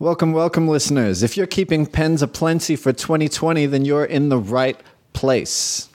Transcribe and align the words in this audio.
Welcome, 0.00 0.32
welcome, 0.32 0.66
listeners. 0.66 1.22
If 1.22 1.36
you're 1.36 1.46
keeping 1.46 1.84
pens 1.84 2.22
aplenty 2.22 2.74
for 2.74 2.90
2020, 2.90 3.66
then 3.66 3.84
you're 3.84 4.06
in 4.06 4.30
the 4.30 4.38
right 4.38 4.80
place. 5.12 5.90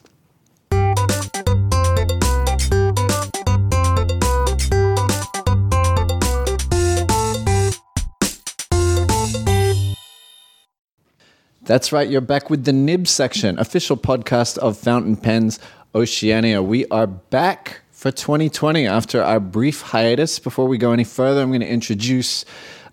That's 11.63 11.91
right, 11.91 12.07
you're 12.07 12.21
back 12.21 12.51
with 12.51 12.65
the 12.65 12.73
Nib 12.73 13.07
section, 13.07 13.57
official 13.57 13.97
podcast 13.97 14.59
of 14.59 14.77
Fountain 14.77 15.15
Pens 15.15 15.59
Oceania. 15.95 16.61
We 16.61 16.85
are 16.89 17.07
back 17.07 17.81
for 17.89 18.11
2020 18.11 18.85
after 18.85 19.23
our 19.23 19.39
brief 19.39 19.81
hiatus. 19.81 20.37
Before 20.37 20.67
we 20.67 20.77
go 20.77 20.91
any 20.91 21.03
further, 21.03 21.41
I'm 21.41 21.49
going 21.49 21.61
to 21.61 21.67
introduce 21.67 22.45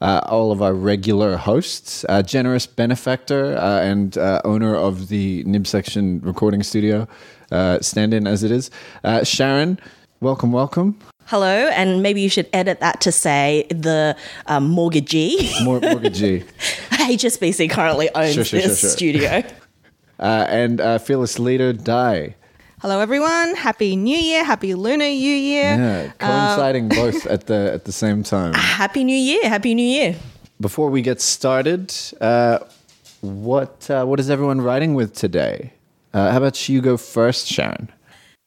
uh, 0.02 0.20
all 0.26 0.50
of 0.50 0.60
our 0.60 0.74
regular 0.74 1.36
hosts, 1.36 2.04
uh, 2.08 2.22
generous 2.22 2.66
benefactor 2.66 3.56
uh, 3.56 3.80
and 3.80 4.18
uh, 4.18 4.40
owner 4.44 4.74
of 4.74 5.08
the 5.08 5.44
Nib 5.44 5.66
section 5.66 6.20
recording 6.20 6.62
studio, 6.64 7.06
uh, 7.52 7.78
stand 7.80 8.12
in 8.12 8.26
as 8.26 8.42
it 8.42 8.50
is, 8.50 8.70
uh, 9.04 9.20
Sharyn. 9.20 9.78
Welcome, 10.20 10.52
welcome. 10.52 10.98
Hello, 11.26 11.68
and 11.68 12.02
maybe 12.02 12.20
you 12.20 12.28
should 12.28 12.48
edit 12.52 12.80
that 12.80 13.00
to 13.02 13.12
say 13.12 13.66
the 13.70 14.16
um, 14.46 14.68
mortgagee. 14.68 15.50
Mor- 15.62 15.80
mortgagee. 15.80 16.40
HSBC 16.90 17.70
currently 17.70 18.10
owns 18.14 18.34
Sure, 18.34 18.44
sure, 18.44 18.60
this 18.60 18.80
sure, 18.80 18.90
studio. 18.90 19.42
Uh, 20.20 20.46
and 20.50 20.80
uh, 20.80 20.98
fearless 20.98 21.40
leader, 21.40 21.72
Di. 21.72 22.36
Hello, 22.82 22.98
everyone. 22.98 23.54
Happy 23.54 23.94
New 23.94 24.18
Year. 24.18 24.42
Happy 24.42 24.74
Lunar 24.74 25.06
New 25.06 25.36
Year. 25.52 25.62
Yeah, 25.62 26.12
coinciding 26.18 26.88
both 26.88 27.26
at 27.26 27.46
the 27.46 27.70
at 27.72 27.84
the 27.84 27.92
same 27.92 28.24
time. 28.24 28.54
Happy 28.82 29.04
New 29.04 29.16
Year! 29.16 29.48
Happy 29.48 29.72
New 29.72 29.86
Year! 29.86 30.16
Before 30.60 30.90
we 30.90 31.00
get 31.00 31.20
started, 31.20 31.94
uh, 32.20 32.58
what 33.20 33.88
uh, 33.88 34.04
what 34.04 34.18
is 34.18 34.28
everyone 34.28 34.60
writing 34.60 34.94
with 34.94 35.14
today? 35.14 35.74
Uh, 36.12 36.32
how 36.32 36.38
about 36.38 36.68
you 36.68 36.80
go 36.80 36.96
first, 36.96 37.46
Sharyn? 37.46 37.86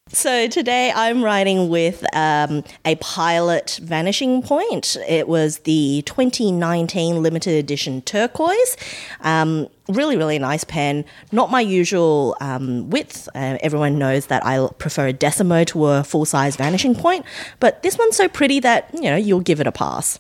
So 0.10 0.48
today 0.48 0.94
I'm 0.96 1.24
writing 1.24 1.68
with 1.68 2.06
um, 2.16 2.64
a 2.86 2.94
pilot 2.98 3.80
vanishing 3.82 4.44
point. 4.44 4.96
It 5.08 5.28
was 5.28 5.60
the 5.60 6.04
2019 6.06 7.24
limited 7.24 7.56
edition 7.56 8.04
turquoise. 8.04 8.78
Um, 9.22 9.68
really, 9.90 10.16
really 10.16 10.38
nice 10.38 10.64
pen. 10.64 11.06
Not 11.32 11.50
my 11.50 11.60
usual 11.60 12.38
um, 12.40 12.88
width. 12.92 13.28
Uh, 13.34 13.58
everyone 13.62 13.98
knows 13.98 14.28
that 14.28 14.46
I 14.46 14.68
prefer 14.78 15.08
a 15.08 15.14
Decimo 15.14 15.66
to 15.68 15.86
a 15.88 16.04
full 16.04 16.26
size 16.26 16.56
vanishing 16.56 16.94
point, 16.94 17.26
but 17.60 17.82
this 17.82 17.98
one's 17.98 18.16
so 18.16 18.28
pretty 18.28 18.60
that 18.60 18.92
you 18.94 19.10
know 19.10 19.16
you'll 19.16 19.40
give 19.40 19.60
it 19.60 19.66
a 19.66 19.72
pass. 19.72 20.20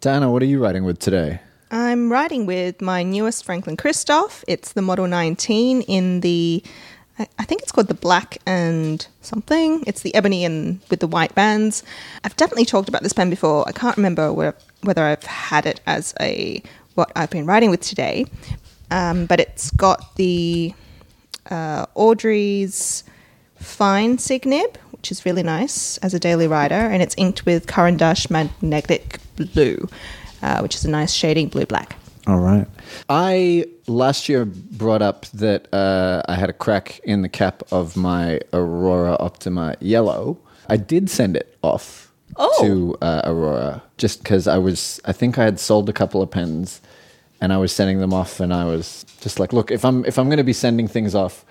Diana, 0.00 0.30
what 0.30 0.42
are 0.42 0.46
you 0.46 0.62
writing 0.62 0.84
with 0.84 1.00
today? 1.00 1.40
I'm 1.72 2.12
writing 2.12 2.44
with 2.44 2.82
my 2.82 3.02
newest 3.02 3.46
Franklin 3.46 3.78
Christoph. 3.78 4.44
It's 4.46 4.74
the 4.74 4.82
Model 4.82 5.06
19 5.08 5.80
in 5.82 6.20
the, 6.20 6.62
I 7.38 7.44
think 7.44 7.62
it's 7.62 7.72
called 7.72 7.88
the 7.88 7.94
black 7.94 8.38
and 8.46 9.06
something. 9.20 9.82
It's 9.86 10.02
the 10.02 10.14
ebony 10.14 10.44
and 10.44 10.80
with 10.90 11.00
the 11.00 11.06
white 11.06 11.34
bands. 11.34 11.82
I've 12.24 12.36
definitely 12.36 12.64
talked 12.64 12.88
about 12.88 13.02
this 13.02 13.12
pen 13.12 13.30
before. 13.30 13.68
I 13.68 13.72
can't 13.72 13.96
remember 13.96 14.32
where, 14.32 14.54
whether 14.82 15.04
I've 15.04 15.24
had 15.24 15.66
it 15.66 15.80
as 15.86 16.14
a 16.20 16.62
what 16.94 17.10
I've 17.16 17.30
been 17.30 17.46
writing 17.46 17.70
with 17.70 17.80
today, 17.80 18.26
um, 18.90 19.26
but 19.26 19.40
it's 19.40 19.70
got 19.70 20.14
the 20.16 20.74
uh, 21.50 21.86
Audrey's 21.94 23.04
fine 23.56 24.18
SIG 24.18 24.44
nib, 24.44 24.76
which 24.90 25.10
is 25.10 25.24
really 25.24 25.42
nice 25.42 25.96
as 25.98 26.14
a 26.14 26.18
daily 26.18 26.46
writer, 26.46 26.74
and 26.74 27.02
it's 27.02 27.14
inked 27.16 27.46
with 27.46 27.66
Caran 27.66 27.96
d'Ache 27.96 28.30
magnetic 28.30 29.18
blue, 29.36 29.88
uh, 30.42 30.60
which 30.60 30.74
is 30.74 30.84
a 30.84 30.90
nice 30.90 31.12
shading 31.12 31.48
blue 31.48 31.66
black. 31.66 31.96
All 32.26 32.38
right. 32.38 32.66
I 33.08 33.66
last 33.86 34.28
year 34.28 34.44
brought 34.44 35.02
up 35.02 35.26
that 35.34 35.72
uh, 35.72 36.22
I 36.28 36.34
had 36.34 36.50
a 36.50 36.52
crack 36.52 37.00
in 37.04 37.22
the 37.22 37.28
cap 37.28 37.62
of 37.70 37.96
my 37.96 38.40
Aurora 38.52 39.16
Optima 39.20 39.76
Yellow. 39.80 40.38
I 40.68 40.76
did 40.76 41.10
send 41.10 41.36
it 41.36 41.56
off 41.62 42.10
Oh. 42.38 42.62
to 42.62 42.96
uh, 43.02 43.20
Aurora 43.24 43.82
just 43.98 44.22
because 44.22 44.48
I 44.48 44.56
was. 44.56 45.00
I 45.04 45.12
think 45.12 45.36
I 45.38 45.44
had 45.44 45.60
sold 45.60 45.90
a 45.90 45.92
couple 45.92 46.22
of 46.22 46.30
pens, 46.30 46.80
and 47.42 47.52
I 47.52 47.58
was 47.58 47.72
sending 47.72 48.00
them 48.00 48.14
off, 48.14 48.40
and 48.40 48.54
I 48.54 48.64
was 48.64 49.04
just 49.20 49.38
like, 49.38 49.52
"Look, 49.52 49.70
if 49.70 49.84
I'm 49.84 50.02
if 50.06 50.18
I'm 50.18 50.28
going 50.28 50.38
to 50.38 50.44
be 50.44 50.54
sending 50.54 50.88
things 50.88 51.14
off." 51.14 51.44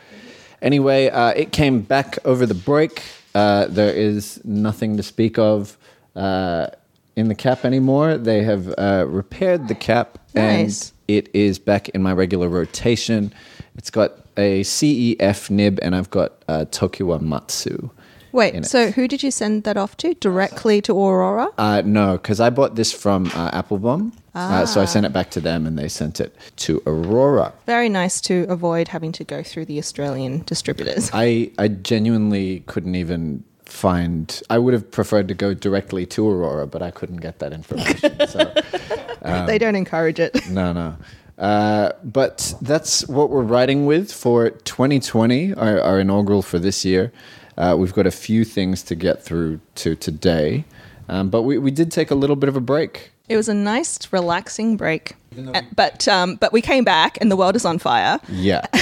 Anyway, 0.60 1.10
uh, 1.10 1.34
it 1.36 1.52
came 1.52 1.82
back 1.82 2.18
over 2.26 2.48
the 2.48 2.56
break. 2.56 3.04
Uh, 3.36 3.68
there 3.68 3.94
is 3.94 4.42
nothing 4.44 4.98
to 4.98 5.04
speak 5.04 5.38
of 5.38 5.78
uh, 6.16 6.68
in 7.16 7.28
the 7.28 7.36
cap 7.36 7.66
anymore. 7.66 8.18
They 8.18 8.44
have 8.44 8.74
uh, 8.78 9.06
repaired 9.08 9.68
the 9.68 9.76
cap, 9.76 10.18
Nice. 10.34 10.90
and 10.90 11.18
it 11.18 11.30
is 11.34 11.60
back 11.60 11.90
in 11.90 12.02
my 12.02 12.14
regular 12.14 12.50
rotation. 12.50 13.34
It's 13.78 13.90
got 13.90 14.14
a 14.38 14.62
CEF 14.62 15.50
nib, 15.50 15.80
and 15.82 15.96
I've 15.96 16.10
got 16.10 16.34
uh, 16.48 16.66
Tokiwa 16.72 17.22
Matsu. 17.22 17.90
Wait, 18.34 18.66
so 18.66 18.92
who 18.92 19.10
did 19.10 19.24
you 19.24 19.30
send 19.30 19.64
that 19.66 19.76
off 19.76 19.98
to? 19.98 20.14
Directly 20.14 20.82
to 20.84 20.94
Aurora? 20.98 21.50
Uh, 21.58 21.82
no, 21.84 22.14
because 22.14 22.40
I 22.40 22.50
bought 22.50 22.76
this 22.76 22.94
from 22.94 23.26
uh, 23.36 23.52
Appelboom. 23.62 24.14
Uh, 24.34 24.66
so 24.66 24.80
I 24.82 24.86
sent 24.86 25.06
it 25.06 25.12
back 25.12 25.32
to 25.32 25.42
them 25.42 25.68
and 25.68 25.78
they 25.78 25.90
sent 25.90 26.22
it 26.22 26.34
to 26.56 26.82
Aurora. 26.88 27.52
Very 27.66 27.90
nice 27.90 28.22
to 28.22 28.46
avoid 28.48 28.88
having 28.88 29.12
to 29.14 29.26
go 29.26 29.44
through 29.44 29.66
the 29.66 29.78
Australian 29.78 30.44
distributors. 30.46 31.10
I, 31.12 31.52
I 31.60 31.68
genuinely 31.68 32.62
couldn't 32.68 32.96
even 32.96 33.44
find, 33.72 34.42
I 34.50 34.58
would 34.58 34.74
have 34.74 34.92
preferred 34.92 35.28
to 35.30 35.34
go 35.34 35.54
directly 35.54 36.06
to 36.08 36.30
Aurora, 36.30 36.68
but 36.68 36.82
I 36.82 36.92
couldn't 36.92 37.18
get 37.18 37.40
that 37.40 37.54
information. 37.54 38.28
so, 38.28 38.54
they 39.48 39.58
don't 39.58 39.76
encourage 39.76 40.20
it. 40.20 40.48
no, 40.50 40.74
no. 40.74 40.96
Uh, 41.38 41.92
but 42.04 42.54
that's 42.62 43.08
what 43.08 43.30
we're 43.32 43.42
writing 43.42 43.86
with 43.86 44.12
for 44.12 44.52
2020, 44.52 45.54
our, 45.56 45.80
our 45.82 46.00
inaugural 46.00 46.42
for 46.42 46.60
this 46.60 46.86
year. 46.86 47.12
Uh, 47.58 47.76
we've 47.78 47.94
got 47.94 48.06
a 48.06 48.12
few 48.12 48.44
things 48.44 48.84
to 48.84 48.96
get 48.96 49.24
through 49.24 49.60
to 49.76 49.96
today. 49.96 50.66
Um, 51.10 51.30
but 51.30 51.42
we, 51.44 51.58
we 51.58 51.72
did 51.72 51.92
take 51.92 52.12
a 52.12 52.16
little 52.16 52.36
bit 52.36 52.48
of 52.48 52.56
a 52.56 52.62
break. 52.62 53.12
It 53.28 53.38
was 53.38 53.50
a 53.50 53.54
nice, 53.54 54.12
relaxing 54.12 54.78
break. 54.78 55.16
Uh, 55.54 55.62
But 55.76 56.08
um, 56.08 56.36
but 56.36 56.52
we 56.52 56.62
came 56.62 56.84
back 56.84 57.18
and 57.22 57.32
the 57.32 57.38
world 57.38 57.56
is 57.56 57.64
on 57.66 57.80
fire. 57.80 58.20
Yeah. 58.30 58.66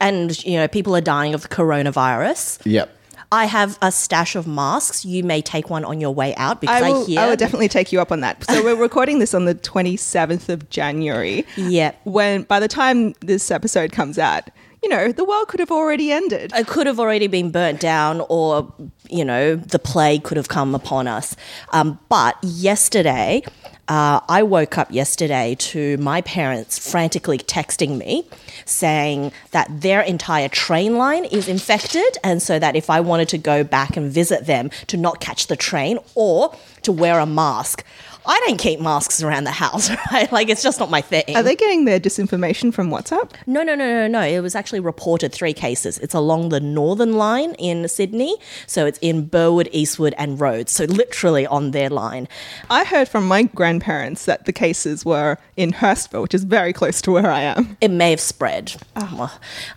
And 0.00 0.44
you 0.44 0.58
know 0.58 0.68
people 0.68 0.94
are 0.94 1.00
dying 1.00 1.32
of 1.32 1.40
the 1.42 1.48
coronavirus. 1.48 2.60
yep. 2.66 2.93
I 3.34 3.46
have 3.46 3.78
a 3.82 3.90
stash 3.90 4.36
of 4.36 4.46
masks. 4.46 5.04
You 5.04 5.24
may 5.24 5.42
take 5.42 5.68
one 5.68 5.84
on 5.84 6.00
your 6.00 6.14
way 6.14 6.36
out 6.36 6.60
because 6.60 6.82
I 6.82 6.90
I, 6.90 7.04
hear. 7.04 7.20
I 7.20 7.26
will 7.28 7.36
definitely 7.36 7.68
take 7.68 7.92
you 7.92 8.00
up 8.00 8.12
on 8.12 8.20
that. 8.20 8.44
So 8.44 8.62
we're 8.62 8.76
recording 8.76 9.18
this 9.18 9.34
on 9.34 9.44
the 9.44 9.56
27th 9.56 10.48
of 10.48 10.70
January. 10.70 11.44
Yeah. 11.56 11.94
When 12.04 12.42
by 12.42 12.60
the 12.60 12.68
time 12.68 13.14
this 13.20 13.50
episode 13.50 13.90
comes 13.90 14.18
out, 14.18 14.50
you 14.84 14.88
know, 14.88 15.10
the 15.10 15.24
world 15.24 15.48
could 15.48 15.58
have 15.58 15.72
already 15.72 16.12
ended. 16.12 16.52
it 16.54 16.66
could 16.68 16.86
have 16.86 17.00
already 17.00 17.26
been 17.26 17.50
burnt 17.50 17.80
down 17.80 18.22
or 18.28 18.72
you 19.10 19.24
know 19.24 19.56
the 19.56 19.78
plague 19.78 20.22
could 20.24 20.36
have 20.36 20.48
come 20.48 20.74
upon 20.74 21.06
us 21.06 21.36
um, 21.72 21.98
but 22.08 22.36
yesterday 22.42 23.42
uh, 23.88 24.18
i 24.28 24.42
woke 24.42 24.78
up 24.78 24.90
yesterday 24.90 25.54
to 25.58 25.96
my 25.98 26.20
parents 26.22 26.90
frantically 26.90 27.38
texting 27.38 27.98
me 27.98 28.26
saying 28.64 29.32
that 29.50 29.68
their 29.80 30.00
entire 30.00 30.48
train 30.48 30.96
line 30.96 31.24
is 31.26 31.48
infected 31.48 32.18
and 32.22 32.42
so 32.42 32.58
that 32.58 32.76
if 32.76 32.90
i 32.90 33.00
wanted 33.00 33.28
to 33.28 33.38
go 33.38 33.64
back 33.64 33.96
and 33.96 34.10
visit 34.10 34.46
them 34.46 34.70
to 34.86 34.96
not 34.96 35.20
catch 35.20 35.46
the 35.46 35.56
train 35.56 35.98
or 36.14 36.54
to 36.82 36.92
wear 36.92 37.18
a 37.18 37.26
mask 37.26 37.84
i 38.26 38.40
don't 38.46 38.58
keep 38.58 38.80
masks 38.80 39.22
around 39.22 39.44
the 39.44 39.50
house 39.50 39.90
right 40.12 40.30
like 40.32 40.48
it's 40.48 40.62
just 40.62 40.78
not 40.80 40.90
my 40.90 41.00
thing 41.00 41.24
Are 41.36 41.42
they 41.42 41.56
getting 41.56 41.84
their 41.84 42.00
disinformation 42.00 42.72
from 42.72 42.90
WhatsApp? 42.90 43.32
no, 43.46 43.62
no, 43.62 43.74
no, 43.74 43.86
no, 43.86 44.06
no. 44.06 44.20
It 44.22 44.40
was 44.40 44.54
actually 44.54 44.80
reported 44.80 45.32
three 45.32 45.52
cases. 45.52 45.98
It's 45.98 46.14
along 46.14 46.48
the 46.50 46.60
northern 46.60 47.14
line 47.14 47.54
in 47.54 47.86
Sydney. 47.88 48.36
So 48.66 48.86
it's 48.86 48.98
in 49.00 49.26
Burwood, 49.26 49.68
Eastwood, 49.72 50.14
and 50.16 50.40
Rhodes. 50.40 50.72
So 50.72 50.84
literally 50.84 51.46
on 51.46 51.70
their 51.72 51.90
line. 51.90 52.28
I 52.70 52.84
heard 52.84 53.08
from 53.08 53.26
my 53.26 53.42
grandparents 53.44 54.24
that 54.26 54.46
the 54.46 54.52
cases 54.52 55.04
were 55.04 55.38
in 55.56 55.72
Hurstville, 55.72 56.22
which 56.22 56.34
is 56.34 56.44
very 56.44 56.72
close 56.72 57.00
to 57.02 57.10
where 57.12 57.30
I 57.30 57.40
am. 57.42 57.76
It 57.80 57.90
may 57.90 58.10
have 58.10 58.20
spread. 58.20 58.74
Um, 58.96 59.28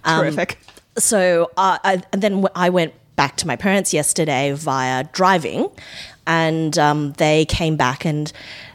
Terrific. 0.05 0.59
so 0.97 1.51
uh, 1.57 1.77
I, 1.83 2.01
and 2.13 2.21
then 2.21 2.45
I 2.55 2.69
went 2.69 2.93
back 3.15 3.35
to 3.37 3.47
my 3.47 3.55
parents 3.55 3.93
yesterday 3.93 4.51
via 4.53 5.03
driving, 5.05 5.69
and 6.27 6.77
um, 6.77 7.13
they 7.13 7.45
came 7.45 7.75
back 7.75 8.05
and 8.05 8.31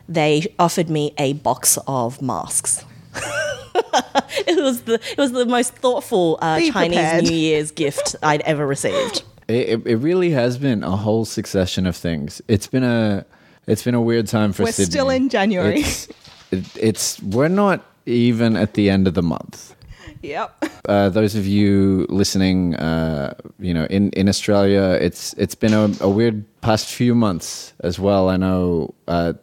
they 0.08 0.52
offered 0.58 0.90
me 0.90 1.14
a 1.18 1.34
box 1.34 1.78
of 1.86 2.20
masks. 2.20 2.84
it 3.14 4.60
was 4.62 4.82
the 4.82 4.94
it 4.94 5.18
was 5.18 5.32
the 5.32 5.46
most 5.46 5.74
thoughtful 5.74 6.38
uh, 6.40 6.58
Chinese 6.58 6.72
prepared. 6.72 7.24
New 7.24 7.36
Year's 7.36 7.70
gift 7.70 8.16
I'd 8.22 8.40
ever 8.40 8.66
received. 8.66 9.22
It, 9.48 9.68
it, 9.68 9.86
it 9.86 9.96
really 9.96 10.30
has 10.30 10.58
been 10.58 10.82
a 10.82 10.96
whole 10.96 11.24
succession 11.24 11.86
of 11.86 11.94
things. 11.94 12.40
It's 12.48 12.66
been 12.66 12.84
a 12.84 13.24
it's 13.66 13.84
been 13.84 13.94
a 13.94 14.00
weird 14.00 14.26
time 14.26 14.52
for 14.52 14.64
Sydney. 14.64 14.66
We're 14.66 14.72
Sydney. 14.72 14.90
still 14.90 15.10
in 15.10 15.28
January. 15.28 15.80
It's, 15.80 16.08
it, 16.50 16.76
it's 16.76 17.22
we're 17.22 17.48
not 17.48 17.84
even 18.06 18.56
at 18.56 18.74
the 18.74 18.90
end 18.90 19.06
of 19.06 19.14
the 19.14 19.22
month. 19.22 19.76
Yep. 20.22 20.64
Uh, 20.88 21.08
those 21.08 21.36
of 21.36 21.46
you 21.46 22.06
listening, 22.08 22.74
uh, 22.74 23.34
you 23.60 23.72
know, 23.72 23.84
in, 23.84 24.10
in 24.10 24.28
Australia, 24.28 24.98
it's 25.00 25.32
it's 25.34 25.54
been 25.54 25.72
a, 25.72 25.88
a 26.00 26.10
weird 26.10 26.44
past 26.60 26.88
few 26.88 27.14
months 27.14 27.72
as 27.84 28.00
well. 28.00 28.28
I 28.28 28.36
know 28.36 28.92
uh, 29.06 29.34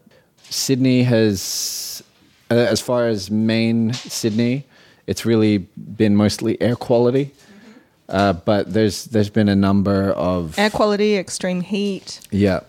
Sydney 0.50 1.04
has 1.04 2.04
uh, 2.52 2.56
as 2.56 2.82
far 2.82 3.08
as 3.08 3.32
main 3.32 3.94
Sydney, 3.94 4.66
it's 5.08 5.26
really 5.26 5.60
been 5.78 6.18
mostly 6.18 6.62
air 6.62 6.76
quality. 6.76 7.32
Uh, 8.10 8.34
but 8.34 8.74
there's 8.74 9.06
there's 9.06 9.30
been 9.30 9.48
a 9.48 9.56
number 9.56 10.12
of 10.12 10.60
Air 10.60 10.70
quality, 10.70 11.16
extreme 11.16 11.62
heat. 11.62 12.20
yeah, 12.32 12.60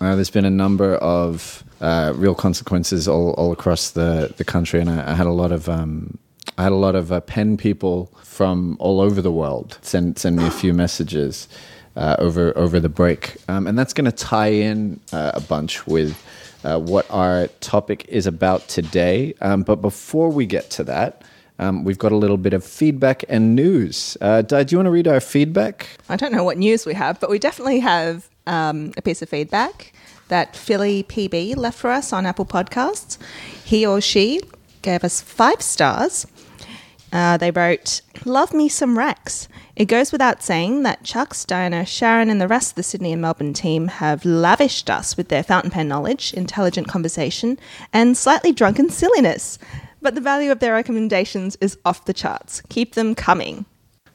uh, 0.00 0.16
there's 0.16 0.30
been 0.30 0.46
a 0.46 0.50
number 0.50 0.96
of 0.96 1.62
uh, 1.80 2.12
real 2.16 2.34
consequences 2.34 3.06
all, 3.06 3.34
all 3.34 3.52
across 3.52 3.90
the, 3.90 4.34
the 4.36 4.44
country, 4.44 4.80
and 4.80 4.90
I, 4.90 5.12
I 5.12 5.14
had 5.14 5.26
a 5.26 5.32
lot 5.32 5.52
of 5.52 5.68
um, 5.68 6.18
I 6.58 6.62
had 6.62 6.72
a 6.72 6.76
lot 6.76 6.94
of 6.94 7.12
uh, 7.12 7.20
pen 7.20 7.56
people 7.56 8.10
from 8.22 8.76
all 8.80 9.00
over 9.00 9.20
the 9.20 9.30
world 9.30 9.78
send 9.82 10.18
send 10.18 10.36
me 10.36 10.46
a 10.46 10.50
few 10.50 10.72
messages 10.72 11.48
uh, 11.96 12.16
over 12.18 12.56
over 12.56 12.80
the 12.80 12.88
break, 12.88 13.36
um, 13.48 13.66
and 13.66 13.78
that's 13.78 13.92
going 13.92 14.04
to 14.04 14.12
tie 14.12 14.48
in 14.48 15.00
uh, 15.12 15.32
a 15.34 15.40
bunch 15.40 15.86
with 15.86 16.22
uh, 16.64 16.78
what 16.78 17.06
our 17.10 17.48
topic 17.60 18.06
is 18.08 18.26
about 18.26 18.66
today. 18.68 19.34
Um, 19.40 19.62
but 19.62 19.76
before 19.76 20.30
we 20.30 20.46
get 20.46 20.70
to 20.70 20.84
that. 20.84 21.22
Um, 21.58 21.84
we've 21.84 21.96
got 21.96 22.12
a 22.12 22.16
little 22.16 22.36
bit 22.36 22.52
of 22.52 22.62
feedback 22.62 23.24
and 23.30 23.56
news. 23.56 24.18
Uh, 24.20 24.42
Di, 24.42 24.64
do 24.64 24.74
you 24.74 24.78
want 24.78 24.88
to 24.88 24.90
read 24.90 25.08
our 25.08 25.20
feedback? 25.20 25.88
I 26.06 26.16
don't 26.16 26.30
know 26.30 26.44
what 26.44 26.58
news 26.58 26.84
we 26.84 26.92
have, 26.92 27.18
but 27.18 27.30
we 27.30 27.38
definitely 27.38 27.78
have 27.78 28.28
um, 28.46 28.92
a 28.98 29.00
piece 29.00 29.22
of 29.22 29.30
feedback 29.30 29.94
that 30.28 30.54
Philly 30.54 31.04
PB 31.04 31.56
left 31.56 31.78
for 31.78 31.90
us 31.90 32.12
on 32.12 32.26
Apple 32.26 32.44
Podcasts. 32.44 33.16
He 33.64 33.86
or 33.86 34.02
she 34.02 34.42
gave 34.82 35.02
us 35.02 35.20
five 35.20 35.62
stars. 35.62 36.26
Uh, 37.12 37.36
they 37.36 37.50
wrote, 37.50 38.00
Love 38.24 38.52
me 38.52 38.68
some 38.68 38.98
Rex. 38.98 39.48
It 39.76 39.86
goes 39.86 40.10
without 40.10 40.42
saying 40.42 40.82
that 40.82 41.04
Chuck, 41.04 41.36
Diana, 41.46 41.82
Sharyn, 41.82 42.30
and 42.30 42.40
the 42.40 42.48
rest 42.48 42.70
of 42.72 42.74
the 42.76 42.82
Sydney 42.82 43.12
and 43.12 43.22
Melbourne 43.22 43.52
team 43.52 43.88
have 43.88 44.24
lavished 44.24 44.90
us 44.90 45.16
with 45.16 45.28
their 45.28 45.42
fountain 45.42 45.70
pen 45.70 45.88
knowledge, 45.88 46.32
intelligent 46.32 46.88
conversation, 46.88 47.58
and 47.92 48.16
slightly 48.16 48.52
drunken 48.52 48.90
silliness. 48.90 49.58
But 50.00 50.14
the 50.14 50.20
value 50.20 50.50
of 50.50 50.60
their 50.60 50.72
recommendations 50.72 51.56
is 51.60 51.78
off 51.84 52.04
the 52.04 52.14
charts. 52.14 52.62
Keep 52.68 52.94
them 52.94 53.14
coming. 53.14 53.66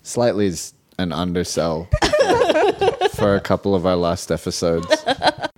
Slightly 0.04 0.48
is 0.48 0.74
an 0.98 1.12
undersell 1.12 1.88
for 3.16 3.36
a 3.36 3.42
couple 3.42 3.76
of 3.76 3.86
our 3.86 3.96
last 3.96 4.32
episodes. 4.32 4.88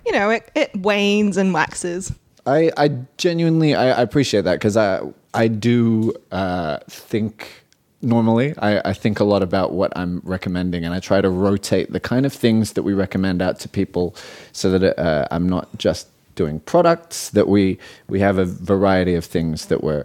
You 0.06 0.12
know, 0.12 0.30
it, 0.30 0.50
it 0.54 0.76
wanes 0.76 1.36
and 1.36 1.52
waxes. 1.54 2.12
I, 2.46 2.70
I 2.76 2.88
genuinely 3.16 3.74
I, 3.74 3.88
I 3.98 4.02
appreciate 4.02 4.42
that 4.42 4.54
because 4.54 4.76
I 4.76 5.00
I 5.32 5.48
do 5.48 6.14
uh, 6.30 6.78
think 6.88 7.64
normally 8.02 8.54
I, 8.58 8.90
I 8.90 8.92
think 8.92 9.20
a 9.20 9.24
lot 9.24 9.42
about 9.42 9.72
what 9.72 9.96
I'm 9.96 10.20
recommending 10.24 10.84
and 10.84 10.94
I 10.94 11.00
try 11.00 11.20
to 11.22 11.30
rotate 11.30 11.92
the 11.92 12.00
kind 12.00 12.26
of 12.26 12.32
things 12.32 12.74
that 12.74 12.82
we 12.82 12.92
recommend 12.92 13.40
out 13.42 13.58
to 13.60 13.68
people 13.68 14.14
so 14.52 14.78
that 14.78 14.98
uh, 14.98 15.26
I'm 15.30 15.48
not 15.48 15.68
just 15.78 16.08
doing 16.34 16.60
products 16.60 17.30
that 17.30 17.48
we 17.48 17.78
we 18.08 18.20
have 18.20 18.38
a 18.38 18.44
variety 18.44 19.14
of 19.14 19.24
things 19.24 19.66
that 19.66 19.82
we're 19.82 20.04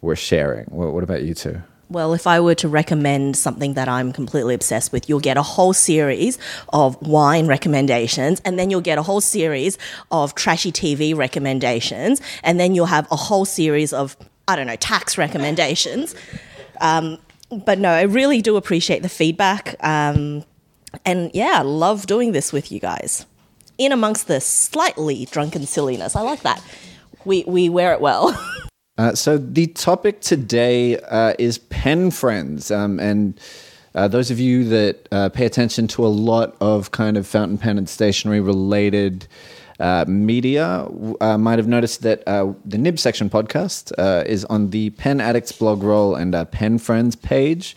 we're 0.00 0.16
sharing. 0.16 0.66
What, 0.66 0.92
what 0.92 1.04
about 1.04 1.22
you 1.22 1.34
two? 1.34 1.62
Well, 1.90 2.14
if 2.14 2.28
I 2.28 2.38
were 2.38 2.54
to 2.54 2.68
recommend 2.68 3.36
something 3.36 3.74
that 3.74 3.88
I'm 3.88 4.12
completely 4.12 4.54
obsessed 4.54 4.92
with, 4.92 5.08
you'll 5.08 5.18
get 5.18 5.36
a 5.36 5.42
whole 5.42 5.72
series 5.72 6.38
of 6.72 6.96
wine 7.02 7.48
recommendations, 7.48 8.40
and 8.44 8.56
then 8.60 8.70
you'll 8.70 8.80
get 8.80 8.96
a 8.96 9.02
whole 9.02 9.20
series 9.20 9.76
of 10.12 10.36
trashy 10.36 10.70
TV 10.70 11.16
recommendations, 11.16 12.20
and 12.44 12.60
then 12.60 12.76
you'll 12.76 12.86
have 12.86 13.10
a 13.10 13.16
whole 13.16 13.44
series 13.44 13.92
of, 13.92 14.16
I 14.46 14.54
don't 14.54 14.68
know, 14.68 14.76
tax 14.76 15.18
recommendations. 15.18 16.14
Um, 16.82 17.18
but 17.50 17.78
no, 17.78 17.90
I 17.90 18.04
really 18.04 18.40
do 18.40 18.56
appreciate 18.56 19.02
the 19.02 19.10
feedback. 19.10 19.76
Um, 19.84 20.44
and 21.04 21.30
yeah, 21.34 21.56
I 21.56 21.60
love 21.60 22.06
doing 22.06 22.32
this 22.32 22.54
with 22.54 22.72
you 22.72 22.80
guys. 22.80 23.26
In 23.76 23.92
amongst 23.92 24.28
the 24.28 24.40
slightly 24.40 25.26
drunken 25.26 25.66
silliness. 25.66 26.16
I 26.16 26.22
like 26.22 26.40
that. 26.40 26.64
We, 27.26 27.44
we 27.46 27.68
wear 27.68 27.92
it 27.92 28.00
well. 28.00 28.34
Uh, 29.00 29.14
so 29.14 29.38
the 29.38 29.66
topic 29.68 30.20
today 30.20 30.98
uh, 31.04 31.32
is 31.38 31.56
pen 31.56 32.10
friends, 32.10 32.70
um, 32.70 33.00
and 33.00 33.40
uh, 33.94 34.06
those 34.06 34.30
of 34.30 34.38
you 34.38 34.62
that 34.62 35.08
uh, 35.10 35.30
pay 35.30 35.46
attention 35.46 35.88
to 35.88 36.04
a 36.04 36.08
lot 36.08 36.54
of 36.60 36.90
kind 36.90 37.16
of 37.16 37.26
fountain 37.26 37.56
pen 37.56 37.78
and 37.78 37.88
stationery 37.88 38.40
related 38.40 39.26
uh, 39.80 40.04
media 40.06 40.86
uh, 41.20 41.38
might 41.38 41.58
have 41.58 41.66
noticed 41.66 42.02
that 42.02 42.24
the 42.24 42.78
Nib 42.78 42.98
Section 42.98 43.30
podcast 43.30 43.92
is 44.26 44.44
on 44.46 44.70
the 44.70 44.90
Pen 44.90 45.20
Addicts 45.20 45.52
blog 45.52 45.82
roll 45.82 46.14
and 46.14 46.34
Pen 46.50 46.78
Friends 46.78 47.16
page. 47.16 47.76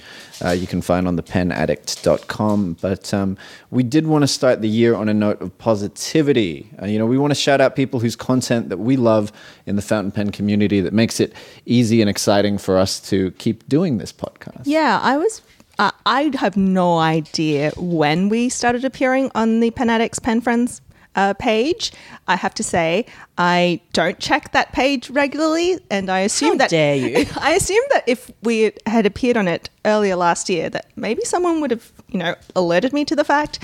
you 0.54 0.68
can 0.68 0.82
find 0.82 1.08
on 1.08 1.16
the 1.16 1.24
penaddict.com. 1.24 2.78
But 2.82 3.14
um, 3.14 3.38
we 3.72 3.84
did 3.84 4.06
want 4.08 4.24
to 4.24 4.28
start 4.28 4.62
the 4.62 4.70
year 4.70 4.96
on 4.96 5.10
a 5.10 5.14
note 5.14 5.42
of 5.42 5.58
positivity. 5.58 6.70
you 6.86 7.00
know, 7.00 7.06
we 7.06 7.18
want 7.18 7.32
to 7.32 7.40
shout 7.40 7.62
out 7.62 7.76
people 7.76 8.00
whose 8.00 8.16
content 8.16 8.70
that 8.70 8.78
we 8.78 8.98
love 8.98 9.32
in 9.66 9.76
the 9.76 9.82
fountain 9.82 10.12
pen 10.12 10.32
community 10.32 10.82
that 10.82 10.94
makes 10.94 11.20
it 11.20 11.34
easy 11.66 12.02
and 12.02 12.10
exciting 12.10 12.58
for 12.58 12.78
us 12.78 13.00
to 13.00 13.32
keep 13.32 13.68
doing 13.68 13.98
this 13.98 14.12
podcast. 14.12 14.64
Yeah, 14.66 15.00
I 15.02 15.18
was. 15.18 15.42
Uh, 15.80 15.92
I 16.06 16.32
have 16.36 16.56
no 16.56 17.00
idea 17.00 17.72
when 17.78 18.30
we 18.30 18.50
started 18.50 18.86
appearing 18.86 19.32
on 19.34 19.60
the 19.60 19.72
Pen 19.72 19.90
Addicts 19.90 20.20
Pen 20.20 20.40
Friends 20.40 20.82
uh, 21.16 21.34
page. 21.36 21.92
I 22.28 22.36
have 22.36 22.54
to 22.56 22.64
say, 22.64 23.06
I 23.38 23.82
don't 23.94 24.20
check 24.20 24.52
that 24.52 24.72
page 24.72 25.10
regularly, 25.10 25.80
and 25.90 26.10
I 26.10 26.20
assume 26.20 26.52
How 26.52 26.58
that 26.58 26.70
dare 26.70 26.96
you. 26.96 27.26
I 27.38 27.54
assume 27.54 27.84
that 27.92 28.04
if 28.08 28.32
we 28.42 28.72
had 28.86 29.06
appeared 29.06 29.38
on 29.38 29.48
it 29.48 29.70
earlier 29.86 30.16
last 30.16 30.50
year, 30.50 30.70
that 30.70 30.88
maybe 30.96 31.24
someone 31.24 31.62
would 31.62 31.72
have, 31.72 31.92
you 32.10 32.20
know, 32.20 32.36
alerted 32.56 32.94
me 32.94 33.06
to 33.06 33.16
the 33.16 33.24
fact. 33.24 33.60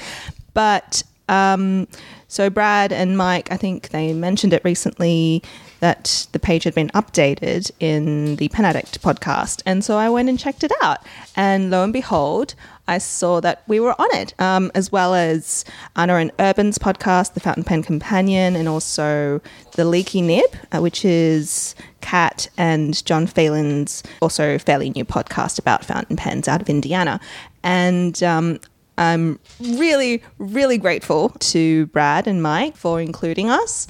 But 0.54 1.04
um, 1.28 1.88
so 2.28 2.50
Brad 2.50 2.92
and 2.92 3.16
Myke, 3.16 3.52
I 3.52 3.58
think 3.58 3.90
they 3.90 4.14
mentioned 4.14 4.54
it 4.54 4.62
recently 4.64 5.44
that 5.80 6.28
the 6.34 6.40
page 6.40 6.64
had 6.64 6.76
been 6.76 6.90
updated 6.90 7.72
in 7.80 8.36
the 8.36 8.50
Pen 8.50 8.66
Addict 8.66 9.02
podcast. 9.02 9.62
And 9.66 9.84
so 9.84 9.98
I 9.98 10.10
went 10.10 10.28
and 10.30 10.38
checked 10.38 10.64
it 10.64 10.72
out. 10.82 11.00
And 11.36 11.72
lo 11.72 11.84
and 11.84 11.94
behold, 11.94 12.54
I 12.90 12.98
saw 12.98 13.40
that 13.42 13.62
we 13.68 13.80
were 13.80 13.94
on 14.02 14.08
it, 14.16 14.34
um, 14.42 14.72
as 14.74 14.92
well 14.92 15.14
as 15.14 15.64
Anna 15.96 16.16
and 16.16 16.32
Urban's 16.40 16.80
podcast, 16.80 17.36
The 17.36 17.40
Fountain 17.40 17.64
Pen 17.64 17.84
Companion, 17.84 18.56
and 18.56 18.68
also 18.68 19.42
The 19.74 19.86
Leaky 19.86 20.22
Nib, 20.22 20.50
uh, 20.72 20.80
which 20.80 21.06
is 21.06 21.76
Kat 22.02 22.50
and 22.58 23.06
John 23.06 23.28
Phelan's 23.28 24.02
also 24.22 24.58
fairly 24.58 24.90
new 24.90 25.06
podcast 25.06 25.60
about 25.60 25.86
fountain 25.86 26.16
pens 26.16 26.48
out 26.48 26.62
of 26.62 26.70
Indiana. 26.70 27.20
And 27.64 28.22
um, 28.24 28.60
I'm 28.98 29.40
really, 29.60 30.24
really 30.40 30.80
grateful 30.80 31.30
to 31.30 31.86
Brad 31.88 32.26
and 32.26 32.42
Myke 32.42 32.76
for 32.76 33.00
including 33.00 33.52
us. 33.52 33.88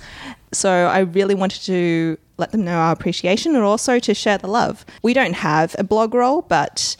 So 0.51 0.69
I 0.69 0.99
really 0.99 1.35
wanted 1.35 1.61
to 1.63 2.17
let 2.37 2.51
them 2.51 2.65
know 2.65 2.77
our 2.77 2.91
appreciation 2.91 3.55
and 3.55 3.63
also 3.63 3.97
to 3.99 4.13
share 4.13 4.37
the 4.37 4.47
love. 4.47 4.85
We 5.03 5.13
don't 5.13 5.35
have 5.35 5.73
a 5.79 5.85
blog 5.85 6.13
roll, 6.13 6.41
but 6.41 6.97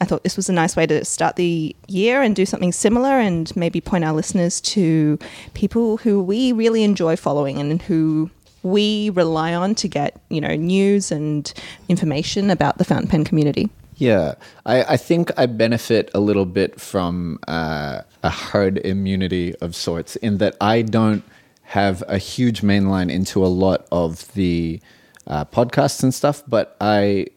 I 0.00 0.04
thought 0.04 0.24
this 0.24 0.36
was 0.36 0.48
a 0.48 0.52
nice 0.52 0.76
way 0.76 0.86
to 0.86 1.04
start 1.04 1.36
the 1.36 1.74
year 1.88 2.22
and 2.22 2.36
do 2.36 2.44
something 2.44 2.72
similar 2.72 3.18
and 3.18 3.54
maybe 3.56 3.80
point 3.80 4.04
our 4.04 4.12
listeners 4.12 4.60
to 4.62 5.18
people 5.54 5.96
who 5.98 6.22
we 6.22 6.52
really 6.52 6.82
enjoy 6.82 7.16
following 7.16 7.58
and 7.58 7.80
who 7.80 8.30
we 8.62 9.10
rely 9.10 9.54
on 9.54 9.74
to 9.76 9.88
get, 9.88 10.20
you 10.28 10.40
know, 10.40 10.54
news 10.54 11.10
and 11.10 11.52
information 11.88 12.50
about 12.50 12.78
the 12.78 12.84
fountain 12.84 13.08
pen 13.08 13.24
community. 13.24 13.70
Yeah, 13.96 14.34
I, 14.66 14.82
I 14.82 14.96
think 14.98 15.30
I 15.38 15.46
benefit 15.46 16.10
a 16.12 16.20
little 16.20 16.44
bit 16.44 16.78
from 16.78 17.38
uh, 17.48 18.02
a 18.22 18.30
herd 18.30 18.78
immunity 18.78 19.54
of 19.56 19.74
sorts 19.74 20.16
in 20.16 20.38
that 20.38 20.56
I 20.60 20.82
don't 20.82 21.24
have 21.62 22.04
a 22.06 22.18
huge 22.18 22.60
mainline 22.60 23.10
into 23.10 23.44
a 23.44 23.48
lot 23.48 23.86
of 23.90 24.32
the 24.34 24.80
uh, 25.26 25.46
podcasts 25.46 26.02
and 26.02 26.12
stuff, 26.12 26.42
but 26.46 26.76
I 26.80 27.28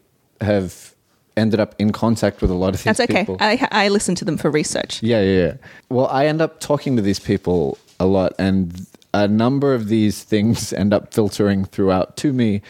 have 0.41 0.93
ended 1.39 1.59
up 1.59 1.75
in 1.79 1.91
contact 1.91 2.41
with 2.41 2.51
a 2.51 2.53
lot 2.53 2.69
of 2.69 2.83
these 2.83 2.83
That's 2.83 2.99
okay. 2.99 3.21
people. 3.21 3.37
I, 3.39 3.67
I 3.71 3.87
listen 3.89 4.15
to 4.15 4.25
them 4.25 4.37
for 4.37 4.51
research. 4.51 5.01
Yeah, 5.01 5.21
yeah, 5.21 5.45
yeah. 5.45 5.53
Well, 5.89 6.07
I 6.07 6.27
end 6.27 6.41
up 6.41 6.59
talking 6.59 6.95
to 6.95 7.01
these 7.01 7.19
people 7.19 7.77
a 7.99 8.05
lot, 8.05 8.33
and 8.37 8.85
a 9.13 9.27
number 9.27 9.73
of 9.73 9.87
these 9.87 10.23
things 10.23 10.73
end 10.81 10.93
up 10.93 11.13
filtering 11.13 11.65
throughout 11.65 12.17
to 12.17 12.33
me 12.33 12.61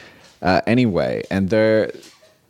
uh, 0.41 0.61
anyway. 0.65 1.23
And 1.29 1.49
they're 1.49 1.91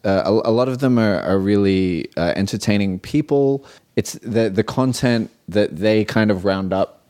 uh, 0.05 0.23
a, 0.25 0.49
a 0.49 0.51
lot 0.51 0.69
of 0.69 0.79
them 0.79 0.97
are, 0.97 1.19
are 1.21 1.39
really 1.39 2.09
uh, 2.15 2.33
entertaining 2.35 2.99
people. 2.99 3.65
It's 3.95 4.13
the 4.13 4.49
the 4.49 4.63
content 4.63 5.31
that 5.47 5.77
they 5.77 6.05
kind 6.05 6.31
of 6.31 6.45
round 6.45 6.71
up 6.73 7.01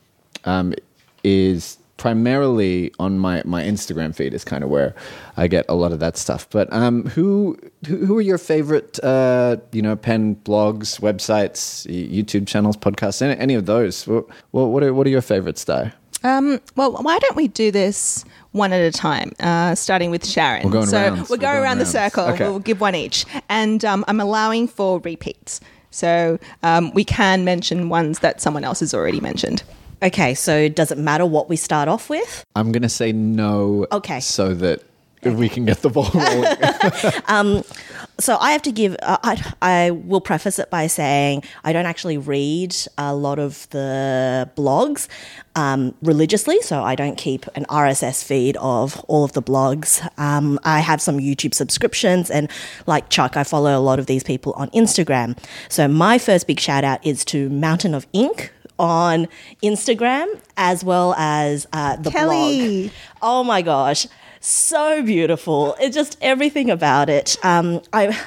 um, 0.44 0.74
is 1.22 1.78
primarily 2.00 2.90
on 2.98 3.18
my, 3.18 3.42
my 3.44 3.62
Instagram 3.62 4.14
feed 4.14 4.32
is 4.32 4.42
kind 4.42 4.64
of 4.64 4.70
where 4.70 4.94
I 5.36 5.48
get 5.48 5.66
a 5.68 5.74
lot 5.74 5.92
of 5.92 5.98
that 5.98 6.16
stuff. 6.16 6.48
But 6.48 6.72
um, 6.72 7.04
who 7.04 7.58
who 7.86 8.16
are 8.16 8.22
your 8.22 8.38
favorite 8.38 8.98
uh, 9.04 9.58
you 9.70 9.82
know 9.82 9.96
pen 9.96 10.36
blogs, 10.36 10.98
websites, 11.00 11.86
YouTube 11.86 12.46
channels, 12.46 12.78
podcasts, 12.78 13.20
any, 13.20 13.38
any 13.38 13.54
of 13.54 13.66
those? 13.66 14.06
What 14.06 14.26
what 14.52 14.82
are 14.82 14.94
what 14.94 15.06
are 15.06 15.10
your 15.10 15.20
favorites, 15.20 15.62
Di? 15.66 15.92
Um, 16.24 16.58
well, 16.74 16.92
why 16.92 17.18
don't 17.18 17.36
we 17.36 17.48
do 17.48 17.70
this 17.70 18.24
one 18.52 18.72
at 18.72 18.80
a 18.80 18.90
time, 18.90 19.32
uh, 19.40 19.74
starting 19.74 20.10
with 20.10 20.22
Sharyn? 20.24 20.64
We're 20.64 20.70
going 20.70 20.86
so 20.86 21.02
rounds. 21.02 21.28
we'll 21.28 21.36
We're 21.36 21.42
go 21.42 21.52
going 21.52 21.62
around 21.62 21.78
the 21.78 21.86
circle. 21.86 22.24
Okay. 22.24 22.44
We'll 22.44 22.60
give 22.60 22.80
one 22.80 22.94
each, 22.94 23.26
and 23.50 23.84
um, 23.84 24.06
I'm 24.08 24.20
allowing 24.20 24.68
for 24.68 25.00
repeats. 25.00 25.60
So 25.90 26.38
um, 26.62 26.94
we 26.94 27.04
can 27.04 27.44
mention 27.44 27.90
ones 27.90 28.20
that 28.20 28.40
someone 28.40 28.64
else 28.64 28.80
has 28.80 28.94
already 28.94 29.20
mentioned. 29.20 29.62
Okay, 30.02 30.34
so 30.34 30.68
does 30.68 30.90
it 30.90 30.98
matter 30.98 31.26
what 31.26 31.48
we 31.48 31.56
start 31.56 31.88
off 31.88 32.10
with? 32.10 32.44
I'm 32.54 32.72
gonna 32.72 32.88
say 32.88 33.12
no. 33.12 33.86
Okay. 33.92 34.20
So 34.20 34.54
that 34.54 34.82
we 35.22 35.48
can 35.48 35.66
get 35.66 35.82
the 35.82 35.90
ball 35.90 36.10
rolling. 36.14 37.62
so 38.18 38.36
I 38.38 38.52
have 38.52 38.62
to 38.62 38.72
give. 38.72 38.96
Uh, 39.02 39.18
I, 39.22 39.52
I 39.60 39.90
will 39.90 40.20
preface 40.20 40.58
it 40.58 40.70
by 40.70 40.86
saying 40.86 41.42
I 41.64 41.72
don't 41.72 41.86
actually 41.86 42.16
read 42.16 42.74
a 42.96 43.14
lot 43.14 43.38
of 43.38 43.68
the 43.70 44.50
blogs 44.56 45.08
um, 45.56 45.94
religiously, 46.02 46.60
so 46.62 46.82
I 46.82 46.94
don't 46.94 47.16
keep 47.16 47.46
an 47.54 47.66
RSS 47.66 48.24
feed 48.24 48.56
of 48.58 49.00
all 49.08 49.24
of 49.24 49.32
the 49.32 49.42
blogs. 49.42 50.06
Um, 50.18 50.58
I 50.64 50.80
have 50.80 51.02
some 51.02 51.18
YouTube 51.18 51.54
subscriptions, 51.54 52.30
and 52.30 52.50
like 52.86 53.10
Chuck, 53.10 53.36
I 53.36 53.44
follow 53.44 53.76
a 53.76 53.80
lot 53.80 53.98
of 53.98 54.06
these 54.06 54.22
people 54.22 54.52
on 54.54 54.70
Instagram. 54.70 55.36
So 55.68 55.86
my 55.86 56.18
first 56.18 56.46
big 56.46 56.60
shout 56.60 56.84
out 56.84 57.04
is 57.04 57.24
to 57.26 57.50
Mountain 57.50 57.94
of 57.94 58.06
Ink 58.12 58.52
on 58.80 59.28
Instagram 59.62 60.26
as 60.56 60.82
well 60.82 61.14
as 61.18 61.66
uh, 61.72 61.96
the 61.96 62.10
Kelly. 62.10 62.88
blog. 62.88 62.92
Oh 63.22 63.44
my 63.44 63.62
gosh, 63.62 64.06
so 64.40 65.02
beautiful! 65.02 65.76
It's 65.80 65.94
just 65.94 66.16
everything 66.20 66.70
about 66.70 67.08
it. 67.08 67.36
Um, 67.44 67.82
I. 67.92 68.18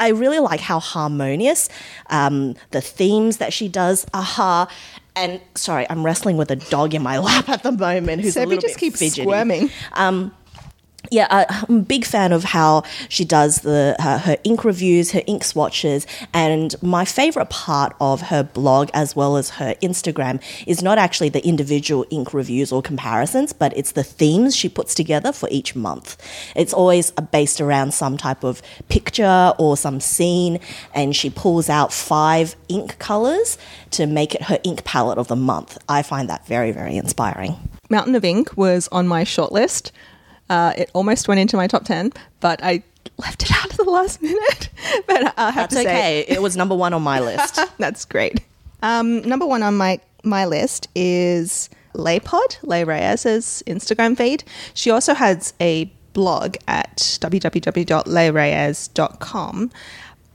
I 0.00 0.10
really 0.10 0.38
like 0.38 0.60
how 0.60 0.78
harmonious 0.78 1.68
um, 2.08 2.54
the 2.70 2.80
themes 2.80 3.38
that 3.38 3.52
she 3.52 3.66
does 3.66 4.06
Aha, 4.14 4.68
And 5.16 5.40
sorry, 5.56 5.90
I'm 5.90 6.06
wrestling 6.06 6.36
with 6.36 6.52
a 6.52 6.56
dog 6.56 6.94
in 6.94 7.02
my 7.02 7.18
lap 7.28 7.48
at 7.48 7.64
the 7.64 7.72
moment 7.72 8.22
who's 8.22 8.36
a 8.36 8.42
Sebby 8.42 8.46
little 8.46 8.62
just 8.62 8.74
bit 8.74 8.80
keeps 8.80 9.00
fidgety 9.00 9.22
squirming. 9.22 9.70
Yeah, 11.10 11.46
I'm 11.68 11.78
a 11.78 11.80
big 11.80 12.04
fan 12.04 12.32
of 12.32 12.44
how 12.44 12.82
she 13.08 13.24
does 13.24 13.60
the 13.60 13.96
her, 13.98 14.18
her 14.18 14.36
ink 14.44 14.64
reviews, 14.64 15.12
her 15.12 15.22
ink 15.26 15.44
swatches, 15.44 16.06
and 16.32 16.80
my 16.82 17.04
favorite 17.04 17.50
part 17.50 17.94
of 18.00 18.22
her 18.22 18.42
blog 18.42 18.90
as 18.94 19.16
well 19.16 19.36
as 19.36 19.50
her 19.50 19.74
Instagram 19.82 20.42
is 20.66 20.82
not 20.82 20.98
actually 20.98 21.28
the 21.28 21.44
individual 21.46 22.04
ink 22.10 22.34
reviews 22.34 22.72
or 22.72 22.82
comparisons, 22.82 23.52
but 23.52 23.76
it's 23.76 23.92
the 23.92 24.04
themes 24.04 24.54
she 24.54 24.68
puts 24.68 24.94
together 24.94 25.32
for 25.32 25.48
each 25.50 25.74
month. 25.74 26.16
It's 26.54 26.72
always 26.72 27.12
uh, 27.16 27.22
based 27.22 27.60
around 27.60 27.94
some 27.94 28.16
type 28.16 28.44
of 28.44 28.62
picture 28.88 29.52
or 29.58 29.76
some 29.76 30.00
scene, 30.00 30.60
and 30.94 31.14
she 31.14 31.30
pulls 31.30 31.68
out 31.68 31.92
five 31.92 32.56
ink 32.68 32.98
colors 32.98 33.58
to 33.92 34.06
make 34.06 34.34
it 34.34 34.42
her 34.42 34.58
ink 34.64 34.84
palette 34.84 35.18
of 35.18 35.28
the 35.28 35.36
month. 35.36 35.78
I 35.88 36.02
find 36.02 36.28
that 36.28 36.46
very, 36.46 36.72
very 36.72 36.96
inspiring. 36.96 37.56
Mountain 37.90 38.14
of 38.14 38.24
Ink 38.24 38.54
was 38.54 38.86
on 38.92 39.08
my 39.08 39.24
shortlist. 39.24 39.92
Uh, 40.48 40.72
it 40.76 40.90
almost 40.94 41.28
went 41.28 41.40
into 41.40 41.56
my 41.56 41.66
top 41.66 41.84
10, 41.84 42.12
but 42.40 42.60
I 42.62 42.82
left 43.18 43.42
it 43.42 43.50
out 43.52 43.70
at 43.70 43.76
the 43.76 43.84
last 43.84 44.22
minute. 44.28 44.70
but 45.06 45.34
I 45.36 45.50
have 45.50 45.70
That's 45.70 45.82
to 45.82 45.82
say, 45.82 46.22
okay. 46.22 46.24
It 46.28 46.42
was 46.42 46.56
number 46.56 46.74
one 46.74 46.92
on 46.94 47.02
my 47.02 47.20
list. 47.20 47.60
That's 47.78 48.04
great. 48.04 48.40
Um, 48.82 49.22
number 49.22 49.46
one 49.46 49.62
on 49.62 49.76
my 49.76 50.00
my 50.24 50.46
list 50.46 50.88
is 50.94 51.70
Leighpod, 51.94 52.58
Leigh 52.62 52.84
Reyes's 52.84 53.62
Instagram 53.66 54.16
feed. 54.16 54.44
She 54.74 54.90
also 54.90 55.14
has 55.14 55.54
a 55.60 55.90
blog 56.12 56.56
at 56.66 56.96
www.leighreyes.com, 57.20 59.70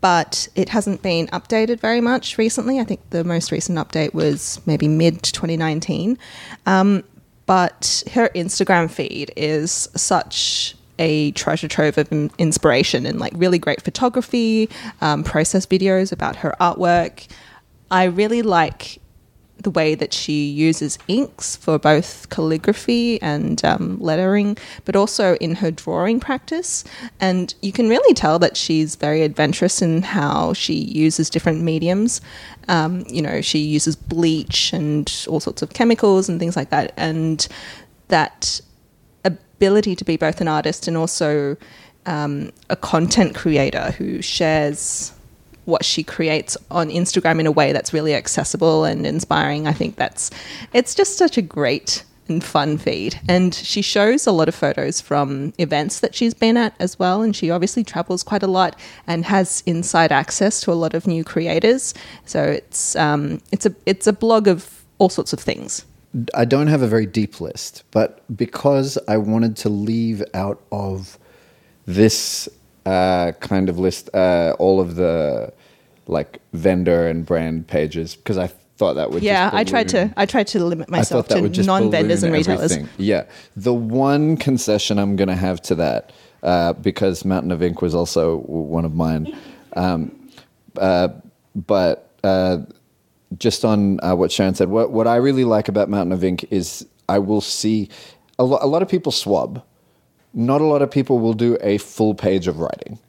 but 0.02 0.48
it 0.56 0.70
hasn't 0.70 1.02
been 1.02 1.28
updated 1.28 1.80
very 1.80 2.02
much 2.02 2.38
recently. 2.38 2.80
I 2.80 2.84
think 2.84 3.02
the 3.10 3.24
most 3.24 3.52
recent 3.52 3.78
update 3.78 4.14
was 4.14 4.60
maybe 4.66 4.88
mid 4.88 5.24
2019. 5.24 6.18
Um, 6.66 7.04
but 7.46 8.04
her 8.14 8.30
Instagram 8.30 8.90
feed 8.90 9.32
is 9.36 9.90
such 9.96 10.76
a 11.00 11.32
treasure 11.32 11.68
trove 11.68 11.98
of 11.98 12.12
inspiration 12.38 13.06
and 13.06 13.20
like 13.20 13.34
really 13.36 13.58
great 13.58 13.82
photography, 13.82 14.70
um, 15.02 15.24
process 15.24 15.66
videos 15.66 16.12
about 16.12 16.38
her 16.38 16.56
artwork. 16.62 17.28
I 17.90 18.06
really 18.06 18.42
like 18.42 19.00
the 19.64 19.72
way 19.72 19.96
that 19.96 20.14
she 20.14 20.46
uses 20.46 20.98
inks 21.08 21.56
for 21.56 21.80
both 21.80 22.30
calligraphy 22.30 23.22
and 23.22 23.64
um, 23.66 24.00
lettering, 24.00 24.58
but 24.86 24.96
also 24.96 25.36
in 25.36 25.56
her 25.56 25.72
drawing 25.72 26.20
practice. 26.20 26.84
And 27.20 27.54
you 27.62 27.72
can 27.72 27.90
really 27.90 28.14
tell 28.14 28.40
that 28.40 28.56
she's 28.56 28.96
very 28.96 29.24
adventurous 29.24 29.82
in 29.82 30.04
how 30.04 30.54
she 30.54 30.74
uses 30.74 31.30
different 31.30 31.62
mediums. 31.62 32.22
Um, 32.68 33.04
you 33.08 33.22
know, 33.22 33.42
she 33.42 33.60
uses 33.60 33.96
bleach 33.96 34.74
and 34.74 35.12
all 35.28 35.40
sorts 35.40 35.62
of 35.62 35.74
chemicals 35.74 36.30
and 36.30 36.40
things 36.40 36.56
like 36.56 36.70
that. 36.70 36.94
And 36.98 37.48
that 38.10 38.62
ability 39.24 39.96
to 39.96 40.06
be 40.06 40.18
both 40.18 40.42
an 40.42 40.48
artist 40.48 40.88
and 40.88 40.98
also 40.98 41.58
um, 42.06 42.52
a 42.70 42.76
content 42.76 43.36
creator 43.36 43.92
who 43.92 44.22
shares 44.22 45.14
what 45.66 45.86
she 45.86 46.04
creates 46.04 46.58
on 46.70 46.90
Instagram 46.90 47.40
in 47.40 47.48
a 47.48 47.52
way 47.52 47.74
that's 47.74 47.94
really 47.94 48.14
accessible 48.14 48.86
and 48.86 49.06
inspiring. 49.06 49.68
I 49.68 49.74
think 49.74 49.96
that's 49.96 50.30
it's 50.74 50.96
just 50.96 51.18
such 51.18 51.38
a 51.38 51.42
great 51.42 52.04
and 52.28 52.44
fun 52.44 52.78
feed. 52.78 53.20
And 53.28 53.54
she 53.54 53.82
shows 53.82 54.28
a 54.28 54.32
lot 54.32 54.48
of 54.48 54.56
photos 54.56 55.02
from 55.02 55.54
events 55.58 56.00
that 56.00 56.16
she's 56.16 56.34
been 56.34 56.58
at 56.58 56.76
as 56.80 56.98
well. 56.98 57.22
And 57.22 57.36
she 57.36 57.50
obviously 57.50 57.84
travels 57.84 58.24
quite 58.24 58.44
a 58.44 58.48
lot 58.48 58.80
and 59.08 59.26
has 59.26 59.64
inside 59.66 60.12
access 60.12 60.62
to 60.62 60.72
a 60.72 60.74
lot 60.74 60.94
of 60.94 61.08
new 61.08 61.24
creators. 61.24 61.94
So 62.26 62.44
it's 62.44 62.96
um, 62.96 63.42
it's 63.52 63.66
a 63.66 63.76
it's 63.86 64.08
a 64.08 64.14
blog 64.14 64.48
of 64.48 64.86
all 64.98 65.10
sorts 65.10 65.34
of 65.34 65.40
things. 65.40 65.86
I 66.36 66.46
don't 66.46 66.68
have 66.68 66.84
a 66.84 66.88
very 66.88 67.08
deep 67.08 67.42
list, 67.42 67.84
but 67.90 68.24
because 68.36 69.00
I 69.08 69.18
wanted 69.18 69.58
to 69.58 69.70
leave 69.70 70.24
out 70.36 70.62
of 70.72 71.18
this 71.88 72.48
uh, 72.86 73.32
kind 73.40 73.70
of 73.70 73.80
list 73.80 74.10
uh, 74.14 74.56
all 74.60 74.80
of 74.80 74.96
the 74.96 75.54
like 76.08 76.42
vendor 76.52 77.08
and 77.08 77.26
brand 77.26 77.68
pages, 77.68 78.16
because 78.16 78.38
I 78.38 78.48
thought 78.78 78.96
that 78.96 79.12
would 79.12 79.24
Yeah, 79.24 79.50
I 79.54 79.64
tried 79.64 79.90
to 79.90 80.14
I 80.18 80.26
tried 80.26 80.48
to 80.48 80.64
limit 80.64 80.90
myself 80.90 81.28
to 81.30 81.64
non 81.64 81.92
vendors 81.92 82.24
and 82.24 82.34
retailers. 82.34 82.72
everything. 82.72 82.90
Yeah, 82.98 83.26
the 83.56 83.74
one 83.74 84.38
concession 84.38 85.00
I'm 85.00 85.16
going 85.16 85.30
to 85.30 85.36
have 85.36 85.62
to 85.64 85.76
that 85.76 86.12
uh, 86.42 86.74
because 86.74 87.24
Mountain 87.24 87.52
of 87.52 87.62
Ink 87.64 87.82
was 87.82 87.96
also 87.96 88.38
one 88.38 88.86
of 88.86 88.94
mine, 88.94 89.36
um, 89.76 90.30
uh, 90.78 91.10
but 91.56 92.10
uh, 92.24 92.58
just 93.38 93.64
on 93.64 94.00
uh, 94.04 94.16
what 94.16 94.32
Sharyn 94.32 94.56
said, 94.56 94.70
what 94.70 94.92
what 94.92 95.08
I 95.08 95.16
really 95.16 95.46
like 95.46 95.70
about 95.70 95.90
Mountain 95.90 96.12
of 96.12 96.24
Ink 96.24 96.46
is 96.52 96.86
I 97.08 97.20
will 97.20 97.42
see 97.42 97.90
a, 98.40 98.44
lo- 98.44 98.60
a 98.62 98.68
lot 98.68 98.82
of 98.82 98.90
people 98.90 99.12
swab. 99.12 99.64
Not 100.34 100.62
a 100.62 100.66
lot 100.66 100.82
of 100.82 100.90
people 100.90 101.20
will 101.20 101.34
do 101.34 101.58
a 101.62 101.78
full 101.78 102.16
page 102.16 102.48
of 102.48 102.60
writing 102.60 103.00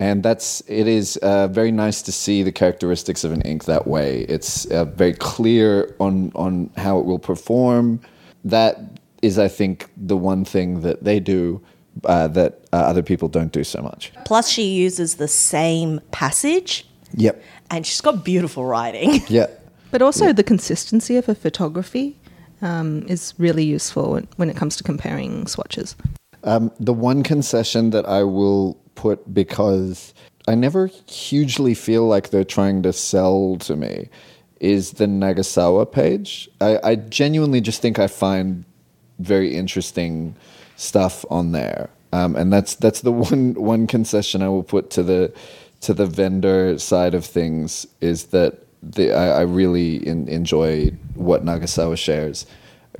and 0.00 0.22
that's 0.22 0.62
it 0.66 0.86
is 0.86 1.16
uh, 1.18 1.48
very 1.48 1.70
nice 1.70 2.02
to 2.02 2.12
see 2.12 2.42
the 2.42 2.52
characteristics 2.52 3.24
of 3.24 3.32
an 3.32 3.42
ink 3.42 3.64
that 3.64 3.86
way. 3.86 4.22
It's 4.22 4.66
uh, 4.66 4.84
very 4.86 5.14
clear 5.14 5.94
on 6.00 6.32
on 6.34 6.70
how 6.76 6.98
it 6.98 7.06
will 7.06 7.18
perform. 7.18 8.00
That 8.44 8.80
is, 9.22 9.38
I 9.38 9.48
think, 9.48 9.88
the 9.96 10.16
one 10.16 10.44
thing 10.44 10.82
that 10.82 11.04
they 11.04 11.20
do 11.20 11.60
uh, 12.04 12.28
that 12.28 12.60
uh, 12.72 12.76
other 12.76 13.02
people 13.02 13.28
don't 13.28 13.52
do 13.52 13.64
so 13.64 13.80
much. 13.80 14.12
Plus, 14.24 14.48
she 14.48 14.64
uses 14.64 15.14
the 15.16 15.28
same 15.28 16.00
passage 16.10 16.86
Yep. 17.16 17.42
and 17.70 17.86
she's 17.86 18.00
got 18.00 18.24
beautiful 18.24 18.64
writing. 18.64 19.22
Yeah. 19.28 19.46
But 19.90 20.02
also 20.02 20.32
the 20.32 20.42
consistency 20.42 21.16
of 21.16 21.26
her 21.26 21.36
photography 21.36 22.18
um, 22.60 23.06
is 23.06 23.32
really 23.38 23.62
useful 23.64 24.10
when, 24.14 24.26
when 24.34 24.50
it 24.50 24.56
comes 24.56 24.74
to 24.76 24.82
comparing 24.82 25.46
swatches. 25.46 25.94
Um, 26.44 26.70
the 26.78 26.92
one 26.92 27.22
concession 27.22 27.90
that 27.90 28.06
I 28.06 28.22
will 28.22 28.78
put 28.94 29.32
because 29.32 30.14
I 30.46 30.54
never 30.54 30.90
hugely 31.08 31.74
feel 31.74 32.06
like 32.06 32.30
they're 32.30 32.44
trying 32.44 32.82
to 32.82 32.92
sell 32.92 33.56
to 33.60 33.76
me 33.76 34.08
is 34.60 34.92
the 34.92 35.06
Nagasawa 35.06 35.90
page. 35.90 36.48
I, 36.60 36.78
I 36.82 36.94
genuinely 36.96 37.60
just 37.60 37.80
think 37.82 37.98
I 37.98 38.06
find 38.06 38.64
very 39.18 39.54
interesting 39.54 40.34
stuff 40.76 41.24
on 41.30 41.52
there, 41.52 41.88
um, 42.12 42.36
and 42.36 42.52
that's 42.52 42.74
that's 42.74 43.00
the 43.00 43.12
one 43.30 43.54
one 43.54 43.86
concession 43.86 44.42
I 44.42 44.48
will 44.48 44.62
put 44.62 44.90
to 44.90 45.02
the 45.02 45.32
to 45.80 45.94
the 45.94 46.06
vendor 46.06 46.78
side 46.78 47.14
of 47.14 47.24
things 47.24 47.86
is 48.00 48.26
that 48.26 48.58
the, 48.82 49.12
I, 49.12 49.40
I 49.40 49.40
really 49.42 49.96
in, 50.06 50.28
enjoy 50.28 50.90
what 51.14 51.44
Nagasawa 51.44 51.98
shares, 51.98 52.46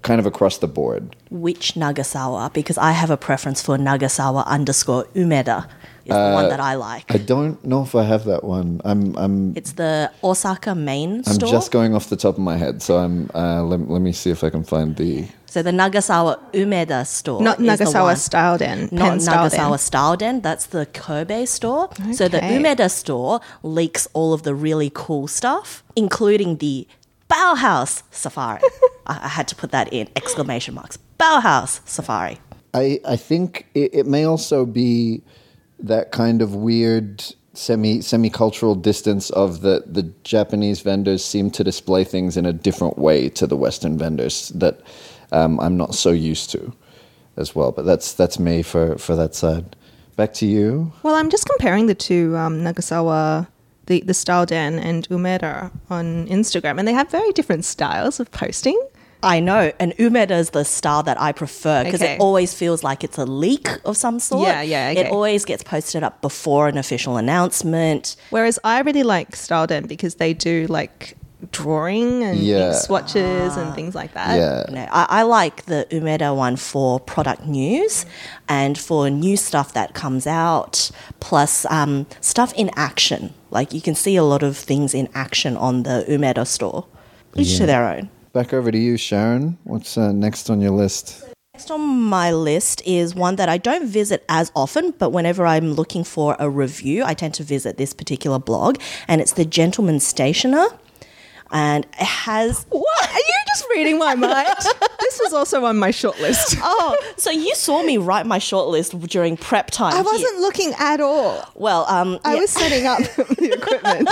kind 0.05 0.21
of 0.21 0.27
across 0.27 0.59
the 0.59 0.69
board. 0.69 1.17
Which 1.31 1.75
Nagasawa? 1.75 2.53
Because 2.53 2.79
I 2.79 2.93
have 2.93 3.11
a 3.11 3.17
preference 3.17 3.61
for 3.61 3.77
Nagasawa 3.77 4.47
underscore 4.47 5.05
Umeda. 5.17 5.67
Is 6.05 6.11
the 6.11 6.33
one 6.35 6.51
that 6.51 6.61
I 6.61 6.75
like. 6.75 7.07
I 7.09 7.17
don't 7.17 7.65
know 7.65 7.81
if 7.83 7.95
I 7.95 8.03
have 8.03 8.25
that 8.27 8.45
one. 8.45 8.83
I'm 8.85 9.17
I'm 9.17 9.57
it's 9.57 9.73
the 9.73 10.13
Osaka 10.23 10.75
main 10.75 11.25
store. 11.25 11.49
I'm 11.49 11.53
just 11.57 11.73
going 11.73 11.95
off 11.95 12.11
the 12.11 12.17
top 12.17 12.35
of 12.35 12.41
my 12.45 12.59
head, 12.59 12.83
so 12.83 12.99
I'm. 12.99 13.31
Uh, 13.35 13.63
let, 13.63 13.89
let 13.89 14.03
me 14.03 14.13
see 14.13 14.31
if 14.31 14.45
I 14.45 14.51
can 14.51 14.65
find 14.65 14.95
the. 14.97 15.27
so 15.47 15.63
the 15.63 15.71
Nagasawa 15.71 16.39
Umeda 16.53 17.07
store. 17.07 17.41
Not 17.41 17.59
is 17.59 17.79
the 17.79 17.85
Nagasawa 17.87 18.03
one- 18.03 18.17
Style 18.17 18.59
Den. 18.59 18.89
Not 18.93 19.09
Pen 19.13 19.21
Style 19.21 19.49
Den. 19.49 19.59
Nagasawa 19.59 19.79
Style 19.81 20.17
Den. 20.19 20.41
That's 20.43 20.67
the 20.67 20.85
Kobe 20.85 21.47
store. 21.47 21.89
So 22.13 22.29
the 22.29 22.41
Umeda 22.41 22.91
store 22.91 23.41
leaks 23.63 24.07
all 24.13 24.35
of 24.35 24.43
the 24.43 24.55
really 24.55 24.91
cool 24.93 25.27
stuff, 25.27 25.83
including 25.97 26.59
the 26.59 26.87
Bauhaus 27.29 28.03
Safari. 28.11 28.61
I, 29.07 29.21
I 29.25 29.29
had 29.29 29.49
to 29.49 29.55
put 29.57 29.71
that 29.73 29.93
in 29.93 30.09
exclamation 30.17 30.75
marks. 30.75 30.99
Bauhaus 31.19 31.81
Safari. 31.87 32.39
I 32.73 33.01
I 33.07 33.17
think 33.17 33.67
it, 33.75 33.95
it 33.95 34.07
may 34.07 34.25
also 34.25 34.67
be 34.67 35.23
that 35.79 36.13
kind 36.13 36.43
of 36.43 36.55
weird 36.55 37.25
semi 37.53 38.01
semi 38.01 38.31
cultural 38.31 38.75
distance 38.75 39.31
of 39.31 39.61
the 39.61 39.85
the 39.87 40.03
Japanese 40.25 40.81
vendors 40.81 41.25
seem 41.25 41.51
to 41.53 41.65
display 41.65 42.05
things 42.05 42.37
in 42.37 42.47
a 42.47 42.53
different 42.53 42.99
way 42.99 43.29
to 43.31 43.47
the 43.47 43.57
Western 43.57 43.97
vendors 43.99 44.49
that 44.51 44.81
um, 45.33 45.59
I'm 45.61 45.77
not 45.77 45.95
so 45.95 46.11
used 46.11 46.51
to. 46.51 46.73
as 47.37 47.55
well. 47.55 47.73
But 47.73 47.85
that's 47.85 48.13
that's 48.13 48.39
me 48.39 48.63
for 48.63 48.97
for 48.99 49.17
that 49.17 49.35
side. 49.35 49.77
Back 50.17 50.33
to 50.35 50.47
you. 50.47 50.93
Well, 51.03 51.17
I'm 51.17 51.29
just 51.31 51.49
comparing 51.49 51.87
the 51.87 51.95
two 51.95 52.37
um, 52.37 52.61
Nagasawa, 52.63 53.49
the, 53.87 54.01
the 54.01 54.15
Style 54.15 54.47
Den 54.47 54.79
and 54.79 55.09
Umeda 55.09 55.71
on 55.91 56.27
Instagram, 56.29 56.79
and 56.79 56.87
they 56.89 56.93
have 56.93 57.11
very 57.11 57.33
different 57.33 57.65
styles 57.65 58.21
of 58.21 58.31
posting. 58.31 58.79
I 59.23 59.41
know, 59.41 59.73
and 59.81 59.95
Umeda 59.97 60.33
is 60.33 60.51
the 60.51 60.65
style 60.65 61.03
that 61.05 61.19
I 61.19 61.33
prefer 61.33 61.83
because 61.85 62.03
Okay. 62.03 62.15
it 62.17 62.21
always 62.21 62.53
feels 62.53 62.85
like 62.85 63.03
it's 63.03 63.17
a 63.17 63.25
leak 63.25 63.67
of 63.87 63.97
some 63.97 64.21
sort. 64.21 64.47
Yeah, 64.47 64.61
yeah, 64.61 64.91
okay. 64.91 65.01
It 65.01 65.11
always 65.11 65.47
gets 65.47 65.63
posted 65.63 66.03
up 66.03 66.21
before 66.21 66.69
an 66.69 66.77
official 66.77 67.17
announcement. 67.17 68.17
Whereas 68.29 68.59
I 68.65 68.81
really 68.81 69.03
like 69.03 69.35
Style 69.35 69.67
Den 69.67 69.87
because 69.87 70.17
they 70.17 70.35
do 70.35 70.67
like 70.69 71.17
drawing 71.53 72.23
and 72.25 72.39
Yeah. 72.39 72.69
ink 72.69 72.75
swatches 72.77 73.57
and 73.57 73.75
things 73.75 73.95
like 73.95 74.15
that. 74.15 74.37
Yeah. 74.37 74.65
You 74.69 74.75
know, 74.75 74.89
I, 74.91 75.07
I 75.09 75.23
like 75.23 75.67
the 75.67 75.87
Umeda 75.91 76.35
one 76.37 76.57
for 76.57 77.01
product 77.01 77.45
news 77.47 78.07
and 78.49 78.79
for 78.79 79.11
new 79.11 79.37
stuff 79.37 79.73
that 79.75 79.95
comes 79.95 80.27
out, 80.27 80.91
plus 81.21 81.67
um, 81.71 82.07
stuff 82.21 82.53
in 82.55 82.71
action. 82.77 83.33
Like 83.51 83.73
you 83.73 83.81
can 83.81 83.95
see 83.95 84.17
a 84.17 84.25
lot 84.25 84.43
of 84.43 84.57
things 84.57 84.95
in 84.95 85.09
action 85.15 85.57
on 85.57 85.83
the 85.85 86.05
Umeda 86.09 86.47
store. 86.47 86.87
Each 87.37 87.57
to 87.57 87.67
their 87.67 87.89
own. 87.89 88.11
Back 88.33 88.53
over 88.53 88.71
to 88.71 88.79
you, 88.79 88.95
Sharyn. 88.95 89.57
What's 89.65 89.99
uh, 89.99 90.13
next 90.13 90.51
on 90.51 90.61
your 90.61 90.71
list? 90.71 91.25
Next 91.55 91.71
on 91.71 91.81
my 91.81 92.33
list 92.33 92.83
is 92.85 93.15
one 93.15 93.37
that 93.37 93.49
I 93.49 93.59
don't 93.59 93.87
visit 93.87 94.25
as 94.29 94.51
often, 94.57 94.93
but 94.99 95.11
whenever 95.11 95.47
I'm 95.47 95.73
looking 95.73 96.03
for 96.03 96.35
a 96.41 96.51
review, 96.51 97.05
I 97.05 97.15
tend 97.15 97.35
to 97.35 97.45
visit 97.45 97.77
this 97.77 97.93
particular 97.93 98.41
blog, 98.41 98.79
and 99.07 99.21
it's 99.21 99.33
the 99.33 99.45
Gentleman 99.45 100.01
Stationer. 100.01 100.67
And 101.51 101.85
it 101.85 102.07
has. 102.07 102.67
What? 102.71 103.11
Are 103.11 103.17
you 103.19 103.35
just 103.49 103.67
reading 103.71 103.99
my 103.99 104.15
mind? 104.15 104.49
this 105.01 105.21
was 105.23 105.33
also 105.33 105.65
on 105.65 105.79
my 105.79 105.91
short 105.91 106.21
list. 106.21 106.57
Oh, 106.67 106.97
so 107.17 107.31
you 107.31 107.55
saw 107.55 107.83
me 107.83 107.99
write 107.99 108.27
my 108.27 108.39
shortlist 108.39 108.99
during 109.09 109.37
prep 109.37 109.71
time. 109.71 109.95
I 109.95 110.03
wasn't 110.03 110.39
looking 110.41 110.73
at 110.79 111.01
all. 111.01 111.45
Well, 111.55 111.85
um, 111.89 112.19
I 112.25 112.35
yeah. 112.35 112.41
was 112.41 112.51
setting 112.51 112.87
up 112.87 112.99
the 113.17 113.53
equipment. 113.53 114.09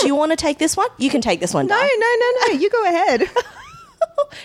do 0.00 0.06
you 0.06 0.14
want 0.14 0.32
to 0.32 0.36
take 0.36 0.58
this 0.58 0.76
one? 0.76 0.88
You 0.98 1.10
can 1.10 1.20
take 1.20 1.40
this 1.40 1.52
one. 1.52 1.66
No, 1.66 1.76
Di. 1.76 1.88
no, 1.98 2.06
no, 2.18 2.32
no. 2.46 2.52
You 2.58 2.70
go 2.70 2.84
ahead. 2.84 3.28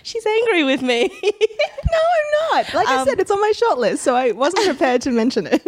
She's 0.04 0.26
angry 0.26 0.64
with 0.64 0.82
me. 0.82 1.08
No, 1.08 2.00
I'm 2.00 2.66
not. 2.66 2.74
Like 2.74 2.88
I 2.88 3.06
said, 3.06 3.20
it's 3.20 3.32
on 3.32 3.40
my 3.40 3.52
short 3.54 3.78
list, 3.78 4.04
so 4.04 4.16
I 4.16 4.32
wasn't 4.32 4.66
prepared 4.66 5.02
to 5.04 5.12
mention 5.12 5.48
it. 5.48 5.66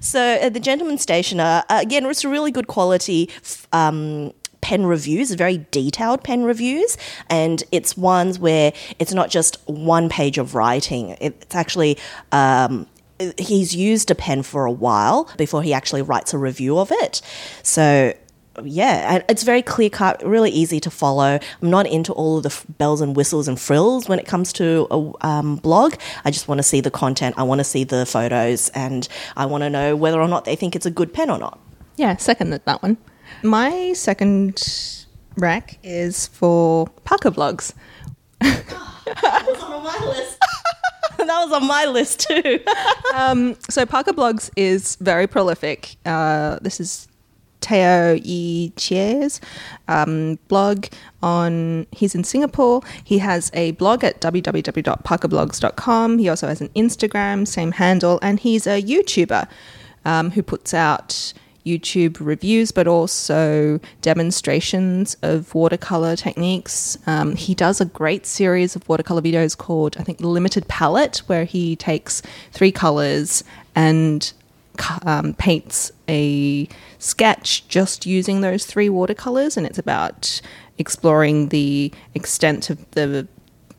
So 0.00 0.20
uh, 0.20 0.48
the 0.50 0.60
Gentleman 0.60 0.98
Stationer, 0.98 1.62
uh, 1.68 1.80
again, 1.80 2.04
it's 2.06 2.24
a 2.24 2.28
really 2.28 2.50
good 2.50 2.66
quality 2.66 3.30
f- 3.36 3.66
um, 3.72 4.32
pen 4.64 4.86
reviews, 4.86 5.30
very 5.32 5.66
detailed 5.70 6.24
pen 6.24 6.42
reviews, 6.44 6.96
and 7.28 7.62
it's 7.70 7.98
ones 7.98 8.38
where 8.38 8.72
it's 8.98 9.12
not 9.12 9.28
just 9.28 9.58
one 9.66 10.08
page 10.08 10.38
of 10.38 10.54
writing. 10.54 11.18
It's 11.20 11.54
actually 11.54 11.98
um, 12.32 12.86
he's 13.36 13.76
used 13.76 14.10
a 14.10 14.14
pen 14.14 14.42
for 14.42 14.64
a 14.64 14.72
while 14.72 15.30
before 15.36 15.62
he 15.62 15.74
actually 15.74 16.00
writes 16.00 16.32
a 16.32 16.38
review 16.38 16.78
of 16.78 16.90
it. 16.90 17.20
So. 17.62 18.14
Yeah, 18.62 19.24
it's 19.28 19.42
very 19.42 19.62
clear 19.62 19.90
cut, 19.90 20.24
really 20.24 20.52
easy 20.52 20.78
to 20.78 20.88
follow. 20.88 21.40
I'm 21.60 21.70
not 21.70 21.88
into 21.88 22.12
all 22.12 22.36
of 22.36 22.44
the 22.44 22.50
f- 22.50 22.64
bells 22.78 23.00
and 23.00 23.16
whistles 23.16 23.48
and 23.48 23.58
frills 23.58 24.08
when 24.08 24.20
it 24.20 24.26
comes 24.28 24.52
to 24.52 24.86
a 24.92 25.26
um, 25.26 25.56
blog. 25.56 25.96
I 26.24 26.30
just 26.30 26.46
want 26.46 26.60
to 26.60 26.62
see 26.62 26.80
the 26.80 26.88
content, 26.88 27.34
I 27.36 27.42
want 27.42 27.58
to 27.58 27.64
see 27.64 27.82
the 27.82 28.06
photos, 28.06 28.68
and 28.68 29.08
I 29.36 29.46
want 29.46 29.62
to 29.64 29.70
know 29.70 29.96
whether 29.96 30.20
or 30.20 30.28
not 30.28 30.44
they 30.44 30.54
think 30.54 30.76
it's 30.76 30.86
a 30.86 30.90
good 30.92 31.12
pen 31.12 31.30
or 31.30 31.38
not. 31.38 31.58
Yeah, 31.96 32.14
second 32.18 32.50
that 32.50 32.80
one. 32.80 32.96
My 33.44 33.92
second 33.92 35.06
rec 35.36 35.78
is 35.82 36.28
for 36.28 36.86
Parkablogs. 37.04 37.74
That 38.40 39.44
was 39.46 39.62
on 39.62 39.84
my 39.84 40.06
list. 40.06 40.38
that 41.18 41.26
was 41.26 41.52
on 41.52 41.66
my 41.66 41.84
list 41.84 42.20
too. 42.20 42.60
So 43.68 43.84
Parkablogs 43.84 44.48
is 44.56 44.96
very 44.96 45.26
prolific. 45.26 45.96
Uh, 46.06 46.58
this 46.62 46.80
is 46.80 47.06
Teoh 47.60 48.18
Yi 48.24 48.72
Chie's 48.76 49.42
um, 49.88 50.38
blog 50.48 50.86
on. 51.22 51.86
He's 51.92 52.14
in 52.14 52.24
Singapore. 52.24 52.80
He 53.04 53.18
has 53.18 53.50
a 53.52 53.72
blog 53.72 54.04
at 54.04 54.22
www.parkablogs.com. 54.22 56.18
He 56.18 56.28
also 56.30 56.48
has 56.48 56.62
an 56.62 56.70
Instagram, 56.70 57.46
same 57.46 57.72
handle, 57.72 58.18
and 58.22 58.40
he's 58.40 58.66
a 58.66 58.82
YouTuber 58.82 59.46
um, 60.06 60.30
who 60.30 60.42
puts 60.42 60.72
out 60.72 61.34
YouTube 61.64 62.18
reviews, 62.20 62.72
but 62.72 62.86
also 62.86 63.80
demonstrations 64.02 65.16
of 65.22 65.54
watercolor 65.54 66.16
techniques. 66.16 66.98
Um, 67.06 67.36
he 67.36 67.54
does 67.54 67.80
a 67.80 67.86
great 67.86 68.26
series 68.26 68.76
of 68.76 68.88
watercolor 68.88 69.22
videos 69.22 69.56
called, 69.56 69.96
I 69.98 70.02
think, 70.02 70.20
Limited 70.20 70.68
Palette, 70.68 71.18
where 71.26 71.44
he 71.44 71.76
takes 71.76 72.22
three 72.52 72.72
colors 72.72 73.44
and 73.74 74.32
um, 75.06 75.34
paints 75.34 75.92
a 76.08 76.68
sketch 76.98 77.66
just 77.68 78.06
using 78.06 78.40
those 78.40 78.66
three 78.66 78.88
watercolors, 78.88 79.56
and 79.56 79.66
it's 79.66 79.78
about 79.78 80.40
exploring 80.78 81.48
the 81.48 81.92
extent 82.14 82.70
of 82.70 82.90
the 82.92 83.26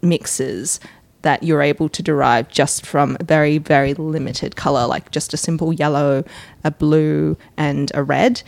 mixes 0.02 0.80
that 1.26 1.42
you're 1.42 1.64
able 1.64 1.90
to 1.90 2.04
derive 2.04 2.48
just 2.50 2.86
from 2.86 3.18
a 3.20 3.24
very, 3.24 3.58
very 3.58 3.96
limited 3.96 4.56
color, 4.56 4.86
like 4.86 5.10
just 5.10 5.34
a 5.34 5.38
simple 5.38 5.74
yellow, 5.74 6.24
a 6.64 6.70
blue, 6.70 7.36
and 7.58 7.92
a 7.96 8.04
red. 8.04 8.44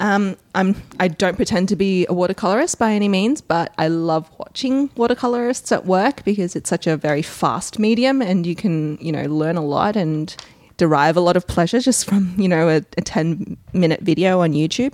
Um, 0.00 0.36
I'm 0.54 0.82
I 1.00 1.08
don't 1.08 1.34
pretend 1.36 1.70
to 1.70 1.76
be 1.76 2.04
a 2.04 2.12
watercolorist 2.12 2.78
by 2.78 2.92
any 2.92 3.08
means, 3.08 3.40
but 3.40 3.72
I 3.78 3.88
love 3.88 4.30
watching 4.36 4.90
watercolorists 4.90 5.72
at 5.72 5.86
work 5.86 6.22
because 6.24 6.54
it's 6.54 6.68
such 6.68 6.86
a 6.86 6.94
very 6.94 7.22
fast 7.22 7.78
medium, 7.78 8.20
and 8.20 8.44
you 8.44 8.54
can 8.54 8.98
you 9.00 9.10
know 9.10 9.24
learn 9.24 9.56
a 9.56 9.64
lot 9.64 9.96
and 9.96 10.36
derive 10.76 11.16
a 11.16 11.20
lot 11.20 11.38
of 11.38 11.46
pleasure 11.46 11.80
just 11.80 12.04
from 12.04 12.34
you 12.36 12.48
know 12.48 12.68
a, 12.68 12.82
a 12.98 13.02
ten 13.02 13.56
minute 13.72 14.02
video 14.02 14.42
on 14.42 14.52
YouTube. 14.52 14.92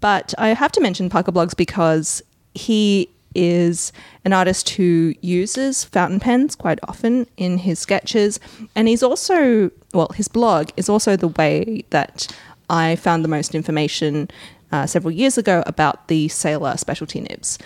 But 0.00 0.34
I 0.36 0.48
have 0.48 0.72
to 0.72 0.80
mention 0.82 1.08
Parkablogs 1.08 1.56
because 1.56 2.22
he 2.52 3.08
is 3.34 3.92
an 4.24 4.32
artist 4.32 4.70
who 4.70 5.14
uses 5.20 5.84
fountain 5.84 6.20
pens 6.20 6.54
quite 6.54 6.78
often 6.88 7.26
in 7.36 7.58
his 7.58 7.78
sketches. 7.78 8.40
And 8.74 8.88
he's 8.88 9.02
also, 9.02 9.70
well, 9.94 10.08
his 10.14 10.28
blog 10.28 10.70
is 10.76 10.88
also 10.88 11.16
the 11.16 11.28
way 11.28 11.84
that 11.90 12.26
I 12.68 12.96
found 12.96 13.24
the 13.24 13.28
most 13.28 13.54
information 13.54 14.30
uh, 14.72 14.86
several 14.86 15.12
years 15.12 15.36
ago 15.36 15.62
about 15.66 16.08
the 16.08 16.28
Sailor 16.28 16.76
specialty 16.76 17.20
nibs. 17.20 17.58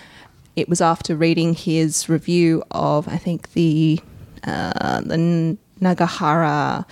It 0.55 0.69
was 0.69 0.81
after 0.81 1.15
reading 1.15 1.53
his 1.53 2.09
review 2.09 2.63
of, 2.71 3.07
I 3.07 3.17
think, 3.17 3.53
the, 3.53 3.99
uh, 4.43 5.01
the 5.01 5.57
Nagahara 5.81 6.85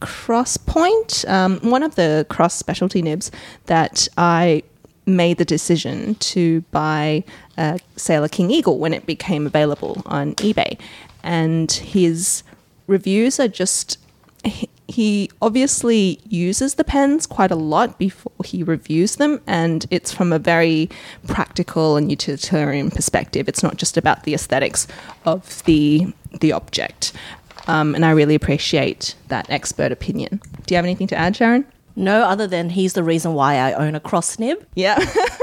cross 0.00 0.56
point, 0.56 1.24
um, 1.26 1.58
one 1.58 1.82
of 1.82 1.96
the 1.96 2.24
cross 2.28 2.54
specialty 2.54 3.02
nibs 3.02 3.30
that 3.66 4.08
I 4.16 4.62
made 5.08 5.38
the 5.38 5.44
decision 5.44 6.14
to 6.16 6.60
buy 6.70 7.24
uh, 7.56 7.78
Sailor 7.96 8.28
King 8.28 8.50
Eagle 8.50 8.78
when 8.78 8.94
it 8.94 9.06
became 9.06 9.46
available 9.46 10.02
on 10.06 10.34
eBay. 10.36 10.78
And 11.22 11.70
his 11.72 12.42
reviews 12.86 13.40
are 13.40 13.48
just. 13.48 13.98
He, 14.44 14.68
he 14.86 15.30
obviously 15.42 16.18
uses 16.26 16.76
the 16.76 16.84
pens 16.84 17.26
quite 17.26 17.50
a 17.50 17.56
lot 17.56 17.98
before 17.98 18.32
he 18.44 18.62
reviews 18.62 19.16
them, 19.16 19.40
and 19.46 19.84
it's 19.90 20.12
from 20.12 20.32
a 20.32 20.38
very 20.38 20.88
practical 21.26 21.96
and 21.96 22.10
utilitarian 22.10 22.90
perspective. 22.90 23.48
It's 23.48 23.62
not 23.62 23.76
just 23.76 23.98
about 23.98 24.24
the 24.24 24.32
aesthetics 24.32 24.86
of 25.26 25.62
the 25.64 26.12
the 26.40 26.52
object. 26.52 27.12
Um, 27.66 27.94
and 27.94 28.04
I 28.04 28.12
really 28.12 28.34
appreciate 28.34 29.14
that 29.28 29.50
expert 29.50 29.92
opinion. 29.92 30.40
Do 30.64 30.74
you 30.74 30.76
have 30.76 30.86
anything 30.86 31.06
to 31.08 31.16
add, 31.16 31.34
Sharyn? 31.34 31.66
No, 31.98 32.22
other 32.22 32.46
than 32.46 32.70
he's 32.70 32.94
the 32.94 33.02
reason 33.02 33.34
why 33.34 33.56
I 33.56 33.72
own 33.74 33.94
a 33.94 34.00
cross 34.00 34.38
nib. 34.38 34.66
Yeah. 34.74 34.98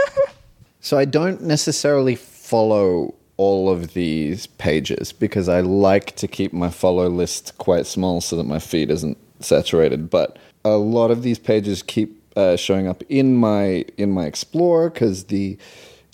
So 0.85 0.99
I 0.99 1.05
don't 1.05 1.41
necessarily 1.41 2.13
follow 2.13 3.15
all 3.37 3.71
of 3.71 3.95
these 3.95 4.45
pages 4.45 5.11
because 5.11 5.49
I 5.49 5.61
like 5.61 6.15
to 6.17 6.27
keep 6.27 6.53
my 6.53 6.69
follow 6.69 7.09
list 7.09 7.57
quite 7.57 7.87
small 7.87 8.21
so 8.21 8.35
that 8.35 8.43
my 8.43 8.59
feed 8.59 8.91
isn't 8.91 9.17
saturated. 9.39 10.11
But 10.11 10.37
a 10.63 10.77
lot 10.77 11.09
of 11.09 11.23
these 11.23 11.39
pages 11.39 11.81
keep 11.81 12.21
uh, 12.35 12.55
showing 12.55 12.87
up 12.87 13.01
in 13.09 13.35
my 13.35 13.85
in 13.97 14.11
my 14.11 14.25
Explorer 14.25 14.91
because 14.91 15.23
the 15.23 15.57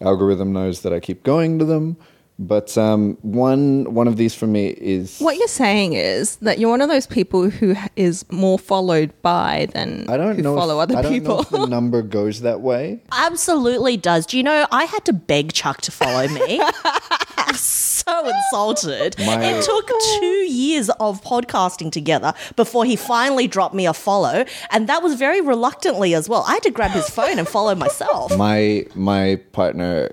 algorithm 0.01 0.54
knows 0.54 0.84
that 0.84 0.93
I 0.93 1.01
keep 1.01 1.23
going 1.23 1.60
to 1.60 1.65
them. 1.65 1.97
But 2.41 2.75
um, 2.75 3.17
one 3.21 3.93
one 3.93 4.08
of 4.08 4.17
these 4.17 4.34
for 4.34 4.47
me 4.47 4.69
is 4.69 5.19
What 5.19 5.38
you're 5.38 5.47
saying 5.47 5.93
is 5.93 6.38
that 6.38 6.58
you're 6.58 6.71
one 6.71 6.82
of 6.82 6.89
those 6.89 7.06
people 7.06 7.51
who 7.51 7.75
is 7.95 8.25
more 8.32 8.58
followed 8.58 9.13
by 9.21 9.67
than 9.73 10.10
I 10.10 10.17
don't 10.17 10.36
who 10.38 10.41
know 10.41 10.56
follow 10.56 10.80
if, 10.80 10.84
other 10.89 10.97
I 10.97 11.01
don't 11.04 11.13
people. 11.13 11.36
know 11.36 11.41
if 11.41 11.49
the 11.49 11.65
number 11.77 12.01
goes 12.01 12.41
that 12.41 12.62
way. 12.62 13.04
Absolutely 13.12 13.95
does. 13.95 14.25
Do 14.25 14.38
you 14.38 14.43
know 14.43 14.65
I 14.71 14.86
had 14.86 15.06
to 15.06 15.13
beg 15.13 15.54
Chuck 15.54 15.82
to 15.82 15.91
follow 15.91 16.27
me? 16.30 16.60
So 17.55 18.27
insulted. 18.27 19.15
My- 19.19 19.43
It 19.43 19.63
took 19.63 19.87
two 20.19 20.25
years 20.49 20.89
of 20.99 21.21
podcasting 21.23 21.91
together 21.91 22.33
before 22.55 22.83
he 22.85 22.95
finally 22.95 23.47
dropped 23.47 23.75
me 23.75 23.85
a 23.85 23.93
follow, 23.93 24.45
and 24.71 24.87
that 24.89 25.03
was 25.03 25.13
very 25.15 25.41
reluctantly 25.41 26.15
as 26.15 26.27
well. 26.27 26.43
I 26.47 26.53
had 26.53 26.63
to 26.63 26.71
grab 26.71 26.91
his 26.91 27.09
phone 27.09 27.37
and 27.39 27.47
follow 27.47 27.75
myself. 27.75 28.35
My 28.37 28.85
my 28.95 29.39
partner 29.51 30.09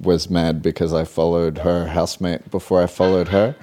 was 0.00 0.30
mad 0.30 0.62
because 0.62 0.92
I 0.94 1.04
followed 1.04 1.58
her 1.58 1.86
housemate 1.86 2.50
before 2.50 2.82
I 2.82 2.86
followed 2.86 3.28
her. 3.28 3.54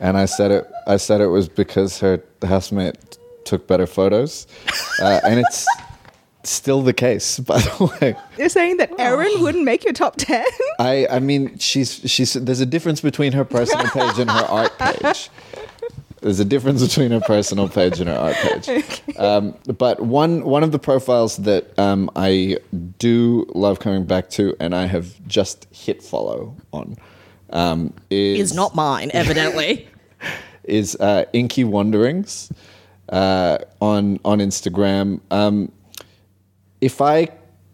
and 0.00 0.16
I 0.16 0.26
said 0.26 0.50
it. 0.52 0.64
I 0.86 0.96
said 0.96 1.20
it 1.20 1.26
was 1.26 1.48
because 1.48 1.98
her 2.00 2.22
housemate 2.46 3.18
took 3.44 3.66
better 3.66 3.86
photos, 3.86 4.46
uh, 5.02 5.20
and 5.24 5.40
it's 5.40 5.66
still 6.50 6.82
the 6.82 6.92
case. 6.92 7.38
By 7.50 7.58
the 7.60 7.96
way, 8.00 8.16
You're 8.38 8.48
saying 8.48 8.78
that 8.78 8.90
Erin 8.98 9.40
wouldn't 9.40 9.64
make 9.64 9.84
your 9.84 9.92
top 9.92 10.16
10? 10.16 10.44
I 10.78 11.06
I 11.10 11.18
mean 11.20 11.58
she's 11.58 12.00
she's 12.06 12.32
there's 12.34 12.60
a 12.60 12.66
difference 12.66 13.00
between 13.00 13.32
her 13.32 13.44
personal 13.44 13.86
page 13.92 14.18
and 14.18 14.30
her 14.30 14.44
art 14.46 14.78
page. 14.78 15.30
There's 16.20 16.40
a 16.40 16.44
difference 16.44 16.82
between 16.84 17.12
her 17.12 17.20
personal 17.20 17.68
page 17.68 18.00
and 18.00 18.08
her 18.08 18.16
art 18.16 18.34
page. 18.36 19.02
Um, 19.16 19.54
but 19.78 20.00
one 20.00 20.42
one 20.44 20.64
of 20.64 20.72
the 20.72 20.78
profiles 20.78 21.36
that 21.38 21.78
um, 21.78 22.10
I 22.16 22.58
do 22.98 23.46
love 23.54 23.78
coming 23.78 24.04
back 24.04 24.28
to, 24.30 24.56
and 24.58 24.74
I 24.74 24.86
have 24.86 25.14
just 25.28 25.68
hit 25.72 26.02
follow 26.02 26.56
on, 26.72 26.96
um, 27.50 27.92
is 28.10 28.50
Is 28.50 28.56
not 28.56 28.74
mine, 28.74 29.12
evidently. 29.14 29.86
is 30.64 30.96
uh, 30.96 31.24
Inky 31.32 31.62
Wanderings 31.62 32.50
uh, 33.10 33.58
on 33.80 34.18
on 34.24 34.38
Instagram. 34.40 35.20
Um, 35.30 35.70
if 36.80 37.00
I 37.00 37.28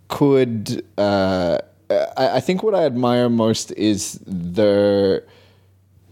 could, 0.08 0.84
uh, 0.98 1.58
I, 1.90 2.36
I 2.36 2.40
think 2.40 2.62
what 2.62 2.74
I 2.74 2.84
admire 2.84 3.28
most 3.28 3.72
is 3.72 4.20
their 4.26 5.24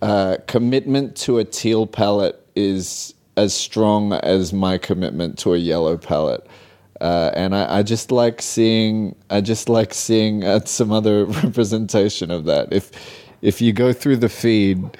uh, 0.01 0.37
commitment 0.47 1.17
to 1.17 1.39
a 1.39 1.45
teal 1.45 1.87
palette 1.87 2.45
is 2.55 3.15
as 3.37 3.55
strong 3.55 4.13
as 4.13 4.53
my 4.53 4.79
commitment 4.79 5.39
to 5.39 5.55
a 5.55 5.59
yellow 5.59 5.97
palette. 5.97 6.47
Uh, 7.01 7.31
and 7.35 7.55
I, 7.55 7.79
I 7.79 7.83
just 7.83 8.13
like 8.13 8.41
seeing, 8.43 9.17
I 9.31 9.41
just 9.41 9.69
like 9.69 9.95
seeing 9.95 10.45
uh, 10.45 10.61
some 10.65 10.93
other 10.93 11.25
representation 11.45 12.31
of 12.31 12.45
that. 12.45 12.73
If 12.73 12.91
if 13.41 13.61
you 13.61 13.73
go 13.73 13.93
through 13.93 14.19
the 14.19 14.29
feed, 14.29 14.97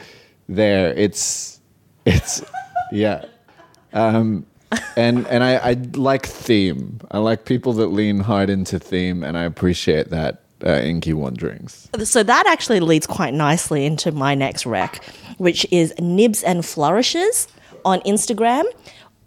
there, 0.49 0.93
it's 0.95 1.61
it's 2.05 2.43
yeah. 2.91 3.25
Um, 3.93 4.47
and 4.97 5.27
and 5.29 5.43
I, 5.45 5.57
I 5.57 5.73
like 5.95 6.27
theme. 6.27 7.01
I 7.11 7.19
like 7.19 7.45
people 7.45 7.73
that 7.75 7.89
lean 7.89 8.21
hard 8.21 8.51
into 8.51 8.79
theme, 8.79 9.23
and 9.23 9.37
I 9.37 9.45
appreciate 9.45 10.11
that. 10.11 10.39
Uh, 10.65 10.79
Inky 10.81 11.13
Wanderings. 11.13 11.89
so 12.05 12.23
that 12.23 12.47
actually 12.47 12.79
leads 12.79 13.05
quite 13.05 13.35
nicely 13.35 13.85
into 13.85 14.13
my 14.13 14.37
next 14.37 14.65
rec, 14.65 15.03
which 15.39 15.67
is 15.73 15.93
Nibs 15.99 16.45
and 16.45 16.65
Flourishes 16.65 17.49
on 17.85 17.99
Instagram. 18.03 18.63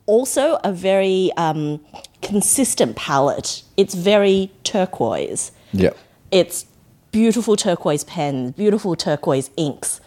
Also, 0.06 0.58
a 0.64 0.72
very 0.72 1.32
um, 1.36 1.82
consistent 2.22 2.96
palette. 2.96 3.64
It's 3.76 3.96
very 3.96 4.50
turquoise. 4.64 5.52
Yeah. 5.74 5.90
It's 6.32 6.68
beautiful 7.12 7.58
turquoise 7.58 8.06
pens, 8.06 8.54
beautiful 8.54 8.96
turquoise 8.96 9.50
inks. 9.58 10.00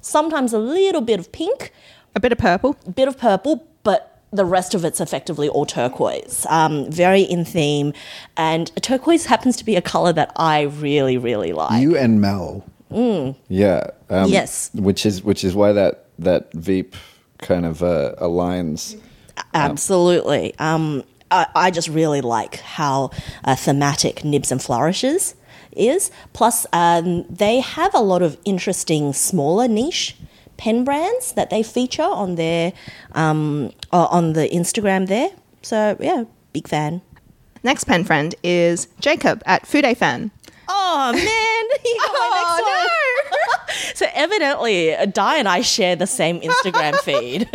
Sometimes 0.00 0.52
a 0.52 0.58
little 0.60 1.00
bit 1.00 1.18
of 1.18 1.32
pink, 1.32 1.72
A 2.14 2.20
bit 2.20 2.30
of 2.30 2.38
purple. 2.38 2.76
a 2.86 2.90
bit 2.92 3.08
of 3.08 3.18
purple, 3.18 3.66
but 3.82 4.17
the 4.30 4.44
rest 4.44 4.74
of 4.74 4.84
it's 4.84 5.00
effectively 5.00 5.48
all 5.48 5.66
turquoise. 5.66 6.46
Um, 6.48 6.90
very 6.90 7.22
in 7.22 7.44
theme, 7.44 7.92
and 8.36 8.70
turquoise 8.82 9.26
happens 9.26 9.56
to 9.56 9.64
be 9.64 9.76
a 9.76 9.82
color 9.82 10.12
that 10.12 10.32
I 10.36 10.62
really, 10.62 11.16
really 11.16 11.52
like. 11.52 11.80
You 11.80 11.96
and 11.96 12.20
Mel. 12.20 12.64
Yeah. 12.90 13.90
Um, 14.08 14.30
Yes. 14.30 14.70
Which 14.74 15.04
is 15.04 15.22
which 15.22 15.44
is 15.44 15.54
why 15.54 15.72
that 15.72 16.06
that 16.18 16.52
Veep 16.52 16.96
kind 17.38 17.64
of 17.66 17.82
uh, 17.82 18.14
aligns. 18.20 18.98
Absolutely. 19.54 20.54
Um, 20.58 21.04
I, 21.30 21.46
I 21.54 21.70
just 21.70 21.88
really 21.88 22.20
like 22.20 22.56
how 22.56 23.10
uh, 23.44 23.54
thematic 23.54 24.24
Nibs 24.24 24.50
and 24.50 24.62
Flourishes 24.62 25.34
is. 25.72 26.10
Plus, 26.32 26.66
um, 26.72 27.24
they 27.28 27.60
have 27.60 27.94
a 27.94 28.00
lot 28.00 28.22
of 28.22 28.38
interesting 28.44 29.12
smaller 29.12 29.68
niche 29.68 30.16
pen 30.58 30.84
brands 30.84 31.32
that 31.32 31.48
they 31.48 31.62
feature 31.62 32.02
on 32.02 32.34
their 32.34 32.74
um, 33.12 33.72
uh, 33.92 34.06
on 34.10 34.34
the 34.34 34.48
Instagram 34.50 35.06
there. 35.08 35.30
So 35.62 35.96
yeah, 36.00 36.24
big 36.52 36.68
fan. 36.68 37.00
Next 37.62 37.84
pen 37.84 38.04
friend 38.04 38.34
is 38.42 38.88
Jacob 39.00 39.42
at 39.46 39.62
Fude 39.66 39.96
Fan. 39.96 40.30
Oh 40.68 41.12
man, 41.12 41.80
he 41.82 41.98
got 41.98 42.12
my 42.12 42.28
next 42.36 43.66
one. 43.72 43.94
so 43.94 44.06
evidently, 44.14 44.94
Di 45.12 45.36
and 45.38 45.48
I 45.48 45.62
share 45.62 45.96
the 45.96 46.06
same 46.06 46.40
Instagram 46.40 46.94
feed. 47.00 47.48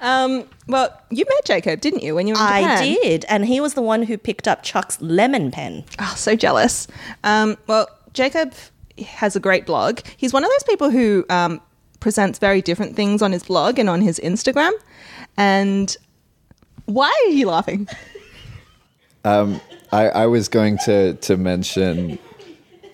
Um, 0.00 0.44
Well, 0.68 0.90
you 1.10 1.24
met 1.28 1.44
Jacob, 1.44 1.80
didn't 1.80 2.02
you, 2.02 2.14
when 2.14 2.26
you 2.26 2.34
were 2.34 2.40
in 2.40 2.46
I 2.46 2.82
did, 2.84 3.24
and 3.28 3.46
he 3.46 3.60
was 3.60 3.74
the 3.74 3.82
one 3.82 4.02
who 4.02 4.18
picked 4.18 4.46
up 4.46 4.62
Chuck's 4.62 5.00
lemon 5.00 5.50
pen. 5.50 5.84
Oh, 5.98 6.14
so 6.16 6.36
jealous. 6.36 6.86
Um, 7.24 7.56
well, 7.66 7.88
Jacob 8.12 8.52
has 9.02 9.36
a 9.36 9.40
great 9.40 9.66
blog. 9.66 10.00
He's 10.16 10.32
one 10.32 10.44
of 10.44 10.50
those 10.50 10.64
people 10.64 10.90
who 10.90 11.24
um, 11.30 11.60
presents 12.00 12.38
very 12.38 12.62
different 12.62 12.96
things 12.96 13.22
on 13.22 13.32
his 13.32 13.44
blog 13.44 13.78
and 13.78 13.88
on 13.88 14.00
his 14.00 14.20
Instagram. 14.20 14.72
And 15.36 15.96
why 16.86 17.12
are 17.26 17.30
you 17.30 17.48
laughing? 17.48 17.88
I, 19.92 20.08
I 20.08 20.26
was 20.26 20.48
going 20.48 20.78
to 20.84 21.14
to 21.14 21.36
mention. 21.36 22.18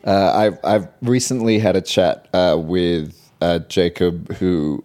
Uh, 0.05 0.33
I've 0.35 0.59
I've 0.65 0.89
recently 1.03 1.59
had 1.59 1.77
a 1.77 1.81
chat 1.81 2.29
uh, 2.33 2.57
with 2.59 3.17
uh, 3.41 3.61
Jacob 3.61 4.33
who 4.35 4.85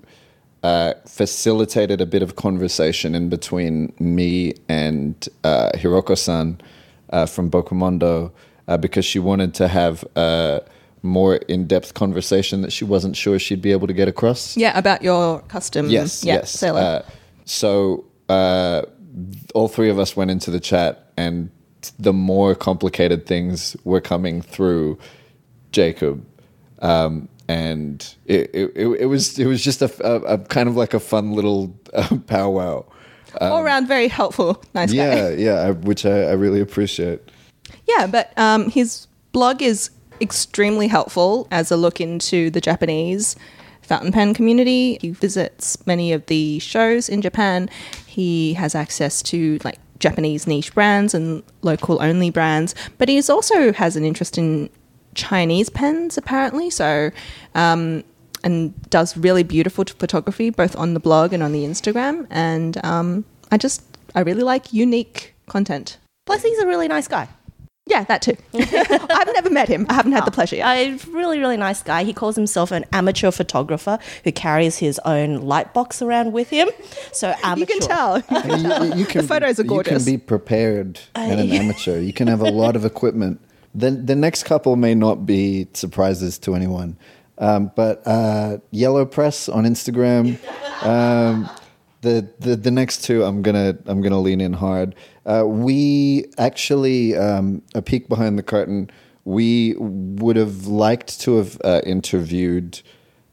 uh, 0.64 0.94
facilitated 1.06 2.02
a 2.02 2.06
bit 2.06 2.22
of 2.22 2.36
conversation 2.36 3.16
in 3.16 3.30
between 3.30 3.94
me 4.00 4.54
and 4.68 5.28
uh, 5.44 5.72
Hiroko-san 5.76 6.60
uh, 7.12 7.26
from 7.26 7.50
Bokumondoh 7.50 8.32
uh, 8.68 8.78
because 8.78 9.06
she 9.06 9.20
wanted 9.20 9.54
to 9.56 9.68
have 9.68 10.04
a 10.16 10.62
more 11.02 11.36
in-depth 11.36 11.94
conversation 11.94 12.62
that 12.62 12.72
she 12.72 12.86
wasn't 12.86 13.16
sure 13.16 13.40
she'd 13.40 13.62
be 13.62 13.72
able 13.72 13.88
to 13.88 13.94
get 13.94 14.08
across. 14.08 14.58
Yeah, 14.58 14.78
about 14.78 15.02
your 15.02 15.42
custom. 15.44 15.90
Yes, 15.90 16.24
yeah, 16.24 16.36
yes. 16.36 16.52
sailor. 16.52 16.80
Uh, 16.80 17.02
so 17.46 18.06
uh, 18.28 18.84
all 19.54 19.68
three 19.68 19.90
of 19.90 20.00
us 20.00 20.16
went 20.16 20.32
into 20.32 20.52
the 20.52 20.60
chat, 20.60 21.12
and 21.18 21.50
the 21.98 22.14
more 22.14 22.56
complicated 22.56 23.26
things 23.26 23.76
were 23.84 24.02
coming 24.02 24.42
through 24.42 24.98
Jacob, 25.72 26.26
um, 26.82 27.30
and 27.48 28.16
it, 28.26 28.50
it, 28.54 28.72
it, 28.76 29.06
was 29.06 29.40
it 29.40 29.46
was 29.46 29.64
just 29.64 29.82
a, 29.82 29.92
a, 30.06 30.34
a 30.34 30.38
kind 30.38 30.70
of 30.70 30.76
like 30.76 30.94
a 30.94 31.00
fun 31.00 31.34
little 31.34 31.76
uh, 31.94 32.18
powwow. 32.28 32.86
All 33.40 33.62
around 33.62 33.88
very 33.88 34.08
helpful, 34.08 34.62
nice 34.74 34.92
guy. 34.92 35.08
um, 35.08 35.18
Yeah, 35.18 35.30
yeah, 35.30 35.70
which 35.72 36.06
I, 36.06 36.24
I 36.24 36.32
really 36.34 36.62
appreciate. 36.62 37.22
Yeah, 37.88 38.08
but 38.08 38.34
um, 38.38 38.70
his 38.70 39.08
blog 39.32 39.62
is 39.62 39.92
extremely 40.22 40.88
helpful 40.88 41.48
as 41.52 41.72
a 41.72 41.78
look 41.78 42.00
into 42.02 42.50
the 42.50 42.62
Japanese 42.62 43.36
fountain 43.82 44.12
pen 44.12 44.34
community. 44.34 44.98
He 45.02 45.10
visits 45.12 45.86
many 45.86 46.14
of 46.14 46.26
the 46.28 46.60
shows 46.60 47.10
in 47.10 47.22
Japan. 47.22 47.70
He 48.06 48.54
has 48.54 48.76
access 48.76 49.22
to 49.24 49.60
like 49.64 49.80
Japanese 50.00 50.48
niche 50.48 50.74
brands 50.74 51.14
and 51.14 51.44
local 51.62 52.02
only 52.02 52.30
brands, 52.30 52.76
but 52.98 53.10
he 53.10 53.22
also 53.30 53.74
has 53.74 53.96
an 53.96 54.06
interest 54.06 54.38
in 54.38 54.70
Chinese 55.16 55.70
pens 55.70 56.18
apparently. 56.18 56.70
So, 56.70 57.12
um, 57.56 58.04
and 58.44 58.90
does 58.90 59.18
really 59.18 59.44
beautiful 59.44 59.84
photography 59.84 60.50
both 60.50 60.76
on 60.78 60.94
the 60.94 61.00
blog 61.00 61.34
and 61.34 61.44
on 61.44 61.52
the 61.52 61.66
Instagram. 61.66 62.26
And 62.30 62.84
um, 62.86 63.26
I 63.52 63.58
just 63.58 63.84
I 64.16 64.22
really 64.22 64.44
like 64.44 64.72
unique 64.72 65.34
content. 65.48 65.98
Plus, 66.26 66.44
he's 66.44 66.60
a 66.60 66.68
really 66.68 66.88
nice 66.88 67.08
guy. 67.08 67.28
Yeah, 67.90 68.04
that 68.04 68.22
too. 68.22 68.38
I've 68.54 69.34
never 69.34 69.50
met 69.50 69.68
him. 69.68 69.88
I 69.90 69.94
haven't 69.94 70.12
had 70.12 70.26
the 70.26 70.32
pleasure 70.32 70.58
yet. 70.58 70.68
A 70.68 70.94
really, 71.10 71.40
really 71.40 71.58
nice 71.58 71.82
guy. 71.82 72.04
He 72.04 72.14
calls 72.14 72.36
himself 72.36 72.72
an 72.72 72.86
amateur 72.94 73.32
photographer 73.32 73.98
who 74.24 74.32
carries 74.32 74.78
his 74.78 75.00
own 75.06 75.38
light 75.42 75.74
box 75.74 76.02
around 76.02 76.32
with 76.32 76.50
him. 76.50 76.70
So 77.12 77.34
amateur. 77.44 77.60
you 77.60 77.66
can 77.66 77.88
tell. 77.88 78.18
you, 78.90 78.96
you 78.96 79.06
can 79.06 79.22
The 79.22 79.28
photos 79.28 79.60
are 79.60 79.64
gorgeous. 79.64 80.06
You 80.06 80.14
can 80.14 80.20
be 80.20 80.24
prepared 80.24 81.00
and 81.16 81.40
an 81.40 81.52
amateur. 81.52 82.00
You 82.00 82.14
can 82.14 82.28
have 82.28 82.42
a 82.42 82.52
lot 82.52 82.76
of 82.76 82.86
equipment. 82.86 83.42
The 83.74 83.92
the 83.92 84.16
next 84.16 84.44
couple 84.44 84.76
may 84.76 84.96
not 84.96 85.26
be 85.26 85.68
surprises 85.74 86.38
to 86.40 86.56
anyone, 86.56 86.98
um, 87.38 87.72
but 87.76 88.06
uh, 88.06 88.58
Yellow 88.72 89.06
Press 89.06 89.48
on 89.48 89.64
Instagram. 89.64 90.40
Um, 90.84 91.50
the, 92.02 92.28
the 92.40 92.56
the 92.56 92.72
next 92.72 93.04
two, 93.04 93.24
I'm 93.24 93.42
gonna 93.42 93.78
I'm 93.86 94.02
gonna 94.02 94.20
lean 94.20 94.42
in 94.42 94.54
hard. 94.54 94.96
Uh, 95.30 95.46
we 95.46 96.26
actually 96.40 97.16
um, 97.16 97.62
a 97.76 97.82
peek 97.82 98.10
behind 98.10 98.38
the 98.38 98.44
curtain. 98.44 98.90
We 99.26 99.76
would 99.78 100.38
have 100.38 100.66
liked 100.66 101.22
to 101.22 101.38
have 101.38 101.62
uh, 101.64 101.82
interviewed 101.86 102.82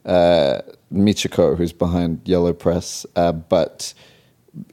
uh, 0.05 0.61
Michiko, 0.93 1.57
who's 1.57 1.73
behind 1.73 2.21
Yellow 2.25 2.53
Press, 2.53 3.05
uh, 3.15 3.31
but 3.31 3.95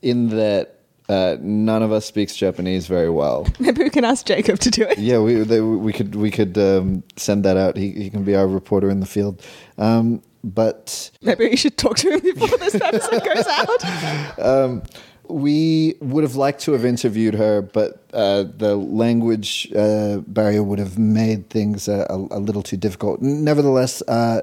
in 0.02 0.28
that 0.28 0.80
uh, 1.08 1.36
none 1.40 1.82
of 1.82 1.92
us 1.92 2.04
speaks 2.04 2.36
Japanese 2.36 2.86
very 2.86 3.10
well. 3.10 3.46
Maybe 3.58 3.84
we 3.84 3.90
can 3.90 4.04
ask 4.04 4.26
Jacob 4.26 4.58
to 4.58 4.70
do 4.70 4.82
it. 4.82 4.98
Yeah, 4.98 5.18
we 5.18 5.36
they, 5.36 5.62
we 5.62 5.94
could 5.94 6.14
we 6.14 6.30
could 6.30 6.58
um, 6.58 7.02
send 7.16 7.44
that 7.46 7.56
out. 7.56 7.76
He 7.78 7.90
he 7.92 8.10
can 8.10 8.24
be 8.24 8.34
our 8.34 8.46
reporter 8.46 8.90
in 8.90 9.00
the 9.00 9.06
field. 9.06 9.42
Um, 9.78 10.22
but 10.42 11.10
Maybe 11.22 11.48
we 11.48 11.56
should 11.56 11.78
talk 11.78 11.96
to 11.98 12.10
him 12.10 12.20
before 12.20 12.58
this 12.58 12.74
episode 12.74 13.24
goes 13.24 13.46
out. 13.46 14.38
we 15.34 15.96
would 16.00 16.22
have 16.22 16.36
liked 16.36 16.60
to 16.60 16.72
have 16.72 16.84
interviewed 16.84 17.34
her, 17.34 17.60
but 17.60 18.04
uh, 18.12 18.44
the 18.56 18.76
language 18.76 19.68
uh, 19.74 20.18
barrier 20.28 20.62
would 20.62 20.78
have 20.78 20.96
made 20.96 21.50
things 21.50 21.88
a, 21.88 22.06
a, 22.08 22.14
a 22.14 22.38
little 22.38 22.62
too 22.62 22.76
difficult. 22.76 23.20
Nevertheless, 23.20 24.00
uh, 24.02 24.42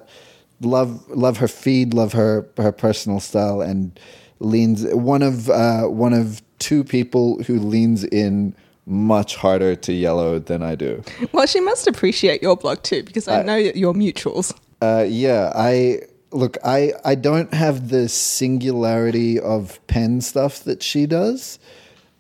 love 0.60 1.10
love 1.10 1.38
her 1.38 1.48
feed, 1.48 1.94
love 1.94 2.12
her 2.12 2.46
her 2.58 2.74
personal 2.74 3.22
style, 3.22 3.62
and 3.62 3.98
leans 4.40 4.86
one 4.94 5.24
of 5.24 5.50
uh, 5.50 5.84
one 5.84 6.12
of 6.14 6.42
two 6.60 6.84
people 6.84 7.42
who 7.44 7.58
leans 7.58 8.04
in 8.04 8.54
much 8.86 9.38
harder 9.38 9.78
to 9.78 9.94
yellow 9.94 10.40
than 10.40 10.62
I 10.62 10.76
do. 10.76 11.02
Well, 11.32 11.48
she 11.48 11.62
must 11.62 11.88
appreciate 11.88 12.42
your 12.42 12.58
blog 12.58 12.84
too, 12.84 13.04
because 13.04 13.30
I 13.30 13.44
know 13.44 13.64
that 13.64 13.78
you're 13.78 13.94
mutuals. 13.94 14.54
Uh, 14.82 15.06
yeah, 15.08 15.54
I 15.56 16.02
look. 16.32 16.58
I 16.64 16.94
I 17.04 17.16
don't 17.16 17.54
have 17.54 17.90
the 17.90 18.10
singularity 18.10 19.40
of 19.40 19.86
pen 19.88 20.22
stuff 20.22 20.64
that 20.64 20.84
she 20.84 21.06
does. 21.06 21.60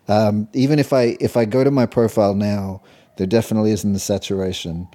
Um, 0.07 0.47
even 0.53 0.79
if 0.79 0.93
I 0.93 1.17
if 1.19 1.37
I 1.37 1.45
go 1.45 1.63
to 1.63 1.71
my 1.71 1.85
profile 1.85 2.33
now, 2.33 2.81
there 3.17 3.27
definitely 3.27 3.71
isn't 3.71 3.93
the 3.93 3.99
saturation. 3.99 4.87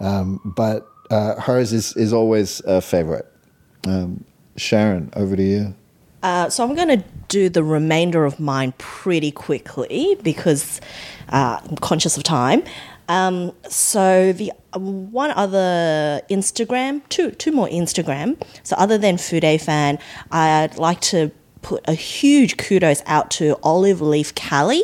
Um, 0.00 0.40
but 0.56 0.86
uh, 1.10 1.40
hers 1.40 1.72
is 1.72 1.96
is 1.96 2.12
always 2.12 2.60
a 2.60 2.80
favorite. 2.80 3.26
Um, 3.86 4.24
Sharyn, 4.56 5.14
over 5.16 5.36
to 5.36 5.42
you. 5.42 5.74
Uh, 6.22 6.48
so 6.48 6.64
I'm 6.64 6.74
going 6.74 6.88
to 6.88 7.04
do 7.28 7.50
the 7.50 7.62
remainder 7.62 8.24
of 8.24 8.40
mine 8.40 8.72
pretty 8.78 9.30
quickly 9.30 10.16
because 10.22 10.80
uh, 11.28 11.60
I'm 11.62 11.76
conscious 11.76 12.16
of 12.16 12.22
time. 12.22 12.64
Um, 13.08 13.52
so 13.68 14.32
the 14.32 14.52
uh, 14.72 14.78
one 14.78 15.30
other 15.32 16.22
Instagram, 16.30 17.02
two 17.08 17.30
two 17.32 17.52
more 17.52 17.68
Instagram. 17.68 18.36
So 18.62 18.76
other 18.76 18.98
than 18.98 19.16
Fude 19.16 19.60
fan, 19.60 19.98
I'd 20.30 20.78
like 20.78 21.00
to 21.02 21.30
put 21.62 21.82
a 21.88 21.94
huge 21.94 22.56
kudos 22.56 23.02
out 23.06 23.30
to 23.32 23.56
Olive 23.62 24.00
Leaf 24.00 24.34
Calli 24.34 24.82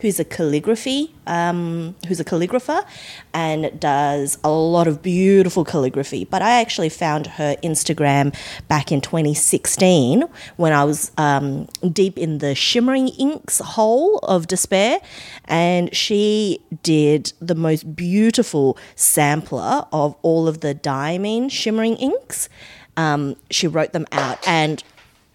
who's 0.00 0.20
a 0.20 0.24
calligraphy, 0.24 1.14
um, 1.26 1.94
who's 2.06 2.20
a 2.20 2.24
calligrapher, 2.24 2.84
and 3.32 3.78
does 3.80 4.38
a 4.44 4.50
lot 4.50 4.86
of 4.86 5.02
beautiful 5.02 5.64
calligraphy. 5.64 6.24
But 6.24 6.42
I 6.42 6.60
actually 6.60 6.88
found 6.88 7.26
her 7.26 7.56
Instagram 7.62 8.34
back 8.68 8.92
in 8.92 9.00
2016 9.00 10.24
when 10.56 10.72
I 10.72 10.84
was 10.84 11.12
um, 11.18 11.66
deep 11.92 12.18
in 12.18 12.38
the 12.38 12.54
shimmering 12.54 13.08
inks 13.08 13.58
hole 13.58 14.18
of 14.18 14.46
despair, 14.46 15.00
and 15.46 15.94
she 15.94 16.60
did 16.82 17.32
the 17.40 17.54
most 17.54 17.96
beautiful 17.96 18.78
sampler 18.94 19.86
of 19.92 20.16
all 20.22 20.48
of 20.48 20.60
the 20.60 20.74
diamine 20.74 21.50
shimmering 21.50 21.96
inks. 21.96 22.48
Um, 22.96 23.36
she 23.50 23.66
wrote 23.66 23.92
them 23.92 24.06
out 24.10 24.46
and 24.48 24.82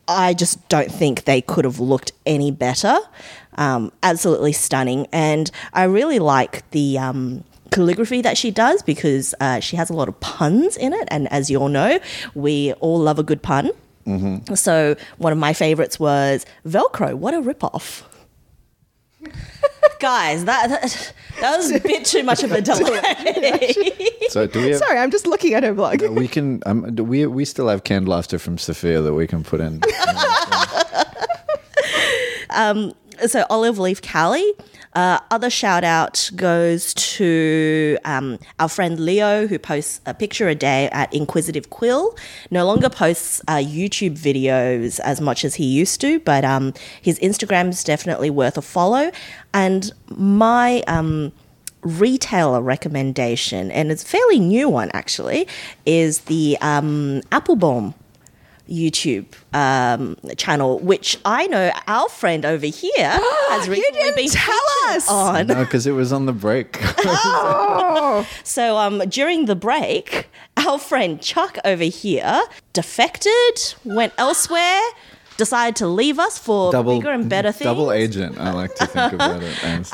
I 0.07 0.33
just 0.33 0.67
don't 0.69 0.91
think 0.91 1.23
they 1.23 1.41
could 1.41 1.65
have 1.65 1.79
looked 1.79 2.11
any 2.25 2.51
better. 2.51 2.97
Um, 3.55 3.91
absolutely 4.03 4.53
stunning. 4.53 5.07
And 5.11 5.51
I 5.73 5.83
really 5.83 6.19
like 6.19 6.69
the 6.71 6.97
um, 6.97 7.43
calligraphy 7.71 8.21
that 8.21 8.37
she 8.37 8.51
does 8.51 8.81
because 8.81 9.33
uh, 9.39 9.59
she 9.59 9.75
has 9.75 9.89
a 9.89 9.93
lot 9.93 10.07
of 10.07 10.19
puns 10.19 10.77
in 10.77 10.93
it. 10.93 11.07
And 11.09 11.31
as 11.31 11.49
you 11.49 11.57
all 11.57 11.69
know, 11.69 11.99
we 12.35 12.73
all 12.73 12.99
love 12.99 13.19
a 13.19 13.23
good 13.23 13.41
pun. 13.41 13.71
Mm-hmm. 14.05 14.55
So 14.55 14.95
one 15.17 15.31
of 15.31 15.39
my 15.39 15.53
favorites 15.53 15.99
was 15.99 16.45
Velcro. 16.65 17.13
What 17.15 17.33
a 17.33 17.41
ripoff. 17.41 18.03
Guys, 19.99 20.45
that, 20.45 20.69
that 20.69 21.13
that 21.39 21.57
was 21.57 21.71
a 21.71 21.79
bit 21.79 22.05
too 22.05 22.23
much 22.23 22.43
of 22.43 22.51
a 22.51 22.61
delay. 22.61 23.73
So 24.29 24.47
do 24.47 24.61
we 24.61 24.69
have? 24.69 24.79
Sorry, 24.79 24.99
I'm 24.99 25.11
just 25.11 25.27
looking 25.27 25.53
at 25.53 25.63
her 25.63 25.73
blog. 25.73 26.01
we 26.01 26.27
can. 26.27 26.61
Um, 26.65 26.95
do 26.95 27.03
we 27.03 27.25
we 27.25 27.45
still 27.45 27.67
have 27.67 27.83
canned 27.83 28.07
laughter 28.07 28.39
from 28.39 28.57
Sophia 28.57 29.01
that 29.01 29.13
we 29.13 29.27
can 29.27 29.43
put 29.43 29.61
in. 29.61 29.81
so 33.27 33.45
Olive 33.49 33.79
Leaf 33.79 34.01
Calli. 34.01 34.51
Uh, 34.93 35.19
other 35.29 35.49
shout 35.49 35.83
out 35.83 36.29
goes 36.35 36.93
to 36.93 37.97
um, 38.03 38.37
our 38.59 38.67
friend 38.67 38.99
Leo, 38.99 39.47
who 39.47 39.57
posts 39.57 40.01
a 40.05 40.13
picture 40.13 40.49
a 40.49 40.55
day 40.55 40.89
at 40.91 41.13
Inquisitive 41.13 41.69
Quill. 41.69 42.15
No 42.49 42.65
longer 42.65 42.89
posts 42.89 43.41
uh, 43.47 43.55
YouTube 43.57 44.17
videos 44.17 44.99
as 44.99 45.21
much 45.21 45.45
as 45.45 45.55
he 45.55 45.65
used 45.65 46.01
to, 46.01 46.19
but 46.19 46.43
um, 46.43 46.73
his 47.01 47.19
Instagram 47.19 47.69
is 47.69 47.83
definitely 47.83 48.29
worth 48.29 48.57
a 48.57 48.61
follow. 48.61 49.11
And 49.53 49.91
my 50.09 50.81
um, 50.87 51.31
retailer 51.83 52.61
recommendation, 52.61 53.71
and 53.71 53.91
it's 53.91 54.03
a 54.03 54.07
fairly 54.07 54.39
new 54.39 54.67
one 54.67 54.91
actually, 54.93 55.47
is 55.85 56.21
the 56.21 56.57
um, 56.61 57.21
Appelboom 57.31 57.93
YouTube 58.71 59.25
um, 59.53 60.15
channel, 60.37 60.79
which 60.79 61.17
I 61.25 61.47
know 61.47 61.71
our 61.87 62.07
friend 62.09 62.45
over 62.45 62.65
here 62.65 62.91
has 63.49 63.67
recently 63.67 63.99
didn't 63.99 64.15
been 64.15 64.29
tell 64.29 64.59
us! 64.87 65.09
on. 65.09 65.47
no, 65.47 65.63
because 65.65 65.85
it 65.85 65.91
was 65.91 66.13
on 66.13 66.25
the 66.25 66.33
break. 66.33 66.79
So 68.43 68.77
um, 68.77 68.99
during 69.09 69.45
the 69.45 69.55
break, 69.55 70.29
our 70.57 70.77
friend 70.77 71.21
Chuck 71.21 71.57
over 71.65 71.83
here 71.83 72.41
defected, 72.73 73.75
went 73.83 74.13
elsewhere, 74.17 74.81
decided 75.37 75.75
to 75.77 75.87
leave 75.87 76.19
us 76.19 76.37
for 76.37 76.71
bigger 76.83 77.09
and 77.11 77.29
better 77.29 77.51
things. 77.51 77.65
Double 77.65 77.91
agent. 77.91 78.37
I 78.37 78.51
like 78.51 78.75
to 78.75 78.85
think 78.85 79.13
about 79.13 79.41
it. 79.41 79.63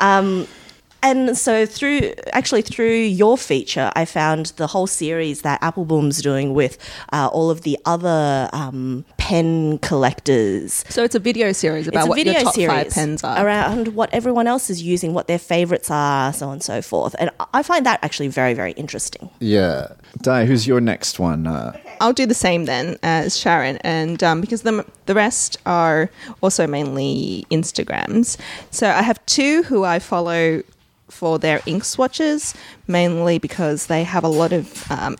And 1.02 1.38
so 1.38 1.64
through 1.64 2.12
actually 2.32 2.62
through 2.62 2.96
your 2.96 3.38
feature, 3.38 3.92
I 3.94 4.04
found 4.04 4.46
the 4.56 4.66
whole 4.66 4.86
series 4.86 5.42
that 5.42 5.60
Appelboom's 5.60 6.20
doing 6.20 6.54
with 6.54 6.76
uh, 7.12 7.28
all 7.32 7.50
of 7.50 7.62
the 7.62 7.78
other 7.84 8.48
um, 8.52 9.04
pen 9.16 9.78
collectors. 9.78 10.84
So 10.88 11.04
it's 11.04 11.14
a 11.14 11.20
video 11.20 11.52
series 11.52 11.86
about 11.86 12.00
It's 12.00 12.06
a 12.06 12.08
what 12.08 12.16
video 12.16 12.32
your 12.34 12.42
top 12.42 12.54
series 12.54 12.70
five 12.70 12.90
pens 12.90 13.22
are. 13.24 13.44
around 13.44 13.88
what 13.94 14.12
everyone 14.12 14.46
else 14.46 14.70
is 14.70 14.82
using, 14.82 15.14
what 15.14 15.28
their 15.28 15.38
favorites 15.38 15.90
are, 15.90 16.32
so 16.32 16.46
on 16.46 16.54
and 16.54 16.62
so 16.62 16.82
forth. 16.82 17.14
And 17.18 17.30
I 17.54 17.62
find 17.62 17.86
that 17.86 18.02
actually 18.02 18.28
very, 18.28 18.54
very 18.54 18.72
interesting. 18.72 19.30
yeah. 19.38 19.92
Di, 20.22 20.46
who's 20.46 20.66
your 20.66 20.80
next 20.80 21.20
one? 21.20 21.46
Uh, 21.46 21.76
I'll 22.00 22.12
do 22.14 22.26
the 22.26 22.34
same 22.34 22.64
then 22.64 22.96
as 23.02 23.36
Sharyn, 23.36 23.78
and 23.82 24.20
um, 24.24 24.40
because 24.40 24.62
the 24.62 24.84
the 25.06 25.14
rest 25.14 25.58
are 25.64 26.10
also 26.42 26.66
mainly 26.66 27.46
Instagrams. 27.50 28.36
So 28.70 28.88
I 28.88 29.02
have 29.02 29.24
two 29.26 29.62
who 29.64 29.84
I 29.84 29.98
follow 30.00 30.62
for 31.08 31.38
their 31.38 31.60
ink 31.66 31.84
swatches, 31.84 32.54
mainly 32.86 33.38
because 33.38 33.86
they 33.86 34.04
have 34.04 34.24
a 34.24 34.28
lot 34.28 34.52
of 34.52 34.90
um, 34.90 35.16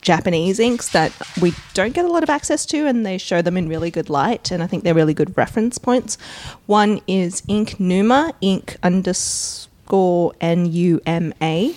Japanese 0.00 0.58
inks 0.60 0.90
that 0.90 1.12
we 1.40 1.52
don't 1.74 1.94
get 1.94 2.04
a 2.04 2.08
lot 2.08 2.22
of 2.22 2.30
access 2.30 2.64
to, 2.66 2.86
and 2.86 3.04
they 3.04 3.18
show 3.18 3.42
them 3.42 3.56
in 3.56 3.68
really 3.68 3.90
good 3.90 4.08
light, 4.08 4.52
and 4.52 4.62
I 4.62 4.66
think 4.66 4.84
they're 4.84 4.94
really 4.94 5.14
good 5.14 5.36
reference 5.36 5.78
points. 5.78 6.16
One 6.66 7.00
is 7.06 7.42
Ink 7.48 7.80
Numa, 7.80 8.32
ink 8.40 8.76
underscore 8.82 10.32
N 10.40 10.72
U 10.72 11.00
M 11.06 11.34
A. 11.42 11.74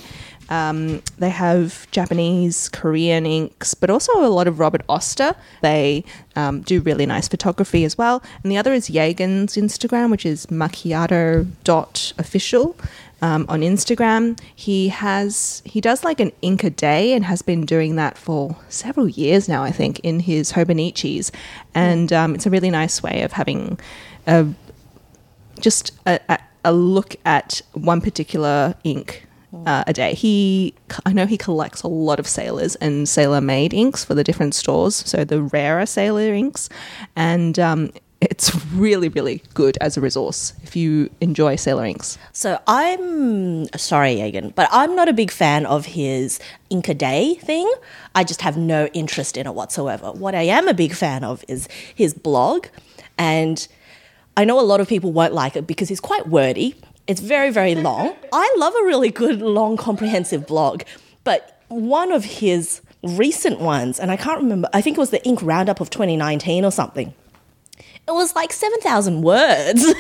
Um, 0.51 1.03
they 1.19 1.29
have 1.29 1.85
Japanese, 1.91 2.69
Korean 2.69 3.27
inks, 3.27 3.75
but 3.75 3.91
also 3.91 4.25
a 4.25 4.29
lot 4.29 4.47
of 4.47 4.59
Robert 4.59 4.81
Oster. 4.89 5.35
They 5.61 6.03
um, 6.35 6.61
do 6.61 6.81
really 6.81 7.05
nice 7.05 7.27
photography 7.27 7.83
as 7.83 7.99
well. 7.99 8.23
And 8.43 8.51
the 8.51 8.57
other 8.57 8.73
is 8.73 8.89
Jagen's 8.89 9.55
Instagram, 9.55 10.09
which 10.09 10.25
is 10.25 10.47
macchiato.official. 10.47 12.75
Um, 13.21 13.45
on 13.49 13.61
Instagram, 13.61 14.39
he 14.55 14.87
has 14.89 15.61
he 15.65 15.81
does 15.81 16.03
like 16.03 16.19
an 16.19 16.31
ink 16.41 16.63
a 16.63 16.69
day 16.69 17.13
and 17.13 17.25
has 17.25 17.41
been 17.41 17.65
doing 17.65 17.95
that 17.97 18.17
for 18.17 18.55
several 18.69 19.09
years 19.09 19.49
now. 19.49 19.63
I 19.63 19.71
think 19.71 19.99
in 19.99 20.21
his 20.21 20.53
Hobonichis, 20.53 21.31
and 21.75 22.13
um, 22.13 22.33
it's 22.35 22.45
a 22.45 22.49
really 22.49 22.69
nice 22.69 23.03
way 23.03 23.21
of 23.23 23.33
having 23.33 23.77
a 24.25 24.47
just 25.59 25.91
a, 26.05 26.19
a, 26.29 26.39
a 26.63 26.73
look 26.73 27.15
at 27.25 27.61
one 27.73 28.01
particular 28.01 28.75
ink 28.83 29.27
uh, 29.65 29.83
a 29.87 29.93
day. 29.93 30.13
He, 30.13 30.73
I 31.05 31.13
know 31.13 31.25
he 31.25 31.37
collects 31.37 31.81
a 31.81 31.87
lot 31.87 32.19
of 32.19 32.27
sailors 32.27 32.75
and 32.75 33.07
sailor 33.07 33.41
made 33.41 33.73
inks 33.73 34.05
for 34.05 34.13
the 34.13 34.23
different 34.23 34.55
stores, 34.55 34.95
so 34.95 35.23
the 35.23 35.41
rarer 35.41 35.85
sailor 35.85 36.33
inks, 36.33 36.69
and 37.15 37.57
um, 37.59 37.91
it's 38.21 38.53
really, 38.73 39.07
really 39.09 39.41
good 39.53 39.77
as 39.79 39.95
a 39.95 40.01
resource 40.01 40.53
if 40.63 40.75
you 40.75 41.09
enjoy 41.21 41.55
sailor 41.55 41.85
inks. 41.85 42.17
So 42.33 42.59
I'm 42.67 43.67
sorry, 43.77 44.21
Egan, 44.21 44.49
but 44.49 44.67
I'm 44.71 44.95
not 44.95 45.07
a 45.07 45.13
big 45.13 45.31
fan 45.31 45.65
of 45.65 45.85
his 45.85 46.39
Inca 46.69 46.93
Day 46.93 47.35
thing. 47.35 47.71
I 48.15 48.23
just 48.23 48.41
have 48.41 48.57
no 48.57 48.87
interest 48.87 49.37
in 49.37 49.47
it 49.47 49.55
whatsoever. 49.55 50.11
What 50.11 50.35
I 50.35 50.43
am 50.43 50.67
a 50.67 50.73
big 50.73 50.93
fan 50.93 51.23
of 51.23 51.45
is 51.47 51.67
his 51.95 52.13
blog, 52.13 52.67
and 53.17 53.65
I 54.35 54.43
know 54.43 54.59
a 54.59 54.61
lot 54.61 54.81
of 54.81 54.87
people 54.87 55.13
won't 55.13 55.33
like 55.33 55.55
it 55.55 55.65
because 55.65 55.87
he's 55.87 56.01
quite 56.01 56.27
wordy. 56.27 56.75
It's 57.07 57.21
very, 57.21 57.51
very 57.51 57.75
long. 57.75 58.15
I 58.33 58.53
love 58.57 58.73
a 58.81 58.85
really 58.85 59.11
good, 59.11 59.41
long, 59.41 59.77
comprehensive 59.77 60.45
blog, 60.45 60.83
but 61.23 61.61
one 61.69 62.11
of 62.11 62.25
his 62.25 62.81
recent 63.01 63.61
ones, 63.61 63.97
and 63.97 64.11
I 64.11 64.17
can't 64.17 64.41
remember, 64.41 64.67
I 64.73 64.81
think 64.81 64.97
it 64.97 64.99
was 64.99 65.11
the 65.11 65.23
Ink 65.25 65.39
Roundup 65.41 65.79
of 65.79 65.89
2019 65.89 66.65
or 66.65 66.71
something. 66.71 67.13
It 68.09 68.13
was 68.13 68.35
like 68.35 68.51
7,000 68.51 69.21
words. 69.21 69.85
it 69.85 69.97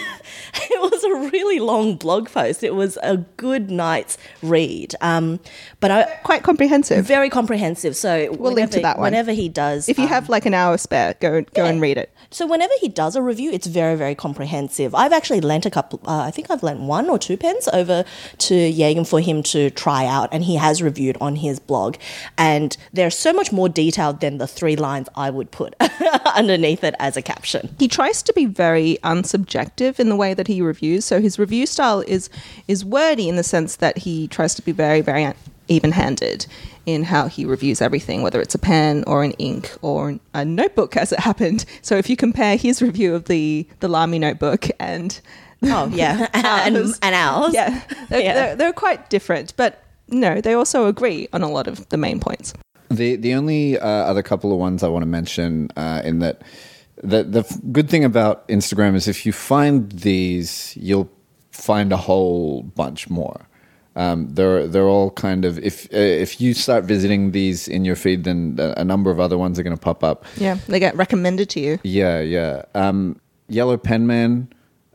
it 0.71 0.81
was 0.81 1.03
a 1.03 1.29
really 1.31 1.59
long 1.59 1.95
blog 1.95 2.27
post. 2.29 2.63
It 2.63 2.73
was 2.73 2.97
a 3.03 3.17
good 3.37 3.69
night's 3.69 4.17
read. 4.41 4.95
Um, 4.99 5.39
but 5.79 5.91
I 5.91 6.03
Quite 6.23 6.41
comprehensive. 6.43 7.05
very 7.05 7.29
comprehensive. 7.29 7.95
So 7.95 8.31
We'll 8.31 8.53
link 8.53 8.71
to 8.71 8.79
that 8.81 8.97
one. 8.97 9.05
Whenever 9.05 9.31
he 9.31 9.47
does, 9.47 9.87
If 9.87 9.97
you 9.99 10.05
um, 10.05 10.09
have 10.09 10.27
like 10.27 10.45
an 10.47 10.53
hour 10.55 10.77
spare, 10.77 11.15
go 11.19 11.41
go 11.53 11.65
and 11.65 11.79
read 11.79 11.97
it. 11.99 12.11
so 12.31 12.47
whenever 12.47 12.73
he 12.81 12.87
does 12.89 13.15
a 13.15 13.21
review, 13.21 13.51
it's 13.51 13.67
very, 13.67 13.95
very 13.95 14.15
comprehensive. 14.15 14.95
I've 14.95 15.13
actually 15.13 15.41
lent 15.41 15.65
a 15.67 15.69
couple. 15.69 15.99
Uh, 16.05 16.21
I 16.21 16.31
think 16.31 16.49
I've 16.49 16.63
lent 16.63 16.79
one 16.79 17.09
or 17.09 17.19
two 17.19 17.37
pens 17.37 17.67
over 17.71 18.03
to 18.39 18.53
Jagan 18.73 19.07
for 19.07 19.19
him 19.19 19.43
to 19.43 19.69
try 19.69 20.05
out, 20.07 20.29
and 20.31 20.43
he 20.43 20.55
has 20.55 20.81
reviewed 20.81 21.17
on 21.21 21.35
his 21.37 21.59
blog. 21.59 21.95
And 22.37 22.75
they're 22.91 23.11
so 23.11 23.33
much 23.33 23.51
more 23.51 23.69
detailed 23.69 24.19
than 24.21 24.39
the 24.39 24.47
three 24.47 24.75
lines 24.75 25.09
I 25.15 25.29
would 25.29 25.51
put 25.51 25.75
underneath 26.35 26.83
it 26.83 26.95
as 26.99 27.15
a 27.17 27.21
caption. 27.21 27.75
He 27.77 27.87
tries 27.99 28.23
to 28.23 28.31
be 28.31 28.45
very 28.45 28.97
unsubjective 29.03 29.99
in 29.99 30.07
the 30.07 30.15
way 30.15 30.33
that 30.33 30.47
he 30.47 30.61
reviews. 30.61 31.03
So 31.03 31.19
his 31.19 31.37
review 31.37 31.65
style 31.65 31.99
is 32.07 32.29
is 32.65 32.85
wordy 32.85 33.27
in 33.27 33.35
the 33.35 33.43
sense 33.43 33.75
that 33.75 33.97
he 33.97 34.25
tries 34.29 34.55
to 34.55 34.61
be 34.61 34.71
very 34.71 35.01
very 35.01 35.33
even-handed 35.67 36.47
in 36.85 37.03
how 37.03 37.27
he 37.27 37.43
reviews 37.45 37.81
everything, 37.81 38.21
whether 38.23 38.39
it's 38.39 38.55
a 38.55 38.57
pen 38.57 39.03
or 39.05 39.25
an 39.25 39.31
ink 39.33 39.75
or 39.81 40.17
a 40.33 40.45
notebook, 40.45 40.95
as 40.95 41.11
it 41.11 41.19
happened. 41.19 41.65
So 41.81 41.97
if 41.97 42.09
you 42.09 42.15
compare 42.15 42.55
his 42.55 42.81
review 42.81 43.13
of 43.15 43.25
the 43.25 43.67
the 43.81 43.89
Lamy 43.89 44.17
notebook 44.17 44.69
and 44.79 45.19
Oh 45.61 45.89
yeah, 45.93 46.29
and, 46.33 46.77
Ours. 46.77 46.99
and 47.01 47.13
ours. 47.13 47.53
yeah, 47.53 47.81
they're, 48.07 48.21
Yeah. 48.21 48.33
They're, 48.33 48.55
they're 48.55 48.73
quite 48.73 49.09
different, 49.09 49.53
but 49.57 49.83
no, 50.07 50.39
they 50.39 50.53
also 50.53 50.85
agree 50.87 51.27
on 51.33 51.41
a 51.43 51.49
lot 51.49 51.67
of 51.67 51.87
the 51.89 51.97
main 51.97 52.21
points. 52.21 52.53
The 52.89 53.17
the 53.17 53.33
only 53.33 53.77
uh, 53.77 53.85
other 54.11 54.23
couple 54.23 54.53
of 54.53 54.57
ones 54.57 54.83
I 54.83 54.87
want 54.87 55.01
to 55.03 55.11
mention 55.19 55.69
uh, 55.75 56.01
in 56.05 56.19
that 56.19 56.41
the 57.03 57.23
the 57.23 57.59
good 57.71 57.89
thing 57.89 58.03
about 58.03 58.47
Instagram 58.47 58.95
is 58.95 59.07
if 59.07 59.25
you 59.25 59.31
find 59.31 59.91
these, 59.91 60.75
you'll 60.77 61.09
find 61.51 61.91
a 61.91 61.97
whole 61.97 62.63
bunch 62.63 63.09
more. 63.09 63.47
Um, 63.95 64.29
they're 64.33 64.67
they're 64.67 64.87
all 64.87 65.11
kind 65.11 65.43
of 65.45 65.59
if 65.59 65.85
uh, 65.93 65.97
if 65.97 66.39
you 66.39 66.53
start 66.53 66.85
visiting 66.85 67.31
these 67.31 67.67
in 67.67 67.83
your 67.85 67.95
feed, 67.95 68.23
then 68.23 68.57
a, 68.59 68.83
number 68.83 69.11
of 69.11 69.19
other 69.19 69.37
ones 69.37 69.59
are 69.59 69.63
going 69.63 69.75
to 69.75 69.81
pop 69.81 70.03
up. 70.03 70.25
Yeah, 70.37 70.55
they 70.67 70.79
get 70.79 70.95
recommended 70.95 71.49
to 71.51 71.59
you. 71.59 71.79
Yeah, 71.83 72.19
yeah. 72.21 72.63
Um, 72.75 73.19
Yellow 73.47 73.77
Pen 73.77 74.05
Man. 74.07 74.47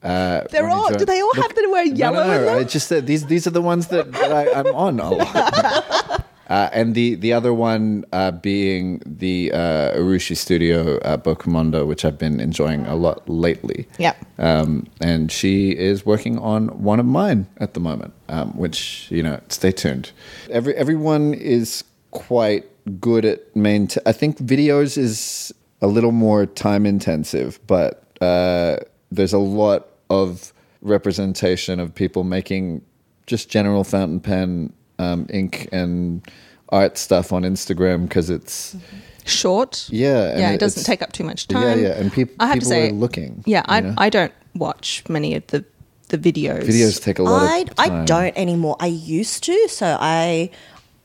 Uh, 0.03 0.43
They're 0.51 0.69
all- 0.69 0.93
do 0.93 1.07
they 1.07 1.21
all 1.23 1.35
have 1.35 1.55
the 1.55 1.67
word 1.71 1.97
yellow 1.97 2.19
No, 2.21 2.27
no, 2.27 2.35
in 2.35 2.41
no. 2.41 2.45
them? 2.47 2.63
It's 2.63 2.73
just 2.73 2.91
that 2.91 3.07
these 3.07 3.25
these 3.27 3.47
are 3.47 3.51
the 3.51 3.63
ones 3.63 3.89
that, 3.89 4.13
that 4.13 4.33
I, 4.33 4.53
I'm 4.61 4.67
on 4.75 5.01
a 5.01 5.11
lot. 5.11 6.25
Uh, 6.49 6.69
and 6.73 6.95
the, 6.95 7.15
the 7.15 7.33
other 7.33 7.55
one 7.55 8.05
uh, 8.13 8.31
being 8.31 9.03
the 9.07 9.51
uh, 9.53 9.97
Urushi 9.97 10.37
Studio 10.37 10.99
uh, 10.99 11.17
Bokumondoh, 11.17 11.87
which 11.87 12.05
I've 12.05 12.19
been 12.19 12.41
enjoying 12.41 12.87
a 12.87 12.95
lot 12.95 13.29
lately. 13.29 13.87
Yep. 13.99 14.17
Um, 14.39 14.87
and 15.01 15.33
she 15.33 15.71
is 15.71 16.05
working 16.05 16.39
on 16.39 16.69
one 16.83 17.01
of 17.01 17.07
mine 17.07 17.47
at 17.59 17.75
the 17.75 17.81
moment, 17.81 18.13
um, 18.29 18.57
which, 18.57 19.07
you 19.11 19.23
know, 19.23 19.41
stay 19.49 19.73
tuned. 19.73 20.13
Every 20.51 20.75
Everyone 20.75 21.35
is 21.35 21.85
quite 22.11 22.65
good 23.01 23.25
at 23.25 23.57
main. 23.57 23.89
I 24.05 24.13
think 24.13 24.39
videos 24.39 24.99
is 24.99 25.53
a 25.81 25.87
little 25.87 26.13
more 26.13 26.47
time 26.47 26.87
intensive, 26.87 27.59
but 27.67 28.05
uh, 28.21 28.77
there's 29.11 29.33
a 29.33 29.39
lot 29.39 29.89
of 30.11 30.53
representation 30.83 31.81
of 31.81 31.95
people 31.95 32.25
making 32.25 32.83
just 33.27 33.49
general 33.49 33.85
fountain 33.85 34.21
pen, 34.21 34.73
um, 34.99 35.27
ink, 35.31 35.69
and 35.73 36.27
art 36.71 36.99
stuff 36.99 37.33
on 37.33 37.43
Instagram 37.43 38.09
because 38.09 38.31
it's 38.31 38.77
Short. 39.25 39.89
yeah, 39.91 40.31
and 40.31 40.41
yeah, 40.41 40.51
it 40.51 40.61
doesn't 40.61 40.85
take 40.85 41.03
up 41.03 41.13
too 41.13 41.25
much 41.25 41.49
time. 41.49 41.63
yeah, 41.81 41.89
yeah, 41.89 42.01
and 42.01 42.13
peop- 42.13 42.35
I 42.41 42.47
have 42.47 42.55
people 42.55 42.69
to 42.69 42.75
say, 42.75 42.91
are 42.91 42.93
looking, 42.93 43.43
Yeah, 43.47 43.63
I, 43.67 43.81
know? 43.81 43.95
I 43.97 44.11
don't 44.11 44.33
watch 44.55 45.03
many 45.09 45.35
of 45.35 45.47
the 45.49 45.65
the 46.09 46.19
videos. 46.19 46.65
Videos 46.65 47.03
take 47.03 47.19
a 47.19 47.23
lot 47.23 47.51
I, 47.51 47.59
of 47.61 47.75
time. 47.75 48.03
I 48.03 48.05
don't 48.05 48.37
anymore. 48.37 48.77
I 48.79 48.87
used 48.87 49.43
to, 49.45 49.69
so 49.69 49.97
I 50.01 50.51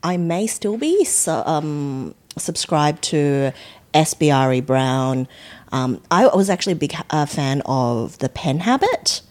I 0.02 0.16
may 0.16 0.46
still 0.46 0.76
be 0.76 1.04
so, 1.04 1.42
um, 1.46 2.14
subscribed 2.36 3.02
to 3.04 3.52
SBRE 3.94 4.64
Brown. 4.64 5.26
Um, 5.72 6.02
I 6.10 6.26
was 6.26 6.50
actually 6.50 6.72
a 6.74 6.76
big 6.76 6.94
uh, 7.10 7.26
fan 7.26 7.62
of 7.64 8.18
the 8.18 8.28
Pen 8.28 8.60
Habit 8.60 9.22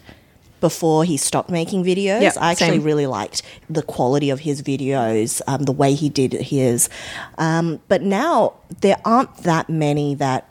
before 0.60 1.04
he 1.04 1.16
stopped 1.16 1.50
making 1.50 1.84
videos. 1.84 2.22
Yeah, 2.22 2.32
I 2.40 2.52
actually 2.52 2.68
same. 2.68 2.82
really 2.82 3.06
liked 3.06 3.42
the 3.68 3.82
quality 3.82 4.30
of 4.30 4.40
his 4.40 4.62
videos, 4.62 5.40
um, 5.46 5.62
the 5.64 5.72
way 5.72 5.94
he 5.94 6.08
did 6.08 6.32
his. 6.32 6.88
Um, 7.38 7.80
but 7.88 8.02
now 8.02 8.54
there 8.80 8.96
aren't 9.04 9.34
that 9.38 9.68
many 9.68 10.14
that 10.16 10.46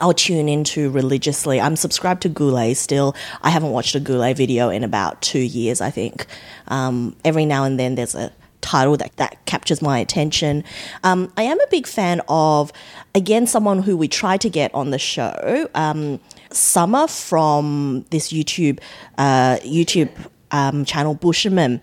I'll 0.00 0.12
tune 0.12 0.48
into 0.48 0.90
religiously. 0.90 1.60
I'm 1.60 1.76
subscribed 1.76 2.22
to 2.22 2.28
Goulet 2.28 2.76
still. 2.76 3.14
I 3.42 3.50
haven't 3.50 3.70
watched 3.70 3.94
a 3.94 4.00
Goulet 4.00 4.36
video 4.36 4.68
in 4.68 4.84
about 4.84 5.22
two 5.22 5.38
years, 5.38 5.80
I 5.80 5.90
think. 5.90 6.26
Um, 6.68 7.16
every 7.24 7.46
now 7.46 7.64
and 7.64 7.80
then 7.80 7.94
there's 7.94 8.14
a 8.14 8.30
title 8.60 8.96
that, 8.98 9.16
that 9.16 9.44
captures 9.46 9.80
my 9.80 9.98
attention. 9.98 10.64
Um, 11.04 11.32
I 11.36 11.44
am 11.44 11.58
a 11.58 11.66
big 11.70 11.86
fan 11.86 12.20
of, 12.28 12.72
again, 13.14 13.46
someone 13.46 13.82
who 13.82 13.96
we 13.96 14.08
tried 14.08 14.40
to 14.42 14.50
get 14.50 14.74
on 14.74 14.90
the 14.90 14.98
show, 14.98 15.68
um, 15.74 16.20
Summer 16.50 17.06
from 17.06 18.04
this 18.10 18.32
YouTube 18.32 18.80
uh, 19.16 19.58
YouTube 19.58 20.10
um, 20.50 20.84
channel, 20.84 21.14
Bushimen 21.14 21.80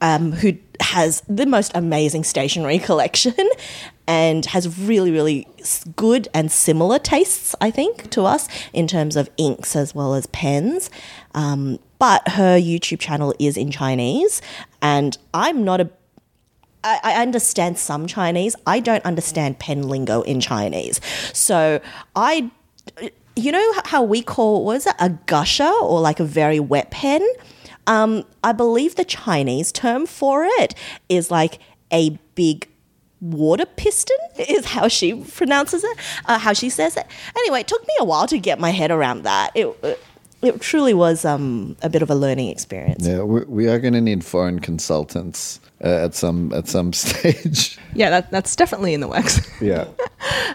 um, 0.00 0.32
who 0.32 0.56
has 0.80 1.22
the 1.28 1.46
most 1.46 1.72
amazing 1.74 2.24
stationery 2.24 2.78
collection 2.90 3.34
and 4.06 4.46
has 4.46 4.78
really, 4.78 5.10
really 5.10 5.48
good 5.96 6.28
and 6.32 6.52
similar 6.52 6.98
tastes, 6.98 7.54
I 7.60 7.70
think, 7.70 8.10
to 8.10 8.22
us 8.22 8.48
in 8.72 8.86
terms 8.86 9.16
of 9.16 9.28
inks 9.36 9.74
as 9.74 9.94
well 9.94 10.14
as 10.14 10.26
pens. 10.28 10.90
Um, 11.34 11.78
but 11.98 12.28
her 12.28 12.58
YouTube 12.58 13.00
channel 13.00 13.34
is 13.38 13.56
in 13.56 13.70
Chinese, 13.70 14.42
and 14.82 15.16
I'm 15.32 15.64
not 15.64 15.80
a 15.80 15.90
I, 16.84 17.00
I 17.02 17.22
understand 17.22 17.78
some 17.78 18.06
Chinese. 18.06 18.54
I 18.66 18.80
don't 18.80 19.04
understand 19.04 19.58
pen 19.58 19.88
lingo 19.88 20.22
in 20.22 20.40
Chinese. 20.40 21.00
So 21.32 21.80
I, 22.14 22.50
you 23.36 23.52
know 23.52 23.72
how 23.84 24.02
we 24.02 24.22
call 24.22 24.64
what 24.64 24.76
is 24.76 24.86
it 24.86 24.94
a 24.98 25.10
gusher 25.10 25.64
or 25.64 26.00
like 26.00 26.18
a 26.18 26.24
very 26.24 26.58
wet 26.58 26.90
pen. 26.90 27.26
Um, 27.86 28.24
I 28.42 28.52
believe 28.52 28.96
the 28.96 29.04
Chinese 29.04 29.70
term 29.70 30.06
for 30.06 30.44
it 30.44 30.74
is 31.08 31.30
like 31.30 31.60
a 31.92 32.18
big 32.34 32.68
water 33.20 33.66
piston 33.66 34.16
is 34.48 34.66
how 34.66 34.88
she 34.88 35.14
pronounces 35.14 35.84
it, 35.84 35.96
uh, 36.24 36.38
how 36.38 36.52
she 36.52 36.68
says 36.70 36.96
it. 36.96 37.06
Anyway, 37.36 37.60
it 37.60 37.68
took 37.68 37.82
me 37.82 37.94
a 38.00 38.04
while 38.04 38.26
to 38.26 38.38
get 38.38 38.58
my 38.58 38.70
head 38.70 38.90
around 38.90 39.22
that. 39.22 39.52
It 39.54 39.68
it, 39.82 40.02
it 40.42 40.60
truly 40.60 40.94
was 40.94 41.24
um, 41.24 41.76
a 41.82 41.88
bit 41.88 42.02
of 42.02 42.10
a 42.10 42.14
learning 42.14 42.48
experience. 42.48 43.06
Yeah, 43.06 43.22
we, 43.22 43.44
we 43.44 43.68
are 43.68 43.78
going 43.78 43.94
to 43.94 44.00
need 44.00 44.24
foreign 44.24 44.60
consultants 44.60 45.60
uh, 45.84 46.04
at 46.04 46.14
some 46.14 46.52
at 46.52 46.68
some 46.68 46.92
stage. 47.04 47.78
Yeah, 47.94 48.10
that, 48.10 48.30
that's 48.30 48.54
definitely 48.56 48.94
in 48.94 49.00
the 49.00 49.08
works. 49.08 49.40
yeah. 49.60 49.86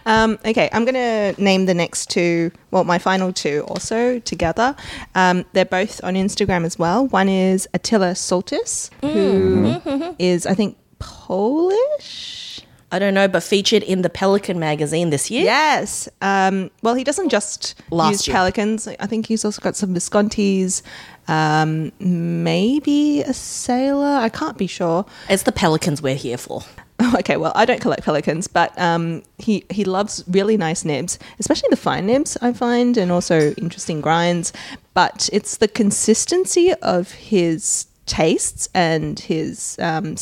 Um, 0.05 0.39
okay, 0.43 0.67
I'm 0.73 0.84
going 0.84 0.95
to 0.95 1.41
name 1.41 1.67
the 1.67 1.75
next 1.75 2.10
two, 2.10 2.51
well, 2.71 2.84
my 2.84 2.97
final 2.97 3.31
two 3.31 3.63
also 3.67 4.17
together. 4.19 4.75
Um, 5.13 5.45
they're 5.53 5.63
both 5.63 6.03
on 6.03 6.15
Instagram 6.15 6.65
as 6.65 6.77
well. 6.79 7.05
One 7.07 7.29
is 7.29 7.67
Attila 7.73 8.13
Sultis, 8.13 8.89
who 9.01 9.79
is, 10.17 10.47
I 10.47 10.55
think, 10.55 10.77
Polish. 10.99 12.62
I 12.91 12.99
don't 12.99 13.13
know, 13.13 13.27
but 13.27 13.41
featured 13.43 13.84
in 13.84 14.01
the 14.01 14.10
Pelikan 14.10 14.57
magazine 14.57 15.12
this 15.12 15.31
year. 15.31 15.43
Yes. 15.45 16.10
Um, 16.21 16.71
well, 16.81 16.95
he 16.95 17.05
doesn't 17.05 17.29
just 17.29 17.75
Last 17.89 18.12
use 18.12 18.27
year. 18.27 18.36
Pelikans. 18.36 18.93
I 18.99 19.05
think 19.05 19.27
he's 19.27 19.45
also 19.45 19.62
got 19.62 19.77
some 19.77 19.93
Viscontis, 19.95 20.81
um, 21.27 21.91
maybe 21.99 23.21
a 23.21 23.34
sailor. 23.34 24.15
I 24.15 24.29
can't 24.29 24.57
be 24.57 24.67
sure. 24.67 25.05
It's 25.29 25.43
the 25.43 25.51
Pelikans 25.51 26.01
we're 26.01 26.15
here 26.15 26.38
for. 26.38 26.63
Okay, 27.15 27.36
well, 27.36 27.51
I 27.55 27.65
don't 27.65 27.81
collect 27.81 28.03
Pelikans, 28.03 28.47
but 28.51 28.77
um, 28.79 29.23
he 29.39 29.65
he 29.71 29.86
loves 29.86 30.23
really 30.27 30.55
nice 30.55 30.86
nibs, 30.86 31.17
especially 31.39 31.69
the 31.71 31.75
fine 31.75 32.05
nibs. 32.05 32.38
I 32.43 32.53
find, 32.53 32.95
and 32.95 33.12
also 33.12 33.53
interesting 33.53 34.01
grinds. 34.01 34.53
But 34.93 35.27
it's 35.34 35.57
the 35.57 35.67
consistency 35.67 36.73
of 36.75 37.12
his 37.12 37.88
tastes 38.05 38.69
and 38.75 39.19
his 39.19 39.77
um, 39.79 40.15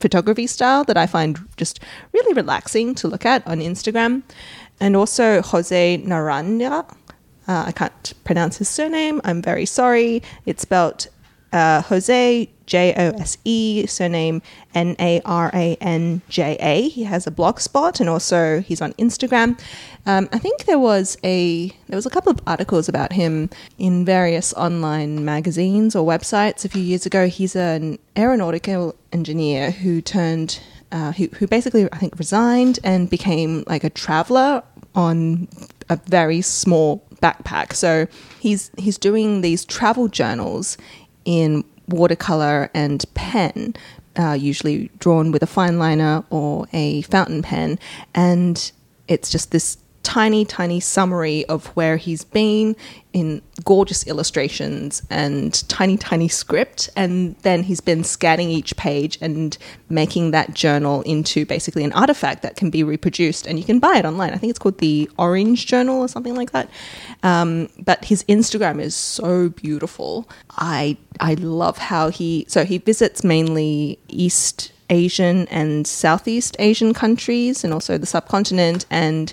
photography 0.00 0.46
style 0.46 0.84
that 0.84 0.96
I 0.96 1.06
find 1.06 1.38
just 1.56 1.80
really 2.12 2.34
relaxing 2.34 2.94
to 2.96 3.08
look 3.08 3.26
at 3.26 3.46
on 3.46 3.60
Instagram. 3.60 4.22
And 4.80 4.96
also 4.96 5.42
Jose 5.42 5.98
Naranja. 5.98 6.84
Uh, 7.48 7.64
I 7.66 7.72
can't 7.72 8.14
pronounce 8.24 8.58
his 8.58 8.68
surname. 8.68 9.20
I'm 9.24 9.42
very 9.42 9.66
sorry. 9.66 10.22
It's 10.46 10.62
spelled 10.62 11.08
uh, 11.52 11.82
Jose 11.82 12.48
J 12.66 12.94
O 12.96 13.10
S 13.18 13.36
E, 13.44 13.86
surname 13.86 14.40
N 14.74 14.96
A 14.98 15.20
R 15.24 15.50
A 15.52 15.76
N 15.80 16.22
J 16.28 16.56
A. 16.60 16.88
He 16.88 17.04
has 17.04 17.26
a 17.26 17.30
blog 17.30 17.60
spot 17.60 18.00
and 18.00 18.08
also 18.08 18.60
he's 18.60 18.80
on 18.80 18.92
Instagram. 18.94 19.60
Um, 20.06 20.28
I 20.32 20.38
think 20.38 20.64
there 20.64 20.78
was 20.78 21.18
a 21.22 21.68
there 21.88 21.96
was 21.96 22.06
a 22.06 22.10
couple 22.10 22.32
of 22.32 22.40
articles 22.46 22.88
about 22.88 23.12
him 23.12 23.50
in 23.78 24.04
various 24.04 24.54
online 24.54 25.24
magazines 25.24 25.94
or 25.94 26.06
websites 26.06 26.64
a 26.64 26.68
few 26.68 26.82
years 26.82 27.04
ago. 27.04 27.28
He's 27.28 27.54
an 27.54 27.98
aeronautical 28.16 28.94
engineer 29.12 29.70
who 29.70 30.00
turned 30.00 30.60
uh, 30.90 31.12
who 31.12 31.26
who 31.34 31.46
basically 31.46 31.86
I 31.92 31.98
think 31.98 32.18
resigned 32.18 32.78
and 32.82 33.10
became 33.10 33.64
like 33.66 33.84
a 33.84 33.90
traveler 33.90 34.62
on 34.94 35.48
a 35.90 35.96
very 36.06 36.40
small 36.40 37.04
backpack. 37.22 37.72
So 37.74 38.06
he's 38.40 38.70
he's 38.76 38.98
doing 38.98 39.40
these 39.40 39.64
travel 39.64 40.08
journals 40.08 40.76
in 41.24 41.64
watercolor 41.88 42.70
and 42.74 43.04
pen, 43.14 43.74
uh, 44.16 44.32
usually 44.32 44.90
drawn 44.98 45.32
with 45.32 45.42
a 45.42 45.46
fine 45.46 45.78
liner 45.78 46.24
or 46.30 46.66
a 46.72 47.02
fountain 47.02 47.42
pen, 47.42 47.78
and 48.14 48.72
it's 49.08 49.30
just 49.30 49.50
this 49.50 49.78
tiny, 50.02 50.44
tiny 50.44 50.80
summary 50.80 51.44
of 51.46 51.66
where 51.68 51.96
he's 51.96 52.24
been 52.24 52.76
in 53.12 53.42
gorgeous 53.64 54.06
illustrations 54.06 55.02
and 55.10 55.68
tiny, 55.68 55.96
tiny 55.96 56.28
script. 56.28 56.88
And 56.96 57.36
then 57.42 57.62
he's 57.62 57.80
been 57.80 58.04
scanning 58.04 58.50
each 58.50 58.76
page 58.76 59.18
and 59.20 59.56
making 59.88 60.30
that 60.30 60.54
journal 60.54 61.02
into 61.02 61.44
basically 61.46 61.84
an 61.84 61.92
artifact 61.92 62.42
that 62.42 62.56
can 62.56 62.70
be 62.70 62.82
reproduced. 62.82 63.46
And 63.46 63.58
you 63.58 63.64
can 63.64 63.78
buy 63.78 63.96
it 63.96 64.04
online. 64.04 64.32
I 64.32 64.36
think 64.36 64.50
it's 64.50 64.58
called 64.58 64.78
the 64.78 65.10
Orange 65.18 65.66
Journal 65.66 66.00
or 66.00 66.08
something 66.08 66.34
like 66.34 66.52
that. 66.52 66.68
Um, 67.22 67.68
but 67.78 68.04
his 68.04 68.24
Instagram 68.24 68.80
is 68.80 68.94
so 68.94 69.50
beautiful. 69.50 70.28
I 70.50 70.96
I 71.20 71.34
love 71.34 71.78
how 71.78 72.08
he 72.08 72.46
so 72.48 72.64
he 72.64 72.78
visits 72.78 73.22
mainly 73.22 73.98
East 74.08 74.72
Asian 74.92 75.48
and 75.48 75.86
Southeast 75.86 76.54
Asian 76.58 76.92
countries 76.92 77.64
and 77.64 77.72
also 77.72 77.96
the 77.98 78.06
subcontinent. 78.06 78.84
And, 78.90 79.32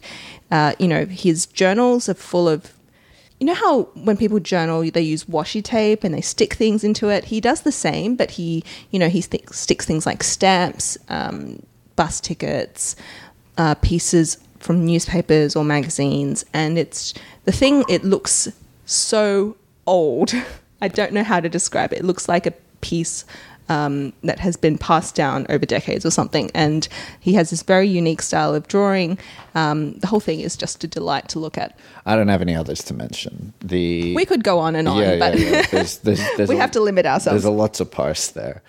uh, 0.49 0.74
you 0.80 0.88
know, 0.88 1.05
his 1.05 1.45
journals 1.45 2.07
are 2.07 2.14
full 2.14 2.47
of, 2.47 2.74
you 3.39 3.45
know, 3.45 3.53
how 3.53 3.84
when 3.93 4.16
people 4.18 4.39
journal, 4.39 4.89
they 4.89 5.01
use 5.01 5.26
washi 5.26 5.62
tape 5.62 6.03
and 6.03 6.16
they 6.16 6.22
stick 6.22 6.53
things 6.53 6.84
into 6.84 7.10
it. 7.10 7.26
He 7.26 7.41
does 7.41 7.62
the 7.62 7.74
same, 7.74 8.16
but 8.16 8.32
he, 8.32 8.64
you 8.89 8.97
know, 8.97 9.10
he 9.10 9.22
st- 9.22 9.53
sticks 9.53 9.86
things 9.86 10.05
like 10.05 10.24
stamps, 10.24 10.97
um, 11.10 11.62
bus 11.97 12.22
tickets, 12.22 12.95
uh, 13.57 13.76
pieces 13.76 14.38
from 14.60 14.86
newspapers 14.86 15.55
or 15.57 15.66
magazines. 15.66 16.45
And 16.53 16.78
it's 16.78 17.14
the 17.43 17.51
thing, 17.51 17.84
it 17.89 18.05
looks 18.05 18.47
so 18.86 19.57
old. 19.86 20.34
I 20.82 20.88
don't 20.88 21.12
know 21.12 21.24
how 21.24 21.41
to 21.41 21.49
describe 21.49 21.91
it. 21.91 21.99
It 21.99 22.05
looks 22.05 22.30
like 22.30 22.45
a 22.45 22.53
piece 22.80 23.26
um, 23.70 24.11
that 24.24 24.39
has 24.39 24.57
been 24.57 24.78
passed 24.78 25.15
down 25.15 25.45
over 25.49 25.65
decades 25.65 26.05
or 26.05 26.11
something. 26.11 26.51
And 26.53 26.88
he 27.20 27.34
has 27.34 27.51
this 27.51 27.63
very 27.63 27.88
unique 27.88 28.22
style 28.22 28.53
of 28.53 28.67
drawing. 28.67 29.17
Um, 29.55 29.93
the 29.99 30.07
whole 30.07 30.20
thing 30.20 30.41
is 30.41 30.57
just 30.57 30.84
a 30.84 30.88
delight 30.88 31.30
to 31.30 31.39
look 31.39 31.57
at. 31.57 31.78
I 32.05 32.15
don't 32.15 32.28
have 32.28 32.41
any 32.41 32.55
others 32.55 32.84
to 32.86 32.93
mention. 32.93 33.53
The 33.61 34.15
We 34.15 34.26
could 34.26 34.43
go 34.43 34.59
on 34.59 34.76
and 34.76 34.88
on, 34.88 34.97
yeah, 34.97 35.13
yeah, 35.13 35.20
but 35.20 35.39
yeah. 35.39 35.61
There's, 35.72 35.97
there's, 35.99 36.20
there's 36.38 36.49
we 36.49 36.55
a- 36.57 36.59
have 36.59 36.72
to 36.72 36.82
limit 36.82 37.05
ourselves. 37.05 37.43
There's 37.43 37.45
a 37.45 37.55
lot 37.55 37.76
to 37.76 37.86
parse 37.86 38.30
there. 38.30 38.61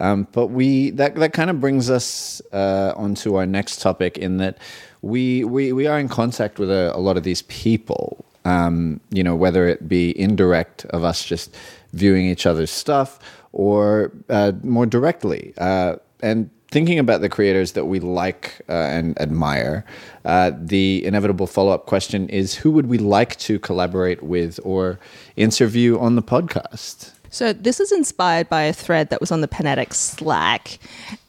Um, 0.00 0.28
but 0.30 0.48
we 0.48 0.90
that 0.90 1.16
that 1.16 1.32
kind 1.32 1.50
of 1.50 1.60
brings 1.60 1.90
us 1.90 2.40
uh, 2.52 2.92
onto 2.96 3.34
our 3.34 3.46
next 3.46 3.80
topic 3.80 4.16
in 4.16 4.36
that 4.36 4.58
we 5.02 5.42
we, 5.42 5.72
we 5.72 5.88
are 5.88 5.98
in 5.98 6.08
contact 6.08 6.60
with 6.60 6.70
a, 6.70 6.94
a 6.94 6.98
lot 6.98 7.16
of 7.16 7.24
these 7.24 7.42
people. 7.42 8.24
Um, 8.44 9.00
you 9.10 9.24
know, 9.24 9.34
whether 9.34 9.66
it 9.66 9.88
be 9.88 10.18
indirect 10.18 10.84
of 10.86 11.02
us 11.02 11.24
just 11.24 11.54
viewing 11.92 12.26
each 12.26 12.46
other's 12.46 12.70
stuff 12.70 13.18
or 13.52 14.12
uh, 14.28 14.52
more 14.62 14.86
directly. 14.86 15.54
Uh, 15.58 15.96
and 16.20 16.50
thinking 16.70 16.98
about 16.98 17.20
the 17.20 17.28
creators 17.28 17.72
that 17.72 17.86
we 17.86 18.00
like 18.00 18.60
uh, 18.68 18.72
and 18.72 19.18
admire, 19.20 19.84
uh, 20.24 20.52
the 20.56 21.04
inevitable 21.04 21.46
follow 21.46 21.72
up 21.72 21.86
question 21.86 22.28
is 22.28 22.54
who 22.56 22.70
would 22.70 22.86
we 22.86 22.98
like 22.98 23.36
to 23.36 23.58
collaborate 23.58 24.22
with 24.22 24.60
or 24.64 24.98
interview 25.36 25.98
on 25.98 26.16
the 26.16 26.22
podcast? 26.22 27.12
So 27.30 27.52
this 27.52 27.78
is 27.78 27.92
inspired 27.92 28.48
by 28.48 28.62
a 28.62 28.72
thread 28.72 29.10
that 29.10 29.20
was 29.20 29.30
on 29.30 29.42
the 29.42 29.48
Pen 29.48 29.66
Addict 29.66 29.94
Slack, 29.94 30.78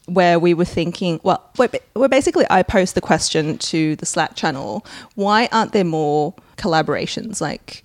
where 0.06 0.38
we 0.38 0.54
were 0.54 0.64
thinking, 0.64 1.20
well, 1.22 1.50
we're 1.94 2.08
basically 2.08 2.46
I 2.48 2.62
posed 2.62 2.94
the 2.94 3.02
question 3.02 3.58
to 3.58 3.96
the 3.96 4.06
Slack 4.06 4.34
channel: 4.34 4.86
Why 5.14 5.48
aren't 5.52 5.72
there 5.72 5.84
more 5.84 6.34
collaborations, 6.56 7.42
like 7.42 7.84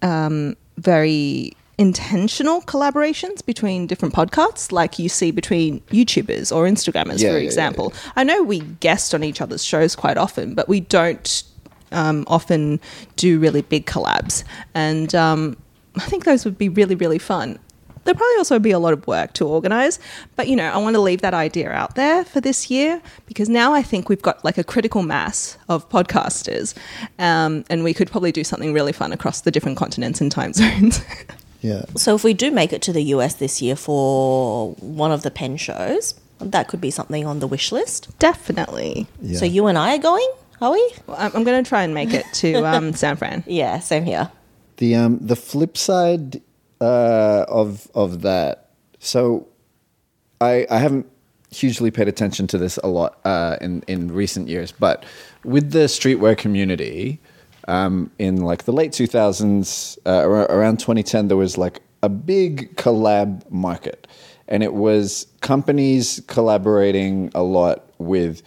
um, 0.00 0.56
very 0.76 1.56
intentional 1.78 2.62
collaborations 2.62 3.44
between 3.44 3.86
different 3.86 4.14
podcasts, 4.14 4.70
like 4.72 4.98
you 4.98 5.08
see 5.08 5.30
between 5.30 5.80
YouTubers 5.90 6.54
or 6.54 6.64
Instagrammers, 6.66 7.20
Yeah, 7.20 7.30
for 7.30 7.34
yeah, 7.34 7.42
yeah, 7.42 7.46
example? 7.46 7.92
I 8.16 8.24
know 8.24 8.42
we 8.42 8.60
guest 8.60 9.14
on 9.14 9.24
each 9.24 9.40
other's 9.40 9.64
shows 9.64 9.96
quite 9.96 10.16
often, 10.16 10.54
but 10.54 10.68
we 10.68 10.80
don't 10.80 11.42
um, 11.92 12.24
often 12.26 12.80
do 13.16 13.38
really 13.38 13.62
big 13.62 13.86
collabs, 13.86 14.44
and 14.74 15.14
um, 15.14 15.56
I 15.96 16.04
think 16.06 16.24
those 16.24 16.44
would 16.44 16.58
be 16.58 16.68
really, 16.68 16.94
really 16.94 17.18
fun. 17.18 17.58
There'll 18.04 18.18
probably 18.18 18.36
also 18.36 18.58
be 18.58 18.70
a 18.70 18.78
lot 18.78 18.92
of 18.92 19.06
work 19.06 19.32
to 19.34 19.46
organize, 19.46 19.98
but 20.36 20.46
you 20.46 20.56
know, 20.56 20.70
I 20.70 20.76
want 20.76 20.94
to 20.94 21.00
leave 21.00 21.22
that 21.22 21.32
idea 21.32 21.70
out 21.70 21.94
there 21.94 22.22
for 22.24 22.38
this 22.38 22.70
year 22.70 23.00
because 23.24 23.48
now 23.48 23.72
I 23.72 23.82
think 23.82 24.10
we've 24.10 24.20
got 24.20 24.44
like 24.44 24.58
a 24.58 24.64
critical 24.64 25.02
mass 25.02 25.56
of 25.70 25.88
podcasters, 25.88 26.74
um, 27.18 27.64
and 27.70 27.82
we 27.82 27.94
could 27.94 28.10
probably 28.10 28.30
do 28.30 28.44
something 28.44 28.74
really 28.74 28.92
fun 28.92 29.12
across 29.12 29.40
the 29.40 29.50
different 29.50 29.78
continents 29.78 30.20
and 30.20 30.30
time 30.30 30.52
zones. 30.62 31.00
Yeah. 31.64 31.84
So 31.96 32.14
if 32.14 32.22
we 32.24 32.34
do 32.34 32.50
make 32.50 32.74
it 32.74 32.82
to 32.82 32.92
the 32.92 33.02
US 33.14 33.34
this 33.34 33.62
year 33.62 33.74
for 33.74 34.74
one 34.74 35.12
of 35.12 35.22
the 35.22 35.30
pen 35.30 35.56
shows, 35.56 36.14
that 36.38 36.68
could 36.68 36.80
be 36.80 36.90
something 36.90 37.24
on 37.24 37.38
the 37.38 37.46
wish 37.46 37.72
list. 37.72 38.16
Definitely. 38.18 39.06
Yeah. 39.22 39.38
So 39.38 39.46
you 39.46 39.66
and 39.66 39.78
I 39.78 39.94
are 39.94 39.98
going, 39.98 40.30
are 40.60 40.72
we? 40.72 40.92
Well, 41.06 41.16
I'm, 41.18 41.32
I'm 41.34 41.42
going 41.42 41.64
to 41.64 41.66
try 41.66 41.82
and 41.82 41.94
make 41.94 42.12
it 42.12 42.26
to 42.34 42.54
um, 42.66 42.92
San 42.92 43.16
Fran. 43.16 43.44
Yeah, 43.46 43.78
same 43.78 44.04
here. 44.04 44.30
The 44.76 44.94
um 44.96 45.18
the 45.20 45.36
flip 45.36 45.78
side 45.78 46.42
uh, 46.80 47.46
of 47.48 47.88
of 47.94 48.20
that. 48.22 48.70
So, 48.98 49.46
I 50.40 50.66
I 50.68 50.78
haven't 50.78 51.06
hugely 51.50 51.90
paid 51.90 52.08
attention 52.08 52.46
to 52.48 52.58
this 52.58 52.78
a 52.82 52.88
lot 52.88 53.20
uh, 53.24 53.56
in 53.60 53.84
in 53.86 54.12
recent 54.12 54.48
years, 54.48 54.72
but 54.72 55.04
with 55.44 55.70
the 55.70 55.86
streetwear 55.86 56.36
community, 56.36 57.20
um, 57.68 58.10
in 58.18 58.42
like 58.42 58.64
the 58.64 58.72
late 58.72 58.92
two 58.92 59.06
thousands, 59.06 59.98
uh, 60.06 60.26
around 60.28 60.80
twenty 60.80 61.02
ten, 61.02 61.28
there 61.28 61.36
was 61.36 61.56
like 61.58 61.80
a 62.02 62.08
big 62.08 62.76
collab 62.76 63.50
market, 63.50 64.06
and 64.48 64.62
it 64.62 64.74
was 64.74 65.26
companies 65.40 66.22
collaborating 66.26 67.30
a 67.34 67.42
lot 67.42 67.90
with 67.98 68.42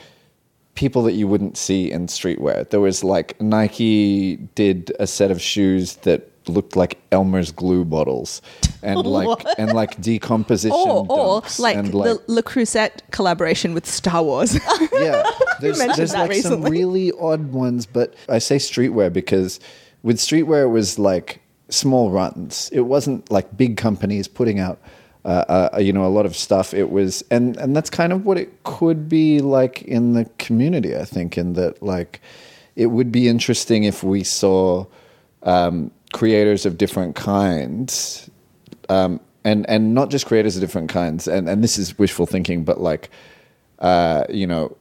people 0.75 1.01
that 1.03 1.13
you 1.13 1.27
wouldn't 1.27 1.57
see 1.57 1.91
in 1.91 2.05
streetwear. 2.05 2.69
There 2.69 2.79
was 2.79 3.03
like 3.03 3.39
Nike 3.41 4.35
did 4.53 4.91
a 4.99 5.07
set 5.07 5.31
of 5.31 5.41
shoes 5.41 5.95
that 5.97 6.36
looked 6.49 6.75
like 6.75 6.97
Elmer's 7.11 7.51
glue 7.51 7.85
bottles 7.85 8.41
and 8.81 9.05
like 9.05 9.45
and 9.57 9.73
like 9.73 9.99
decomposition 10.01 10.75
Or, 10.75 11.05
or 11.09 11.43
like, 11.59 11.75
and 11.75 11.87
the 11.87 12.21
Le 12.27 12.43
Creuset 12.43 13.01
collaboration 13.11 13.73
with 13.73 13.85
Star 13.85 14.23
Wars. 14.23 14.53
yeah, 14.93 15.23
there's, 15.59 15.79
there's 15.79 16.13
like 16.13 16.33
some 16.33 16.63
really 16.63 17.11
odd 17.19 17.51
ones, 17.51 17.85
but 17.85 18.13
I 18.29 18.39
say 18.39 18.57
streetwear 18.57 19.11
because 19.11 19.59
with 20.03 20.17
streetwear 20.17 20.63
it 20.63 20.69
was 20.69 20.99
like 20.99 21.41
small 21.69 22.11
runs. 22.11 22.69
It 22.71 22.81
wasn't 22.81 23.29
like 23.31 23.55
big 23.57 23.77
companies 23.77 24.27
putting 24.27 24.59
out. 24.59 24.79
Uh, 25.25 25.69
uh, 25.73 25.77
you 25.79 25.91
know, 25.91 26.05
a 26.05 26.07
lot 26.07 26.25
of 26.25 26.37
stuff. 26.37 26.73
It 26.73 26.89
was, 26.89 27.21
and 27.29 27.57
and 27.57 27.75
that's 27.75 27.89
kind 27.89 28.13
of 28.13 28.25
what 28.25 28.37
it 28.37 28.63
could 28.63 29.09
be 29.09 29.39
like 29.41 29.81
in 29.81 30.13
the 30.13 30.23
community. 30.37 30.95
I 30.95 31.03
think, 31.03 31.37
in 31.37 31.51
that, 31.53 31.83
like, 31.83 32.21
it 32.77 32.85
would 32.85 33.11
be 33.11 33.27
interesting 33.27 33.83
if 33.83 34.03
we 34.03 34.23
saw 34.23 34.85
um, 35.43 35.91
creators 36.13 36.65
of 36.65 36.77
different 36.77 37.15
kinds 37.15 38.29
um, 38.89 39.19
and 39.43 39.67
and 39.69 39.93
not 39.93 40.09
just 40.09 40.25
creators 40.25 40.55
of 40.55 40.61
different 40.61 40.89
kinds. 40.89 41.27
And 41.27 41.47
and 41.49 41.63
this 41.63 41.77
is 41.77 41.97
wishful 41.97 42.25
thinking, 42.25 42.63
but 42.63 42.81
like, 42.81 43.09
uh, 43.79 44.25
you 44.29 44.47
know, 44.47 44.75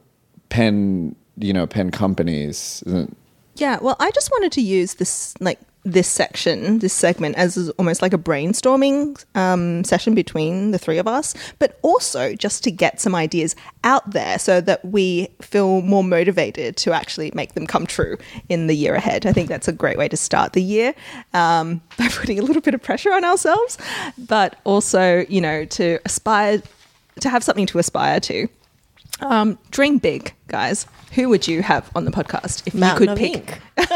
pen, 0.49 1.15
you 1.37 1.53
know, 1.53 1.67
pen 1.67 1.91
companies. 1.91 2.83
Yeah, 3.55 3.79
well, 3.81 3.95
I 3.99 4.11
just 4.11 4.29
wanted 4.31 4.51
to 4.53 4.61
use 4.61 4.95
this 4.95 5.33
like 5.39 5.59
this 5.87 6.07
section, 6.07 6.79
this 6.79 6.93
segment, 6.93 7.37
as 7.37 7.69
almost 7.79 8.01
like 8.01 8.13
a 8.13 8.17
brainstorming 8.17 9.23
um, 9.35 9.85
session 9.85 10.13
between 10.13 10.71
the 10.71 10.77
three 10.77 10.97
of 10.97 11.07
us, 11.07 11.33
but 11.59 11.79
also 11.81 12.35
just 12.35 12.63
to 12.65 12.71
get 12.71 12.99
some 12.99 13.15
ideas 13.15 13.55
out 13.85 14.11
there 14.11 14.37
so 14.37 14.59
that 14.59 14.83
we 14.83 15.29
feel 15.41 15.81
more 15.81 16.03
motivated 16.03 16.75
to 16.75 16.91
actually 16.91 17.31
make 17.33 17.53
them 17.53 17.65
come 17.65 17.87
true 17.87 18.17
in 18.49 18.67
the 18.67 18.75
year 18.75 18.95
ahead. 18.95 19.25
I 19.25 19.31
think 19.31 19.47
that's 19.47 19.69
a 19.69 19.71
great 19.71 19.97
way 19.97 20.09
to 20.09 20.17
start 20.17 20.51
the 20.51 20.61
year 20.61 20.93
um, 21.33 21.81
by 21.97 22.09
putting 22.09 22.37
a 22.37 22.41
little 22.41 22.61
bit 22.61 22.73
of 22.73 22.83
pressure 22.83 23.13
on 23.13 23.23
ourselves, 23.23 23.77
but 24.17 24.57
also, 24.65 25.25
you 25.29 25.39
know, 25.39 25.63
to 25.65 25.99
aspire 26.03 26.61
to 27.21 27.29
have 27.29 27.43
something 27.43 27.65
to 27.65 27.79
aspire 27.79 28.19
to. 28.19 28.47
Um, 29.19 29.57
dream 29.71 29.97
big, 29.97 30.33
guys. 30.47 30.85
Who 31.13 31.29
would 31.29 31.47
you 31.47 31.61
have 31.63 31.89
on 31.95 32.05
the 32.05 32.11
podcast 32.11 32.67
if 32.67 32.73
Mountain 32.75 33.17
you 33.17 33.31
could 33.31 33.45
pick? 33.45 33.61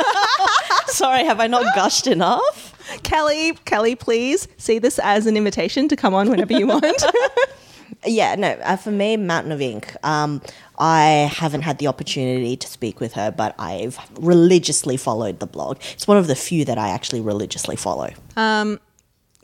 Sorry, 0.87 1.23
have 1.23 1.39
I 1.39 1.47
not 1.47 1.75
gushed 1.75 2.07
enough? 2.07 2.69
Kelly, 3.03 3.53
Kelly, 3.65 3.95
please 3.95 4.47
see 4.57 4.79
this 4.79 4.99
as 4.99 5.27
an 5.27 5.37
invitation 5.37 5.87
to 5.89 5.95
come 5.95 6.13
on 6.13 6.29
whenever 6.29 6.53
you 6.53 6.67
want. 6.67 7.03
Yeah, 8.05 8.35
no, 8.35 8.49
uh, 8.63 8.77
for 8.77 8.89
me, 8.89 9.15
Mountain 9.15 9.51
of 9.51 9.61
Ink. 9.61 9.95
Um, 10.03 10.41
I 10.79 11.31
haven't 11.31 11.61
had 11.61 11.77
the 11.77 11.85
opportunity 11.87 12.55
to 12.55 12.67
speak 12.67 12.99
with 12.99 13.13
her, 13.13 13.29
but 13.31 13.53
I've 13.59 13.99
religiously 14.19 14.97
followed 14.97 15.39
the 15.39 15.45
blog. 15.45 15.77
It's 15.93 16.07
one 16.07 16.17
of 16.17 16.25
the 16.27 16.35
few 16.35 16.65
that 16.65 16.79
I 16.79 16.89
actually 16.89 17.21
religiously 17.21 17.75
follow. 17.75 18.09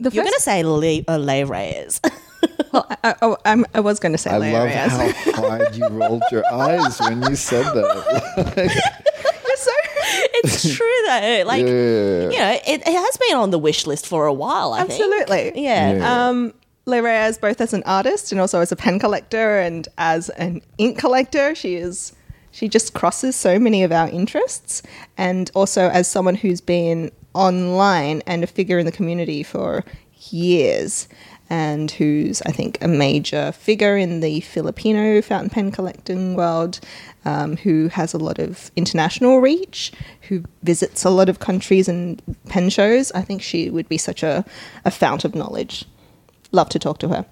the 0.00 0.10
You're 0.10 0.24
going 0.24 0.34
to 0.34 0.40
say 0.40 0.64
Le, 0.64 1.02
uh, 1.06 1.18
Leigh 1.18 1.44
Reyes. 1.44 2.00
well, 2.72 2.86
I, 3.04 3.14
I, 3.22 3.36
I'm, 3.44 3.64
I 3.74 3.80
was 3.80 3.98
going 3.98 4.12
to 4.12 4.18
say 4.18 4.30
I 4.30 4.34
Leia 4.38 4.52
love 4.52 4.64
Reyes. 4.66 5.16
how 5.24 5.32
hard 5.48 5.76
you 5.76 5.86
rolled 5.88 6.22
your 6.30 6.44
eyes 6.52 6.98
when 7.00 7.22
you 7.22 7.36
said 7.36 7.64
that. 7.64 8.44
You're 8.56 9.56
so, 9.56 9.70
it's 10.34 10.64
it's 10.64 10.76
true 10.76 10.86
though. 11.06 11.44
Like 11.46 11.62
Yeah. 11.62 12.30
you 12.30 12.38
know, 12.38 12.58
it, 12.66 12.80
it 12.86 12.86
has 12.86 13.16
been 13.28 13.36
on 13.36 13.50
the 13.50 13.58
wish 13.58 13.86
list 13.86 14.06
for 14.06 14.26
a 14.26 14.32
while. 14.32 14.72
I 14.72 14.84
think. 14.84 14.90
Absolutely. 15.00 15.62
Yeah. 15.62 15.92
Yeah. 15.94 16.28
Um, 16.28 16.54
Leigh 16.86 17.00
Reyes, 17.02 17.36
both 17.38 17.60
as 17.60 17.74
an 17.74 17.82
artist 17.84 18.32
and 18.32 18.40
also 18.40 18.60
as 18.60 18.72
a 18.72 18.76
pen 18.76 18.98
collector 18.98 19.58
and 19.58 19.86
as 19.98 20.30
an 20.30 20.62
ink 20.78 20.98
collector, 20.98 21.54
she 21.54 21.74
is 21.74 22.12
she 22.50 22.66
just 22.68 22.94
crosses 22.94 23.36
so 23.36 23.58
many 23.58 23.82
of 23.82 23.92
our 23.92 24.08
interests. 24.08 24.82
And 25.18 25.50
also 25.54 25.88
as 25.90 26.08
someone 26.08 26.34
who's 26.34 26.60
been 26.62 27.10
online 27.34 28.22
and 28.26 28.42
a 28.42 28.46
figure 28.46 28.78
in 28.78 28.86
the 28.86 28.90
community 28.92 29.42
for 29.42 29.84
years, 30.30 31.08
and 31.50 31.90
who's 31.90 32.42
I 32.42 32.52
think 32.52 32.78
a 32.82 32.88
major 32.88 33.52
figure 33.52 33.96
in 33.96 34.20
the 34.20 34.40
Filipino 34.40 35.22
fountain 35.22 35.50
pen 35.50 35.70
collecting 35.70 36.34
world, 36.34 36.80
um, 37.24 37.56
who 37.56 37.88
has 37.88 38.14
a 38.14 38.18
lot 38.18 38.38
of 38.38 38.70
international 38.76 39.40
reach, 39.40 39.92
who 40.22 40.44
visits 40.62 41.04
a 41.04 41.10
lot 41.10 41.28
of 41.28 41.38
countries 41.38 41.88
and 41.88 42.22
pen 42.48 42.70
shows. 42.70 43.12
I 43.12 43.22
think 43.22 43.42
she 43.42 43.70
would 43.70 43.88
be 43.88 43.98
such 43.98 44.22
a, 44.22 44.44
a 44.84 44.90
fount 44.90 45.24
of 45.24 45.34
knowledge 45.34 45.84
love 46.52 46.68
to 46.70 46.78
talk 46.78 46.98
to 46.98 47.08
her. 47.08 47.26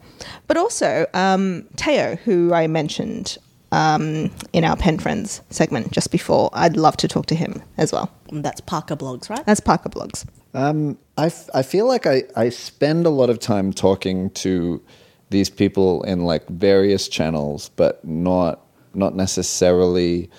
But 0.46 0.56
also, 0.56 1.06
um, 1.14 1.64
Teoh, 1.76 2.18
who 2.18 2.52
I 2.52 2.66
mentioned 2.66 3.38
um, 3.72 4.30
in 4.52 4.64
our 4.64 4.76
Pen 4.76 4.98
Friends 4.98 5.42
segment 5.50 5.90
just 5.90 6.10
before, 6.10 6.50
I'd 6.52 6.76
love 6.76 6.96
to 6.98 7.08
talk 7.08 7.26
to 7.26 7.34
him 7.34 7.62
as 7.76 7.92
well. 7.92 8.10
And 8.30 8.44
That's 8.44 8.60
Parkablogs, 8.60 9.28
right? 9.28 9.44
That's 9.44 9.60
Parkablogs. 9.60 10.26
Um, 10.56 10.96
I, 11.18 11.26
f- 11.26 11.50
I 11.52 11.62
feel 11.62 11.86
like 11.86 12.06
I, 12.06 12.22
I 12.34 12.48
spend 12.48 13.04
a 13.04 13.10
lot 13.10 13.28
of 13.28 13.38
time 13.38 13.74
talking 13.74 14.30
to 14.30 14.82
these 15.28 15.50
people 15.50 16.02
in 16.04 16.24
like 16.24 16.48
various 16.48 17.08
channels, 17.08 17.68
but 17.76 18.02
not 18.04 18.62
not 18.94 19.14
necessarily 19.14 20.30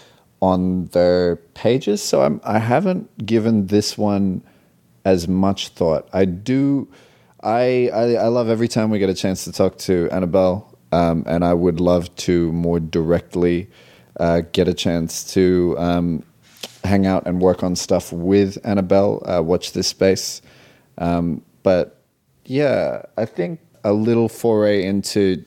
on 0.41 0.85
their 0.85 1.35
pages. 1.53 2.01
So 2.01 2.23
I'm 2.23 2.41
I 2.43 2.57
haven't 2.57 3.25
given 3.25 3.67
this 3.67 3.95
one 3.95 4.41
as 5.05 5.27
much 5.27 5.69
thought. 5.69 6.09
I 6.13 6.25
do. 6.25 6.87
I, 7.43 7.89
I 7.93 8.13
I 8.13 8.27
love 8.27 8.49
every 8.49 8.67
time 8.67 8.89
we 8.89 8.97
get 8.97 9.11
a 9.11 9.13
chance 9.13 9.43
to 9.43 9.51
talk 9.51 9.77
to 9.79 10.09
Annabelle, 10.11 10.75
um, 10.91 11.25
and 11.27 11.45
I 11.45 11.53
would 11.53 11.79
love 11.79 12.13
to 12.25 12.51
more 12.53 12.79
directly 12.79 13.69
uh, 14.19 14.41
get 14.51 14.67
a 14.67 14.73
chance 14.73 15.31
to 15.33 15.75
um, 15.77 16.23
hang 16.83 17.05
out 17.05 17.25
and 17.27 17.41
work 17.41 17.63
on 17.63 17.75
stuff 17.75 18.11
with 18.13 18.57
Annabelle. 18.63 19.21
Uh, 19.25 19.41
watch 19.41 19.73
this 19.73 19.87
space, 19.87 20.41
um, 20.97 21.41
but 21.63 22.01
yeah, 22.45 23.01
I 23.17 23.25
think 23.25 23.59
a 23.83 23.93
little 23.93 24.29
foray 24.29 24.83
into. 24.85 25.43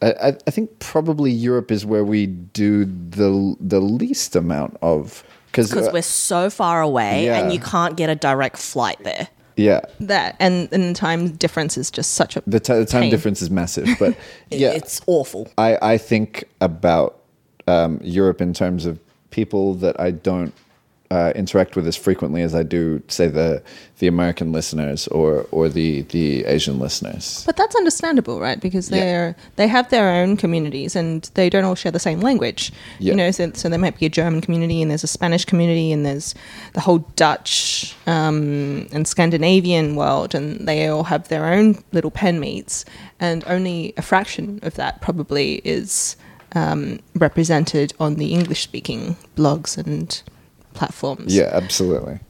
I, 0.00 0.36
I- 0.46 0.50
think 0.50 0.78
probably 0.78 1.32
Europe 1.32 1.72
is 1.72 1.84
where 1.84 2.04
we 2.04 2.26
do 2.26 2.84
the 2.84 3.56
the 3.60 3.80
least 3.80 4.36
amount 4.36 4.76
of 4.80 5.24
because 5.46 5.70
Because 5.70 5.92
we're 5.92 6.02
so 6.02 6.50
far 6.50 6.80
away 6.82 7.24
Yeah. 7.26 7.40
and 7.40 7.52
you 7.52 7.58
can't 7.58 7.96
get 7.96 8.08
a 8.08 8.14
direct 8.14 8.58
flight 8.58 8.98
there. 9.02 9.26
yeah 9.56 9.80
That 9.98 10.36
and, 10.38 10.68
and 10.72 10.90
the 10.90 10.94
time 10.94 11.30
difference 11.32 11.76
is 11.76 11.90
just 11.90 12.12
such 12.12 12.36
a 12.36 12.42
the, 12.46 12.60
t- 12.60 12.74
the 12.74 12.84
time 12.86 13.02
Pain. 13.02 13.10
difference 13.10 13.42
is 13.42 13.50
massive, 13.50 13.88
but 13.98 14.16
yeah, 14.50 14.70
It's 14.70 15.00
awful. 15.08 15.48
I, 15.58 15.76
I 15.94 15.98
think 15.98 16.44
about 16.60 17.18
um, 17.66 17.98
Europe 18.04 18.40
in 18.40 18.54
terms 18.54 18.86
of 18.86 19.00
people 19.30 19.74
that 19.74 19.98
I 20.00 20.10
don't 20.10 20.54
uh, 21.10 21.32
interact 21.34 21.74
with 21.74 21.86
as 21.86 21.96
frequently 21.96 22.42
as 22.42 22.54
I 22.54 22.62
do, 22.62 23.02
say 23.08 23.28
the 23.28 23.62
the 23.98 24.06
American 24.06 24.52
listeners 24.52 25.08
or 25.08 25.46
or 25.50 25.68
the 25.68 26.02
the 26.02 26.44
Asian 26.44 26.78
listeners. 26.78 27.44
But 27.46 27.56
that's 27.56 27.74
understandable, 27.74 28.40
right? 28.40 28.60
Because 28.60 28.90
they're 28.90 29.34
they 29.56 29.68
have 29.68 29.88
their 29.88 30.10
own 30.10 30.36
communities 30.36 30.94
and 30.94 31.22
they 31.34 31.48
don't 31.48 31.64
all 31.64 31.74
share 31.74 31.92
the 31.92 31.98
same 31.98 32.20
language. 32.20 32.72
Yeah. 32.98 33.12
You 33.12 33.16
know, 33.16 33.30
so, 33.30 33.50
so 33.54 33.68
there 33.70 33.78
might 33.78 33.98
be 33.98 34.04
a 34.04 34.10
German 34.10 34.42
community 34.42 34.82
and 34.82 34.90
there's 34.90 35.04
a 35.04 35.08
Spanish 35.08 35.46
community 35.46 35.92
and 35.92 36.04
there's 36.04 36.34
the 36.74 36.80
whole 36.80 36.98
Dutch 37.16 37.96
um, 38.06 38.86
and 38.92 39.08
Scandinavian 39.08 39.96
world, 39.96 40.34
and 40.34 40.68
they 40.68 40.88
all 40.88 41.04
have 41.04 41.28
their 41.28 41.46
own 41.46 41.82
little 41.92 42.10
pen 42.10 42.38
meets, 42.38 42.84
and 43.18 43.44
only 43.46 43.94
a 43.96 44.02
fraction 44.02 44.60
of 44.62 44.74
that 44.74 45.00
probably 45.00 45.62
is 45.64 46.16
um, 46.54 47.00
represented 47.14 47.92
on 47.98 48.16
the 48.16 48.32
English 48.34 48.62
speaking 48.62 49.16
blogs 49.36 49.76
and 49.78 50.22
platforms. 50.74 51.34
Yeah, 51.34 51.50
absolutely. 51.52 52.20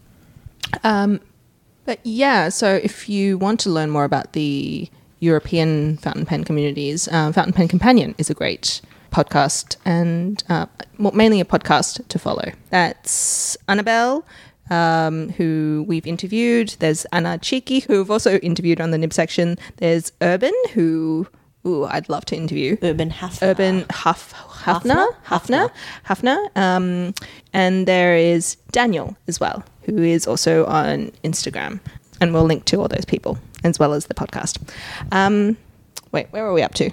But 1.88 2.00
yeah, 2.04 2.50
so 2.50 2.74
if 2.74 3.08
you 3.08 3.38
want 3.38 3.60
to 3.60 3.70
learn 3.70 3.88
more 3.88 4.04
about 4.04 4.34
the 4.34 4.90
European 5.20 5.96
fountain 5.96 6.26
pen 6.26 6.44
communities, 6.44 7.08
uh, 7.08 7.32
Fountain 7.32 7.54
Pen 7.54 7.66
Companion 7.66 8.14
is 8.18 8.28
a 8.28 8.34
great 8.34 8.82
podcast 9.10 9.76
and 9.86 10.44
uh, 10.50 10.66
mainly 10.98 11.40
a 11.40 11.46
podcast 11.46 12.06
to 12.08 12.18
follow. 12.18 12.52
That's 12.68 13.56
Annabelle, 13.68 14.22
um, 14.68 15.30
who 15.30 15.86
we've 15.88 16.06
interviewed. 16.06 16.76
There's 16.78 17.06
Anna 17.06 17.38
Cheeky, 17.38 17.80
who 17.80 17.96
we've 17.96 18.10
also 18.10 18.38
interviewed 18.40 18.82
on 18.82 18.90
the 18.90 18.98
Nib 18.98 19.14
section. 19.14 19.56
There's 19.78 20.12
Urban, 20.20 20.52
who 20.74 21.26
ooh, 21.66 21.84
I'd 21.84 22.08
love 22.08 22.24
to 22.26 22.36
interview. 22.36 22.76
Urban 22.82 23.10
Hafner. 23.10 23.42
Urban 23.50 23.86
Huff, 23.90 24.32
Hafner, 24.64 25.08
Hafner? 25.26 25.70
Hafner, 26.06 26.46
Hafner. 26.54 26.56
Um, 26.56 27.14
and 27.52 27.86
there 27.86 28.16
is 28.16 28.56
Daniel 28.72 29.16
as 29.26 29.40
well, 29.40 29.64
who 29.82 29.98
is 30.02 30.26
also 30.26 30.64
on 30.66 31.10
Instagram. 31.24 31.80
And 32.20 32.34
we'll 32.34 32.44
link 32.44 32.64
to 32.66 32.80
all 32.80 32.88
those 32.88 33.04
people 33.04 33.38
as 33.64 33.78
well 33.78 33.92
as 33.92 34.06
the 34.06 34.14
podcast. 34.14 34.58
Um, 35.12 35.56
wait, 36.12 36.26
where 36.30 36.44
are 36.46 36.52
we 36.52 36.62
up 36.62 36.74
to? 36.74 36.90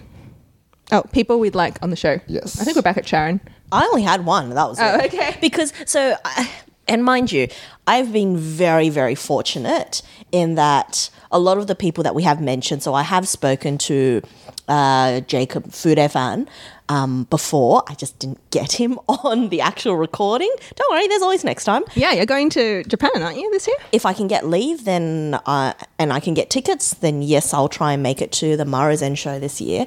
Oh, 0.91 1.03
people 1.11 1.39
we'd 1.39 1.55
like 1.55 1.81
on 1.81 1.89
the 1.89 1.95
show. 1.95 2.19
Yes. 2.27 2.59
I 2.61 2.63
think 2.63 2.75
we're 2.75 2.83
back 2.83 2.97
at 2.97 3.05
Sharyn. 3.05 3.39
I 3.71 3.83
only 3.85 4.03
had 4.03 4.23
one. 4.25 4.51
That 4.51 4.69
was 4.69 4.79
Oh, 4.79 4.97
it. 4.99 5.05
okay. 5.13 5.35
Because 5.41 5.73
so, 5.87 6.15
I- 6.23 6.49
and 6.87 7.03
mind 7.03 7.31
you, 7.31 7.47
I've 7.87 8.11
been 8.11 8.37
very, 8.37 8.89
very 8.89 9.15
fortunate 9.15 10.01
in 10.31 10.55
that 10.55 11.09
a 11.31 11.39
lot 11.39 11.57
of 11.57 11.67
the 11.67 11.75
people 11.75 12.03
that 12.03 12.15
we 12.15 12.23
have 12.23 12.41
mentioned. 12.41 12.83
So 12.83 12.93
I 12.93 13.03
have 13.03 13.27
spoken 13.27 13.77
to 13.79 14.21
uh, 14.67 15.21
Jacob 15.21 15.67
Fudefan 15.67 16.47
um, 16.89 17.23
before. 17.25 17.83
I 17.87 17.93
just 17.95 18.17
didn't 18.19 18.39
get 18.51 18.73
him 18.73 18.99
on 19.07 19.49
the 19.49 19.61
actual 19.61 19.97
recording. 19.97 20.53
Don't 20.75 20.91
worry, 20.91 21.07
there's 21.07 21.21
always 21.21 21.43
next 21.43 21.65
time. 21.65 21.83
Yeah, 21.95 22.13
you're 22.13 22.25
going 22.25 22.49
to 22.51 22.83
Japan, 22.83 23.11
aren't 23.21 23.37
you, 23.37 23.49
this 23.51 23.67
year? 23.67 23.77
If 23.91 24.05
I 24.05 24.13
can 24.13 24.27
get 24.27 24.45
leave, 24.45 24.85
then 24.85 25.39
uh, 25.45 25.73
and 25.99 26.13
I 26.13 26.19
can 26.19 26.33
get 26.33 26.49
tickets, 26.49 26.93
then 26.95 27.21
yes, 27.21 27.53
I'll 27.53 27.69
try 27.69 27.93
and 27.93 28.03
make 28.03 28.21
it 28.21 28.31
to 28.33 28.57
the 28.57 28.65
Maruzen 28.65 29.17
show 29.17 29.39
this 29.39 29.61
year. 29.61 29.85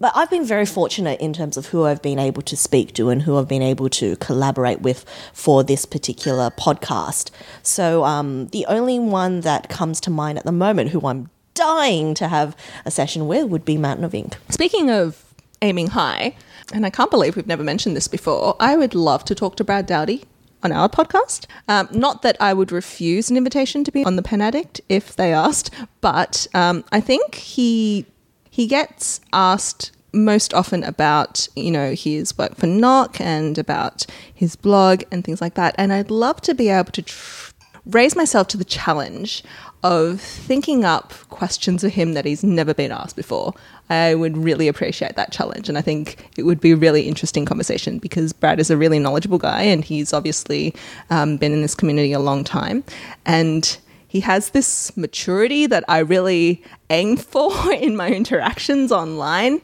But 0.00 0.12
I've 0.14 0.30
been 0.30 0.44
very 0.44 0.66
fortunate 0.66 1.20
in 1.20 1.32
terms 1.32 1.56
of 1.56 1.66
who 1.66 1.84
I've 1.84 2.02
been 2.02 2.18
able 2.18 2.42
to 2.42 2.56
speak 2.56 2.94
to 2.94 3.10
and 3.10 3.22
who 3.22 3.36
I've 3.36 3.48
been 3.48 3.62
able 3.62 3.88
to 3.90 4.16
collaborate 4.16 4.80
with 4.80 5.04
for 5.32 5.64
this 5.64 5.84
particular 5.84 6.50
podcast. 6.50 7.30
So 7.62 8.04
um, 8.04 8.46
the 8.48 8.66
only 8.66 8.98
one 8.98 9.40
that 9.40 9.68
comes 9.68 10.00
to 10.02 10.10
mind 10.10 10.38
at 10.38 10.44
the 10.44 10.52
moment, 10.52 10.90
who 10.90 11.06
I'm 11.06 11.30
dying 11.54 12.14
to 12.14 12.28
have 12.28 12.56
a 12.84 12.90
session 12.90 13.26
with, 13.26 13.48
would 13.48 13.64
be 13.64 13.76
Mountain 13.76 14.04
of 14.04 14.14
Ink. 14.14 14.36
Speaking 14.50 14.90
of 14.90 15.24
aiming 15.60 15.88
high, 15.88 16.36
and 16.72 16.86
I 16.86 16.90
can't 16.90 17.10
believe 17.10 17.34
we've 17.34 17.46
never 17.46 17.64
mentioned 17.64 17.96
this 17.96 18.08
before, 18.08 18.56
I 18.60 18.76
would 18.76 18.94
love 18.94 19.24
to 19.24 19.34
talk 19.34 19.56
to 19.56 19.64
Brad 19.64 19.86
Dowdy 19.86 20.24
on 20.62 20.72
our 20.72 20.88
podcast. 20.88 21.46
Um, 21.66 21.88
not 21.92 22.22
that 22.22 22.36
I 22.40 22.52
would 22.52 22.72
refuse 22.72 23.30
an 23.30 23.36
invitation 23.36 23.84
to 23.84 23.92
be 23.92 24.04
on 24.04 24.16
the 24.16 24.22
Pen 24.22 24.40
Addict 24.40 24.80
if 24.88 25.16
they 25.16 25.32
asked, 25.32 25.72
but 26.00 26.46
um, 26.54 26.84
I 26.92 27.00
think 27.00 27.34
he 27.34 28.06
he 28.48 28.66
gets 28.66 29.20
asked 29.32 29.92
most 30.12 30.54
often 30.54 30.82
about 30.84 31.48
you 31.54 31.70
know 31.70 31.92
his 31.94 32.36
work 32.38 32.56
for 32.56 32.66
Nock 32.66 33.20
and 33.20 33.58
about 33.58 34.06
his 34.34 34.56
blog 34.56 35.02
and 35.10 35.24
things 35.24 35.40
like 35.40 35.54
that, 35.54 35.74
and 35.78 35.92
I'd 35.92 36.10
love 36.10 36.40
to 36.42 36.54
be 36.54 36.68
able 36.68 36.92
to. 36.92 37.02
Tr- 37.02 37.52
raise 37.88 38.14
myself 38.14 38.46
to 38.48 38.58
the 38.58 38.64
challenge 38.66 39.42
of 39.82 40.20
thinking 40.20 40.84
up 40.84 41.12
questions 41.30 41.84
of 41.84 41.92
him 41.92 42.14
that 42.14 42.24
he's 42.24 42.42
never 42.42 42.74
been 42.74 42.92
asked 42.92 43.16
before. 43.16 43.54
I 43.88 44.14
would 44.14 44.36
really 44.36 44.68
appreciate 44.68 45.16
that 45.16 45.32
challenge. 45.32 45.68
And 45.68 45.78
I 45.78 45.80
think 45.80 46.28
it 46.36 46.42
would 46.42 46.60
be 46.60 46.72
a 46.72 46.76
really 46.76 47.02
interesting 47.08 47.44
conversation 47.46 47.98
because 47.98 48.32
Brad 48.32 48.60
is 48.60 48.70
a 48.70 48.76
really 48.76 48.98
knowledgeable 48.98 49.38
guy 49.38 49.62
and 49.62 49.84
he's 49.84 50.12
obviously 50.12 50.74
um, 51.10 51.36
been 51.36 51.52
in 51.52 51.62
this 51.62 51.74
community 51.74 52.12
a 52.12 52.18
long 52.18 52.44
time. 52.44 52.84
And 53.24 53.78
he 54.08 54.20
has 54.20 54.50
this 54.50 54.96
maturity 54.96 55.66
that 55.66 55.84
I 55.86 55.98
really 55.98 56.64
aim 56.90 57.16
for 57.16 57.72
in 57.72 57.94
my 57.94 58.08
interactions 58.08 58.90
online. 58.90 59.60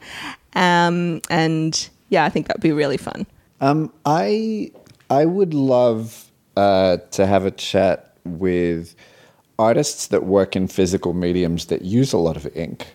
Um, 0.55 1.21
and 1.29 1.89
yeah, 2.09 2.23
I 2.23 2.29
think 2.29 2.47
that 2.47 2.57
would 2.57 2.63
be 2.63 2.71
really 2.71 2.97
fun. 2.97 3.25
Um, 3.59 3.91
I 4.05 4.71
I 5.09 5.25
would 5.25 5.53
love 5.53 6.31
uh, 6.55 6.97
to 7.11 7.25
have 7.25 7.45
a 7.45 7.51
chat 7.51 8.15
with 8.23 8.95
artists 9.57 10.07
that 10.07 10.25
work 10.25 10.55
in 10.55 10.67
physical 10.67 11.13
mediums 11.13 11.65
that 11.65 11.83
use 11.83 12.13
a 12.13 12.17
lot 12.17 12.37
of 12.37 12.45
ink 12.55 12.87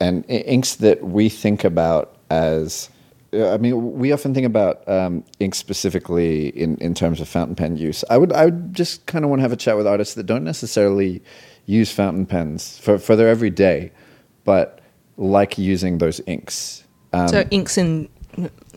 and 0.00 0.24
inks 0.28 0.76
that 0.76 1.02
we 1.02 1.28
think 1.28 1.64
about 1.64 2.16
as. 2.30 2.90
I 3.32 3.58
mean, 3.58 3.98
we 3.98 4.12
often 4.12 4.32
think 4.32 4.46
about 4.46 4.88
um, 4.88 5.22
ink 5.38 5.54
specifically 5.54 6.48
in, 6.48 6.76
in 6.78 6.94
terms 6.94 7.20
of 7.20 7.28
fountain 7.28 7.54
pen 7.54 7.76
use. 7.76 8.02
I 8.08 8.16
would 8.16 8.32
I 8.32 8.46
would 8.46 8.72
just 8.74 9.04
kind 9.06 9.24
of 9.24 9.30
want 9.30 9.40
to 9.40 9.42
have 9.42 9.52
a 9.52 9.56
chat 9.56 9.76
with 9.76 9.86
artists 9.86 10.14
that 10.14 10.24
don't 10.24 10.44
necessarily 10.44 11.22
use 11.66 11.92
fountain 11.92 12.24
pens 12.24 12.78
for, 12.78 12.98
for 12.98 13.16
their 13.16 13.28
everyday, 13.28 13.92
but 14.44 14.80
like 15.18 15.58
using 15.58 15.98
those 15.98 16.20
inks. 16.26 16.84
Um, 17.12 17.28
so 17.28 17.44
inks 17.50 17.76
and 17.76 18.08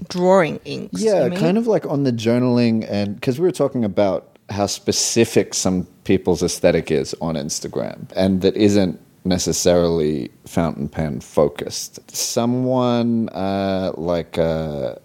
drawing 0.09 0.59
inks. 0.65 1.01
yeah, 1.01 1.29
kind 1.29 1.57
of 1.57 1.67
like 1.67 1.85
on 1.85 2.03
the 2.03 2.11
journaling, 2.11 2.85
and 2.89 3.15
because 3.15 3.39
we 3.39 3.45
were 3.45 3.51
talking 3.53 3.85
about 3.85 4.37
how 4.49 4.65
specific 4.65 5.53
some 5.53 5.85
people's 6.03 6.43
aesthetic 6.43 6.91
is 6.91 7.15
on 7.21 7.35
Instagram, 7.35 8.11
and 8.17 8.41
that 8.41 8.57
isn't 8.57 8.99
necessarily 9.24 10.32
fountain 10.45 10.89
pen 10.89 11.22
focused. 11.22 11.99
Someone 12.11 13.30
uh, 13.30 13.93
like 13.95 14.38
uh, 14.38 14.95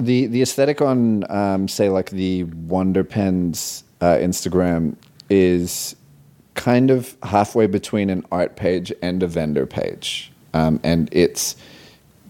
the 0.00 0.26
the 0.26 0.42
aesthetic 0.42 0.80
on, 0.80 1.30
um, 1.30 1.68
say, 1.68 1.88
like 1.88 2.10
the 2.10 2.44
Wonder 2.44 3.04
Pens 3.04 3.84
uh, 4.00 4.16
Instagram 4.16 4.96
is 5.30 5.96
kind 6.54 6.90
of 6.90 7.16
halfway 7.22 7.66
between 7.66 8.10
an 8.10 8.24
art 8.30 8.56
page 8.56 8.92
and 9.00 9.22
a 9.22 9.26
vendor 9.26 9.66
page, 9.66 10.32
um, 10.54 10.80
and 10.82 11.08
it's 11.12 11.56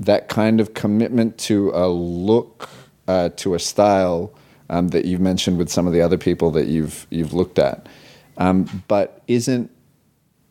that 0.01 0.29
kind 0.29 0.61
of 0.61 0.75
commitment 0.75 1.39
to 1.39 1.71
a 1.75 1.89
look, 1.89 2.69
uh, 3.09 3.31
to 3.37 3.55
a 3.55 3.59
style 3.59 4.33
um, 4.71 4.89
that 4.89 5.05
you've 5.05 5.21
mentioned 5.21 5.59
with 5.59 5.71
some 5.71 5.87
of 5.87 5.93
the 5.93 6.01
other 6.01 6.19
people 6.19 6.51
that 6.51 6.67
you've 6.67 7.07
you've 7.11 7.33
looked 7.33 7.59
at, 7.59 7.89
um, 8.37 8.85
but 8.87 9.23
isn't 9.29 9.71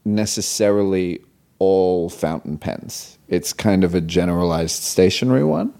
necessarily 0.06 1.22
all 1.60 2.10
fountain 2.10 2.58
pens. 2.58 3.18
It's 3.28 3.54
kind 3.54 3.84
of 3.84 3.95
a 3.95 4.02
generalized 4.02 4.84
stationery 4.84 5.43
one, 5.43 5.74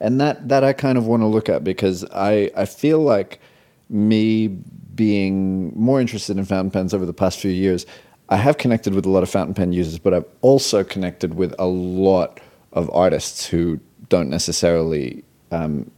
and 0.00 0.20
that 0.20 0.48
that 0.48 0.64
I 0.64 0.72
kind 0.72 0.98
of 0.98 1.06
want 1.06 1.22
to 1.22 1.26
look 1.26 1.48
at 1.48 1.64
because 1.64 2.04
I 2.12 2.50
I 2.56 2.64
feel 2.64 3.00
like 3.00 3.40
me 3.88 4.48
being 4.94 5.72
more 5.78 6.00
interested 6.00 6.36
in 6.36 6.44
fountain 6.44 6.70
pens 6.70 6.94
over 6.94 7.06
the 7.06 7.12
past 7.12 7.38
few 7.38 7.50
years. 7.50 7.86
I 8.28 8.36
have 8.36 8.58
connected 8.58 8.94
with 8.94 9.06
a 9.06 9.08
lot 9.08 9.22
of 9.22 9.30
fountain 9.30 9.54
pen 9.54 9.72
users, 9.72 9.98
but 9.98 10.14
I've 10.14 10.26
also 10.40 10.84
connected 10.84 11.34
with 11.34 11.54
a 11.58 11.66
lot 11.66 12.38
of 12.72 12.88
artists 12.94 13.46
who 13.46 13.80
don't 14.08 14.30
necessarily 14.30 15.24
um, 15.50 15.90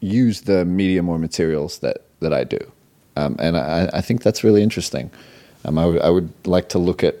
use 0.00 0.42
the 0.42 0.64
medium 0.64 1.08
or 1.08 1.18
materials 1.18 1.78
that, 1.80 1.98
that 2.20 2.32
I 2.32 2.44
do. 2.44 2.58
Um, 3.16 3.36
and 3.38 3.56
I, 3.56 3.88
I, 3.92 4.00
think 4.00 4.22
that's 4.22 4.44
really 4.44 4.62
interesting. 4.62 5.10
Um, 5.66 5.78
I, 5.78 5.82
w- 5.82 6.00
I 6.00 6.08
would 6.08 6.32
like 6.46 6.68
to 6.70 6.78
look 6.78 7.04
at 7.04 7.16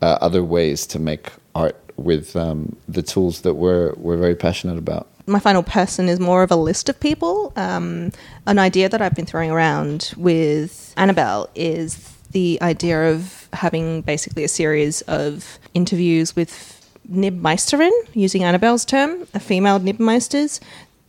uh, 0.00 0.18
other 0.20 0.44
ways 0.44 0.86
to 0.88 0.98
make 0.98 1.32
art 1.54 1.76
with 1.96 2.36
um, 2.36 2.76
the 2.88 3.02
tools 3.02 3.40
that 3.42 3.54
we're, 3.54 3.94
we're 3.94 4.16
very 4.16 4.34
passionate 4.34 4.78
about. 4.78 5.08
My 5.26 5.38
final 5.38 5.62
person 5.62 6.08
is 6.08 6.18
more 6.18 6.42
of 6.42 6.50
a 6.50 6.56
list 6.56 6.88
of 6.88 6.98
people. 6.98 7.52
Um, 7.56 8.12
an 8.46 8.58
idea 8.58 8.88
that 8.88 9.00
I've 9.00 9.14
been 9.14 9.26
throwing 9.26 9.50
around 9.50 10.12
with 10.16 10.92
Annabelle 10.96 11.48
is 11.54 12.12
the 12.32 12.58
idea 12.60 13.10
of 13.10 13.48
having 13.52 14.02
basically 14.02 14.42
a 14.42 14.48
series 14.48 15.02
of 15.02 15.58
interviews 15.74 16.34
with 16.34 16.78
Nibmeisterin, 17.10 17.92
using 18.14 18.42
Annabelle's 18.42 18.84
term, 18.84 19.26
a 19.34 19.40
female 19.40 19.78
Nibmeisters. 19.78 20.60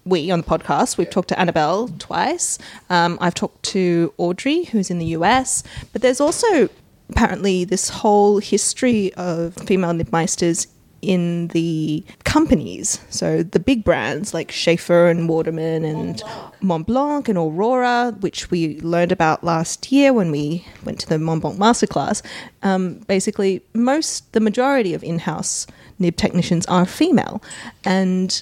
We 0.05 0.31
on 0.31 0.41
the 0.41 0.45
podcast, 0.45 0.97
we've 0.97 1.09
talked 1.09 1.29
to 1.29 1.39
Annabelle 1.39 1.87
twice. 1.99 2.59
Um, 2.89 3.17
I've 3.21 3.35
talked 3.35 3.63
to 3.63 4.13
Audrey, 4.17 4.65
who's 4.65 4.89
in 4.91 4.99
the 4.99 5.05
US, 5.17 5.63
but 5.93 6.01
there's 6.01 6.19
also 6.19 6.69
apparently 7.09 7.63
this 7.63 7.89
whole 7.89 8.39
history 8.39 9.13
of 9.13 9.55
female 9.55 9.93
Nibmeisters 9.93 10.67
in 11.03 11.49
the 11.49 12.03
companies. 12.23 12.99
So 13.09 13.43
the 13.43 13.59
big 13.59 13.83
brands 13.83 14.33
like 14.33 14.51
Sheaffer 14.51 15.11
and 15.11 15.27
Waterman 15.27 15.83
and 15.83 16.23
Mont 16.61 16.87
Blanc 16.87 17.27
and 17.27 17.37
Aurora, 17.37 18.15
which 18.21 18.49
we 18.49 18.79
learned 18.79 19.11
about 19.11 19.43
last 19.43 19.91
year 19.91 20.13
when 20.13 20.31
we 20.31 20.65
went 20.83 20.99
to 21.01 21.09
the 21.09 21.19
Mont 21.19 21.41
Blanc 21.41 21.59
masterclass. 21.59 22.21
Um, 22.63 22.99
basically, 23.07 23.61
most, 23.73 24.31
the 24.31 24.39
majority 24.39 24.93
of 24.93 25.03
in 25.03 25.19
house 25.19 25.67
nib 25.99 26.15
technicians 26.15 26.65
are 26.67 26.85
female. 26.85 27.43
And 27.83 28.41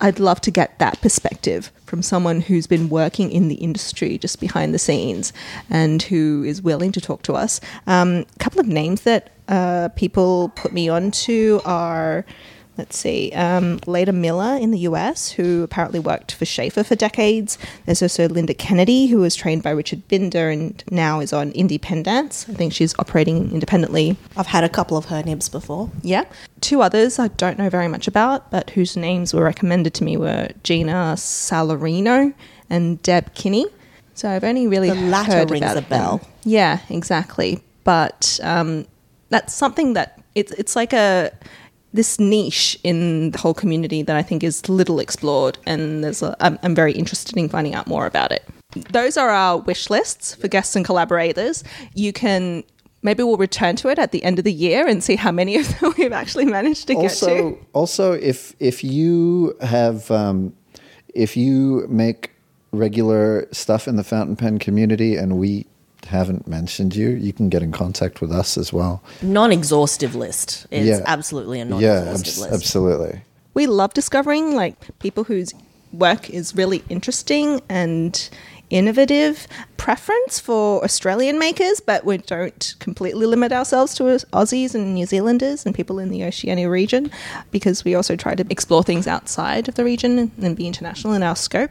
I'd 0.00 0.18
love 0.18 0.40
to 0.42 0.50
get 0.50 0.78
that 0.78 1.00
perspective 1.00 1.72
from 1.86 2.02
someone 2.02 2.42
who's 2.42 2.66
been 2.66 2.88
working 2.88 3.30
in 3.30 3.48
the 3.48 3.54
industry 3.54 4.18
just 4.18 4.40
behind 4.40 4.74
the 4.74 4.78
scenes 4.78 5.32
and 5.70 6.02
who 6.02 6.44
is 6.44 6.60
willing 6.60 6.92
to 6.92 7.00
talk 7.00 7.22
to 7.22 7.34
us. 7.34 7.60
Um, 7.86 8.26
a 8.34 8.38
couple 8.38 8.60
of 8.60 8.66
names 8.66 9.02
that 9.02 9.30
uh, 9.48 9.88
people 9.96 10.50
put 10.50 10.72
me 10.72 10.88
onto 10.88 11.60
are 11.64 12.26
let's 12.78 12.98
see, 12.98 13.32
um, 13.32 13.78
Leda 13.86 14.12
Miller 14.12 14.56
in 14.56 14.70
the 14.70 14.80
US, 14.80 15.32
who 15.32 15.62
apparently 15.62 15.98
worked 15.98 16.32
for 16.32 16.44
Sheaffer 16.44 16.84
for 16.84 16.94
decades. 16.94 17.58
There's 17.84 18.02
also 18.02 18.28
Linda 18.28 18.54
Kennedy, 18.54 19.06
who 19.06 19.18
was 19.18 19.34
trained 19.34 19.62
by 19.62 19.70
Richard 19.70 20.06
Binder 20.08 20.50
and 20.50 20.82
now 20.90 21.20
is 21.20 21.32
on 21.32 21.52
Independence. 21.52 22.46
I 22.48 22.52
think 22.52 22.72
she's 22.72 22.94
operating 22.98 23.52
independently. 23.52 24.16
I've 24.36 24.46
had 24.46 24.64
a 24.64 24.68
couple 24.68 24.96
of 24.96 25.06
her 25.06 25.22
nibs 25.22 25.48
before. 25.48 25.90
Yeah. 26.02 26.24
Two 26.60 26.82
others 26.82 27.18
I 27.18 27.28
don't 27.28 27.58
know 27.58 27.70
very 27.70 27.88
much 27.88 28.06
about, 28.06 28.50
but 28.50 28.70
whose 28.70 28.96
names 28.96 29.32
were 29.32 29.44
recommended 29.44 29.94
to 29.94 30.04
me 30.04 30.16
were 30.16 30.48
Gena 30.62 31.14
Salorino 31.16 32.34
and 32.68 33.02
Deb 33.02 33.34
Kinney. 33.34 33.66
So 34.14 34.30
I've 34.30 34.44
only 34.44 34.66
really 34.66 34.88
the 34.90 34.96
latter 34.96 35.32
heard 35.32 35.50
rings 35.50 35.62
about 35.62 35.76
a 35.76 35.82
bell. 35.82 36.18
Them. 36.18 36.28
Yeah, 36.44 36.80
exactly. 36.88 37.62
But 37.84 38.40
um, 38.42 38.86
that's 39.28 39.54
something 39.54 39.92
that 39.92 40.22
it's 40.34 40.52
it's 40.52 40.74
like 40.74 40.92
a 40.92 41.32
this 41.96 42.20
niche 42.20 42.78
in 42.84 43.32
the 43.32 43.38
whole 43.38 43.54
community 43.54 44.02
that 44.02 44.16
I 44.16 44.22
think 44.22 44.44
is 44.44 44.68
little 44.68 45.00
explored, 45.00 45.58
and 45.66 46.04
there's 46.04 46.22
a, 46.22 46.36
I'm, 46.40 46.58
I'm 46.62 46.74
very 46.74 46.92
interested 46.92 47.36
in 47.36 47.48
finding 47.48 47.74
out 47.74 47.86
more 47.86 48.06
about 48.06 48.32
it. 48.32 48.44
Those 48.92 49.16
are 49.16 49.30
our 49.30 49.58
wish 49.58 49.90
lists 49.90 50.34
for 50.34 50.48
guests 50.48 50.76
and 50.76 50.84
collaborators. 50.84 51.64
You 51.94 52.12
can 52.12 52.62
maybe 53.02 53.22
we'll 53.22 53.36
return 53.36 53.76
to 53.76 53.88
it 53.88 53.98
at 53.98 54.12
the 54.12 54.22
end 54.24 54.38
of 54.38 54.44
the 54.44 54.52
year 54.52 54.86
and 54.86 55.02
see 55.02 55.16
how 55.16 55.30
many 55.30 55.56
of 55.56 55.66
them 55.80 55.94
we've 55.96 56.12
actually 56.12 56.44
managed 56.44 56.86
to 56.88 56.94
also, 56.94 57.26
get 57.26 57.60
to. 57.60 57.66
Also, 57.72 58.12
if 58.12 58.54
if 58.60 58.84
you 58.84 59.56
have 59.60 60.10
um, 60.10 60.54
if 61.14 61.36
you 61.36 61.86
make 61.88 62.32
regular 62.72 63.48
stuff 63.52 63.88
in 63.88 63.96
the 63.96 64.04
fountain 64.04 64.36
pen 64.36 64.58
community 64.58 65.16
and 65.16 65.38
we 65.38 65.66
haven't 66.06 66.46
mentioned 66.46 66.94
you, 66.96 67.08
you 67.10 67.32
can 67.32 67.48
get 67.48 67.62
in 67.62 67.72
contact 67.72 68.20
with 68.20 68.32
us 68.32 68.56
as 68.58 68.72
well. 68.72 69.02
Non 69.22 69.52
exhaustive 69.52 70.14
list 70.14 70.66
is 70.70 70.86
Yeah. 70.86 71.00
absolutely 71.06 71.60
a 71.60 71.64
non 71.64 71.80
Yeah, 71.80 72.00
exhaustive 72.10 72.26
abs- 72.28 72.38
list. 72.40 72.52
absolutely. 72.54 73.20
we 73.54 73.66
love 73.66 73.94
discovering 73.94 74.54
like 74.54 74.74
people 74.98 75.24
whose 75.24 75.54
work 75.92 76.28
is 76.28 76.54
really 76.54 76.82
interesting 76.90 77.60
and 77.70 78.28
innovative 78.68 79.46
preference 79.76 80.38
for 80.40 80.82
Australian 80.84 81.38
makers, 81.38 81.80
but 81.80 82.04
we 82.04 82.18
don't 82.18 82.74
completely 82.80 83.24
limit 83.24 83.52
ourselves 83.52 83.94
to 83.94 84.02
Aussies 84.32 84.74
and 84.74 84.94
New 84.94 85.06
Zealanders 85.06 85.64
and 85.64 85.74
people 85.74 85.98
in 85.98 86.10
the 86.10 86.24
Oceania 86.24 86.68
region 86.68 87.10
because 87.50 87.84
we 87.84 87.94
also 87.94 88.16
try 88.16 88.34
to 88.34 88.44
explore 88.50 88.82
things 88.82 89.06
outside 89.06 89.68
of 89.68 89.76
the 89.76 89.84
region 89.84 90.30
and 90.42 90.56
be 90.56 90.66
international 90.66 91.14
in 91.14 91.22
our 91.22 91.36
scope. 91.36 91.70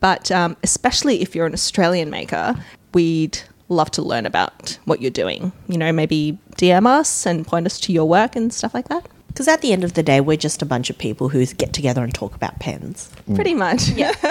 But 0.00 0.30
um, 0.32 0.56
especially 0.64 1.20
if 1.20 1.34
you're 1.34 1.46
an 1.46 1.52
Australian 1.52 2.08
maker, 2.10 2.56
we'd 2.94 3.38
love 3.70 3.90
to 3.92 4.02
learn 4.02 4.26
about 4.26 4.78
what 4.84 5.00
you're 5.00 5.10
doing. 5.10 5.52
You 5.68 5.78
know, 5.78 5.92
maybe 5.92 6.38
DM 6.56 6.86
us 6.86 7.24
and 7.26 7.46
point 7.46 7.64
us 7.66 7.80
to 7.80 7.92
your 7.92 8.06
work 8.06 8.36
and 8.36 8.52
stuff 8.52 8.74
like 8.74 8.88
that. 8.88 9.06
Because 9.28 9.46
at 9.46 9.60
the 9.60 9.72
end 9.72 9.84
of 9.84 9.94
the 9.94 10.02
day, 10.02 10.20
we're 10.20 10.36
just 10.36 10.60
a 10.60 10.66
bunch 10.66 10.90
of 10.90 10.98
people 10.98 11.28
who 11.28 11.46
get 11.46 11.72
together 11.72 12.02
and 12.02 12.12
talk 12.12 12.34
about 12.34 12.58
pens. 12.58 13.08
Pretty 13.36 13.54
much. 13.54 13.88
Yeah. 13.90 14.12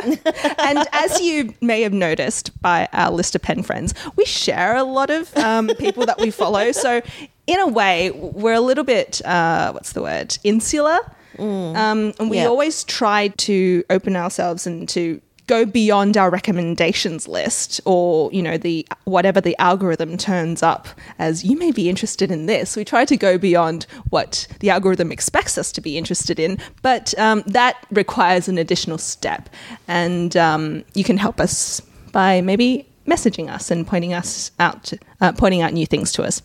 and 0.60 0.86
as 0.92 1.22
you 1.22 1.54
may 1.62 1.82
have 1.84 1.94
noticed 1.94 2.62
by 2.62 2.90
our 2.92 3.10
list 3.10 3.34
of 3.34 3.42
pen 3.42 3.64
friends, 3.64 3.94
we 4.18 4.26
share 4.26 4.76
a 4.76 4.84
lot 4.84 5.10
of 5.10 5.36
um, 5.38 5.68
people 5.80 6.06
that 6.06 6.20
we 6.20 6.32
follow. 6.32 6.74
So, 6.74 7.02
in 7.48 7.60
a 7.62 7.68
way, 7.68 8.12
we're 8.12 8.54
a 8.54 8.60
little 8.60 8.84
bit, 8.84 9.26
uh, 9.26 9.72
what's 9.72 9.94
the 9.94 10.02
word, 10.02 10.38
insular. 10.44 11.00
Um, 11.40 12.14
and 12.20 12.30
we 12.30 12.38
Yeah. 12.38 12.48
always 12.48 12.84
try 12.84 13.30
to 13.30 13.84
open 13.90 14.18
ourselves 14.18 14.68
and 14.68 14.88
to 14.90 15.22
go 15.50 15.66
beyond 15.66 16.16
our 16.16 16.30
recommendations 16.30 17.28
list 17.28 17.82
or 17.84 18.32
you 18.32 18.41
know 18.41 18.56
the 18.56 18.88
whatever 19.06 19.41
the 19.41 19.58
algorithm 19.58 20.16
turns 20.16 20.62
up 20.62 20.88
as 21.18 21.43
you 21.43 21.58
may 21.58 21.72
be 21.72 21.89
interested 21.89 22.30
in 22.30 22.45
this. 22.45 22.78
We 22.78 22.86
try 22.86 23.04
to 23.06 23.18
go 23.18 23.39
beyond 23.39 23.88
what 24.12 24.47
the 24.60 24.70
algorithm 24.70 25.12
expects 25.12 25.58
us 25.58 25.72
to 25.72 25.82
be 25.82 25.97
interested 25.97 26.39
in 26.39 26.60
but 26.84 27.18
um, 27.18 27.43
that 27.47 27.76
requires 27.89 28.47
an 28.47 28.60
additional 28.60 29.00
step. 29.00 29.50
And 29.88 30.38
um, 30.38 30.84
you 30.93 31.04
can 31.04 31.18
help 31.18 31.39
us 31.39 31.82
by 32.12 32.41
maybe 32.41 32.88
messaging 33.08 33.50
us 33.50 33.72
and 33.72 33.88
pointing 33.88 34.14
us 34.14 34.52
out 34.60 34.93
uh, 35.20 35.32
pointing 35.32 35.62
out 35.64 35.74
new 35.74 35.88
things 35.88 36.12
to 36.12 36.24
us 36.24 36.43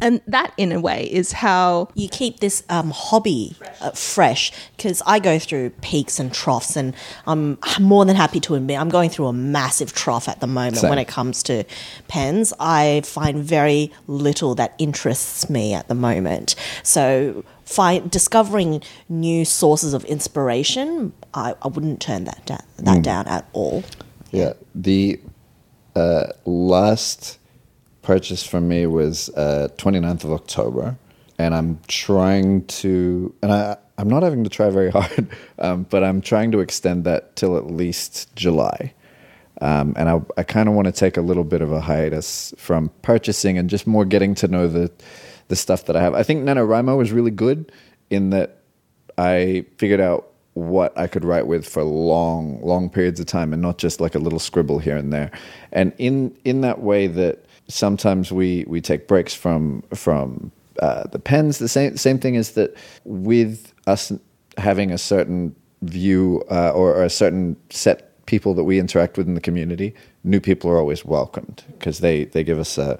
and 0.00 0.20
that 0.26 0.52
in 0.56 0.72
a 0.72 0.80
way 0.80 1.04
is 1.04 1.32
how 1.32 1.88
You 1.94 2.08
keep 2.08 2.40
this 2.40 2.62
um, 2.68 2.90
hobby 2.90 3.54
uh, 3.80 3.90
fresh 3.90 4.52
because 4.76 5.02
I 5.06 5.18
go 5.18 5.38
through 5.38 5.70
peaks 5.82 6.18
and 6.18 6.32
troughs, 6.32 6.76
and 6.76 6.94
I'm 7.26 7.58
more 7.80 8.04
than 8.04 8.16
happy 8.16 8.40
to 8.40 8.54
admit 8.54 8.78
I'm 8.78 8.88
going 8.88 9.10
through 9.10 9.26
a 9.26 9.32
massive 9.32 9.92
trough 9.92 10.28
at 10.28 10.40
the 10.40 10.46
moment 10.46 10.78
Same. 10.78 10.90
when 10.90 10.98
it 10.98 11.08
comes 11.08 11.42
to 11.44 11.64
pens. 12.08 12.52
I 12.58 13.02
find 13.04 13.42
very 13.42 13.92
little 14.06 14.54
that 14.56 14.74
interests 14.78 15.48
me 15.50 15.74
at 15.74 15.88
the 15.88 15.94
moment. 15.94 16.54
So, 16.82 17.44
find, 17.64 18.10
discovering 18.10 18.82
new 19.08 19.44
sources 19.44 19.94
of 19.94 20.04
inspiration, 20.04 21.12
I, 21.34 21.54
I 21.62 21.68
wouldn't 21.68 22.00
turn 22.00 22.24
that, 22.24 22.46
da- 22.46 22.58
that 22.78 23.02
down 23.02 23.26
at 23.26 23.48
all. 23.52 23.84
Yeah. 24.30 24.54
The 24.74 25.20
uh, 25.94 26.32
last 26.44 27.37
purchase 28.08 28.42
from 28.42 28.66
me 28.66 28.86
was 28.86 29.28
uh, 29.36 29.68
29th 29.76 30.24
of 30.24 30.32
October, 30.32 30.96
and 31.38 31.54
I'm 31.54 31.78
trying 31.88 32.64
to, 32.80 33.34
and 33.42 33.52
I, 33.52 33.76
I'm 33.98 34.08
not 34.08 34.22
having 34.22 34.44
to 34.44 34.50
try 34.50 34.70
very 34.70 34.90
hard, 34.98 35.28
um, 35.58 35.82
but 35.90 36.02
I'm 36.02 36.22
trying 36.22 36.50
to 36.52 36.60
extend 36.60 37.04
that 37.04 37.36
till 37.36 37.58
at 37.58 37.66
least 37.66 38.34
July. 38.34 38.94
Um, 39.60 39.92
and 39.98 40.08
I, 40.08 40.22
I 40.38 40.42
kind 40.42 40.70
of 40.70 40.74
want 40.74 40.86
to 40.86 40.92
take 40.92 41.18
a 41.18 41.20
little 41.20 41.44
bit 41.44 41.60
of 41.60 41.70
a 41.70 41.82
hiatus 41.82 42.54
from 42.56 42.88
purchasing 43.02 43.58
and 43.58 43.68
just 43.68 43.86
more 43.86 44.06
getting 44.06 44.34
to 44.36 44.48
know 44.48 44.68
the 44.68 44.90
the 45.48 45.56
stuff 45.56 45.84
that 45.84 45.94
I 45.94 46.00
have. 46.00 46.14
I 46.14 46.22
think 46.22 46.44
NaNoWriMo 46.44 46.96
was 46.96 47.12
really 47.12 47.30
good 47.30 47.70
in 48.08 48.30
that 48.30 48.62
I 49.18 49.66
figured 49.76 50.00
out 50.00 50.32
what 50.54 50.96
I 50.96 51.08
could 51.08 51.26
write 51.26 51.46
with 51.46 51.68
for 51.68 51.82
long, 51.82 52.62
long 52.62 52.88
periods 52.88 53.20
of 53.20 53.26
time, 53.26 53.52
and 53.52 53.60
not 53.60 53.76
just 53.76 54.00
like 54.00 54.14
a 54.14 54.18
little 54.18 54.38
scribble 54.38 54.78
here 54.78 54.96
and 54.96 55.12
there. 55.12 55.30
And 55.72 55.92
in 55.98 56.34
in 56.46 56.62
that 56.62 56.80
way, 56.80 57.06
that 57.08 57.44
sometimes 57.68 58.32
we 58.32 58.64
we 58.66 58.80
take 58.80 59.06
breaks 59.06 59.34
from 59.34 59.82
from 59.94 60.50
uh, 60.80 61.04
the 61.08 61.18
pens. 61.18 61.58
The 61.58 61.68
same 61.68 61.96
same 61.96 62.18
thing 62.18 62.34
is 62.34 62.52
that 62.52 62.74
with 63.04 63.72
us 63.86 64.12
having 64.56 64.90
a 64.90 64.98
certain 64.98 65.54
view 65.82 66.42
uh, 66.50 66.70
or, 66.70 66.94
or 66.94 67.04
a 67.04 67.10
certain 67.10 67.56
set 67.70 68.26
people 68.26 68.52
that 68.54 68.64
we 68.64 68.78
interact 68.78 69.16
with 69.16 69.26
in 69.26 69.34
the 69.34 69.40
community, 69.40 69.94
new 70.24 70.40
people 70.40 70.70
are 70.70 70.78
always 70.78 71.04
welcomed 71.04 71.64
because 71.72 72.00
they 72.00 72.24
they 72.24 72.42
give 72.44 72.58
us 72.58 72.78
a 72.78 72.98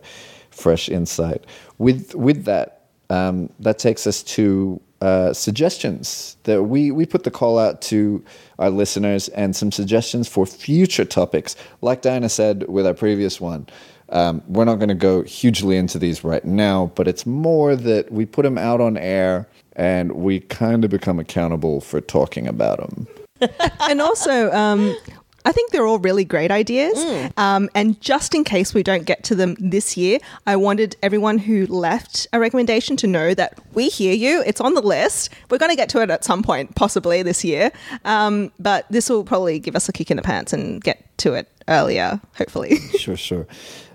fresh 0.50 0.88
insight. 0.88 1.44
With 1.78 2.14
with 2.14 2.44
that, 2.44 2.82
um, 3.10 3.50
that 3.60 3.78
takes 3.78 4.06
us 4.06 4.22
to 4.24 4.80
uh, 5.00 5.32
suggestions 5.32 6.36
that 6.42 6.64
we 6.64 6.90
we 6.90 7.06
put 7.06 7.22
the 7.24 7.30
call 7.30 7.58
out 7.58 7.80
to 7.82 8.24
our 8.58 8.70
listeners 8.70 9.28
and 9.28 9.54
some 9.54 9.70
suggestions 9.70 10.28
for 10.28 10.44
future 10.44 11.04
topics. 11.04 11.54
Like 11.80 12.02
Diana 12.02 12.28
said 12.28 12.68
with 12.68 12.86
our 12.86 12.94
previous 12.94 13.40
one. 13.40 13.68
Um, 14.10 14.42
we're 14.48 14.64
not 14.64 14.76
going 14.76 14.88
to 14.88 14.94
go 14.94 15.22
hugely 15.22 15.76
into 15.76 15.98
these 15.98 16.24
right 16.24 16.44
now, 16.44 16.92
but 16.94 17.06
it's 17.06 17.26
more 17.26 17.76
that 17.76 18.10
we 18.10 18.24
put 18.24 18.42
them 18.42 18.58
out 18.58 18.80
on 18.80 18.96
air 18.96 19.48
and 19.76 20.12
we 20.12 20.40
kind 20.40 20.84
of 20.84 20.90
become 20.90 21.18
accountable 21.18 21.80
for 21.80 22.00
talking 22.00 22.48
about 22.48 22.78
them. 22.78 23.06
and 23.80 24.00
also, 24.00 24.50
um, 24.52 24.96
I 25.44 25.52
think 25.52 25.70
they're 25.70 25.86
all 25.86 25.98
really 25.98 26.24
great 26.24 26.50
ideas. 26.50 26.98
Mm. 26.98 27.38
Um, 27.38 27.70
and 27.74 28.00
just 28.00 28.34
in 28.34 28.44
case 28.44 28.74
we 28.74 28.82
don't 28.82 29.04
get 29.04 29.24
to 29.24 29.34
them 29.34 29.56
this 29.58 29.96
year, 29.96 30.18
I 30.46 30.56
wanted 30.56 30.96
everyone 31.02 31.38
who 31.38 31.66
left 31.66 32.26
a 32.32 32.40
recommendation 32.40 32.96
to 32.98 33.06
know 33.06 33.34
that 33.34 33.58
we 33.72 33.88
hear 33.88 34.12
you. 34.12 34.42
It's 34.46 34.60
on 34.60 34.74
the 34.74 34.82
list. 34.82 35.30
We're 35.48 35.58
going 35.58 35.70
to 35.70 35.76
get 35.76 35.88
to 35.90 36.02
it 36.02 36.10
at 36.10 36.24
some 36.24 36.42
point, 36.42 36.74
possibly 36.74 37.22
this 37.22 37.44
year. 37.44 37.72
Um, 38.04 38.52
but 38.58 38.86
this 38.90 39.08
will 39.08 39.24
probably 39.24 39.58
give 39.58 39.76
us 39.76 39.88
a 39.88 39.92
kick 39.92 40.10
in 40.10 40.16
the 40.16 40.22
pants 40.22 40.52
and 40.52 40.82
get 40.82 41.16
to 41.18 41.34
it 41.34 41.48
earlier, 41.68 42.20
hopefully. 42.36 42.76
sure, 42.98 43.16
sure. 43.16 43.46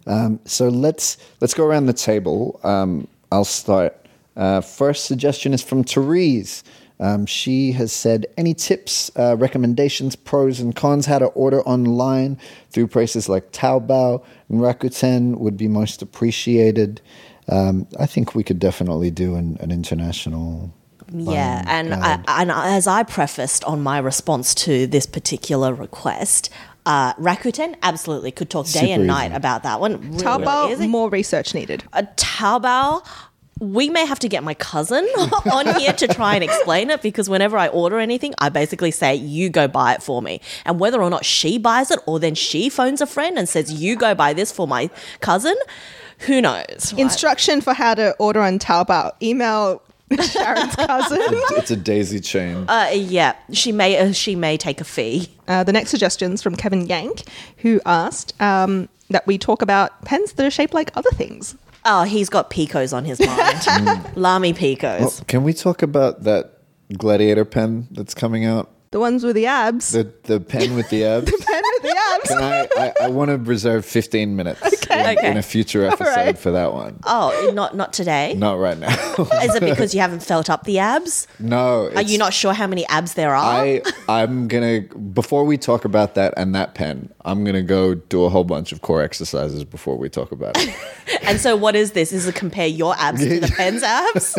Um, 0.06 0.40
so 0.46 0.68
let's 0.68 1.18
let's 1.42 1.54
go 1.54 1.66
around 1.66 1.86
the 1.86 1.94
table. 1.94 2.60
Um, 2.64 3.08
I'll 3.32 3.46
start. 3.46 3.98
Uh, 4.36 4.62
first 4.62 5.06
suggestion 5.06 5.54
is 5.54 5.62
from 5.62 5.84
Therese. 5.84 6.64
Um, 7.00 7.26
she 7.26 7.72
has 7.74 7.92
said, 7.92 8.28
any 8.38 8.54
tips, 8.54 9.12
uh, 9.18 9.36
recommendations, 9.38 10.16
pros 10.16 10.60
and 10.60 10.76
cons, 10.76 11.06
how 11.06 11.20
to 11.20 11.26
order 11.26 11.62
online 11.64 12.40
through 12.70 12.88
places 12.88 13.28
like 13.28 13.52
Taobao 13.52 14.24
and 14.50 14.62
Rakuten 14.62 15.38
would 15.40 15.58
be 15.58 15.68
most 15.68 16.02
appreciated. 16.02 17.02
Um, 17.50 17.88
I 18.00 18.06
think 18.06 18.36
we 18.36 18.44
could 18.44 18.60
definitely 18.60 19.12
do 19.12 19.36
an, 19.36 19.58
an 19.60 19.72
international. 19.72 20.72
Yeah, 21.12 21.64
and 21.68 21.94
I, 21.94 22.24
and 22.28 22.52
as 22.52 22.88
I 22.88 23.04
prefaced 23.04 23.64
on 23.66 23.84
my 23.84 23.98
response 23.98 24.56
to 24.56 24.88
this 24.88 25.06
particular 25.06 25.74
request, 25.74 26.50
uh, 26.86 27.14
Rakuten 27.16 27.76
absolutely 27.82 28.32
could 28.32 28.50
talk 28.50 28.66
day 28.66 28.80
Super 28.82 28.94
and 28.94 29.08
night 29.08 29.28
easy. 29.28 29.36
about 29.36 29.64
that 29.64 29.80
one. 29.80 30.00
Really 30.02 30.24
Taobao, 30.24 30.72
easy. 30.72 30.88
more 30.88 31.10
research 31.10 31.54
needed. 31.54 31.84
Uh, 31.94 32.04
Taobao. 32.16 33.06
We 33.60 33.90
may 33.90 34.06
have 34.06 34.20
to 34.20 34.28
get 34.28 34.44
my 34.44 34.56
cousin 34.56 35.06
on 35.54 35.80
here 35.80 35.94
to 35.94 36.08
try 36.08 36.34
and 36.36 36.44
explain 36.44 36.90
it 36.90 37.02
because 37.02 37.30
whenever 37.30 37.58
I 37.58 37.68
order 37.70 38.00
anything, 38.00 38.34
I 38.40 38.50
basically 38.50 38.92
say, 38.92 39.16
You 39.16 39.50
go 39.50 39.68
buy 39.70 39.94
it 39.94 40.04
for 40.04 40.22
me. 40.22 40.42
And 40.66 40.80
whether 40.80 41.02
or 41.02 41.10
not 41.10 41.24
she 41.24 41.58
buys 41.60 41.90
it 41.92 42.00
or 42.06 42.20
then 42.20 42.36
she 42.36 42.68
phones 42.68 43.00
a 43.00 43.06
friend 43.06 43.38
and 43.38 43.48
says, 43.48 43.72
You 43.72 43.96
go 43.96 44.16
buy 44.16 44.34
this 44.34 44.52
for 44.52 44.68
my 44.68 44.90
cousin, 45.22 45.56
who 46.20 46.42
knows? 46.42 46.92
right? 46.92 47.00
Instruction 47.00 47.62
for 47.62 47.74
how 47.74 47.94
to 47.94 48.14
order 48.20 48.42
on 48.42 48.60
Taobao. 48.60 49.12
Email 49.22 49.82
Sharyn's 50.22 50.76
cousin. 50.76 51.20
it's 51.22 51.72
a 51.72 51.76
daisy 51.76 52.20
chain. 52.20 52.66
Uh, 52.68 52.90
yeah, 52.94 53.36
she 53.52 53.72
may 53.72 53.98
uh, 53.98 54.12
she 54.12 54.36
may 54.36 54.58
take 54.58 54.82
a 54.82 54.84
fee. 54.84 55.30
Uh, 55.48 55.64
the 55.64 55.74
next 55.74 55.90
suggestion's 55.90 56.42
from 56.42 56.56
Kevin 56.56 56.86
Yank, 56.86 57.24
who 57.58 57.82
asked 57.86 58.40
um, 58.42 58.90
that 59.10 59.26
we 59.28 59.38
talk 59.38 59.62
about 59.62 60.04
pens 60.06 60.34
that 60.34 60.46
are 60.46 60.52
shaped 60.52 60.74
like 60.74 60.92
other 60.96 61.12
things. 61.12 61.56
Oh, 61.86 62.04
he's 62.04 62.30
got 62.30 62.50
picos 62.50 62.96
on 62.96 63.04
his 63.06 63.20
mind. 63.20 64.12
Lamy 64.16 64.54
picos. 64.54 65.22
Oh, 65.22 65.24
can 65.28 65.44
we 65.44 65.54
talk 65.54 65.82
about 65.82 66.24
that 66.24 66.60
gladiator 66.98 67.44
pen 67.46 67.88
that's 67.92 68.14
coming 68.14 68.46
out? 68.46 68.70
The 68.92 69.00
ones 69.00 69.24
with 69.24 69.36
the 69.36 69.48
abs. 69.48 69.92
The 69.92 70.14
the 70.24 70.40
pen 70.40 70.76
with 70.76 70.90
the 70.90 71.04
abs. 71.06 71.32
pen 71.32 71.62
with 71.73 71.73
the 71.84 71.96
abs. 72.16 72.30
Can 72.30 72.44
I, 72.44 72.68
I, 72.78 72.94
I 73.04 73.08
want 73.10 73.30
to 73.30 73.38
reserve 73.38 73.86
15 73.86 74.36
minutes 74.36 74.62
in, 74.90 75.00
Okay. 75.00 75.32
in 75.32 75.38
a 75.38 75.42
future 75.42 75.86
episode 75.86 76.06
right. 76.16 76.38
for 76.38 76.52
that 76.52 76.74
one. 76.74 77.00
Oh, 77.06 77.52
not 77.54 77.76
not 77.76 77.94
today. 77.94 78.34
Not 78.36 78.60
right 78.60 78.78
now. 78.78 78.90
Is 79.44 79.56
it 79.56 79.62
because 79.62 79.94
you 79.96 80.02
haven't 80.02 80.24
felt 80.24 80.50
up 80.50 80.64
the 80.64 80.80
abs? 80.80 81.28
no. 81.40 81.92
Are 81.96 82.02
you 82.02 82.18
not 82.18 82.34
sure 82.34 82.54
how 82.54 82.68
many 82.68 82.86
abs 82.88 83.14
there 83.16 83.36
are? 83.36 83.44
I 83.44 83.82
I'm 84.08 84.48
gonna 84.48 84.82
before 84.82 85.44
we 85.46 85.58
talk 85.58 85.86
about 85.86 86.16
that 86.16 86.34
and 86.38 86.56
that 86.56 86.74
pen, 86.76 87.12
I'm 87.26 87.44
gonna 87.44 87.62
go 87.62 87.96
do 87.96 88.24
a 88.26 88.30
whole 88.30 88.44
bunch 88.44 88.72
of 88.72 88.82
core 88.82 89.02
exercises 89.02 89.64
before 89.64 89.98
we 89.98 90.10
talk 90.10 90.32
about 90.32 90.58
it. 90.58 90.76
and 91.24 91.40
so, 91.40 91.56
what 91.56 91.76
is 91.76 91.92
this? 91.92 92.12
Is 92.14 92.28
it 92.28 92.36
compare 92.36 92.68
your 92.68 92.96
abs 92.98 93.20
to 93.22 93.40
the 93.40 93.48
pen's 93.48 93.84
abs? 93.84 94.36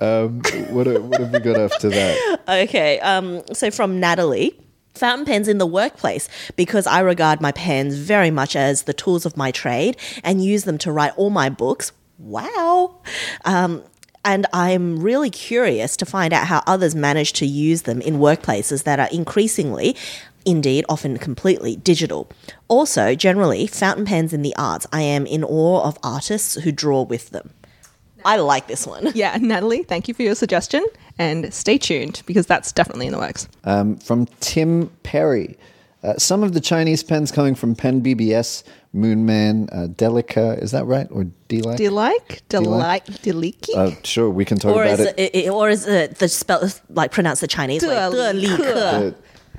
What, 0.00 0.86
what 1.02 1.20
have 1.20 1.32
we 1.32 1.40
got 1.40 1.58
after 1.58 1.88
that? 1.90 2.40
okay. 2.48 3.00
Um. 3.00 3.42
So 3.52 3.70
from 3.70 4.00
Natalie. 4.00 4.58
Fountain 4.96 5.24
pens 5.24 5.46
in 5.46 5.58
the 5.58 5.66
workplace 5.66 6.28
because 6.56 6.84
I 6.84 6.98
regard 6.98 7.40
my 7.40 7.52
pens 7.52 7.94
very 7.94 8.32
much 8.32 8.56
as 8.56 8.82
the 8.82 8.92
tools 8.92 9.24
of 9.24 9.36
my 9.36 9.52
trade 9.52 9.96
and 10.24 10.44
use 10.44 10.64
them 10.64 10.78
to 10.78 10.90
write 10.90 11.12
all 11.16 11.30
my 11.30 11.48
books. 11.48 11.92
Wow. 12.18 13.00
Um, 13.44 13.84
and 14.24 14.46
I'm 14.52 15.00
really 15.00 15.30
curious 15.30 15.96
to 15.96 16.06
find 16.06 16.32
out 16.32 16.46
how 16.46 16.62
others 16.66 16.94
manage 16.94 17.32
to 17.34 17.46
use 17.46 17.82
them 17.82 18.00
in 18.02 18.16
workplaces 18.16 18.84
that 18.84 19.00
are 19.00 19.08
increasingly, 19.10 19.96
indeed 20.44 20.84
often 20.88 21.16
completely, 21.18 21.76
digital. 21.76 22.30
Also, 22.68 23.14
generally, 23.14 23.66
fountain 23.66 24.04
pens 24.04 24.32
in 24.32 24.42
the 24.42 24.54
arts. 24.56 24.86
I 24.92 25.02
am 25.02 25.24
in 25.26 25.42
awe 25.42 25.82
of 25.82 25.98
artists 26.02 26.56
who 26.56 26.72
draw 26.72 27.02
with 27.02 27.30
them. 27.30 27.50
I 28.24 28.36
like 28.36 28.66
this 28.66 28.86
one. 28.86 29.12
Yeah, 29.20 29.36
Natalie, 29.40 29.82
thank 29.82 30.08
you 30.08 30.14
for 30.14 30.22
your 30.22 30.34
suggestion 30.34 30.84
and 31.18 31.52
stay 31.52 31.76
tuned 31.78 32.22
because 32.26 32.46
that's 32.46 32.72
definitely 32.72 33.06
in 33.06 33.12
the 33.12 33.18
works. 33.18 33.48
Um, 33.64 33.96
from 33.96 34.26
Tim 34.40 34.88
Perry. 35.02 35.58
Uh, 36.02 36.14
some 36.16 36.42
of 36.42 36.54
the 36.54 36.60
Chinese 36.60 37.02
pens 37.02 37.30
coming 37.30 37.54
from 37.54 37.74
Pen 37.74 38.00
BBS, 38.02 38.62
Moonman, 38.94 39.68
uh, 39.70 39.88
Delica, 39.88 40.60
is 40.62 40.70
that 40.70 40.86
right? 40.86 41.06
Or 41.10 41.24
Delike? 41.50 41.76
Delike? 41.76 42.40
Delike? 42.48 43.04
Deliki? 43.20 43.76
Uh, 43.76 43.94
sure, 44.02 44.30
we 44.30 44.46
can 44.46 44.58
talk 44.58 44.74
or 44.74 44.82
about 44.82 45.00
it. 45.00 45.18
it. 45.18 45.50
Or 45.50 45.68
is 45.68 45.86
it 45.86 46.16
the 46.18 46.28
spell, 46.28 46.66
like 46.88 47.12
pronounce 47.12 47.40
the 47.40 47.48
Chinese 47.48 47.82
way? 47.82 47.94
Delika 47.94 49.14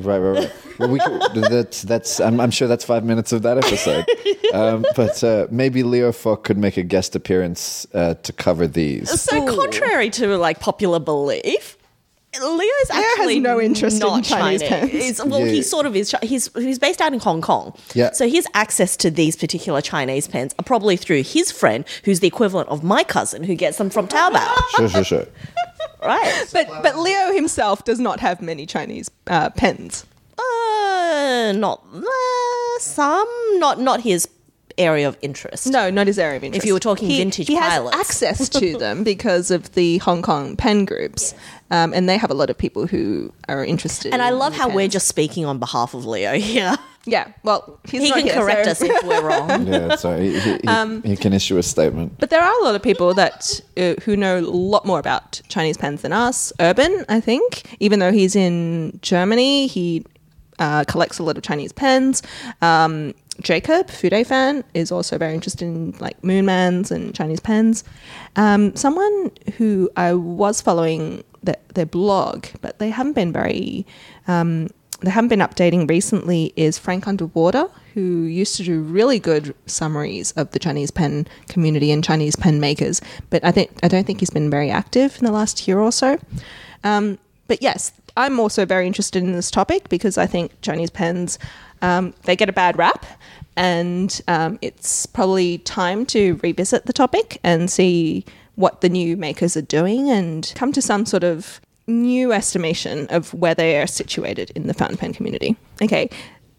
right, 0.06 0.18
right, 0.20 0.38
right. 0.40 0.52
Well, 0.80 0.90
we 0.90 1.00
could, 1.00 1.22
that's 1.52 1.82
that's. 1.84 2.20
I'm, 2.20 2.40
I'm 2.40 2.52
sure 2.52 2.68
that's 2.68 2.84
five 2.86 3.04
minutes 3.04 3.32
of 3.32 3.42
that 3.44 3.58
episode. 3.58 4.06
Um, 4.52 4.86
but 4.98 5.24
uh, 5.24 5.48
maybe 5.50 5.82
Leo 5.82 6.12
Fock 6.12 6.44
could 6.44 6.58
make 6.58 6.76
a 6.76 6.84
guest 6.84 7.16
appearance 7.16 7.88
uh, 7.94 8.16
to 8.16 8.34
cover 8.34 8.68
these. 8.68 9.10
So 9.22 9.48
contrary 9.56 10.10
to 10.10 10.38
like 10.38 10.60
popular 10.60 11.00
belief, 11.00 11.78
Leo's 12.38 12.70
has 12.90 13.06
actually 13.18 13.40
no 13.40 13.62
interest 13.62 13.96
in 14.02 14.08
not 14.08 14.24
Chinese 14.26 14.62
pens. 14.64 15.22
Well, 15.24 15.40
Yeah. 15.46 15.52
he 15.54 15.62
sort 15.64 15.86
of 15.86 15.96
is. 15.96 16.14
He's 16.22 16.50
he's 16.56 16.80
based 16.80 17.00
out 17.02 17.14
in 17.14 17.20
Hong 17.20 17.42
Kong. 17.42 17.74
Yeah. 17.94 18.12
So 18.12 18.28
his 18.28 18.46
access 18.54 18.96
to 18.98 19.12
these 19.12 19.36
particular 19.38 19.80
Chinese 19.82 20.28
pens 20.28 20.54
are 20.60 20.64
probably 20.64 20.98
through 20.98 21.24
his 21.24 21.52
friend, 21.52 21.86
who's 22.06 22.20
the 22.22 22.28
equivalent 22.28 22.68
of 22.70 22.84
my 22.84 23.04
cousin, 23.04 23.44
who 23.44 23.56
gets 23.56 23.78
them 23.78 23.90
from 23.90 24.08
Taobao. 24.08 24.54
Sure, 24.76 24.90
sure, 24.90 25.04
sure. 25.04 25.26
right. 26.02 26.46
But 26.54 26.84
but 26.84 26.98
Leo 26.98 27.34
himself 27.34 27.84
does 27.84 28.00
not 28.00 28.20
have 28.20 28.42
many 28.42 28.66
Chinese 28.66 29.10
uh, 29.28 29.50
pens. 29.52 30.06
Uh, 30.38 31.54
not 31.56 31.84
uh, 31.94 32.80
some. 32.80 33.28
Not 33.60 33.80
not 33.80 34.02
his 34.02 34.28
area 34.78 35.08
of 35.08 35.18
interest. 35.22 35.68
No, 35.68 35.90
not 35.90 36.08
his 36.08 36.18
area 36.18 36.38
of 36.38 36.44
interest. 36.44 36.64
If 36.64 36.68
you 36.68 36.74
were 36.74 36.80
talking 36.80 37.08
vintage 37.10 37.48
he 37.48 37.58
pilots. 37.58 37.96
has 37.96 38.02
access 38.24 38.50
to 38.50 38.78
them 38.78 39.04
because 39.04 39.52
of 39.52 39.74
the 39.74 39.98
Hong 40.00 40.22
Kong 40.22 40.56
pen 40.56 40.86
groups, 40.86 41.34
um, 41.72 41.94
and 41.94 42.08
they 42.08 42.18
have 42.18 42.30
a 42.30 42.34
lot 42.36 42.50
of 42.52 42.58
people 42.58 42.86
who 42.86 43.34
are 43.50 43.66
interested. 43.66 44.14
And 44.14 44.22
I 44.22 44.28
in 44.30 44.38
love 44.38 44.54
how 44.54 44.70
we're 44.70 44.88
just 44.88 45.08
speaking 45.08 45.46
on 45.46 45.58
behalf 45.58 45.94
of 45.96 46.06
Leo 46.06 46.34
here. 46.34 46.76
yeah. 47.06 47.32
Well, 47.44 47.80
he's 47.88 48.04
He 48.04 48.10
not 48.10 48.18
can 48.20 48.28
here, 48.28 48.36
correct 48.36 48.66
so- 48.66 48.72
us 48.72 48.82
if 48.82 49.04
we're 49.04 49.22
wrong. 49.28 49.66
Yeah, 49.72 49.96
sorry. 49.96 50.32
He, 50.32 50.40
he, 50.40 50.52
he, 50.64 51.10
he 51.12 51.16
can 51.18 51.34
issue 51.34 51.58
a 51.58 51.64
statement. 51.64 52.20
But 52.20 52.30
there 52.30 52.42
are 52.42 52.62
a 52.62 52.64
lot 52.64 52.76
of 52.76 52.84
people 52.84 53.14
that 53.16 53.62
uh, 53.78 53.96
who 54.04 54.16
know 54.16 54.40
a 54.40 54.42
lot 54.42 54.86
more 54.86 55.00
about 55.00 55.42
Chinese 55.48 55.78
pens 55.78 56.02
than 56.02 56.14
us. 56.14 56.54
Urban, 56.60 57.06
I 57.10 57.20
think, 57.22 57.64
even 57.80 58.00
though 58.00 58.12
he's 58.12 58.36
in 58.36 59.00
Germany, 59.02 59.68
he 59.68 60.06
uh, 60.60 60.84
collects 60.88 61.18
a 61.20 61.24
lot 61.24 61.38
of 61.38 61.44
Chinese 61.44 61.72
pens. 61.72 62.22
Um, 62.62 63.14
Jacob, 63.40 63.88
Fude 63.88 64.28
fan, 64.28 64.64
is 64.74 64.92
also 64.92 65.18
very 65.18 65.34
interested 65.34 65.66
in 65.66 65.92
like 66.00 66.22
Moonmans 66.22 66.92
and 66.92 67.16
Chinese 67.16 67.40
pens. 67.40 67.84
Um, 68.36 68.76
someone 68.76 69.32
who 69.58 69.90
I 69.96 70.14
was 70.14 70.62
following 70.62 71.24
the, 71.44 71.58
their 71.74 71.86
blog, 71.86 72.46
but 72.62 72.80
they 72.80 72.90
haven't 72.90 73.14
been 73.14 73.32
very 73.32 73.86
um, 74.28 74.70
they 75.02 75.10
haven't 75.10 75.30
been 75.30 75.40
updating 75.40 75.90
recently 75.90 76.54
is 76.56 76.78
Frank 76.78 77.08
Underwater, 77.08 77.68
who 77.96 78.24
used 78.24 78.56
to 78.58 78.64
do 78.64 78.82
really 78.82 79.20
good 79.20 79.56
summaries 79.66 80.32
of 80.34 80.52
the 80.52 80.60
Chinese 80.60 80.92
pen 80.92 81.28
community 81.50 81.92
and 81.92 82.04
Chinese 82.04 82.36
pen 82.36 82.60
makers. 82.60 83.02
But 83.32 83.44
I 83.44 83.52
think 83.52 83.72
I 83.84 83.88
don't 83.88 84.06
think 84.06 84.20
he's 84.20 84.30
been 84.30 84.50
very 84.50 84.70
active 84.70 85.18
in 85.18 85.26
the 85.26 85.32
last 85.32 85.68
year 85.68 85.80
or 85.80 85.92
so. 85.92 86.20
Um, 86.84 87.18
but 87.48 87.62
yes, 87.62 87.92
I'm 88.16 88.40
also 88.40 88.66
very 88.66 88.86
interested 88.86 89.24
in 89.24 89.32
this 89.32 89.50
topic 89.50 89.90
because 89.90 90.18
I 90.18 90.28
think 90.28 90.52
Chinese 90.62 90.92
pens 90.92 91.40
um, 91.82 92.14
they 92.24 92.36
get 92.36 92.48
a 92.48 92.54
bad 92.54 92.78
rap, 92.78 93.06
and 93.56 94.22
um, 94.28 94.60
it's 94.62 95.08
probably 95.08 95.58
time 95.60 96.06
to 96.08 96.40
revisit 96.44 96.86
the 96.86 96.94
topic 96.94 97.40
and 97.44 97.72
see 97.72 98.24
what 98.56 98.82
the 98.82 98.90
new 98.90 99.18
makers 99.18 99.56
are 99.58 99.62
doing 99.62 100.10
and 100.10 100.52
come 100.56 100.72
to 100.72 100.82
some 100.82 101.06
sort 101.06 101.24
of 101.24 101.62
new 101.88 102.32
estimation 102.32 103.08
of 103.10 103.34
where 103.34 103.56
they 103.56 103.82
are 103.82 103.88
situated 103.88 104.52
in 104.56 104.68
the 104.68 104.74
fountain 104.74 104.98
pen 104.98 105.14
community. 105.14 105.56
Okay, 105.82 106.10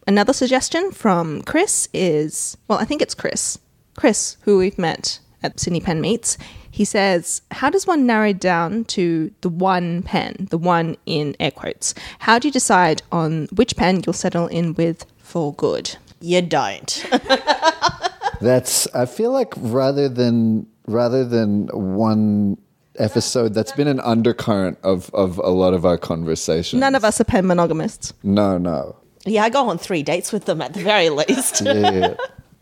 another 0.06 0.32
suggestion 0.32 0.90
from 0.92 1.42
Chris 1.42 1.88
is 1.92 2.56
well, 2.68 2.78
I 2.78 2.84
think 2.84 3.02
it's 3.02 3.14
Chris. 3.14 3.58
Chris, 3.96 4.36
who 4.42 4.58
we've 4.58 4.78
met 4.78 5.18
at 5.42 5.60
Sydney 5.60 5.80
Pen 5.80 6.00
Meets, 6.00 6.38
he 6.70 6.84
says, 6.84 7.42
How 7.50 7.68
does 7.68 7.86
one 7.86 8.06
narrow 8.06 8.32
down 8.32 8.84
to 8.86 9.30
the 9.42 9.50
one 9.50 10.02
pen, 10.02 10.48
the 10.50 10.58
one 10.58 10.96
in 11.04 11.36
air 11.38 11.50
quotes? 11.50 11.94
How 12.20 12.38
do 12.38 12.48
you 12.48 12.52
decide 12.52 13.02
on 13.12 13.48
which 13.52 13.76
pen 13.76 14.02
you'll 14.04 14.14
settle 14.14 14.46
in 14.46 14.74
with 14.74 15.04
for 15.18 15.52
good? 15.52 15.96
You 16.20 16.40
don't. 16.40 17.06
That's. 18.40 18.86
I 18.94 19.06
feel 19.06 19.32
like 19.32 19.52
rather 19.56 20.08
than 20.08 20.66
rather 20.86 21.24
than 21.24 21.68
one 21.68 22.58
episode, 22.98 23.54
that's 23.54 23.72
been 23.72 23.88
an 23.88 24.00
undercurrent 24.00 24.78
of 24.82 25.10
of 25.14 25.38
a 25.38 25.48
lot 25.50 25.74
of 25.74 25.84
our 25.86 25.96
conversations. 25.98 26.80
None 26.80 26.94
of 26.94 27.04
us 27.04 27.20
are 27.20 27.24
pen 27.24 27.46
monogamists. 27.46 28.12
No, 28.22 28.58
no. 28.58 28.96
yeah, 29.24 29.44
I 29.44 29.50
go 29.50 29.68
on 29.68 29.78
three 29.78 30.02
dates 30.02 30.32
with 30.32 30.44
them 30.46 30.60
at 30.62 30.74
the 30.74 30.80
very 30.80 31.08
least. 31.10 31.62
yeah, 31.62 31.72
yeah, 31.74 31.90
yeah. 31.92 32.14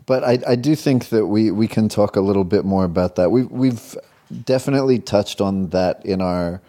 But 0.05 0.23
I, 0.23 0.39
I 0.47 0.55
do 0.55 0.75
think 0.75 1.09
that 1.09 1.27
we, 1.27 1.51
we 1.51 1.67
can 1.67 1.87
talk 1.87 2.15
a 2.15 2.21
little 2.21 2.43
bit 2.43 2.65
more 2.65 2.83
about 2.85 3.15
that. 3.17 3.29
We've, 3.31 3.49
we've 3.51 3.95
definitely 4.45 4.99
touched 4.99 5.39
on 5.41 5.69
that 5.69 6.03
in 6.05 6.21
our 6.21 6.59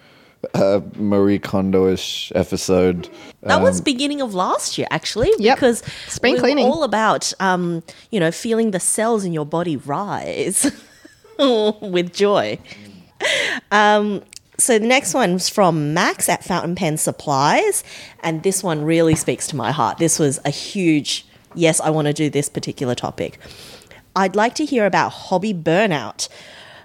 uh, 0.54 0.80
Marie 0.96 1.38
Kondo-ish 1.38 2.30
episode. 2.34 3.08
That 3.42 3.62
was 3.62 3.80
beginning 3.80 4.20
of 4.20 4.34
last 4.34 4.76
year, 4.78 4.86
actually, 4.90 5.30
Yep. 5.38 5.56
because 5.56 5.82
Spring 6.08 6.34
we 6.34 6.38
were 6.40 6.42
cleaning. 6.44 6.66
all 6.66 6.84
about, 6.84 7.32
um, 7.40 7.82
you 8.10 8.20
know, 8.20 8.30
feeling 8.30 8.70
the 8.70 8.80
cells 8.80 9.24
in 9.24 9.32
your 9.32 9.46
body 9.46 9.76
rise 9.76 10.70
with 11.80 12.12
joy. 12.12 12.58
Um, 13.70 14.22
so 14.58 14.78
the 14.78 14.86
next 14.86 15.14
one's 15.14 15.48
from 15.48 15.94
Max 15.94 16.28
at 16.28 16.44
Fountain 16.44 16.74
Pen 16.74 16.96
Supplies, 16.96 17.82
and 18.20 18.42
this 18.42 18.62
one 18.62 18.84
really 18.84 19.14
speaks 19.14 19.46
to 19.48 19.56
my 19.56 19.72
heart. 19.72 19.98
This 19.98 20.18
was 20.18 20.38
a 20.44 20.50
huge 20.50 21.26
yes, 21.54 21.80
I 21.80 21.90
want 21.90 22.06
to 22.06 22.12
do 22.12 22.30
this 22.30 22.48
particular 22.48 22.94
topic. 22.94 23.38
I'd 24.14 24.36
like 24.36 24.54
to 24.56 24.64
hear 24.64 24.86
about 24.86 25.10
hobby 25.10 25.54
burnout. 25.54 26.28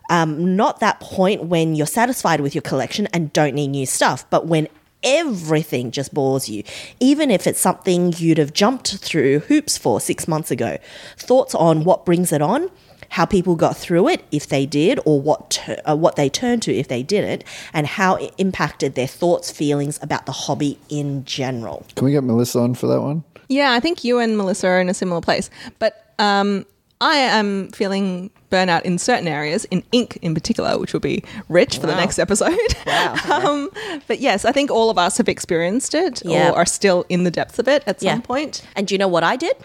Um, 0.10 0.56
not 0.56 0.80
that 0.80 1.00
point 1.00 1.46
when 1.46 1.76
you're 1.76 1.86
satisfied 1.86 2.40
with 2.40 2.56
your 2.56 2.62
collection 2.62 3.08
and 3.08 3.34
don't 3.34 3.54
need 3.56 3.68
new 3.68 3.86
stuff, 3.86 4.30
but 4.30 4.48
when 4.48 4.68
everything 5.04 5.92
just 5.92 6.14
bores 6.14 6.48
you, 6.48 6.64
even 7.00 7.30
if 7.30 7.46
it's 7.46 7.60
something 7.60 8.14
you'd 8.18 8.38
have 8.38 8.54
jumped 8.54 8.98
through 8.98 9.40
hoops 9.40 9.78
for 9.78 10.00
six 10.00 10.28
months 10.28 10.50
ago. 10.50 10.78
Thoughts 11.18 11.54
on 11.54 11.84
what 11.84 12.06
brings 12.06 12.32
it 12.32 12.42
on? 12.42 12.70
How 13.10 13.26
people 13.26 13.56
got 13.56 13.76
through 13.78 14.10
it, 14.10 14.24
if 14.32 14.48
they 14.48 14.66
did, 14.66 15.00
or 15.06 15.20
what 15.22 15.50
tur- 15.52 15.82
uh, 15.90 15.96
what 15.96 16.16
they 16.16 16.30
turned 16.30 16.62
to 16.64 16.74
if 16.76 16.88
they 16.88 17.04
didn't, 17.04 17.44
and 17.74 17.88
how 17.88 18.16
it 18.16 18.34
impacted 18.38 18.96
their 18.96 19.08
thoughts, 19.08 19.52
feelings 19.52 19.98
about 20.02 20.26
the 20.26 20.32
hobby 20.32 20.78
in 20.90 21.24
general. 21.26 21.86
Can 21.96 22.06
we 22.06 22.12
get 22.12 22.24
Melissa 22.24 22.60
on 22.60 22.76
for 22.76 22.88
that 22.88 23.02
one? 23.02 23.24
Yeah, 23.50 23.72
I 23.72 23.80
think 23.80 24.04
you 24.04 24.20
and 24.20 24.38
Melissa 24.38 24.68
are 24.68 24.82
in 24.82 24.90
a 24.90 24.94
similar 24.94 25.22
place. 25.22 25.50
But 25.80 26.14
um, 26.20 26.66
I 27.00 27.16
am 27.16 27.70
feeling 27.70 28.30
burnout 28.52 28.82
in 28.84 28.98
certain 28.98 29.28
areas, 29.28 29.66
in 29.66 29.84
ink 29.92 30.18
in 30.22 30.34
particular, 30.34 30.78
which 30.78 30.94
will 30.94 31.00
be 31.00 31.24
rich 31.50 31.78
for 31.80 31.88
the 31.88 31.96
next 31.96 32.20
episode. 32.20 32.58
Wow. 32.86 33.16
um, 33.46 33.70
but 34.08 34.20
yes, 34.20 34.46
I 34.46 34.52
think 34.52 34.72
all 34.72 34.90
of 34.90 34.98
us 34.98 35.18
have 35.18 35.28
experienced 35.30 35.94
it 35.94 36.22
Yeah. 36.26 36.52
or 36.52 36.56
are 36.58 36.66
still 36.66 37.06
in 37.10 37.24
the 37.26 37.32
depths 37.32 37.60
of 37.60 37.68
it 37.68 37.84
at 37.88 38.00
some 38.02 38.08
Yeah. 38.08 38.20
point. 38.22 38.66
And 38.76 38.88
do 38.88 38.94
you 38.96 39.00
know 39.00 39.08
what 39.10 39.24
I 39.24 39.36
did? 39.36 39.56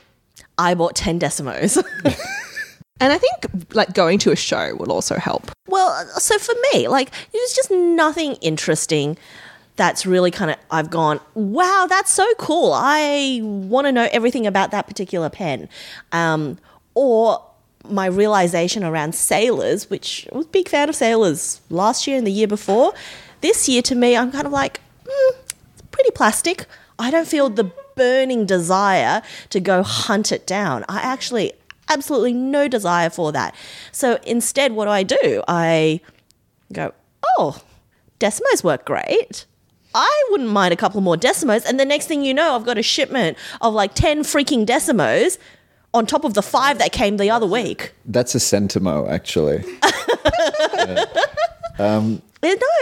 I 0.59 0.75
bought 0.75 0.95
10 0.97 1.19
decimos. 1.21 1.83
And 3.01 3.13
I 3.13 3.19
think 3.19 3.75
like 3.75 3.95
going 3.95 4.19
to 4.21 4.31
a 4.31 4.37
show 4.37 4.77
will 4.77 4.93
also 4.93 5.17
help. 5.17 5.51
Well, 5.69 6.07
so 6.19 6.39
for 6.39 6.55
me, 6.73 6.89
like, 6.89 7.11
there's 7.33 7.53
just 7.53 7.71
nothing 7.71 8.35
interesting 8.37 9.19
that's 9.77 10.05
really 10.05 10.31
kind 10.31 10.51
of, 10.51 10.59
I've 10.71 10.91
gone, 10.91 11.19
wow, 11.35 11.87
that's 11.89 12.13
so 12.13 12.27
cool. 12.39 12.73
I 12.75 13.41
want 13.43 13.87
to 13.87 13.93
know 13.93 14.09
everything 14.13 14.47
about 14.47 14.71
that 14.71 14.87
particular 14.87 15.31
pen. 15.31 15.69
Um, 16.13 16.59
or 16.95 17.43
my 17.89 18.07
realization 18.07 18.85
around 18.85 19.15
sailors, 19.15 19.89
which 19.91 20.29
I 20.33 20.37
was 20.37 20.47
a 20.47 20.51
big 20.51 20.69
fan 20.69 20.89
of 20.89 20.95
sailors 20.95 21.61
last 21.71 22.07
year 22.07 22.19
and 22.19 22.27
the 22.27 22.31
year 22.31 22.47
before. 22.47 22.93
This 23.41 23.69
year, 23.69 23.83
to 23.83 23.95
me, 23.95 24.17
I'm 24.17 24.31
kind 24.31 24.47
of 24.47 24.53
like, 24.53 24.81
it's 25.07 25.83
pretty 25.91 26.11
plastic. 26.11 26.67
I 26.99 27.11
don't 27.11 27.27
feel 27.27 27.49
the 27.49 27.73
burning 27.97 28.47
desire 28.47 29.23
to 29.51 29.59
go 29.59 29.83
hunt 29.83 30.31
it 30.31 30.47
down. 30.47 30.85
I 30.89 31.01
actually 31.01 31.55
absolutely 31.93 32.33
no 32.33 32.69
desire 32.69 33.11
for 33.11 33.33
that. 33.33 33.55
So 33.93 34.19
instead, 34.25 34.73
what 34.73 34.87
do 34.87 34.91
I 34.91 35.03
do? 35.03 35.43
I 35.49 36.01
go, 36.73 36.93
oh, 37.39 37.61
decimos 38.19 38.65
work 38.65 38.85
great. 38.85 39.47
I 39.95 40.29
wouldn't 40.31 40.49
mind 40.51 40.73
a 40.73 40.77
couple 40.77 41.01
more 41.03 41.17
decimos. 41.17 41.65
And 41.67 41.79
the 41.79 41.85
next 41.85 42.07
thing 42.07 42.25
you 42.25 42.33
know, 42.33 42.55
I've 42.57 42.65
got 42.65 42.79
a 42.79 42.83
shipment 42.83 43.37
of 43.61 43.75
like 43.75 43.95
10 43.95 44.21
freaking 44.23 44.65
decimos 44.65 45.39
on 45.93 46.07
top 46.07 46.25
of 46.25 46.33
the 46.33 46.41
five 46.43 46.79
that 46.79 46.93
came 46.93 47.19
the 47.19 47.29
other 47.31 47.47
week. 47.47 47.93
That's 48.07 48.35
a 48.35 48.39
Centimo, 48.39 49.09
actually. 49.11 49.63
Uh, 51.79 52.01
No, 52.01 52.19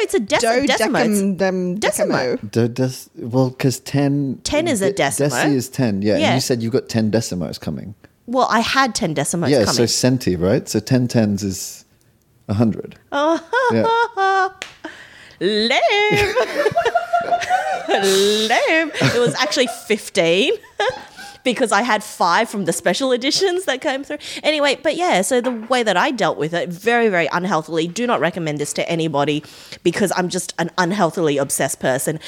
it's 0.03 0.15
a 0.15 0.21
deci- 0.21 0.67
decimo. 0.67 1.01
It's- 1.01 1.39
them 1.39 1.79
Decimo. 1.79 2.51
Do, 2.51 2.67
does, 2.67 3.09
well, 3.17 3.51
because 3.51 3.79
10... 3.81 4.41
10 4.43 4.69
is 4.69 4.83
a 4.83 4.93
de- 4.93 5.03
decimo. 5.03 5.29
Deci 5.31 5.55
is 5.55 5.69
10, 5.69 6.03
yeah. 6.03 6.17
Yeah. 6.17 6.27
And 6.27 6.35
you 6.35 6.41
said 6.41 6.63
you've 6.63 6.73
got 6.73 6.89
10 6.89 7.11
decimos 7.11 7.61
coming. 7.61 7.95
Well, 8.31 8.47
I 8.49 8.61
had 8.61 8.95
10 8.95 9.15
decimos 9.17 9.51
yeah, 9.51 9.65
coming. 9.65 9.75
so 9.75 9.83
centi, 9.85 10.41
right? 10.41 10.69
So 10.69 10.79
10 10.79 11.09
tens 11.09 11.43
is 11.43 11.85
100. 12.47 12.97
yeah. 13.13 14.49
Lame. 15.41 15.81
Lame. 17.89 18.93
It 18.95 19.19
was 19.19 19.35
actually 19.35 19.67
15 19.89 20.53
because 21.45 21.73
I 21.73 21.83
had 21.83 22.05
five 22.05 22.49
from 22.49 22.67
the 22.67 22.73
special 22.73 23.11
editions 23.11 23.65
that 23.65 23.81
came 23.81 24.05
through. 24.05 24.19
Anyway, 24.45 24.79
but 24.81 24.95
yeah, 24.97 25.23
so 25.23 25.41
the 25.41 25.51
way 25.51 25.83
that 25.83 25.97
I 25.97 26.13
dealt 26.13 26.39
with 26.39 26.55
it, 26.55 26.69
very, 26.69 27.09
very 27.09 27.29
unhealthily. 27.33 27.89
Do 27.89 28.07
not 28.07 28.21
recommend 28.21 28.59
this 28.59 28.73
to 28.75 28.89
anybody 28.89 29.43
because 29.83 30.13
I'm 30.15 30.29
just 30.29 30.55
an 30.59 30.71
unhealthily 30.79 31.37
obsessed 31.39 31.81
person. 31.81 32.21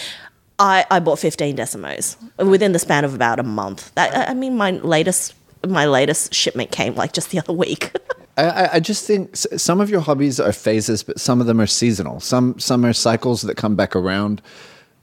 I, 0.58 0.84
I 0.90 0.98
bought 0.98 1.18
15 1.18 1.56
decimos 1.56 2.16
within 2.38 2.72
the 2.72 2.78
span 2.78 3.04
of 3.04 3.14
about 3.14 3.38
a 3.38 3.42
month. 3.44 3.94
That 3.94 4.28
I 4.28 4.34
mean, 4.34 4.56
my 4.56 4.72
latest 4.72 5.34
my 5.66 5.86
latest 5.86 6.34
shipment 6.34 6.70
came 6.70 6.94
like 6.94 7.12
just 7.12 7.30
the 7.30 7.38
other 7.38 7.52
week. 7.52 7.90
I- 8.36 8.42
I, 8.44 8.68
I 8.74 8.80
just 8.80 9.06
think 9.06 9.36
some 9.36 9.80
of 9.80 9.90
your 9.90 10.00
hobbies 10.00 10.40
are 10.40 10.52
phases, 10.52 11.02
but 11.02 11.20
some 11.20 11.40
of 11.40 11.46
them 11.46 11.60
are 11.60 11.66
seasonal. 11.66 12.18
Some 12.20 12.58
some 12.58 12.84
are 12.86 12.92
cycles 12.94 13.42
that 13.42 13.56
come 13.56 13.76
back 13.76 13.94
around. 13.94 14.40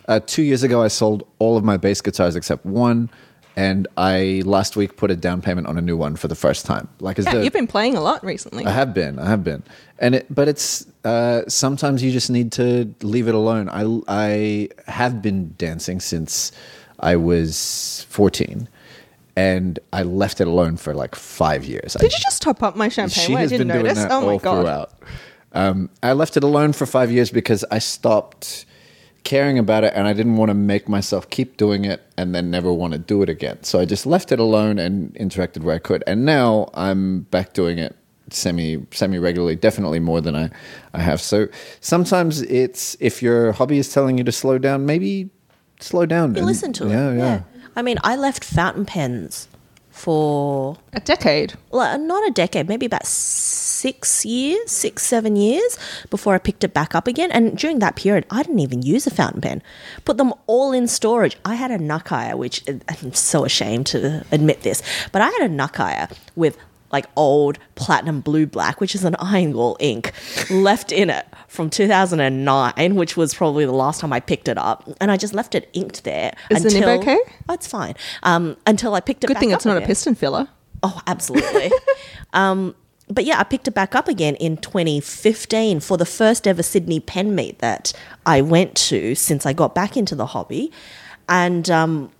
Uh, 0.07 0.20
two 0.26 0.41
years 0.41 0.64
ago, 0.64 0.82
I 0.82 0.88
sold 0.88 1.28
all 1.38 1.55
of 1.55 1.64
my 1.64 1.78
bass 1.78 2.01
guitars 2.01 2.36
except 2.36 2.66
one, 2.66 3.12
and 3.55 3.88
I 3.97 4.41
last 4.45 4.76
week 4.76 4.97
put 4.97 5.12
a 5.12 5.16
down 5.16 5.43
payment 5.43 5.68
on 5.68 5.78
a 5.78 5.82
new 5.82 5.95
one 5.95 6.16
for 6.16 6.28
the 6.28 6.34
first 6.34 6.66
time. 6.66 6.88
Like, 6.99 7.20
is 7.20 7.26
Yeah, 7.26 7.36
the, 7.36 7.43
you've 7.43 7.53
been 7.53 7.68
playing 7.68 7.95
a 7.95 8.01
lot 8.01 8.24
recently. 8.26 8.66
I 8.66 8.72
have 8.72 8.95
been, 8.95 9.20
I 9.20 9.28
have 9.30 9.43
been, 9.43 9.62
and 9.99 10.16
it, 10.16 10.26
but 10.34 10.47
it's 10.47 10.88
uh, 11.05 11.43
sometimes 11.47 12.01
you 12.01 12.12
just 12.12 12.32
need 12.32 12.51
to 12.53 12.91
leave 13.03 13.28
it 13.28 13.36
alone. 13.36 13.70
I 13.70 14.01
I 14.07 14.70
have 14.91 15.22
been 15.22 15.53
dancing 15.60 15.99
since 15.99 16.51
I 16.99 17.16
was 17.16 18.07
fourteen. 18.10 18.68
And 19.39 19.79
I 19.93 20.03
left 20.03 20.41
it 20.41 20.47
alone 20.47 20.75
for 20.77 20.93
like 20.93 21.15
five 21.15 21.63
years. 21.63 21.95
I 21.95 21.99
Did 22.01 22.11
you 22.11 22.19
just 22.21 22.41
top 22.41 22.61
up 22.61 22.75
my 22.75 22.89
champagne? 22.89 23.25
she 23.25 23.31
Where 23.33 23.39
I 23.39 23.41
has 23.43 23.51
didn't 23.51 23.67
been 23.69 23.75
doing 23.77 23.85
notice. 23.85 24.03
that 24.03 24.11
oh 24.11 24.21
my 24.21 24.33
all 24.33 24.39
god! 24.39 24.61
throughout. 24.61 24.89
Um, 25.53 25.89
I 26.03 26.11
left 26.13 26.35
it 26.37 26.43
alone 26.43 26.73
for 26.73 26.85
five 26.85 27.09
years 27.11 27.31
because 27.31 27.63
I 27.71 27.79
stopped 27.79 28.65
caring 29.23 29.57
about 29.59 29.83
it, 29.83 29.93
and 29.95 30.07
I 30.07 30.13
didn't 30.13 30.35
want 30.37 30.49
to 30.49 30.53
make 30.53 30.87
myself 30.89 31.29
keep 31.29 31.57
doing 31.57 31.85
it 31.85 32.01
and 32.17 32.33
then 32.35 32.49
never 32.51 32.71
want 32.73 32.93
to 32.93 32.99
do 32.99 33.21
it 33.21 33.29
again. 33.29 33.63
So 33.63 33.79
I 33.79 33.85
just 33.85 34.05
left 34.05 34.31
it 34.31 34.39
alone 34.39 34.77
and 34.79 35.13
interacted 35.15 35.63
where 35.63 35.75
I 35.75 35.79
could. 35.79 36.03
And 36.07 36.25
now 36.25 36.69
I'm 36.73 37.21
back 37.31 37.53
doing 37.53 37.77
it 37.79 37.95
semi 38.31 38.77
semi 38.91 39.17
regularly, 39.19 39.55
definitely 39.55 39.99
more 39.99 40.21
than 40.21 40.35
I 40.35 40.49
I 40.93 40.99
have. 40.99 41.19
So 41.21 41.47
sometimes 41.81 42.41
it's 42.43 42.95
if 42.99 43.23
your 43.23 43.53
hobby 43.53 43.77
is 43.79 43.91
telling 43.93 44.17
you 44.17 44.23
to 44.25 44.31
slow 44.31 44.57
down, 44.57 44.85
maybe 44.85 45.29
slow 45.79 46.05
down. 46.05 46.31
You 46.35 46.39
and- 46.39 46.45
listen 46.45 46.73
to 46.73 46.87
it. 46.87 46.91
Yeah, 46.91 47.13
yeah. 47.13 47.41
I 47.76 47.82
mean, 47.82 47.97
I 48.03 48.15
left 48.15 48.43
fountain 48.43 48.86
pens 48.86 49.47
for 49.89 50.78
A 50.93 50.99
decade. 50.99 51.55
well, 51.72 51.97
not 51.99 52.28
a 52.28 52.32
decade, 52.32 52.70
maybe 52.70 52.86
about 52.86 53.05
six 53.05 54.26
years, 54.26 54.72
six, 54.72 55.03
seven 55.03 55.36
years 55.36 55.78
before 56.09 56.36
I 56.36 56.38
picked 56.38 56.63
it 56.63 56.74
back 56.74 56.95
up 56.95 57.07
again. 57.07 57.32
And 57.32 57.57
during 57.57 57.80
that 57.80 57.95
period, 57.95 58.26
I 58.32 58.43
didn't 58.43 58.59
even 58.59 58.82
use 58.82 59.07
a 59.07 59.11
fountain 59.11 59.41
pen. 59.41 59.61
Put 60.05 60.17
them 60.17 60.34
all 60.47 60.72
in 60.72 60.88
storage. 60.88 61.38
I 61.43 61.55
had 61.55 61.72
a 61.72 61.78
Nakaya, 61.78 62.36
which 62.36 62.63
I'm 62.88 63.13
so 63.13 63.43
ashamed 63.45 63.88
to 63.88 64.26
admit 64.32 64.61
this, 64.61 64.82
but 65.11 65.22
I 65.22 65.30
had 65.30 65.51
a 65.51 65.53
Nakaya 65.53 66.15
with 66.36 66.57
like 66.91 67.05
old 67.15 67.59
platinum 67.75 68.21
blue 68.21 68.45
black, 68.45 68.79
which 68.81 68.95
is 68.95 69.03
an 69.03 69.15
iron 69.19 69.51
gall 69.51 69.77
ink, 69.79 70.11
left 70.49 70.91
in 70.91 71.09
it 71.09 71.25
from 71.47 71.69
2009, 71.69 72.95
which 72.95 73.15
was 73.15 73.33
probably 73.33 73.65
the 73.65 73.71
last 73.71 74.01
time 74.01 74.13
I 74.13 74.19
picked 74.19 74.47
it 74.47 74.57
up. 74.57 74.89
And 74.99 75.11
I 75.11 75.17
just 75.17 75.33
left 75.33 75.55
it 75.55 75.69
inked 75.73 76.03
there. 76.03 76.33
Is 76.49 76.63
the 76.63 76.71
nib 76.71 77.01
okay? 77.01 77.19
Oh, 77.47 77.53
it's 77.53 77.67
fine. 77.67 77.95
Um, 78.23 78.57
until 78.65 78.95
I 78.95 79.01
picked 79.01 79.23
it 79.23 79.27
Good 79.27 79.37
thing 79.37 79.51
it's 79.51 79.65
not 79.65 79.77
a 79.77 79.85
piston 79.85 80.15
filler. 80.15 80.47
Oh, 80.81 81.01
absolutely. 81.07 81.71
um, 82.33 82.75
but 83.09 83.25
yeah, 83.25 83.39
I 83.39 83.43
picked 83.43 83.67
it 83.67 83.73
back 83.73 83.95
up 83.95 84.07
again 84.07 84.35
in 84.35 84.57
2015 84.57 85.79
for 85.79 85.97
the 85.97 86.05
first 86.05 86.47
ever 86.47 86.61
Sydney 86.61 86.99
pen 86.99 87.33
meet 87.33 87.59
that 87.59 87.91
I 88.25 88.41
went 88.41 88.75
to 88.75 89.15
since 89.15 89.45
I 89.45 89.53
got 89.53 89.73
back 89.73 89.97
into 89.97 90.15
the 90.15 90.27
hobby, 90.27 90.71
and 91.27 91.69
um, 91.71 92.11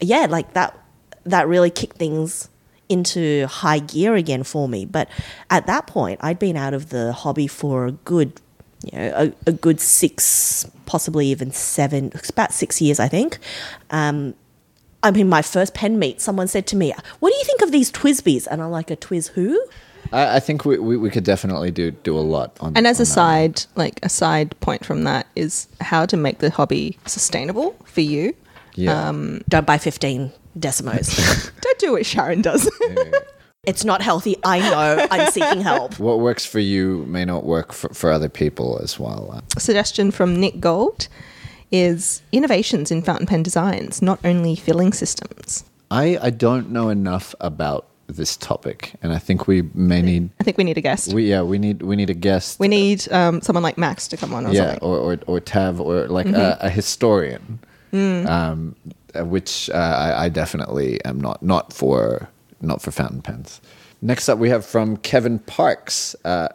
yeah, 0.00 0.26
like 0.28 0.52
that 0.52 0.78
that 1.24 1.48
really 1.48 1.70
kicked 1.70 1.96
things 1.96 2.50
into 2.88 3.46
high 3.46 3.78
gear 3.78 4.14
again 4.14 4.42
for 4.42 4.68
me. 4.68 4.84
But 4.84 5.08
at 5.50 5.66
that 5.66 5.86
point, 5.86 6.20
I'd 6.22 6.38
been 6.38 6.56
out 6.56 6.74
of 6.74 6.90
the 6.90 7.12
hobby 7.12 7.46
for 7.46 7.86
a 7.86 7.92
good, 7.92 8.40
you 8.82 8.98
know, 8.98 9.32
a, 9.46 9.50
a 9.50 9.52
good 9.52 9.80
six, 9.80 10.68
possibly 10.86 11.26
even 11.26 11.50
seven, 11.50 12.12
about 12.28 12.52
six 12.52 12.80
years, 12.80 13.00
I 13.00 13.08
think. 13.08 13.38
Um, 13.90 14.34
I 15.02 15.10
mean, 15.10 15.28
my 15.28 15.42
first 15.42 15.74
pen 15.74 15.98
meet, 15.98 16.20
someone 16.20 16.48
said 16.48 16.66
to 16.68 16.76
me, 16.76 16.92
"What 17.20 17.30
do 17.30 17.36
you 17.38 17.44
think 17.44 17.62
of 17.62 17.70
these 17.70 17.92
TWSBIs?" 17.92 18.46
And 18.50 18.62
I'm 18.62 18.70
like, 18.70 18.90
"A 18.90 18.96
Twiz 18.96 19.28
who?" 19.28 19.60
I, 20.12 20.36
I 20.36 20.40
think 20.40 20.64
we, 20.64 20.78
we, 20.78 20.96
we 20.96 21.10
could 21.10 21.24
definitely 21.24 21.70
do 21.70 21.90
do 21.90 22.16
a 22.16 22.20
lot 22.20 22.56
on. 22.60 22.72
And 22.76 22.86
as 22.86 22.98
on 22.98 23.02
a 23.02 23.04
that. 23.04 23.12
side, 23.12 23.64
like 23.76 24.00
a 24.02 24.08
side 24.08 24.58
point 24.60 24.84
from 24.84 25.04
that 25.04 25.26
is 25.36 25.68
how 25.80 26.06
to 26.06 26.16
make 26.16 26.38
the 26.38 26.50
hobby 26.50 26.98
sustainable 27.06 27.76
for 27.84 28.00
you. 28.00 28.34
Yeah, 28.76 29.08
um, 29.08 29.42
Don't 29.48 29.66
buy 29.66 29.78
15 29.78 30.32
decimos. 30.58 31.50
Don't 31.60 31.78
do 31.78 31.92
what 31.92 32.02
Sharyn 32.02 32.42
does. 32.42 32.70
it's 33.66 33.84
not 33.84 34.02
healthy. 34.02 34.36
I 34.44 34.60
know. 34.60 35.06
I'm 35.10 35.30
seeking 35.30 35.60
help. 35.60 35.98
what 35.98 36.20
works 36.20 36.46
for 36.46 36.60
you 36.60 37.04
may 37.08 37.24
not 37.24 37.44
work 37.44 37.72
for, 37.72 37.88
for 37.90 38.10
other 38.10 38.28
people 38.28 38.78
as 38.82 38.98
well. 38.98 39.30
Uh, 39.32 39.58
Suggestion 39.58 40.10
from 40.10 40.38
Nick 40.38 40.60
Gold 40.60 41.08
is 41.72 42.22
innovations 42.32 42.90
in 42.90 43.02
fountain 43.02 43.26
pen 43.26 43.42
designs, 43.42 44.00
not 44.00 44.20
only 44.24 44.54
filling 44.54 44.92
systems. 44.92 45.64
I 45.90 46.18
I 46.20 46.30
don't 46.30 46.70
know 46.70 46.88
enough 46.88 47.34
about 47.40 47.86
this 48.08 48.36
topic, 48.36 48.94
and 49.02 49.12
I 49.12 49.18
think 49.18 49.46
we 49.46 49.62
may 49.74 50.02
need. 50.02 50.30
I 50.40 50.44
think 50.44 50.58
we 50.58 50.64
need 50.64 50.78
a 50.78 50.80
guest. 50.80 51.12
We 51.12 51.28
yeah 51.28 51.42
we 51.42 51.58
need 51.58 51.82
we 51.82 51.96
need 51.96 52.10
a 52.10 52.14
guest. 52.14 52.60
We 52.60 52.68
need 52.68 53.10
um, 53.12 53.40
someone 53.40 53.62
like 53.62 53.78
Max 53.78 54.08
to 54.08 54.16
come 54.16 54.32
on 54.34 54.46
or 54.46 54.52
yeah, 54.52 54.78
or, 54.80 54.96
or 54.98 55.18
or 55.26 55.40
Tav 55.40 55.80
or 55.80 56.06
like 56.08 56.26
a, 56.26 56.58
a 56.60 56.70
historian, 56.70 57.60
um, 58.26 58.76
uh, 59.14 59.24
which 59.24 59.70
uh, 59.70 59.74
I, 59.74 60.24
I 60.24 60.28
definitely 60.28 61.02
am 61.04 61.20
not 61.20 61.42
not 61.42 61.72
for 61.72 62.28
not 62.60 62.82
for 62.82 62.90
fountain 62.90 63.22
pens. 63.22 63.60
Next 64.02 64.28
up, 64.28 64.38
we 64.38 64.50
have 64.50 64.64
from 64.64 64.96
Kevin 64.98 65.38
Parks. 65.38 66.14
Uh, 66.24 66.48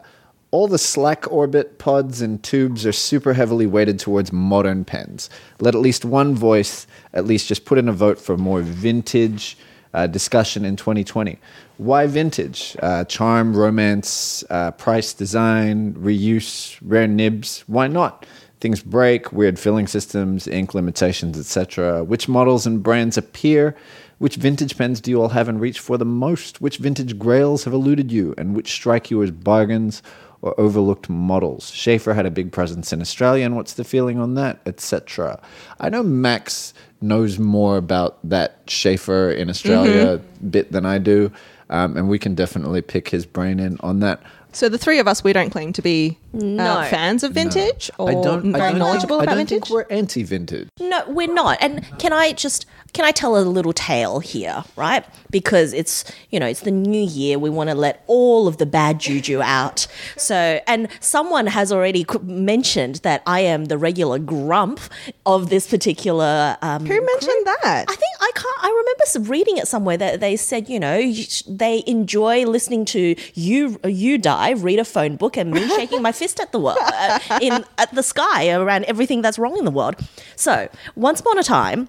all 0.52 0.68
the 0.68 0.78
slack 0.78 1.30
orbit 1.32 1.78
pods 1.78 2.20
and 2.20 2.42
tubes 2.42 2.84
are 2.84 2.92
super 2.92 3.32
heavily 3.32 3.66
weighted 3.66 3.98
towards 3.98 4.32
modern 4.32 4.84
pens. 4.84 5.30
Let 5.60 5.74
at 5.74 5.80
least 5.80 6.04
one 6.04 6.34
voice 6.34 6.86
at 7.14 7.24
least 7.24 7.48
just 7.48 7.64
put 7.64 7.78
in 7.78 7.88
a 7.88 7.92
vote 7.92 8.20
for 8.20 8.36
more 8.36 8.60
vintage 8.60 9.56
uh, 9.94 10.06
discussion 10.06 10.64
in 10.64 10.76
2020. 10.76 11.38
Why 11.78 12.06
vintage? 12.06 12.76
Uh, 12.82 13.04
charm, 13.04 13.56
romance, 13.56 14.44
uh, 14.50 14.72
price, 14.72 15.14
design, 15.14 15.94
reuse, 15.94 16.78
rare 16.82 17.08
nibs. 17.08 17.64
Why 17.66 17.88
not? 17.88 18.26
Things 18.62 18.80
break, 18.80 19.32
weird 19.32 19.58
filling 19.58 19.88
systems, 19.88 20.46
ink 20.46 20.72
limitations, 20.72 21.36
etc. 21.36 22.04
Which 22.04 22.28
models 22.28 22.64
and 22.64 22.80
brands 22.80 23.18
appear? 23.18 23.74
Which 24.18 24.36
vintage 24.36 24.78
pens 24.78 25.00
do 25.00 25.10
you 25.10 25.20
all 25.20 25.30
have 25.30 25.48
in 25.48 25.58
reach 25.58 25.80
for 25.80 25.98
the 25.98 26.04
most? 26.04 26.60
Which 26.60 26.76
vintage 26.76 27.18
grails 27.18 27.64
have 27.64 27.72
eluded 27.72 28.12
you, 28.12 28.36
and 28.38 28.54
which 28.54 28.70
strike 28.70 29.10
you 29.10 29.20
as 29.24 29.32
bargains 29.32 30.00
or 30.42 30.54
overlooked 30.60 31.10
models? 31.10 31.72
Sheaffer 31.72 32.14
had 32.14 32.24
a 32.24 32.30
big 32.30 32.52
presence 32.52 32.92
in 32.92 33.00
Australia, 33.00 33.44
and 33.44 33.56
what's 33.56 33.72
the 33.72 33.82
feeling 33.82 34.20
on 34.20 34.34
that, 34.34 34.60
etc. 34.64 35.42
I 35.80 35.90
know 35.90 36.04
Max 36.04 36.72
knows 37.00 37.40
more 37.40 37.78
about 37.78 38.18
that 38.22 38.64
Sheaffer 38.66 39.36
in 39.36 39.50
Australia 39.50 40.20
bit 40.48 40.70
than 40.70 40.86
I 40.86 40.98
do, 40.98 41.32
um, 41.68 41.96
and 41.96 42.08
we 42.08 42.20
can 42.20 42.36
definitely 42.36 42.80
pick 42.80 43.08
his 43.08 43.26
brain 43.26 43.58
in 43.58 43.76
on 43.80 43.98
that. 43.98 44.22
So 44.54 44.68
the 44.68 44.78
three 44.78 44.98
of 44.98 45.08
us, 45.08 45.24
we 45.24 45.32
don't 45.32 45.50
claim 45.50 45.72
to 45.72 45.82
be 45.82 46.18
No. 46.32 46.62
uh, 46.62 46.84
fans 46.88 47.22
of 47.22 47.32
vintage 47.32 47.90
or 47.98 48.10
I 48.10 48.14
don't, 48.14 48.52
very 48.52 48.62
I 48.64 48.70
don't 48.70 48.78
knowledgeable 48.78 49.18
think, 49.18 49.22
about 49.24 49.32
I 49.32 49.34
don't 49.36 49.48
vintage. 49.48 49.68
think 49.68 49.70
we're 49.70 49.86
anti-vintage. 49.96 50.68
No, 50.78 51.02
we're 51.08 51.32
not. 51.32 51.58
And 51.62 51.86
can 51.98 52.12
I 52.12 52.32
just 52.32 52.66
can 52.92 53.04
I 53.06 53.10
tell 53.10 53.38
a 53.38 53.40
little 53.40 53.72
tale 53.72 54.20
here, 54.20 54.64
right? 54.76 55.04
Because 55.30 55.72
it's 55.72 56.04
you 56.30 56.38
know 56.38 56.46
it's 56.46 56.60
the 56.60 56.70
new 56.70 57.02
year. 57.02 57.38
We 57.38 57.50
want 57.50 57.70
to 57.70 57.74
let 57.74 58.04
all 58.06 58.46
of 58.46 58.58
the 58.58 58.66
bad 58.66 59.00
juju 59.00 59.40
out. 59.40 59.86
So, 60.16 60.60
and 60.66 60.88
someone 61.00 61.46
has 61.46 61.72
already 61.72 62.04
mentioned 62.22 62.96
that 62.96 63.22
I 63.26 63.40
am 63.40 63.66
the 63.66 63.78
regular 63.78 64.18
grump 64.18 64.80
of 65.24 65.48
this 65.48 65.68
particular. 65.68 66.56
Um, 66.60 66.84
Who 66.84 67.00
mentioned 67.00 67.46
that? 67.46 67.84
I 67.88 67.94
think 67.94 68.16
I 68.20 68.30
can't. 68.34 68.64
I 68.64 68.68
remember 68.68 69.30
reading 69.30 69.56
it 69.56 69.68
somewhere 69.68 69.96
that 69.96 70.20
they 70.20 70.36
said, 70.36 70.68
you 70.68 70.78
know, 70.78 71.12
they 71.48 71.82
enjoy 71.86 72.44
listening 72.44 72.84
to 72.86 73.16
you, 73.34 73.80
you 73.84 74.18
die, 74.18 74.50
read 74.50 74.78
a 74.78 74.84
phone 74.84 75.16
book, 75.16 75.36
and 75.36 75.50
me 75.50 75.66
shaking 75.68 76.02
my 76.02 76.12
fist 76.12 76.40
at 76.40 76.52
the 76.52 76.58
world, 76.58 76.78
uh, 76.80 77.18
in 77.40 77.64
at 77.78 77.94
the 77.94 78.02
sky 78.02 78.50
around 78.50 78.84
everything 78.84 79.22
that's 79.22 79.38
wrong 79.38 79.56
in 79.56 79.64
the 79.64 79.70
world. 79.70 79.96
So 80.36 80.68
once 80.94 81.20
upon 81.20 81.38
a 81.38 81.42
time, 81.42 81.88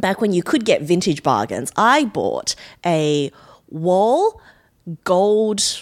back 0.00 0.20
when 0.20 0.32
you 0.32 0.42
could 0.42 0.64
get 0.64 0.82
vintage 0.82 1.22
bargains, 1.22 1.72
I 1.76 2.04
bought 2.06 2.54
a 2.84 3.30
Wahl 3.68 4.40
gold 5.04 5.80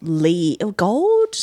Lee 0.00 0.56
gold. 0.76 1.34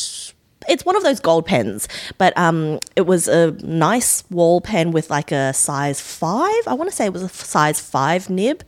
It's 0.67 0.83
one 0.83 0.95
of 0.95 1.03
those 1.03 1.19
gold 1.19 1.45
pens, 1.45 1.87
but 2.17 2.35
um, 2.37 2.79
it 2.95 3.05
was 3.05 3.27
a 3.27 3.51
nice 3.63 4.23
Wahl 4.31 4.61
pen 4.61 4.91
with 4.91 5.09
like 5.09 5.31
a 5.31 5.53
size 5.53 6.01
five. 6.01 6.61
I 6.65 6.73
want 6.73 6.89
to 6.89 6.95
say 6.95 7.05
it 7.05 7.13
was 7.13 7.21
a 7.21 7.29
size 7.29 7.79
five 7.79 8.29
nib, 8.29 8.63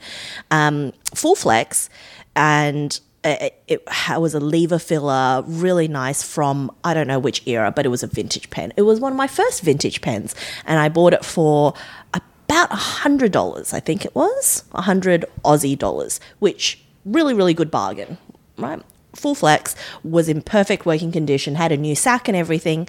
um, 0.52 0.94
full 1.16 1.36
flex, 1.36 1.90
and 2.36 3.00
it, 3.24 3.62
it 3.68 3.84
ha- 3.88 4.20
was 4.20 4.36
a 4.36 4.40
lever 4.40 4.80
filler, 4.80 5.44
really 5.48 5.88
nice 5.88 6.22
from 6.22 6.72
I 6.84 6.94
don't 6.94 7.08
know 7.08 7.20
which 7.20 7.46
era, 7.48 7.72
but 7.72 7.86
it 7.86 7.90
was 7.90 8.04
a 8.04 8.08
vintage 8.08 8.50
pen. 8.50 8.74
It 8.78 8.84
was 8.84 9.00
one 9.00 9.12
of 9.12 9.18
my 9.18 9.28
first 9.28 9.62
vintage 9.62 10.02
pens, 10.02 10.36
and 10.66 10.80
I 10.80 10.90
bought 10.90 11.14
it 11.14 11.26
for 11.26 11.74
about 12.48 12.72
a 12.72 12.76
hundred 12.76 13.32
dollars. 13.32 13.74
I 13.74 13.80
think 13.80 14.06
it 14.06 14.16
was 14.16 14.64
a 14.74 14.82
hundred 14.82 15.26
Aussie 15.44 15.78
dollars, 15.78 16.20
which 16.40 16.82
really 17.06 17.34
really 17.34 17.54
good 17.54 17.70
bargain, 17.70 18.18
right? 18.58 18.82
Full 19.16 19.36
flex 19.36 19.76
was 20.04 20.30
in 20.30 20.42
perfect 20.42 20.86
working 20.86 21.12
condition, 21.12 21.56
had 21.56 21.72
a 21.72 21.78
new 21.78 21.96
sack 21.96 22.28
and 22.28 22.38
everything, 22.38 22.88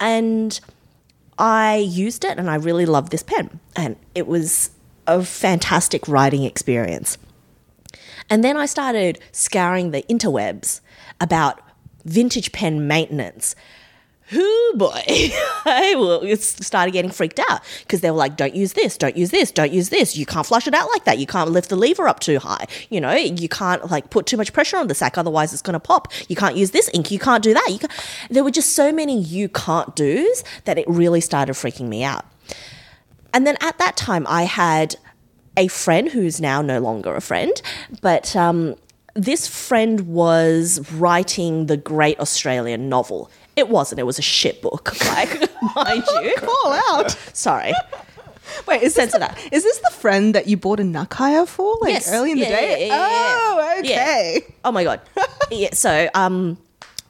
and 0.00 0.58
I 1.38 1.76
used 1.76 2.24
it 2.24 2.38
and 2.38 2.48
I 2.48 2.54
really 2.54 2.86
loved 2.86 3.12
this 3.12 3.22
pen, 3.22 3.60
and 3.76 3.96
it 4.14 4.26
was 4.26 4.70
a 5.06 5.22
fantastic 5.22 6.08
writing 6.08 6.44
experience. 6.44 7.18
And 8.30 8.42
then 8.42 8.56
I 8.56 8.66
started 8.66 9.18
scouring 9.32 9.90
the 9.90 10.02
interwebs 10.04 10.80
about 11.20 11.60
vintage 12.04 12.52
pen 12.52 12.86
maintenance. 12.86 13.54
Whoo 14.34 14.72
boy, 14.74 15.02
I 15.64 15.94
will- 15.96 16.36
started 16.36 16.92
getting 16.92 17.10
freaked 17.10 17.38
out 17.48 17.60
because 17.80 18.00
they 18.00 18.10
were 18.10 18.16
like, 18.16 18.36
"Don't 18.36 18.54
use 18.54 18.72
this, 18.72 18.96
don't 18.96 19.16
use 19.16 19.30
this, 19.30 19.50
don't 19.50 19.72
use 19.72 19.90
this. 19.90 20.16
You 20.16 20.26
can't 20.26 20.46
flush 20.46 20.66
it 20.66 20.74
out 20.74 20.88
like 20.90 21.04
that. 21.04 21.18
You 21.18 21.26
can't 21.26 21.50
lift 21.50 21.68
the 21.68 21.76
lever 21.76 22.08
up 22.08 22.20
too 22.20 22.38
high. 22.38 22.66
You 22.90 23.00
know, 23.00 23.12
you 23.12 23.48
can't 23.48 23.90
like 23.90 24.10
put 24.10 24.26
too 24.26 24.36
much 24.36 24.52
pressure 24.52 24.76
on 24.76 24.88
the 24.88 24.94
sack, 24.94 25.16
otherwise 25.16 25.52
it's 25.52 25.62
going 25.62 25.74
to 25.74 25.80
pop. 25.80 26.12
You 26.28 26.36
can't 26.36 26.56
use 26.56 26.72
this 26.72 26.90
ink. 26.92 27.10
You 27.10 27.18
can't 27.18 27.42
do 27.42 27.54
that. 27.54 27.76
Can 27.80 27.90
There 28.30 28.44
were 28.44 28.50
just 28.50 28.74
so 28.74 28.92
many 28.92 29.20
you 29.20 29.48
can't 29.48 29.94
do's 29.94 30.42
that 30.64 30.78
it 30.78 30.88
really 30.88 31.20
started 31.20 31.52
freaking 31.54 31.88
me 31.88 32.02
out. 32.02 32.24
And 33.32 33.46
then 33.46 33.56
at 33.60 33.78
that 33.78 33.96
time, 33.96 34.26
I 34.28 34.44
had 34.44 34.96
a 35.56 35.68
friend 35.68 36.08
who's 36.08 36.40
now 36.40 36.62
no 36.62 36.80
longer 36.80 37.14
a 37.14 37.20
friend, 37.20 37.52
but 38.00 38.34
um, 38.34 38.74
this 39.14 39.46
friend 39.46 40.00
was 40.08 40.90
writing 40.92 41.66
the 41.66 41.76
great 41.76 42.18
Australian 42.20 42.88
novel. 42.88 43.30
It 43.56 43.68
wasn't, 43.68 44.00
it 44.00 44.04
was 44.04 44.18
a 44.18 44.22
shit 44.22 44.60
book, 44.62 44.94
like, 45.10 45.30
mind 45.76 46.04
you. 46.22 46.34
Call 46.38 46.72
out. 46.72 47.10
Sorry. 47.32 47.72
Wait, 48.66 48.82
is 48.82 48.94
this, 48.94 49.10
Censor 49.12 49.18
the, 49.18 49.26
that. 49.34 49.52
is 49.52 49.62
this 49.62 49.78
the 49.78 49.90
friend 49.90 50.34
that 50.34 50.46
you 50.46 50.56
bought 50.56 50.78
a 50.80 50.82
Nakaya 50.82 51.46
for, 51.48 51.76
like 51.80 51.92
Yes. 51.94 52.12
early 52.12 52.32
in 52.32 52.38
the 52.38 52.44
Yeah, 52.44 52.50
day? 52.50 52.88
yeah, 52.88 52.96
yeah, 52.96 53.08
yeah, 53.10 53.38
Oh, 53.40 53.80
yeah. 53.82 53.92
okay. 53.94 54.54
Oh 54.64 54.72
my 54.72 54.84
god. 54.84 55.00
yeah, 55.50 55.70
so 55.72 56.08
um 56.14 56.58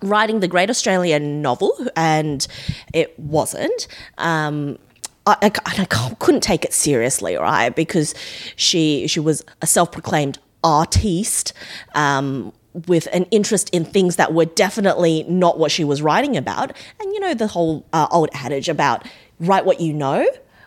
writing 0.01 0.40
the 0.40 0.49
great 0.49 0.70
Australian 0.70 1.40
novel 1.42 1.74
and 1.97 2.47
it 2.92 3.18
wasn't 3.18 3.88
um 4.18 4.78
I, 5.26 5.36
I, 5.40 5.47
and 5.47 5.80
I 5.80 6.14
couldn't 6.18 6.42
take 6.42 6.64
it 6.66 6.72
seriously, 6.74 7.34
right? 7.36 7.74
Because 7.74 8.14
she 8.57 9.07
she 9.09 9.18
was 9.20 9.42
a 9.62 9.66
self-proclaimed 9.66 10.38
artiste. 10.62 11.53
Um, 11.95 12.53
with 12.87 13.07
an 13.12 13.25
interest 13.31 13.70
in 13.70 13.85
things 13.85 14.16
that 14.16 14.35
were 14.35 14.45
definitely 14.45 15.25
not 15.29 15.59
what 15.59 15.70
she 15.70 15.85
was 15.85 16.03
writing 16.03 16.37
about. 16.37 16.72
And 17.01 17.12
you 17.12 17.20
know, 17.20 17.35
the 17.35 17.47
whole 17.47 17.87
uh, 17.93 18.09
old 18.11 18.31
adage 18.35 18.68
about 18.68 19.07
write 19.41 19.64
what 19.64 19.81
you 19.81 19.93
know. 19.93 20.27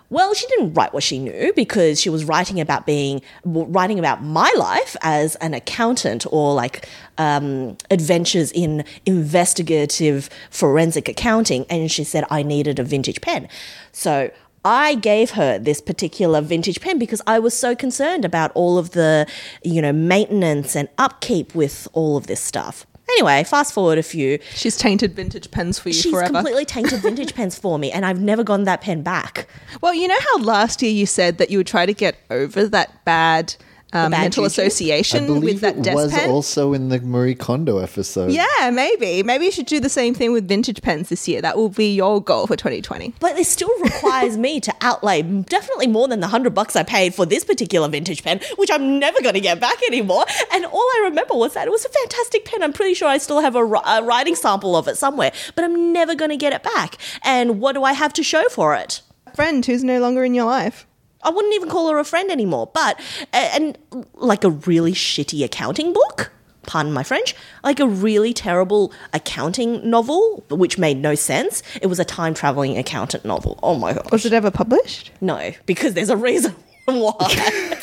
Well, 0.09 0.33
she 0.33 0.47
didn't 0.47 0.73
write 0.73 0.93
what 0.93 1.03
she 1.03 1.19
knew 1.19 1.51
because 1.53 1.99
she 1.99 2.09
was 2.09 2.23
writing 2.23 2.61
about 2.61 2.85
being, 2.85 3.21
writing 3.43 3.99
about 3.99 4.23
my 4.23 4.49
life 4.55 4.95
as 5.01 5.35
an 5.35 5.53
accountant 5.53 6.25
or 6.31 6.53
like 6.53 6.87
um, 7.17 7.77
adventures 7.91 8.53
in 8.53 8.85
investigative 9.05 10.29
forensic 10.49 11.09
accounting. 11.09 11.65
And 11.69 11.91
she 11.91 12.05
said, 12.05 12.23
I 12.29 12.41
needed 12.41 12.79
a 12.79 12.83
vintage 12.83 13.19
pen. 13.19 13.49
So 13.91 14.31
I 14.67 14.95
gave 14.95 15.31
her 15.31 15.57
this 15.57 15.79
particular 15.79 16.41
vintage 16.41 16.81
pen 16.81 16.99
because 16.99 17.21
I 17.25 17.39
was 17.39 17.53
so 17.57 17.73
concerned 17.73 18.25
about 18.25 18.51
all 18.53 18.77
of 18.77 18.91
the, 18.91 19.25
you 19.63 19.81
know, 19.81 19.93
maintenance 19.93 20.75
and 20.75 20.89
upkeep 20.97 21.55
with 21.55 21.87
all 21.93 22.17
of 22.17 22.27
this 22.27 22.41
stuff. 22.41 22.85
Anyway, 23.11 23.45
fast 23.45 23.73
forward 23.73 23.97
a 23.97 24.03
few. 24.03 24.39
She's 24.53 24.75
tainted 24.75 25.13
vintage 25.15 25.49
pens 25.51 25.79
for 25.79 25.87
you 25.87 25.93
She's 25.93 26.11
forever. 26.11 26.33
completely 26.33 26.65
tainted 26.75 26.99
vintage 26.99 27.33
pens 27.33 27.57
for 27.57 27.79
me, 27.79 27.93
and 27.93 28.05
I've 28.05 28.19
never 28.19 28.43
gotten 28.43 28.65
that 28.65 28.81
pen 28.81 29.03
back. 29.03 29.47
well, 29.79 29.93
you 29.93 30.09
know 30.09 30.19
how 30.33 30.39
last 30.39 30.81
year 30.81 30.91
you 30.91 31.05
said 31.05 31.37
that 31.37 31.49
you 31.49 31.59
would 31.59 31.67
try 31.67 31.85
to 31.85 31.93
get 31.93 32.17
over 32.29 32.67
that 32.67 33.05
bad, 33.05 33.55
um, 33.93 34.11
mental 34.11 34.43
juju? 34.43 34.61
I 34.61 34.65
association 34.65 35.41
with 35.41 35.61
that 35.61 35.81
desk 35.81 35.95
was 35.95 36.11
pen? 36.11 36.29
also 36.29 36.73
in 36.73 36.89
the 36.89 36.99
Marie 36.99 37.35
Kondo 37.35 37.79
episode. 37.79 38.31
yeah, 38.31 38.69
maybe. 38.71 39.23
Maybe 39.23 39.45
you 39.45 39.51
should 39.51 39.65
do 39.65 39.79
the 39.79 39.89
same 39.89 40.13
thing 40.13 40.31
with 40.31 40.47
vintage 40.47 40.81
pens 40.81 41.09
this 41.09 41.27
year. 41.27 41.41
That 41.41 41.57
will 41.57 41.69
be 41.69 41.95
your 41.95 42.21
goal 42.21 42.47
for 42.47 42.55
2020. 42.55 43.13
But 43.19 43.37
it 43.37 43.45
still 43.45 43.71
requires 43.81 44.37
me 44.37 44.59
to 44.61 44.73
outlay 44.81 45.21
definitely 45.21 45.87
more 45.87 46.07
than 46.07 46.19
the 46.19 46.27
hundred 46.27 46.53
bucks 46.53 46.75
I 46.75 46.83
paid 46.83 47.13
for 47.13 47.25
this 47.25 47.43
particular 47.43 47.87
vintage 47.87 48.23
pen, 48.23 48.39
which 48.57 48.71
I'm 48.71 48.99
never 48.99 49.21
going 49.21 49.35
to 49.35 49.41
get 49.41 49.59
back 49.59 49.77
anymore. 49.87 50.25
And 50.53 50.65
all 50.65 50.79
I 50.79 51.01
remember 51.05 51.35
was 51.35 51.53
that 51.53 51.67
it 51.67 51.71
was 51.71 51.85
a 51.85 51.89
fantastic 51.89 52.45
pen. 52.45 52.63
I'm 52.63 52.73
pretty 52.73 52.93
sure 52.93 53.07
I 53.07 53.17
still 53.17 53.41
have 53.41 53.55
a, 53.55 53.63
a 53.63 54.03
writing 54.03 54.35
sample 54.35 54.75
of 54.75 54.87
it 54.87 54.97
somewhere, 54.97 55.31
but 55.55 55.63
I'm 55.63 55.93
never 55.93 56.15
going 56.15 56.31
to 56.31 56.37
get 56.37 56.53
it 56.53 56.63
back. 56.63 56.97
And 57.23 57.59
what 57.59 57.73
do 57.73 57.83
I 57.83 57.93
have 57.93 58.13
to 58.13 58.23
show 58.23 58.47
for 58.49 58.75
it? 58.75 59.01
A 59.27 59.35
friend 59.35 59.65
who's 59.65 59.83
no 59.83 59.99
longer 59.99 60.23
in 60.23 60.33
your 60.33 60.45
life. 60.45 60.86
I 61.23 61.29
wouldn't 61.29 61.53
even 61.55 61.69
call 61.69 61.89
her 61.89 61.99
a 61.99 62.03
friend 62.05 62.31
anymore. 62.31 62.69
But 62.73 62.99
and 63.33 63.77
like 64.13 64.43
a 64.43 64.49
really 64.51 64.93
shitty 64.93 65.43
accounting 65.43 65.93
book. 65.93 66.31
Pardon 66.65 66.91
my 66.91 67.03
French. 67.03 67.33
Like 67.63 67.79
a 67.79 67.87
really 67.87 68.33
terrible 68.33 68.91
accounting 69.13 69.89
novel, 69.89 70.43
which 70.49 70.77
made 70.77 70.97
no 70.97 71.15
sense. 71.15 71.63
It 71.81 71.87
was 71.87 71.97
a 71.99 72.05
time 72.05 72.33
traveling 72.33 72.77
accountant 72.77 73.23
novel. 73.23 73.57
Oh 73.63 73.75
my 73.75 73.93
god. 73.93 74.11
Was 74.11 74.25
it 74.25 74.33
ever 74.33 74.51
published? 74.51 75.11
No, 75.21 75.51
because 75.65 75.93
there's 75.93 76.09
a 76.09 76.17
reason 76.17 76.53
why 76.85 77.15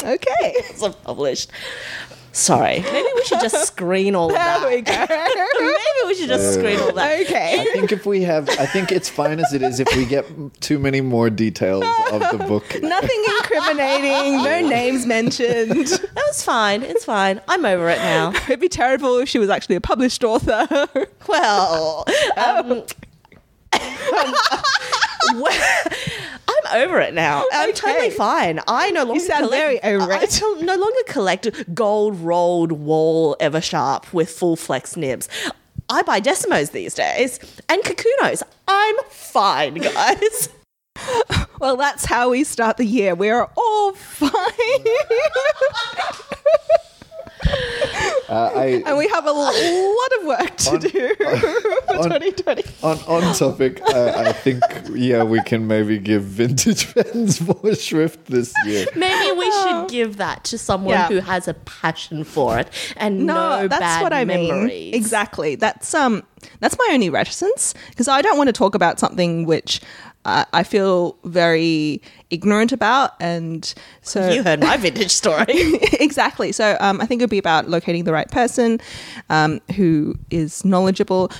Okay. 0.02 0.28
it's 0.68 0.82
not 0.82 1.02
published. 1.02 1.50
Sorry. 2.34 2.80
Maybe 2.80 3.08
we 3.14 3.24
should 3.24 3.40
just 3.40 3.64
screen 3.68 4.16
all 4.16 4.26
of 4.28 4.34
that. 4.34 4.60
there 4.60 4.70
we 4.70 4.82
go. 4.82 4.92
Maybe 5.60 6.06
we 6.08 6.14
should 6.16 6.28
just 6.28 6.54
screen 6.54 6.80
all 6.80 6.92
that. 6.92 7.20
okay. 7.22 7.60
I 7.60 7.64
think 7.72 7.92
if 7.92 8.04
we 8.06 8.22
have, 8.22 8.48
I 8.50 8.66
think 8.66 8.90
it's 8.90 9.08
fine 9.08 9.38
as 9.38 9.52
it 9.54 9.62
is. 9.62 9.78
If 9.78 9.88
we 9.96 10.04
get 10.04 10.26
too 10.60 10.80
many 10.80 11.00
more 11.00 11.30
details 11.30 11.84
of 12.10 12.20
the 12.36 12.44
book, 12.44 12.64
Nothing 12.82 13.24
incriminating, 13.40 14.42
no 14.42 14.68
names 14.68 15.06
mentioned. 15.06 15.86
That 16.14 16.24
was 16.28 16.44
fine. 16.44 16.82
It's 16.82 17.04
fine. 17.04 17.40
I'm 17.48 17.64
over 17.64 17.88
it 17.88 17.98
now. 17.98 18.30
It'd 18.32 18.60
be 18.60 18.68
terrible 18.68 19.18
if 19.18 19.28
she 19.28 19.38
was 19.38 19.48
actually 19.50 19.76
a 19.76 19.80
published 19.80 20.22
author. 20.24 20.66
Well, 21.28 22.04
um, 22.36 22.68
well, 22.68 22.86
Um, 24.12 24.34
I'm 26.48 26.82
over 26.82 27.00
it 27.00 27.14
now. 27.14 27.44
I'm 27.52 27.70
Okay. 27.70 27.78
totally 27.78 28.10
fine. 28.10 28.60
I 28.68 28.90
no 28.90 29.04
longer 29.04 29.20
sound 29.20 29.44
collect, 29.44 29.62
very 29.62 29.82
over 29.82 30.12
I 30.12 30.22
it. 30.22 30.30
tol- 30.30 30.56
no 30.62 30.76
longer 30.76 30.98
collect 31.06 31.74
gold 31.74 32.18
rolled 32.20 32.72
Wahl 32.72 33.36
Eversharp 33.40 34.12
with 34.12 34.30
full 34.30 34.56
flex 34.56 34.96
nibs. 34.96 35.28
I 35.88 36.02
buy 36.02 36.20
Decimos 36.20 36.70
these 36.72 36.94
days 36.94 37.38
and 37.68 37.82
Kakunos. 37.82 38.42
I'm 38.68 38.96
fine, 39.10 39.74
guys. 39.74 40.48
well, 41.60 41.76
that's 41.76 42.04
how 42.04 42.30
we 42.30 42.44
start 42.44 42.76
the 42.76 42.84
year. 42.86 43.14
We're 43.14 43.46
all 43.56 43.92
fine. 43.92 44.30
Uh, 48.28 48.50
I 48.54 48.82
and 48.86 48.96
we 48.96 49.08
have 49.08 49.26
a 49.26 49.32
lot 49.32 49.54
of 50.20 50.26
work 50.26 50.56
to 50.56 50.70
On- 50.70 50.80
do 50.80 51.14
for 51.16 51.96
on- 51.96 52.10
2020. 52.10 52.62
on 52.82 52.98
on 53.06 53.34
topic. 53.34 53.80
I, 53.88 54.28
I 54.28 54.32
think 54.32 54.62
yeah, 54.94 55.22
we 55.22 55.42
can 55.42 55.66
maybe 55.66 55.98
give 55.98 56.22
vintage 56.24 56.92
pens 56.94 57.40
more 57.40 57.74
shrift 57.74 58.26
this 58.26 58.52
year. 58.66 58.86
Maybe 58.96 59.38
we 59.38 59.50
should 59.50 59.88
give 59.88 60.16
that 60.18 60.44
to 60.44 60.58
someone 60.58 60.94
Yeah. 60.94 61.08
who 61.08 61.18
has 61.20 61.48
a 61.48 61.54
passion 61.54 62.24
for 62.24 62.58
it 62.58 62.68
and 62.96 63.26
no, 63.26 63.34
No, 63.62 63.68
that's 63.68 63.80
bad 63.80 64.02
what 64.02 64.12
I 64.12 64.24
memories. 64.24 64.68
mean. 64.68 64.94
Exactly. 64.94 65.54
That's 65.56 65.92
um 65.94 66.22
that's 66.60 66.76
my 66.78 66.88
only 66.92 67.10
reticence 67.10 67.74
because 67.90 68.08
I 68.08 68.22
don't 68.22 68.36
want 68.38 68.48
to 68.48 68.52
talk 68.52 68.74
about 68.74 68.98
something 68.98 69.44
which 69.46 69.80
uh, 70.24 70.44
I 70.52 70.62
feel 70.62 71.18
very 71.24 72.00
ignorant 72.30 72.72
about, 72.72 73.12
and 73.20 73.72
so 74.02 74.28
You 74.30 74.42
heard 74.42 74.60
my 74.60 74.76
vintage 74.78 75.10
story. 75.10 75.44
exactly. 76.00 76.52
So 76.52 76.76
um, 76.80 77.00
I 77.00 77.06
think 77.06 77.20
it 77.20 77.24
would 77.24 77.30
be 77.30 77.38
about 77.38 77.68
locating 77.68 78.04
the 78.04 78.12
right 78.12 78.30
person 78.30 78.80
um, 79.30 79.60
who 79.76 80.16
is 80.30 80.64
knowledgeable 80.64 81.30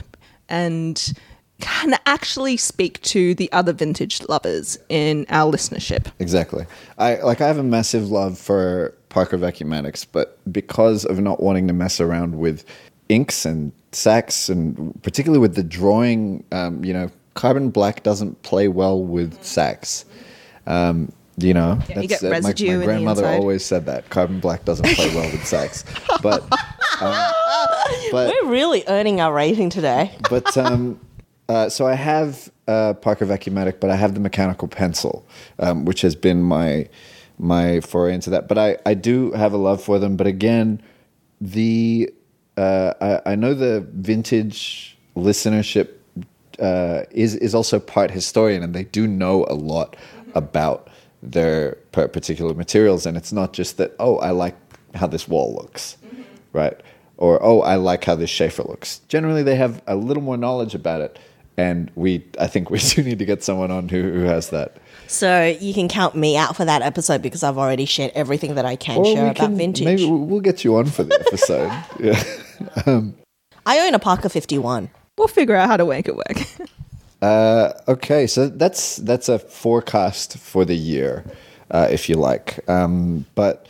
and 0.48 1.12
can 1.60 1.94
actually 2.04 2.56
speak 2.56 3.00
to 3.02 3.34
the 3.34 3.50
other 3.52 3.72
vintage 3.72 4.20
lovers 4.28 4.76
in 4.88 5.24
our 5.28 5.50
listenership. 5.50 6.12
Exactly. 6.18 6.66
I 6.98 7.16
like. 7.16 7.40
I 7.40 7.46
have 7.46 7.58
a 7.58 7.62
massive 7.62 8.10
love 8.10 8.38
for 8.38 8.94
Parker 9.08 9.38
Vacuumatics, 9.38 10.06
but 10.10 10.38
because 10.52 11.04
of 11.04 11.20
not 11.20 11.40
wanting 11.40 11.68
to 11.68 11.72
mess 11.72 12.00
around 12.00 12.38
with 12.38 12.64
inks 13.08 13.46
and 13.46 13.72
sacks, 13.92 14.48
and 14.48 15.00
particularly 15.02 15.40
with 15.40 15.54
the 15.54 15.62
drawing, 15.62 16.44
um, 16.52 16.84
you 16.84 16.92
know, 16.92 17.10
carbon 17.34 17.70
black 17.70 18.02
doesn't 18.02 18.42
play 18.42 18.68
well 18.68 19.02
with 19.02 19.42
sacks. 19.44 20.04
Um, 20.66 21.12
you 21.36 21.52
know, 21.52 21.80
you 21.88 22.06
get 22.06 22.22
uh, 22.22 22.30
my- 22.30 22.40
my, 22.40 22.52
grandmother 22.52 23.26
always 23.26 23.64
said 23.64 23.86
that 23.86 24.08
carbon 24.08 24.38
black 24.40 24.64
doesn't 24.64 24.88
play 24.94 25.12
well 25.14 25.30
with 25.30 25.44
sacks, 25.44 25.84
but 26.22 26.42
um, 27.00 27.32
but 28.12 28.32
We're 28.42 28.50
really 28.50 28.84
earning 28.86 29.20
our 29.20 29.32
rating 29.32 29.68
today. 29.68 30.16
but 30.30 30.56
um, 30.56 31.00
uh, 31.48 31.68
so 31.68 31.86
I 31.86 31.94
have 31.94 32.50
uh, 32.68 32.94
Parker 32.94 33.26
Vacuumatic, 33.26 33.80
but 33.80 33.90
I 33.90 33.96
have 33.96 34.14
the 34.14 34.20
mechanical 34.20 34.68
pencil, 34.68 35.26
um, 35.58 35.84
which 35.84 36.02
has 36.02 36.14
been 36.14 36.42
my 36.42 36.88
my 37.38 37.80
foray 37.80 38.14
into 38.14 38.30
that. 38.30 38.46
But 38.46 38.58
I, 38.58 38.78
I 38.86 38.94
do 38.94 39.32
have 39.32 39.52
a 39.52 39.56
love 39.56 39.82
for 39.82 39.98
them. 39.98 40.16
But 40.16 40.28
again, 40.28 40.80
the 41.40 42.12
uh, 42.56 42.94
I, 43.00 43.32
I 43.32 43.34
know 43.34 43.54
the 43.54 43.86
vintage 43.92 44.96
listenership 45.16 45.88
uh, 46.58 47.02
is 47.10 47.34
is 47.36 47.54
also 47.54 47.80
part 47.80 48.10
historian, 48.10 48.62
and 48.62 48.74
they 48.74 48.84
do 48.84 49.06
know 49.06 49.44
a 49.48 49.54
lot 49.54 49.96
about 50.34 50.88
their 51.22 51.76
particular 51.92 52.54
materials. 52.54 53.06
And 53.06 53.16
it's 53.16 53.32
not 53.32 53.52
just 53.52 53.76
that 53.78 53.94
oh, 53.98 54.18
I 54.18 54.30
like 54.30 54.56
how 54.94 55.06
this 55.06 55.28
Wahl 55.28 55.54
looks, 55.54 55.96
right? 56.52 56.78
Or 57.16 57.42
oh, 57.42 57.60
I 57.60 57.76
like 57.76 58.04
how 58.04 58.14
this 58.14 58.30
Sheaffer 58.30 58.68
looks. 58.68 58.98
Generally, 59.08 59.44
they 59.44 59.56
have 59.56 59.82
a 59.86 59.96
little 59.96 60.22
more 60.22 60.36
knowledge 60.36 60.74
about 60.74 61.00
it, 61.00 61.18
and 61.56 61.90
we 61.94 62.24
I 62.38 62.46
think 62.46 62.70
we 62.70 62.78
do 62.94 63.02
need 63.02 63.18
to 63.18 63.24
get 63.24 63.42
someone 63.42 63.70
on 63.70 63.88
who, 63.88 64.02
who 64.02 64.20
has 64.20 64.50
that. 64.50 64.76
So 65.06 65.56
you 65.60 65.74
can 65.74 65.88
count 65.88 66.14
me 66.14 66.36
out 66.36 66.56
for 66.56 66.64
that 66.64 66.82
episode 66.82 67.22
because 67.22 67.42
I've 67.42 67.58
already 67.58 67.84
shared 67.84 68.12
everything 68.14 68.54
that 68.54 68.64
I 68.64 68.76
can 68.76 69.04
share 69.04 69.24
about 69.26 69.36
can- 69.36 69.56
vintage. 69.56 69.84
Maybe 69.84 70.06
we'll 70.06 70.18
we'll 70.18 70.40
get 70.40 70.64
you 70.64 70.76
on 70.76 70.86
for 70.86 71.04
the 71.04 71.14
episode. 71.26 71.70
yeah. 72.00 73.02
I 73.66 73.86
own 73.86 73.94
a 73.94 73.98
Parker 73.98 74.28
51. 74.28 74.90
We'll 75.16 75.28
figure 75.28 75.54
out 75.54 75.68
how 75.68 75.76
to 75.76 75.86
make 75.86 76.08
it 76.08 76.16
work. 76.16 76.38
Uh, 77.22 77.72
okay, 77.88 78.26
so 78.26 78.48
that's 78.48 78.96
that's 78.96 79.30
a 79.30 79.38
forecast 79.38 80.36
for 80.36 80.66
the 80.66 80.74
year, 80.74 81.24
uh, 81.70 81.88
if 81.90 82.06
you 82.06 82.16
like. 82.16 82.60
Um, 82.68 83.24
but 83.34 83.66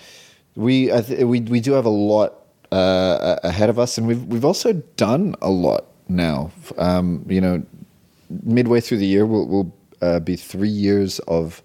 we 0.57 0.93
I 0.93 1.03
th- 1.03 1.23
we 1.23 1.41
we 1.41 1.61
do 1.61 1.73
have 1.75 1.85
a 1.85 1.97
lot 2.15 2.35
uh, 2.73 3.37
ahead 3.45 3.71
of 3.71 3.79
us, 3.79 3.97
and 3.97 4.09
we've 4.09 4.25
we've 4.25 4.45
also 4.45 4.73
done 4.97 5.37
a 5.41 5.51
lot 5.51 5.87
now. 6.09 6.51
Um, 6.79 7.25
you 7.29 7.41
know, 7.41 7.63
midway 8.43 8.81
through 8.81 8.99
the 8.99 9.07
year, 9.07 9.25
we'll, 9.25 9.47
we'll 9.47 9.75
uh, 10.03 10.19
be 10.19 10.35
three 10.35 10.69
years 10.69 11.21
of 11.21 11.63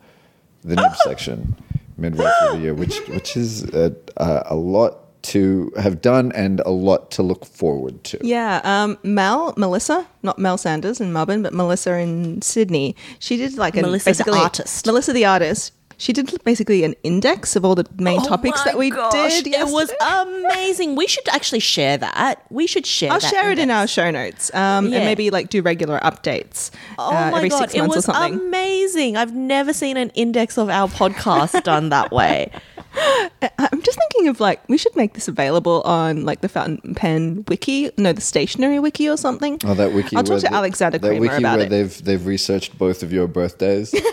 the 0.64 0.76
nib 0.81 0.95
section 0.97 1.56
midway 1.97 2.30
through 2.39 2.57
the 2.57 2.64
year, 2.64 2.76
which 2.76 2.99
which 3.07 3.35
is 3.35 3.64
a, 3.73 3.95
a 4.18 4.56
lot 4.56 5.09
to 5.23 5.71
have 5.77 6.01
done 6.01 6.31
and 6.33 6.59
a 6.61 6.69
lot 6.69 7.11
to 7.11 7.23
look 7.23 7.45
forward 7.45 8.03
to. 8.05 8.17
Yeah, 8.21 8.61
um, 8.63 8.97
Mel, 9.03 9.53
Melissa, 9.57 10.07
not 10.23 10.39
Mel 10.39 10.57
Sanders 10.57 10.99
in 11.01 11.11
Melbourne, 11.13 11.43
but 11.43 11.53
Melissa 11.53 11.97
in 11.97 12.41
Sydney. 12.41 12.95
She 13.19 13.37
did 13.37 13.57
like 13.57 13.75
a 13.77 13.81
Melissa 13.81 14.05
the 14.05 14.09
basically 14.11 14.39
artist. 14.39 14.85
Melissa 14.85 15.13
the 15.13 15.25
artist. 15.25 15.73
She 16.01 16.13
did 16.13 16.41
basically 16.45 16.85
an 16.85 16.95
index 17.03 17.57
of 17.57 17.65
all 17.65 17.75
the 17.75 17.85
main 17.97 18.21
topics 18.21 18.61
Oh 18.61 18.63
my 18.63 18.71
that 18.71 18.77
we 18.77 18.89
gosh, 18.89 19.41
did. 19.41 19.53
It 19.53 19.67
was 19.67 19.91
amazing. 19.99 20.95
We 20.95 21.07
should 21.07 21.27
actually 21.27 21.59
share 21.59 21.97
that. 21.97 22.41
We 22.49 22.67
should 22.67 22.85
share 22.85 23.11
I'll 23.11 23.19
that 23.19 23.29
share 23.29 23.51
it 23.51 23.59
in 23.59 23.69
our 23.69 23.85
show 23.85 24.09
notes, 24.09 24.49
um, 24.55 24.87
Yeah. 24.87 24.99
and 24.99 25.05
maybe 25.05 25.29
like 25.29 25.49
do 25.49 25.61
regular 25.61 25.99
updates 25.99 26.71
Oh 26.97 27.09
uh, 27.09 27.31
my 27.31 27.37
every 27.39 27.49
god, 27.49 27.59
six 27.69 27.75
it 27.75 27.81
was 27.81 27.97
or 27.97 28.13
something. 28.13 28.39
amazing. 28.39 29.17
I've 29.17 29.35
never 29.35 29.73
seen 29.73 29.97
an 29.97 30.09
index 30.11 30.57
of 30.57 30.69
our 30.69 30.87
podcast 30.87 31.63
done 31.63 31.89
that 31.89 32.11
way. 32.13 32.49
I'm 33.59 33.81
just 33.81 33.97
thinking 33.99 34.27
of 34.29 34.39
like 34.39 34.67
we 34.67 34.77
should 34.77 34.95
make 34.95 35.13
this 35.13 35.27
available 35.27 35.81
on 35.83 36.25
like 36.25 36.41
the 36.41 36.49
fountain 36.49 36.95
pen 36.95 37.45
wiki, 37.47 37.91
no, 37.97 38.11
the 38.13 38.21
stationery 38.21 38.79
wiki 38.79 39.07
or 39.07 39.17
something. 39.17 39.59
Oh, 39.63 39.73
that 39.75 39.93
wiki. 39.93 40.15
I'll 40.15 40.23
talk 40.23 40.31
where 40.31 40.39
to 40.39 40.47
the- 40.47 40.53
Alexander 40.53 40.97
that 40.97 41.07
Kramer 41.07 41.21
wiki 41.21 41.35
about 41.35 41.57
where 41.57 41.65
it. 41.67 41.69
they've 41.69 42.03
they've 42.03 42.25
researched 42.25 42.77
both 42.77 43.03
of 43.03 43.13
your 43.13 43.27
birthdays. 43.27 43.93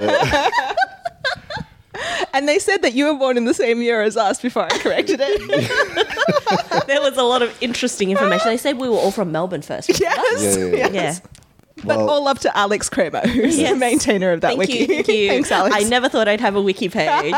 And 2.32 2.48
they 2.48 2.58
said 2.60 2.82
that 2.82 2.94
you 2.94 3.06
were 3.06 3.14
born 3.18 3.36
in 3.36 3.44
the 3.44 3.52
same 3.52 3.82
year 3.82 4.02
as 4.02 4.16
us 4.16 4.40
before 4.40 4.62
I 4.64 4.68
corrected 4.78 5.18
it. 5.20 6.86
There 6.86 7.00
was 7.00 7.16
a 7.16 7.24
lot 7.24 7.42
of 7.42 7.54
interesting 7.60 8.10
information. 8.12 8.46
They 8.48 8.56
said 8.56 8.78
we 8.78 8.88
were 8.88 8.94
all 8.96 9.10
from 9.10 9.32
Melbourne 9.32 9.62
first. 9.62 9.88
yes. 10.00 10.00
Yeah, 10.56 10.64
yeah, 10.66 10.76
yeah. 10.76 10.88
yes. 10.92 11.20
Yeah. 11.24 11.84
But 11.84 11.98
Well- 11.98 12.08
all 12.10 12.24
love 12.24 12.38
to 12.40 12.56
Alex 12.56 12.88
Kramer, 12.88 13.20
who's 13.26 13.58
Yes. 13.58 13.72
the 13.72 13.76
maintainer 13.76 14.30
of 14.30 14.42
that 14.42 14.48
Thank 14.56 14.58
wiki. 14.60 14.78
you. 14.78 14.86
Thank 14.86 15.08
you. 15.08 15.28
Thanks, 15.28 15.50
Alex. 15.50 15.74
I 15.76 15.82
never 15.82 16.08
thought 16.08 16.28
I'd 16.28 16.40
have 16.40 16.54
a 16.54 16.62
wiki 16.62 16.88
page. 16.88 17.34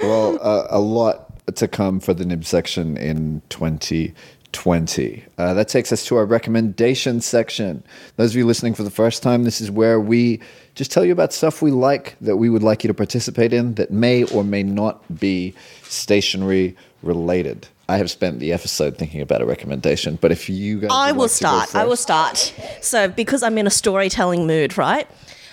Well, 0.00 0.38
uh, 0.40 0.66
a 0.70 0.80
lot 0.80 1.24
to 1.56 1.68
come 1.68 2.00
for 2.00 2.14
the 2.14 2.24
nib 2.24 2.44
section 2.44 2.96
in 2.96 3.42
2020. 3.48 5.24
Uh, 5.38 5.54
that 5.54 5.68
takes 5.68 5.92
us 5.92 6.04
to 6.06 6.16
our 6.16 6.26
recommendation 6.26 7.20
section. 7.20 7.82
Those 8.16 8.30
of 8.30 8.36
you 8.36 8.46
listening 8.46 8.74
for 8.74 8.82
the 8.82 8.90
first 8.90 9.22
time, 9.22 9.44
this 9.44 9.60
is 9.60 9.70
where 9.70 10.00
we 10.00 10.40
just 10.74 10.92
tell 10.92 11.04
you 11.04 11.12
about 11.12 11.32
stuff 11.32 11.62
we 11.62 11.70
like 11.70 12.16
that 12.20 12.36
we 12.36 12.50
would 12.50 12.62
like 12.62 12.84
you 12.84 12.88
to 12.88 12.94
participate 12.94 13.52
in 13.52 13.74
that 13.74 13.90
may 13.90 14.24
or 14.24 14.44
may 14.44 14.62
not 14.62 15.02
be 15.18 15.54
stationery 15.82 16.76
related. 17.02 17.68
I 17.88 17.96
have 17.96 18.10
spent 18.10 18.38
the 18.38 18.52
episode 18.52 18.98
thinking 18.98 19.22
about 19.22 19.40
a 19.40 19.46
recommendation, 19.46 20.18
but 20.20 20.30
if 20.30 20.50
you 20.50 20.80
guys, 20.80 20.90
I 20.92 21.12
will 21.12 21.22
like 21.22 21.30
start. 21.30 21.74
I 21.74 21.86
will 21.86 21.96
start. 21.96 22.54
So, 22.82 23.08
because 23.08 23.42
I'm 23.42 23.56
in 23.56 23.66
a 23.66 23.70
storytelling 23.70 24.46
mood, 24.46 24.76
right? 24.76 25.08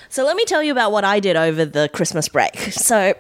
So, 0.10 0.26
let 0.26 0.36
me 0.36 0.44
tell 0.44 0.62
you 0.62 0.74
about 0.74 0.92
what 0.92 1.06
I 1.06 1.22
did 1.22 1.38
over 1.38 1.64
the 1.64 1.90
Christmas 1.94 2.28
break. 2.28 2.58
So, 2.74 3.14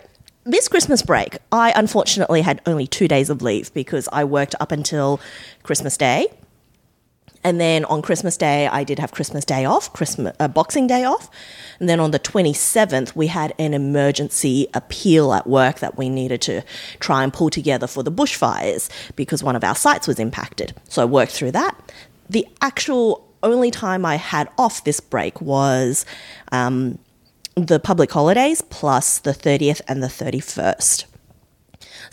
this 0.45 0.67
Christmas 0.67 1.01
break, 1.01 1.38
I 1.51 1.73
unfortunately 1.76 2.41
had 2.41 2.61
only 2.65 2.85
two 2.85 3.07
days 3.07 3.30
of 3.30 3.41
leave 3.41 3.73
because 3.73 4.07
I 4.11 4.23
worked 4.23 4.55
up 4.59 4.72
until 4.72 5.19
Christmas 5.63 5.97
Day. 5.97 6.27
And 7.43 7.59
then 7.59 7.85
on 7.85 8.01
Christmas 8.01 8.38
Day, 8.38 8.67
I 8.67 8.84
did 8.84 8.97
have 8.97 9.11
Christmas 9.11 9.45
Day 9.45 9.65
off, 9.65 9.93
Christmas 9.93 10.35
uh, 10.39 10.47
Boxing 10.47 10.88
Day 10.88 11.03
off. 11.03 11.30
And 11.80 11.88
then 11.89 11.99
on 11.99 12.11
the 12.11 12.19
27th, 12.19 13.15
we 13.15 13.27
had 13.27 13.53
an 13.59 13.73
emergency 13.73 14.67
appeal 14.73 15.34
at 15.34 15.45
work 15.45 15.80
that 15.80 15.97
we 15.97 16.09
needed 16.09 16.41
to 16.43 16.63
try 16.99 17.23
and 17.23 17.31
pull 17.31 17.49
together 17.49 17.85
for 17.85 18.01
the 18.01 18.11
bushfires 18.11 18.89
because 19.15 19.43
one 19.43 19.55
of 19.55 19.63
our 19.63 19.76
sites 19.76 20.07
was 20.07 20.19
impacted. 20.19 20.73
So 20.89 21.01
I 21.01 21.05
worked 21.05 21.34
through 21.34 21.51
that. 21.51 21.76
The 22.30 22.47
actual 22.61 23.27
only 23.43 23.69
time 23.69 24.05
I 24.05 24.15
had 24.15 24.49
off 24.57 24.84
this 24.84 24.99
break 24.99 25.39
was 25.39 26.03
um, 26.51 26.97
the 27.56 27.80
public 27.80 28.11
holidays 28.11 28.61
plus 28.69 29.19
the 29.19 29.32
30th 29.32 29.82
and 29.88 30.03
the 30.03 30.07
31st. 30.07 31.06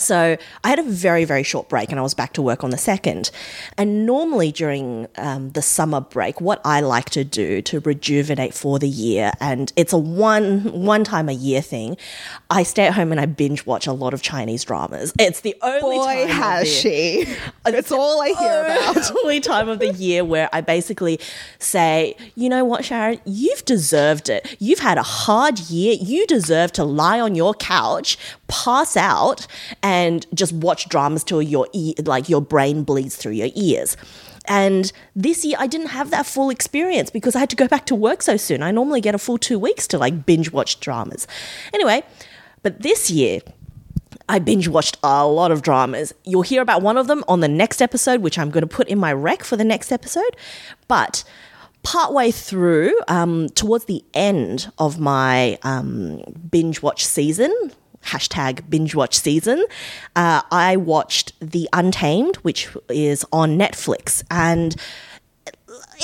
So 0.02 0.36
I 0.64 0.68
had 0.68 0.78
a 0.78 0.82
very, 0.82 1.24
very 1.24 1.42
short 1.42 1.68
break 1.68 1.90
and 1.90 1.98
I 1.98 2.02
was 2.02 2.14
back 2.14 2.32
to 2.34 2.42
work 2.42 2.64
on 2.64 2.70
the 2.70 2.78
second. 2.78 3.30
And 3.78 4.06
normally 4.06 4.52
during 4.52 5.08
um, 5.16 5.50
the 5.50 5.62
summer 5.62 6.00
break, 6.00 6.40
what 6.40 6.60
I 6.64 6.80
like 6.80 7.10
to 7.10 7.24
do 7.24 7.62
to 7.62 7.80
rejuvenate 7.80 8.54
for 8.54 8.78
the 8.78 8.88
year, 8.88 9.32
and 9.40 9.72
it's 9.76 9.92
a 9.92 9.98
one 9.98 10.60
one 10.84 11.04
time 11.04 11.28
a 11.28 11.32
year 11.32 11.60
thing, 11.60 11.96
I 12.50 12.62
stay 12.62 12.86
at 12.86 12.94
home 12.94 13.12
and 13.12 13.20
I 13.20 13.26
binge 13.26 13.66
watch 13.66 13.86
a 13.86 13.92
lot 13.92 14.14
of 14.14 14.22
Chinese 14.22 14.64
dramas. 14.64 15.12
It's 15.18 15.40
the 15.40 15.56
only 15.62 15.96
Boy, 15.96 16.04
time 16.04 16.22
of 16.22 16.30
has 16.30 16.68
she. 16.68 17.26
That's 17.64 17.92
all 17.92 18.20
I 18.20 18.28
hear 18.28 18.64
about. 18.64 19.12
only 19.22 19.40
time 19.40 19.68
of 19.68 19.78
the 19.78 19.92
year 19.92 20.24
where 20.24 20.48
I 20.52 20.60
basically 20.60 21.20
say, 21.58 22.16
you 22.34 22.48
know 22.48 22.64
what, 22.64 22.82
Sharyn, 22.82 23.20
you've 23.24 23.64
deserved 23.64 24.28
it. 24.28 24.56
You've 24.58 24.80
had 24.80 24.98
a 24.98 25.02
hard 25.02 25.58
year. 25.58 25.96
You 26.00 26.26
deserve 26.26 26.72
to 26.72 26.84
lie 26.84 27.20
on 27.20 27.34
your 27.34 27.54
couch, 27.54 28.18
pass 28.52 28.96
out, 28.98 29.46
and 29.82 30.26
just 30.34 30.52
watch 30.52 30.88
dramas 30.90 31.24
till 31.24 31.40
your 31.40 31.66
like 32.04 32.28
your 32.28 32.42
brain 32.42 32.84
bleeds 32.84 33.16
through 33.16 33.32
your 33.32 33.48
ears. 33.54 33.96
And 34.46 34.92
this 35.16 35.44
year, 35.44 35.56
I 35.58 35.66
didn't 35.66 35.88
have 35.88 36.10
that 36.10 36.26
full 36.26 36.50
experience 36.50 37.10
because 37.10 37.34
I 37.34 37.38
had 37.38 37.50
to 37.50 37.56
go 37.56 37.66
back 37.66 37.86
to 37.86 37.94
work 37.94 38.22
so 38.22 38.36
soon. 38.36 38.62
I 38.62 38.70
normally 38.70 39.00
get 39.00 39.14
a 39.14 39.18
full 39.18 39.38
two 39.38 39.58
weeks 39.58 39.86
to 39.88 39.98
like 39.98 40.26
binge 40.26 40.52
watch 40.52 40.80
dramas. 40.80 41.26
Anyway, 41.72 42.02
but 42.62 42.82
this 42.82 43.10
year, 43.10 43.40
I 44.28 44.38
binge 44.38 44.68
watched 44.68 44.98
a 45.02 45.26
lot 45.26 45.50
of 45.50 45.62
dramas. 45.62 46.12
You'll 46.24 46.42
hear 46.42 46.60
about 46.60 46.82
one 46.82 46.98
of 46.98 47.06
them 47.06 47.24
on 47.28 47.40
the 47.40 47.48
next 47.48 47.80
episode, 47.80 48.20
which 48.20 48.38
I'm 48.38 48.50
going 48.50 48.62
to 48.62 48.66
put 48.68 48.88
in 48.88 48.98
my 48.98 49.12
rec 49.12 49.44
for 49.44 49.56
the 49.56 49.64
next 49.64 49.92
episode. 49.92 50.36
But 50.88 51.24
partway 51.82 52.30
through, 52.30 52.94
um, 53.08 53.48
towards 53.50 53.86
the 53.86 54.04
end 54.14 54.70
of 54.78 54.98
my 54.98 55.58
um, 55.62 56.22
binge 56.50 56.82
watch 56.82 57.04
season, 57.04 57.72
hashtag 58.04 58.68
binge 58.68 58.94
watch 58.94 59.16
season, 59.18 59.64
uh, 60.16 60.42
I 60.50 60.76
watched 60.76 61.32
The 61.40 61.68
Untamed, 61.72 62.36
which 62.36 62.68
is 62.88 63.24
on 63.32 63.56
Netflix. 63.58 64.22
And 64.30 64.76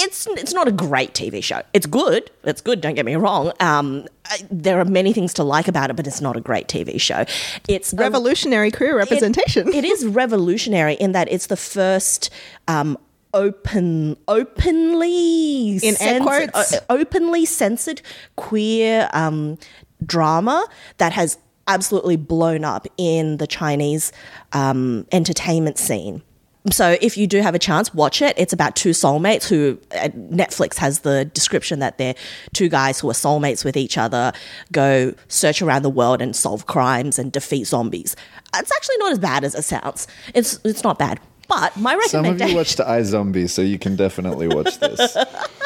it's 0.00 0.26
it's 0.28 0.54
not 0.54 0.66
a 0.68 0.72
great 0.72 1.12
TV 1.12 1.42
show. 1.42 1.62
It's 1.72 1.86
good. 1.86 2.30
It's 2.44 2.60
good. 2.60 2.80
Don't 2.80 2.94
get 2.94 3.04
me 3.04 3.16
wrong. 3.16 3.52
Um, 3.60 4.06
I, 4.26 4.38
there 4.50 4.78
are 4.80 4.84
many 4.84 5.12
things 5.12 5.34
to 5.34 5.44
like 5.44 5.68
about 5.68 5.90
it, 5.90 5.96
but 5.96 6.06
it's 6.06 6.20
not 6.20 6.36
a 6.36 6.40
great 6.40 6.68
TV 6.68 7.00
show. 7.00 7.24
It's 7.68 7.92
a- 7.92 7.96
Revolutionary 7.96 8.70
career 8.70 8.96
representation. 8.96 9.68
it- 9.68 9.74
it 9.74 9.84
is 9.84 10.06
revolutionary 10.06 10.94
in 10.94 11.12
that 11.12 11.30
it's 11.30 11.46
the 11.48 11.56
first 11.56 12.30
um, 12.68 12.96
open, 13.34 14.16
openly 14.28 15.72
In 15.82 15.94
censored- 15.96 16.52
quotes? 16.52 16.74
o- 16.74 16.78
openly 16.90 17.44
censored 17.44 18.00
queer 18.36 19.08
um, 19.12 19.58
drama 20.04 20.66
that 20.98 21.12
has 21.12 21.38
absolutely 21.68 22.16
blown 22.16 22.64
up 22.64 22.86
in 22.96 23.36
the 23.36 23.46
Chinese 23.46 24.10
um, 24.52 25.06
entertainment 25.12 25.78
scene. 25.78 26.22
So 26.70 26.98
if 27.00 27.16
you 27.16 27.26
do 27.26 27.40
have 27.40 27.54
a 27.54 27.58
chance, 27.58 27.94
watch 27.94 28.20
it. 28.20 28.34
It's 28.36 28.52
about 28.52 28.76
two 28.76 28.90
soulmates 28.90 29.48
who 29.48 29.78
uh, 29.92 30.08
Netflix 30.08 30.76
has 30.78 31.00
the 31.00 31.24
description 31.26 31.78
that 31.78 31.96
they're 31.96 32.14
two 32.52 32.68
guys 32.68 32.98
who 33.00 33.08
are 33.08 33.14
soulmates 33.14 33.64
with 33.64 33.76
each 33.76 33.96
other, 33.96 34.32
go 34.72 35.14
search 35.28 35.62
around 35.62 35.82
the 35.82 35.88
world 35.90 36.20
and 36.20 36.34
solve 36.36 36.66
crimes 36.66 37.18
and 37.18 37.32
defeat 37.32 37.64
zombies. 37.68 38.16
It's 38.54 38.72
actually 38.72 38.96
not 38.98 39.12
as 39.12 39.18
bad 39.18 39.44
as 39.44 39.54
it 39.54 39.62
sounds. 39.62 40.08
It's 40.34 40.58
it's 40.64 40.82
not 40.84 40.98
bad. 40.98 41.20
But 41.48 41.74
my 41.78 41.94
recommendation. 41.94 42.38
Some 42.38 42.42
of 42.46 42.50
you 42.50 42.56
watched 42.56 42.78
iZombie, 42.78 43.48
so 43.48 43.62
you 43.62 43.78
can 43.78 43.96
definitely 43.96 44.48
watch 44.48 44.78
this. 44.78 45.16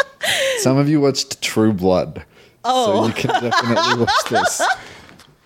Some 0.59 0.77
of 0.77 0.89
you 0.89 1.01
watched 1.01 1.41
True 1.43 1.73
Blood, 1.73 2.19
so 2.19 2.23
Oh. 2.65 3.07
you 3.09 3.13
can 3.15 3.31
definitely 3.43 4.05
watch 4.05 4.25
this. 4.31 4.63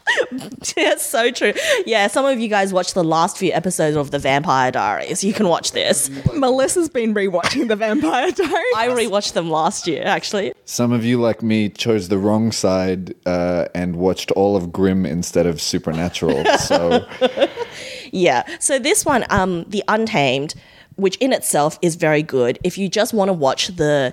It's 0.78 1.06
so 1.06 1.30
true. 1.30 1.52
Yeah, 1.84 2.06
some 2.08 2.24
of 2.24 2.38
you 2.38 2.48
guys 2.48 2.72
watched 2.72 2.94
the 2.94 3.04
last 3.04 3.38
few 3.38 3.52
episodes 3.52 3.96
of 3.96 4.10
The 4.10 4.18
Vampire 4.18 4.70
Diaries. 4.70 5.24
You 5.24 5.32
can 5.32 5.48
watch 5.48 5.72
this. 5.72 6.10
Melissa's 6.34 6.88
been 6.88 7.14
rewatching 7.14 7.68
The 7.68 7.76
Vampire 7.76 8.30
Diaries. 8.32 8.74
I 8.76 8.88
rewatched 8.88 9.32
them 9.32 9.50
last 9.50 9.86
year, 9.86 10.02
actually. 10.04 10.52
Some 10.64 10.92
of 10.92 11.04
you, 11.04 11.20
like 11.20 11.42
me, 11.42 11.68
chose 11.70 12.08
the 12.08 12.18
wrong 12.18 12.52
side 12.52 13.14
uh, 13.26 13.66
and 13.74 13.96
watched 13.96 14.30
all 14.32 14.56
of 14.56 14.72
Grimm 14.72 15.06
instead 15.06 15.46
of 15.46 15.60
Supernatural. 15.60 16.44
So 16.58 17.06
Yeah. 18.12 18.44
So 18.60 18.78
this 18.78 19.04
one, 19.04 19.24
um, 19.30 19.64
The 19.68 19.82
Untamed, 19.88 20.54
which 20.96 21.16
in 21.16 21.32
itself 21.32 21.78
is 21.82 21.94
very 21.94 22.22
good. 22.22 22.58
If 22.64 22.76
you 22.78 22.88
just 22.88 23.14
want 23.14 23.28
to 23.28 23.32
watch 23.32 23.68
the 23.68 24.12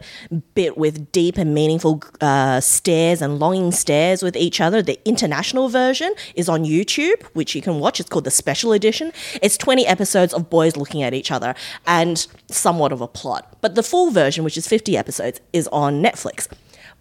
bit 0.53 0.77
with 0.77 1.11
deep 1.11 1.37
and 1.37 1.53
meaningful 1.53 2.03
uh, 2.21 2.59
stares 2.59 3.21
and 3.21 3.39
longing 3.39 3.71
stares 3.71 4.21
with 4.21 4.35
each 4.35 4.61
other, 4.61 4.81
the 4.81 4.99
international 5.05 5.69
version 5.69 6.13
is 6.35 6.49
on 6.49 6.63
YouTube, 6.63 7.23
which 7.33 7.55
you 7.55 7.61
can 7.61 7.79
watch. 7.79 7.99
It's 7.99 8.09
called 8.09 8.25
the 8.25 8.31
Special 8.31 8.73
Edition. 8.73 9.11
It's 9.41 9.57
20 9.57 9.87
episodes 9.87 10.33
of 10.33 10.49
boys 10.49 10.75
looking 10.75 11.03
at 11.03 11.13
each 11.13 11.31
other 11.31 11.55
and 11.87 12.25
somewhat 12.49 12.91
of 12.91 13.01
a 13.01 13.07
plot. 13.07 13.57
But 13.61 13.75
the 13.75 13.83
full 13.83 14.11
version, 14.11 14.43
which 14.43 14.57
is 14.57 14.67
50 14.67 14.97
episodes, 14.97 15.39
is 15.53 15.67
on 15.69 16.03
Netflix. 16.03 16.47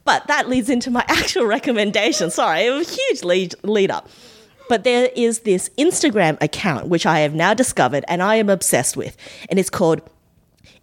But 0.04 0.26
that 0.26 0.48
leads 0.48 0.68
into 0.68 0.90
my 0.90 1.04
actual 1.08 1.46
recommendation. 1.46 2.30
Sorry, 2.30 2.66
it 2.66 2.70
was 2.70 2.90
a 2.90 2.94
huge 2.94 3.22
lead, 3.24 3.54
lead 3.62 3.90
up. 3.90 4.08
But 4.72 4.84
there 4.84 5.10
is 5.14 5.40
this 5.40 5.68
Instagram 5.76 6.40
account 6.40 6.86
which 6.86 7.04
I 7.04 7.18
have 7.18 7.34
now 7.34 7.52
discovered 7.52 8.06
and 8.08 8.22
I 8.22 8.36
am 8.36 8.48
obsessed 8.48 8.96
with, 8.96 9.18
and 9.50 9.58
it's 9.58 9.68
called 9.68 10.00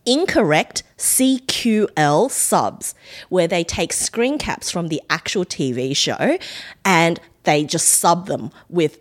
Incorrect 0.05 0.83
CQL 0.99 2.29
Subs, 2.29 2.93
where 3.29 3.47
they 3.47 3.63
take 3.63 3.91
screen 3.91 4.37
caps 4.37 4.69
from 4.69 4.89
the 4.89 5.01
actual 5.09 5.43
TV 5.43 5.97
show 5.97 6.37
and 6.85 7.19
they 7.45 7.63
just 7.63 7.87
sub 7.87 8.27
them 8.27 8.51
with 8.69 8.99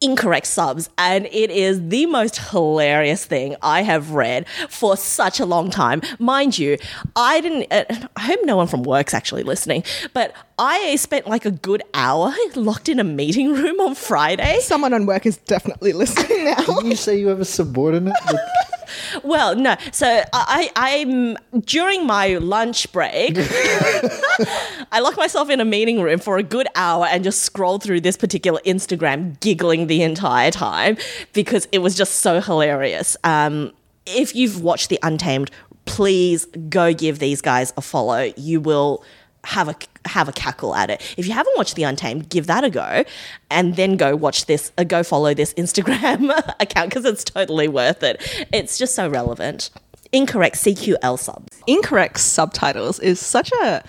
incorrect 0.00 0.46
subs 0.46 0.88
and 0.96 1.26
it 1.26 1.50
is 1.50 1.88
the 1.88 2.06
most 2.06 2.38
hilarious 2.50 3.24
thing 3.24 3.56
i 3.62 3.82
have 3.82 4.12
read 4.12 4.46
for 4.68 4.96
such 4.96 5.40
a 5.40 5.44
long 5.46 5.70
time 5.70 6.00
mind 6.20 6.56
you 6.56 6.78
i 7.16 7.40
didn't 7.40 7.66
uh, 7.72 7.84
i 8.16 8.20
hope 8.20 8.38
no 8.44 8.56
one 8.56 8.68
from 8.68 8.82
work's 8.84 9.12
actually 9.12 9.42
listening 9.42 9.82
but 10.14 10.32
i 10.58 10.94
spent 10.96 11.26
like 11.26 11.44
a 11.44 11.50
good 11.50 11.82
hour 11.94 12.32
locked 12.54 12.88
in 12.88 13.00
a 13.00 13.04
meeting 13.04 13.52
room 13.52 13.80
on 13.80 13.94
friday 13.94 14.58
Someone 14.60 14.92
on 14.94 15.04
work 15.06 15.26
is 15.26 15.36
definitely 15.38 15.92
listening 16.02 16.44
now. 16.44 16.54
didn't 16.56 16.86
you 16.86 16.96
say 16.96 17.18
you 17.18 17.26
have 17.28 17.40
a 17.40 17.44
subordinate? 17.44 18.14
that- 18.26 18.77
Well, 19.22 19.56
no. 19.56 19.76
So 19.92 20.22
I, 20.32 20.70
I'm 20.76 21.36
during 21.62 22.06
my 22.06 22.38
lunch 22.38 22.90
break. 22.92 23.36
I 24.92 25.00
lock 25.00 25.16
myself 25.16 25.50
in 25.50 25.60
a 25.60 25.64
meeting 25.64 26.00
room 26.00 26.18
for 26.18 26.38
a 26.38 26.42
good 26.42 26.68
hour 26.74 27.06
and 27.06 27.24
just 27.24 27.42
scroll 27.42 27.78
through 27.78 28.00
this 28.00 28.16
particular 28.16 28.60
Instagram, 28.64 29.38
giggling 29.40 29.86
the 29.86 30.02
entire 30.02 30.50
time 30.50 30.96
because 31.32 31.68
it 31.72 31.78
was 31.78 31.94
just 31.94 32.16
so 32.16 32.40
hilarious. 32.40 33.16
Um, 33.24 33.72
if 34.06 34.34
you've 34.34 34.62
watched 34.62 34.88
The 34.88 34.98
Untamed, 35.02 35.50
please 35.84 36.46
go 36.68 36.92
give 36.92 37.18
these 37.18 37.40
guys 37.40 37.72
a 37.76 37.82
follow. 37.82 38.32
You 38.36 38.60
will 38.60 39.02
have 39.44 39.68
a 39.68 39.76
have 40.06 40.28
a 40.28 40.32
cackle 40.32 40.74
at 40.74 40.90
it. 40.90 41.00
If 41.16 41.26
you 41.26 41.32
haven't 41.32 41.56
watched 41.56 41.74
The 41.76 41.82
Untamed, 41.84 42.28
give 42.28 42.46
that 42.46 42.64
a 42.64 42.70
go, 42.70 43.04
and 43.50 43.76
then 43.76 43.96
go 43.96 44.16
watch 44.16 44.46
this. 44.46 44.72
Uh, 44.78 44.84
go 44.84 45.02
follow 45.02 45.34
this 45.34 45.54
Instagram 45.54 46.30
account 46.60 46.90
because 46.90 47.04
it's 47.04 47.24
totally 47.24 47.68
worth 47.68 48.02
it. 48.02 48.20
It's 48.52 48.78
just 48.78 48.94
so 48.94 49.08
relevant. 49.08 49.70
Incorrect 50.12 50.56
CQL 50.56 51.18
subs. 51.18 51.60
Incorrect 51.66 52.18
subtitles 52.18 52.98
is 53.00 53.20
such 53.20 53.52
a 53.62 53.82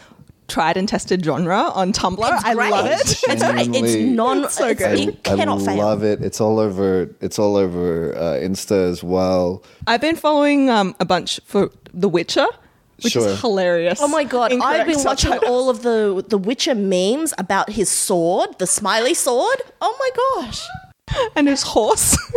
tried 0.50 0.76
and 0.78 0.90
tested 0.90 1.24
genre 1.24 1.56
on 1.74 1.94
Tumblr. 1.94 2.20
I 2.44 2.54
great. 2.56 2.72
love 2.72 2.88
it. 2.88 3.00
It's 3.02 3.24
great. 3.44 3.70
It's 3.76 3.96
non. 3.96 4.44
It's 4.46 4.56
so 4.56 4.68
it's- 4.70 4.98
good. 5.00 5.10
It 5.10 5.24
cannot 5.24 5.62
I 5.62 5.66
fail. 5.66 5.78
love 5.78 6.04
it. 6.04 6.22
It's 6.24 6.42
all 6.42 6.60
over. 6.60 7.10
It's 7.22 7.40
all 7.40 7.56
over 7.56 8.16
uh, 8.18 8.22
Insta 8.42 8.90
as 8.90 9.04
well. 9.04 9.64
I've 9.88 10.02
been 10.02 10.16
following 10.16 10.70
um, 10.70 10.96
a 11.00 11.06
bunch 11.06 11.40
for 11.46 11.72
The 11.94 12.10
Witcher, 12.10 12.48
which 13.04 13.14
Sure. 13.14 13.28
is 13.30 13.42
hilarious. 13.42 14.00
Oh 14.02 14.08
my 14.08 14.24
god! 14.24 14.52
Incorrect 14.52 14.80
I've 14.82 14.88
been 14.88 15.04
watching 15.04 15.32
subtitles. 15.32 15.50
all 15.52 15.70
of 15.70 15.82
the 15.82 16.24
the 16.28 16.38
Witcher 16.38 16.76
memes 16.76 17.34
about 17.38 17.72
his 17.72 17.90
sword, 17.90 18.58
the 18.60 18.68
smiley 18.68 19.14
sword. 19.14 19.62
Oh 19.82 19.96
my 20.00 20.42
gosh! 20.44 20.66
and 21.36 21.48
his 21.48 21.64
horse. 21.64 22.18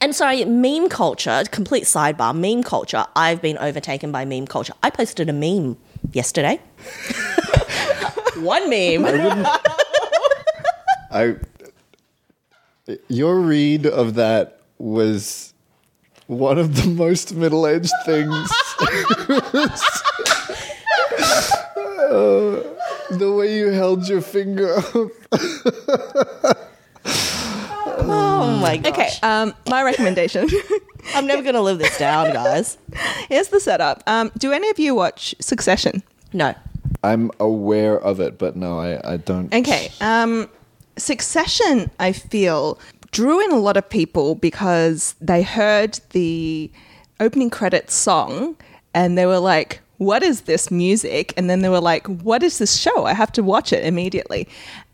And 0.00 0.14
sorry, 0.14 0.44
meme 0.44 0.88
culture. 0.88 1.42
Complete 1.52 1.84
sidebar. 1.84 2.34
Meme 2.36 2.62
culture. 2.64 3.06
I've 3.14 3.40
been 3.40 3.56
overtaken 3.56 4.10
by 4.12 4.24
meme 4.26 4.46
culture. 4.46 4.74
I 4.82 4.90
posted 4.90 5.28
a 5.30 5.32
meme 5.32 5.78
yesterday. 6.12 6.60
One 8.36 8.68
meme. 8.68 9.06
I. 11.10 11.36
Your 13.08 13.40
read 13.40 13.86
of 13.86 14.14
that 14.14 14.60
was 14.78 15.54
one 16.26 16.58
of 16.58 16.76
the 16.76 16.88
most 16.88 17.34
middle-aged 17.34 17.92
things. 18.04 18.50
Uh, 22.06 22.62
the 23.10 23.32
way 23.36 23.56
you 23.56 23.70
held 23.70 24.08
your 24.08 24.20
finger 24.20 24.76
up. 24.76 25.10
Oh 28.08 28.58
my 28.60 28.76
gosh! 28.76 28.92
okay, 28.92 29.08
um, 29.22 29.54
my 29.68 29.82
recommendation. 29.82 30.48
I'm 31.14 31.26
never 31.26 31.42
gonna 31.42 31.60
live 31.60 31.78
this 31.78 31.98
down, 31.98 32.32
guys. 32.32 32.78
Here's 33.28 33.48
the 33.48 33.60
setup. 33.60 34.02
Um, 34.06 34.30
do 34.38 34.52
any 34.52 34.70
of 34.70 34.78
you 34.78 34.94
watch 34.94 35.34
Succession? 35.40 36.02
No. 36.32 36.54
I'm 37.02 37.30
aware 37.40 37.98
of 37.98 38.20
it, 38.20 38.38
but 38.38 38.56
no, 38.56 38.78
I, 38.78 39.14
I 39.14 39.16
don't. 39.16 39.52
Okay. 39.52 39.90
Um, 40.00 40.48
Succession, 40.96 41.90
I 42.00 42.12
feel, 42.12 42.78
drew 43.16 43.42
in 43.42 43.50
a 43.50 43.58
lot 43.58 43.78
of 43.78 43.88
people 43.88 44.34
because 44.34 45.14
they 45.22 45.42
heard 45.42 45.98
the 46.10 46.70
opening 47.18 47.48
credits 47.48 47.94
song 47.94 48.54
and 48.92 49.16
they 49.16 49.24
were 49.24 49.38
like, 49.38 49.80
what 49.96 50.22
is 50.22 50.42
this 50.42 50.70
music? 50.70 51.32
And 51.34 51.48
then 51.48 51.62
they 51.62 51.70
were 51.70 51.80
like, 51.80 52.06
what 52.06 52.42
is 52.42 52.58
this 52.58 52.76
show? 52.76 53.06
I 53.06 53.14
have 53.14 53.32
to 53.32 53.42
watch 53.42 53.72
it 53.72 53.84
immediately. 53.84 54.46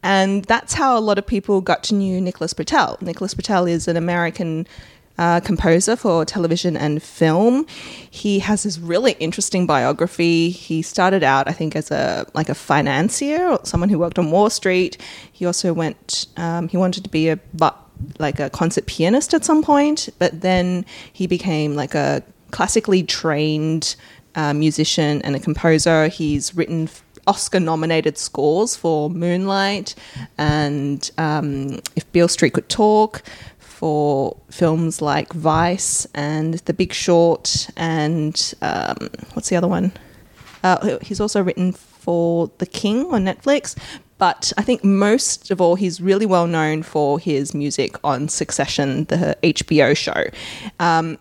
And 0.05 0.45
that's 0.45 0.75
how 0.75 0.97
a 0.97 1.01
lot 1.01 1.19
of 1.19 1.27
people 1.27 1.61
got 1.61 1.83
to 1.85 1.95
know 1.95 2.21
Nicholas 2.21 2.55
Britell. 2.55 3.03
Nicholas 3.03 3.35
Britell 3.35 3.69
is 3.69 3.89
an 3.89 3.97
American 3.97 4.69
uh, 5.19 5.41
composer 5.41 5.97
for 5.97 6.25
television 6.25 6.77
and 6.77 7.03
film. 7.03 7.67
He 8.09 8.39
has 8.39 8.63
this 8.63 8.79
really 8.79 9.13
interesting 9.19 9.67
biography. 9.67 10.51
He 10.51 10.81
started 10.83 11.25
out, 11.25 11.49
I 11.49 11.53
think, 11.53 11.75
as 11.75 11.91
a 11.91 12.25
like 12.35 12.49
a 12.49 12.55
financier 12.55 13.49
or 13.49 13.61
someone 13.65 13.89
who 13.89 13.99
worked 13.99 14.19
on 14.19 14.31
Wall 14.31 14.49
Street. 14.49 14.97
He 15.33 15.45
also 15.45 15.73
went. 15.73 16.27
Um, 16.37 16.69
he 16.69 16.77
wanted 16.77 17.03
to 17.03 17.11
be 17.11 17.29
a 17.29 17.37
but 17.53 17.82
like 18.19 18.41
a 18.41 18.51
concert 18.51 18.87
pianist 18.87 19.35
at 19.35 19.45
some 19.45 19.63
point, 19.63 20.09
but 20.19 20.41
then 20.41 20.85
he 21.13 21.27
became 21.27 21.75
like 21.75 21.95
a 21.95 22.23
classically 22.51 23.03
trained 23.03 23.97
uh, 24.35 24.53
musician 24.53 25.23
and 25.23 25.37
a 25.37 25.41
composer. 25.41 26.09
He's 26.09 26.55
written 26.55 26.89
Oscar 27.27 27.61
nominated 27.61 28.19
scores 28.19 28.75
for 28.75 29.09
Moonlight 29.11 29.95
and 30.39 31.11
um, 31.19 31.81
If 31.95 32.11
Beale 32.13 32.29
Street 32.29 32.55
Could 32.55 32.69
Talk, 32.69 33.23
for 33.83 34.37
films 34.49 35.03
like 35.03 35.33
Vice 35.33 36.07
and 36.15 36.55
The 36.55 36.73
Big 36.73 36.93
Short, 36.93 37.69
and 37.77 38.55
um, 38.63 39.11
what's 39.33 39.49
the 39.49 39.57
other 39.57 39.67
one? 39.67 39.93
Uh, 40.63 40.99
he's 41.03 41.21
also 41.21 41.43
written 41.43 41.73
for 41.73 42.49
The 42.59 42.67
King 42.67 43.07
on 43.07 43.25
Netflix. 43.25 43.77
But 44.23 44.53
I 44.57 44.63
think 44.63 44.85
most 44.85 45.51
of 45.51 45.61
all, 45.61 45.75
he's 45.75 46.01
really 46.01 46.27
well 46.27 46.47
known 46.47 46.85
for 46.85 47.19
his 47.19 47.55
music 47.55 47.97
on 48.05 48.29
Succession, 48.29 49.07
the 49.07 49.37
HBO 49.43 49.97
show. 49.97 50.23
Um, 50.79 51.19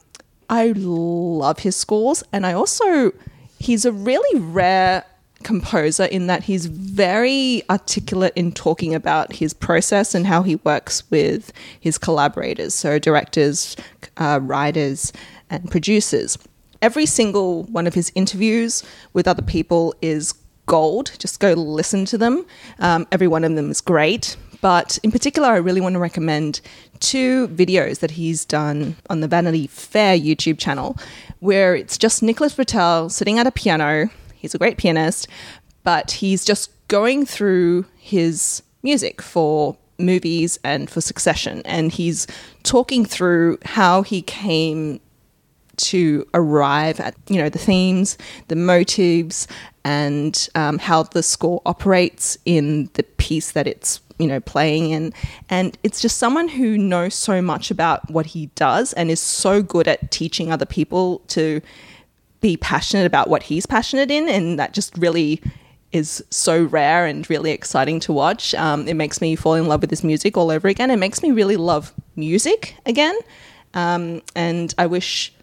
I 0.52 0.74
love 0.76 1.58
his 1.58 1.76
scores, 1.76 2.24
and 2.32 2.46
I 2.46 2.54
also 2.54 3.12
he's 3.58 3.86
a 3.86 3.92
really 3.92 4.40
rare 4.40 5.04
composer 5.42 6.06
in 6.06 6.28
that 6.28 6.44
he's 6.44 6.68
very 6.68 7.64
articulate 7.72 8.34
in 8.36 8.52
talking 8.52 8.94
about 8.94 9.34
his 9.34 9.52
process 9.52 10.14
and 10.14 10.28
how 10.28 10.44
he 10.44 10.58
works 10.58 11.10
with 11.10 11.52
his 11.80 11.98
collaborators, 11.98 12.76
so 12.76 13.00
directors, 13.00 13.76
uh, 14.18 14.40
writers, 14.44 15.12
and 15.50 15.72
producers. 15.72 16.38
Every 16.84 17.08
single 17.08 17.64
one 17.64 17.88
of 17.88 17.96
his 17.96 18.12
interviews 18.14 18.84
with 19.14 19.28
other 19.28 19.42
people 19.42 19.96
is 20.04 20.36
gold. 20.72 21.12
Just 21.20 21.42
go 21.42 21.52
listen 21.52 22.06
to 22.06 22.18
them. 22.18 22.46
Um, 22.80 23.06
every 23.12 23.28
one 23.28 23.44
of 23.44 23.54
them 23.56 23.70
is 23.70 23.82
great. 23.82 24.38
But 24.62 24.98
in 25.04 25.12
particular, 25.12 25.50
I 25.50 25.58
really 25.58 25.82
want 25.82 25.96
to 25.96 26.00
recommend 26.00 26.62
two 27.02 27.50
videos 27.50 28.00
that 28.00 28.12
he's 28.12 28.46
done 28.46 28.96
on 29.10 29.20
the 29.20 29.28
Vanity 29.28 29.68
Fair 29.68 30.18
YouTube 30.18 30.58
channel, 30.58 30.98
where 31.40 31.76
it's 31.76 31.98
just 31.98 32.24
Nicholas 32.24 32.56
Britell 32.56 33.12
sitting 33.12 33.38
at 33.38 33.48
a 33.48 33.52
piano. 33.52 34.10
He's 34.34 34.56
a 34.56 34.58
great 34.58 34.78
pianist, 34.78 35.28
but 35.84 36.12
he's 36.12 36.46
just 36.46 36.72
going 36.88 37.26
through 37.26 37.86
his 37.98 38.64
music 38.82 39.22
for 39.22 39.76
movies 40.00 40.58
and 40.64 40.90
for 40.90 41.02
Succession, 41.02 41.62
and 41.66 41.92
he's 41.92 42.28
talking 42.64 43.04
through 43.04 43.58
how 43.66 44.04
he 44.04 44.22
came 44.22 45.02
to 45.82 46.26
arrive 46.34 47.00
at 47.00 47.16
you 47.28 47.38
know 47.38 47.50
the 47.50 47.60
themes, 47.60 48.18
the 48.48 48.56
motives, 48.56 49.48
and 49.84 50.50
um, 50.56 50.78
how 50.78 51.04
the 51.04 51.24
score 51.24 51.62
operates 51.66 52.38
in 52.46 52.90
the 52.94 53.04
piece 53.04 53.52
that 53.52 53.68
it's 53.68 54.00
you 54.20 54.28
know 54.28 54.40
playing 54.40 54.92
in. 54.92 55.14
And 55.50 55.78
it's 55.84 56.02
just 56.02 56.18
someone 56.18 56.48
who 56.48 56.78
knows 56.78 57.16
so 57.16 57.42
much 57.42 57.72
about 57.72 58.10
what 58.10 58.28
he 58.28 58.48
does 58.56 58.94
and 58.94 59.10
is 59.10 59.20
so 59.20 59.62
good 59.62 59.88
at 59.88 60.12
teaching 60.12 60.52
other 60.52 60.66
people 60.66 61.20
to 61.30 61.62
be 62.42 62.58
passionate 62.58 63.06
about 63.06 63.30
what 63.30 63.44
he's 63.44 63.66
passionate 63.66 64.12
in, 64.12 64.28
and 64.28 64.60
that 64.60 64.74
just 64.74 64.98
really 64.98 65.42
is 65.92 66.24
so 66.30 66.64
rare 66.64 67.06
and 67.06 67.30
really 67.30 67.52
exciting 67.52 68.00
to 68.00 68.14
watch. 68.14 68.56
Um, 68.56 68.88
it 68.88 68.94
makes 68.94 69.22
me 69.22 69.36
fall 69.36 69.56
in 69.56 69.68
love 69.68 69.82
with 69.82 69.90
his 69.90 70.04
music 70.04 70.38
all 70.38 70.50
over 70.50 70.68
again. 70.68 70.90
It 70.90 70.98
makes 70.98 71.22
me 71.22 71.32
really 71.32 71.58
love 71.58 71.94
music 72.16 72.76
again. 72.86 73.18
Um, 73.74 74.22
and 74.36 74.74
I 74.78 74.86
wish 74.86 75.34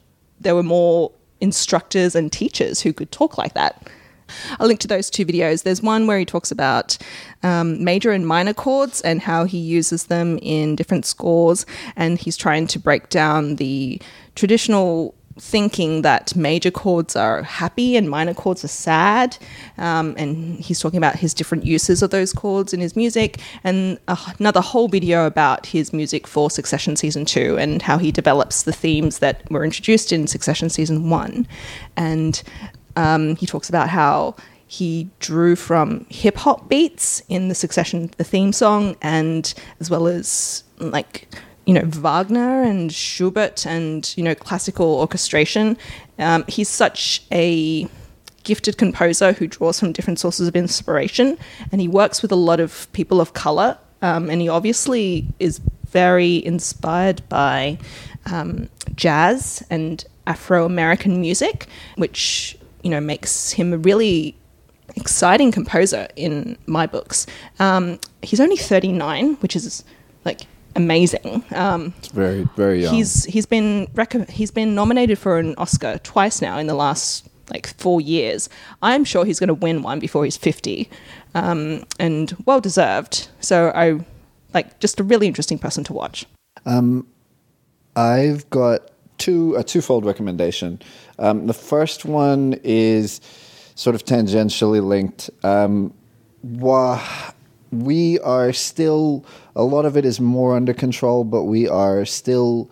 there 0.41 0.55
were 0.55 0.63
more 0.63 1.13
instructors 1.41 2.15
and 2.15 2.33
teachers 2.33 2.81
who 2.81 2.93
could 2.93 3.13
talk 3.13 3.39
like 3.39 3.55
that. 3.55 3.89
I'll 4.59 4.67
link 4.67 4.81
to 4.81 4.89
those 4.89 5.09
two 5.09 5.25
videos. 5.25 5.63
There's 5.63 5.83
one 5.83 6.07
where 6.07 6.19
he 6.19 6.25
talks 6.25 6.51
about 6.51 6.99
um, 7.43 7.83
major 7.83 8.13
and 8.13 8.27
minor 8.27 8.53
chords 8.53 9.01
and 9.01 9.23
how 9.23 9.45
he 9.45 9.59
uses 9.59 10.05
them 10.05 10.39
in 10.43 10.77
different 10.77 11.07
scores, 11.07 11.65
and 11.97 12.19
he's 12.19 12.37
trying 12.37 12.67
to 12.69 12.79
break 12.79 13.09
down 13.09 13.57
the 13.57 14.01
traditional 14.35 15.15
thinking 15.39 16.03
that 16.03 16.35
major 16.37 16.71
chords 16.71 17.17
are 17.17 17.43
happy 17.43 17.97
and 17.97 18.11
minor 18.11 18.35
chords 18.35 18.65
are 18.65 18.69
sad. 18.69 19.37
Um, 19.79 20.15
and 20.19 20.59
he's 20.61 20.81
talking 20.81 20.99
about 20.99 21.17
his 21.17 21.35
different 21.35 21.65
uses 21.65 22.03
of 22.03 22.11
those 22.11 22.33
chords 22.33 22.73
in 22.73 22.81
his 22.81 22.97
music, 22.97 23.41
and 23.65 23.99
uh, 24.09 24.17
another 24.39 24.61
whole 24.61 24.89
video 24.89 25.27
about 25.27 25.67
his 25.67 25.93
music 25.93 26.27
for 26.27 26.51
Succession 26.51 26.97
Season 26.97 27.25
2 27.25 27.59
and 27.59 27.83
how 27.83 27.99
he 27.99 28.11
develops 28.11 28.63
the 28.63 28.73
themes 28.73 29.21
that 29.21 29.49
were 29.51 29.65
introduced 29.65 30.13
in 30.13 30.27
Succession 30.27 30.69
Season 30.69 31.09
1. 31.11 31.47
And 31.97 32.43
um, 32.97 33.37
he 33.37 33.47
talks 33.47 33.69
about 33.69 33.89
how 33.89 34.35
he 34.67 35.09
drew 35.19 35.57
from 35.57 36.07
hip 36.11 36.37
hop 36.37 36.69
beats 36.69 37.23
in 37.29 37.49
the 37.49 37.55
Succession, 37.55 38.11
the 38.19 38.25
theme 38.25 38.53
song, 38.53 38.97
and 39.01 39.55
as 39.81 39.91
well 39.91 40.07
as 40.07 40.63
like 40.79 41.29
you 41.69 41.75
know 41.75 41.85
Wagner 41.85 42.63
and 42.63 42.91
Schubert 42.91 43.67
and 43.67 44.15
you 44.17 44.25
know 44.25 44.35
classical 44.35 44.87
orchestration. 44.87 45.77
Um, 46.19 46.45
he's 46.49 46.69
such 46.69 47.23
a 47.31 47.87
gifted 48.43 48.79
composer 48.79 49.33
who 49.33 49.47
draws 49.47 49.79
from 49.79 49.93
different 49.93 50.19
sources 50.19 50.49
of 50.49 50.57
inspiration, 50.57 51.37
and 51.71 51.83
he 51.83 51.87
works 51.87 52.23
with 52.23 52.33
a 52.33 52.37
lot 52.37 52.59
of 52.59 52.91
people 52.95 53.21
of 53.21 53.35
color. 53.35 53.77
Um, 54.01 54.31
and 54.31 54.41
he 54.41 54.49
obviously 54.49 55.27
is 55.41 55.61
very 55.91 56.43
inspired 56.47 57.29
by 57.29 57.77
um, 58.33 58.71
jazz 58.95 59.63
and 59.69 60.03
Afro 60.27 60.65
American 60.65 61.21
music, 61.21 61.67
which 61.97 62.57
you 62.83 62.89
know 62.89 63.01
makes 63.01 63.51
him 63.51 63.75
a 63.75 63.79
really 63.79 64.35
exciting 64.97 65.53
composer 65.53 66.09
in 66.17 66.57
my 66.65 66.87
books. 66.87 67.27
Um, 67.59 67.99
he's 68.23 68.41
only 68.41 68.57
39, 68.57 69.35
which 69.35 69.55
is 69.55 69.85
like 70.25 70.47
amazing. 70.83 71.45
Um, 71.55 71.93
It's 71.99 72.09
very, 72.09 72.49
very 72.57 72.83
young. 72.83 72.95
he's 72.95 73.25
he's 73.25 73.47
been 73.47 73.89
rec- 73.95 74.31
he's 74.31 74.51
been 74.51 74.75
nominated 74.75 75.19
for 75.19 75.39
an 75.39 75.55
Oscar 75.59 75.99
twice 76.03 76.41
now 76.41 76.59
in 76.59 76.67
the 76.67 76.75
last 76.75 77.29
like 77.51 77.67
four 77.79 78.01
years. 78.01 78.49
I'm 78.83 79.05
sure 79.05 79.25
he's 79.25 79.39
going 79.41 79.49
to 79.49 79.55
win 79.67 79.83
one 79.83 79.99
before 80.01 80.25
he's 80.25 80.37
50, 80.37 80.89
um, 81.35 81.85
and 81.99 82.35
well 82.47 82.61
deserved. 82.61 83.29
So 83.41 83.73
I 83.75 84.01
like 84.55 84.79
just 84.81 85.01
a 85.01 85.05
really 85.05 85.27
interesting 85.27 85.59
person 85.59 85.85
to 85.85 85.93
watch. 85.93 86.27
Um, 86.67 87.07
I've 87.97 88.49
got 88.51 88.81
two 89.19 89.55
a 89.57 89.63
twofold 89.65 90.05
recommendation. 90.05 90.81
Um, 91.19 91.47
the 91.47 91.55
first 91.55 92.05
one 92.05 92.59
is 92.63 93.21
sort 93.75 93.95
of 93.97 94.05
tangentially 94.05 94.83
linked. 94.85 95.31
Um, 95.43 95.93
wha- 96.43 97.03
we 97.71 98.19
are 98.21 98.53
still 98.53 99.25
a 99.59 99.65
lot 99.65 99.85
of 99.85 99.97
it 99.97 100.05
is 100.05 100.21
more 100.21 100.57
under 100.57 100.73
control, 100.73 101.25
but 101.25 101.45
we 101.45 101.69
are 101.69 102.05
still 102.05 102.71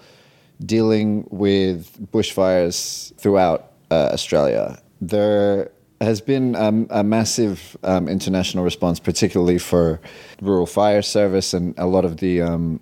dealing 0.64 1.26
with 1.30 1.98
bushfires 2.12 3.14
throughout 3.16 3.72
uh, 3.90 4.10
Australia. 4.12 4.80
There 5.00 5.72
has 6.00 6.20
been 6.20 6.54
um, 6.54 6.86
a 6.90 7.02
massive 7.02 7.76
um, 7.82 8.08
international 8.08 8.62
response, 8.62 9.00
particularly 9.00 9.58
for 9.58 10.00
rural 10.40 10.66
fire 10.66 11.02
service 11.02 11.52
and 11.52 11.74
a 11.76 11.86
lot 11.86 12.04
of 12.04 12.18
the 12.18 12.40
um, 12.40 12.80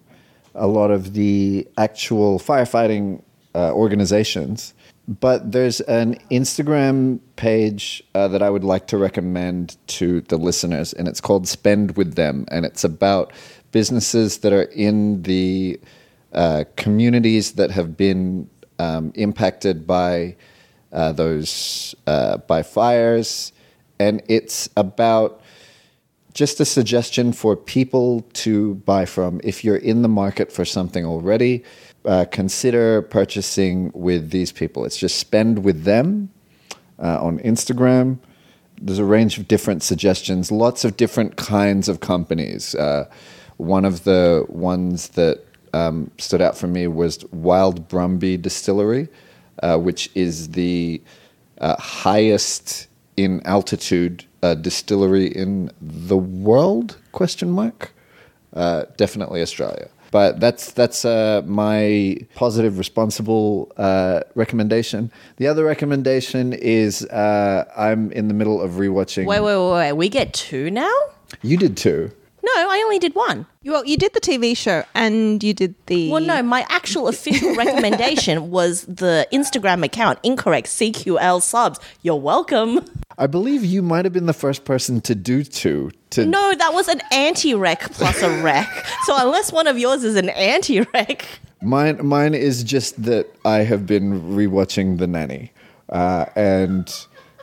a 0.54 0.66
lot 0.66 0.90
of 0.90 1.14
the 1.14 1.66
actual 1.78 2.38
firefighting 2.38 3.22
uh, 3.54 3.72
organizations. 3.72 4.74
But 5.06 5.52
there's 5.52 5.80
an 5.82 6.16
Instagram 6.30 7.20
page 7.36 8.02
uh, 8.14 8.28
that 8.28 8.42
I 8.42 8.48
would 8.48 8.64
like 8.64 8.86
to 8.86 8.96
recommend 8.96 9.76
to 9.88 10.22
the 10.22 10.38
listeners, 10.38 10.94
and 10.94 11.06
it's 11.08 11.20
called 11.20 11.46
Spend 11.46 11.96
with 11.96 12.14
Them, 12.14 12.46
and 12.50 12.64
it's 12.64 12.84
about 12.84 13.32
businesses 13.74 14.38
that 14.38 14.52
are 14.52 14.70
in 14.70 15.20
the 15.22 15.80
uh, 16.32 16.62
communities 16.76 17.54
that 17.54 17.72
have 17.72 17.96
been 17.96 18.48
um, 18.78 19.12
impacted 19.16 19.84
by 19.84 20.36
uh, 20.92 21.10
those 21.10 21.92
uh, 22.06 22.36
by 22.36 22.62
fires, 22.62 23.52
and 23.98 24.22
it's 24.28 24.68
about 24.76 25.40
just 26.34 26.60
a 26.60 26.64
suggestion 26.64 27.32
for 27.32 27.56
people 27.56 28.24
to 28.44 28.76
buy 28.86 29.04
from. 29.04 29.40
If 29.42 29.64
you're 29.64 29.82
in 29.92 30.02
the 30.02 30.08
market 30.08 30.52
for 30.52 30.64
something 30.64 31.04
already, 31.04 31.64
uh, 32.04 32.26
consider 32.30 33.02
purchasing 33.02 33.90
with 33.92 34.30
these 34.30 34.52
people. 34.52 34.84
It's 34.84 34.98
just 34.98 35.18
spend 35.18 35.64
with 35.64 35.82
them 35.82 36.30
uh, 37.02 37.18
on 37.20 37.40
Instagram. 37.40 38.18
There's 38.80 39.00
a 39.00 39.04
range 39.04 39.36
of 39.38 39.48
different 39.48 39.82
suggestions, 39.82 40.52
lots 40.52 40.84
of 40.84 40.96
different 40.96 41.34
kinds 41.36 41.88
of 41.88 41.98
companies. 41.98 42.74
Uh, 42.76 43.06
one 43.56 43.84
of 43.84 44.04
the 44.04 44.44
ones 44.48 45.08
that 45.10 45.44
um, 45.72 46.10
stood 46.18 46.40
out 46.40 46.56
for 46.56 46.66
me 46.66 46.86
was 46.86 47.24
Wild 47.32 47.88
Brumby 47.88 48.40
Distillery, 48.40 49.08
uh, 49.62 49.78
which 49.78 50.10
is 50.14 50.50
the 50.50 51.00
uh, 51.58 51.76
highest 51.76 52.88
in 53.16 53.40
altitude 53.44 54.24
uh, 54.42 54.54
distillery 54.54 55.26
in 55.26 55.70
the 55.80 56.16
world? 56.16 56.98
Question 57.12 57.50
mark. 57.50 57.92
Uh, 58.52 58.84
definitely 58.96 59.42
Australia. 59.42 59.88
But 60.10 60.38
that's 60.38 60.70
that's 60.70 61.04
uh, 61.04 61.42
my 61.44 62.18
positive, 62.36 62.78
responsible 62.78 63.72
uh, 63.76 64.20
recommendation. 64.36 65.10
The 65.38 65.48
other 65.48 65.64
recommendation 65.64 66.52
is 66.52 67.04
uh, 67.06 67.64
I'm 67.76 68.12
in 68.12 68.28
the 68.28 68.34
middle 68.34 68.60
of 68.60 68.72
rewatching. 68.72 69.26
Wait, 69.26 69.40
wait, 69.40 69.56
wait, 69.56 69.72
wait. 69.72 69.92
We 69.94 70.08
get 70.08 70.32
two 70.32 70.70
now? 70.70 70.94
You 71.42 71.56
did 71.56 71.76
too. 71.76 72.12
No, 72.64 72.70
I 72.70 72.78
only 72.78 72.98
did 72.98 73.14
one. 73.14 73.44
You, 73.60 73.72
well, 73.72 73.84
you 73.84 73.98
did 73.98 74.14
the 74.14 74.20
TV 74.20 74.56
show 74.56 74.84
and 74.94 75.42
you 75.42 75.52
did 75.52 75.74
the. 75.84 76.10
Well, 76.10 76.22
no, 76.22 76.42
my 76.42 76.64
actual 76.70 77.08
official 77.08 77.54
recommendation 77.56 78.50
was 78.50 78.86
the 78.86 79.28
Instagram 79.30 79.84
account, 79.84 80.18
incorrect 80.22 80.68
CQL 80.68 81.42
subs. 81.42 81.78
You're 82.00 82.16
welcome. 82.16 82.80
I 83.18 83.26
believe 83.26 83.66
you 83.66 83.82
might 83.82 84.06
have 84.06 84.14
been 84.14 84.24
the 84.24 84.32
first 84.32 84.64
person 84.64 85.02
to 85.02 85.14
do 85.14 85.44
two. 85.44 85.90
To 86.10 86.24
No, 86.24 86.54
that 86.54 86.72
was 86.72 86.88
an 86.88 87.02
anti 87.12 87.52
rec 87.52 87.80
plus 87.92 88.22
a 88.22 88.42
rec. 88.42 88.66
so 89.04 89.14
unless 89.18 89.52
one 89.52 89.66
of 89.66 89.76
yours 89.78 90.02
is 90.02 90.16
an 90.16 90.30
anti 90.30 90.80
rec, 90.94 91.26
Mine, 91.60 91.98
mine 92.06 92.32
is 92.32 92.64
just 92.64 93.02
that 93.02 93.26
I 93.44 93.58
have 93.58 93.86
been 93.86 94.22
rewatching 94.34 94.96
The 94.96 95.06
Nanny, 95.06 95.52
uh, 95.90 96.24
and 96.34 96.90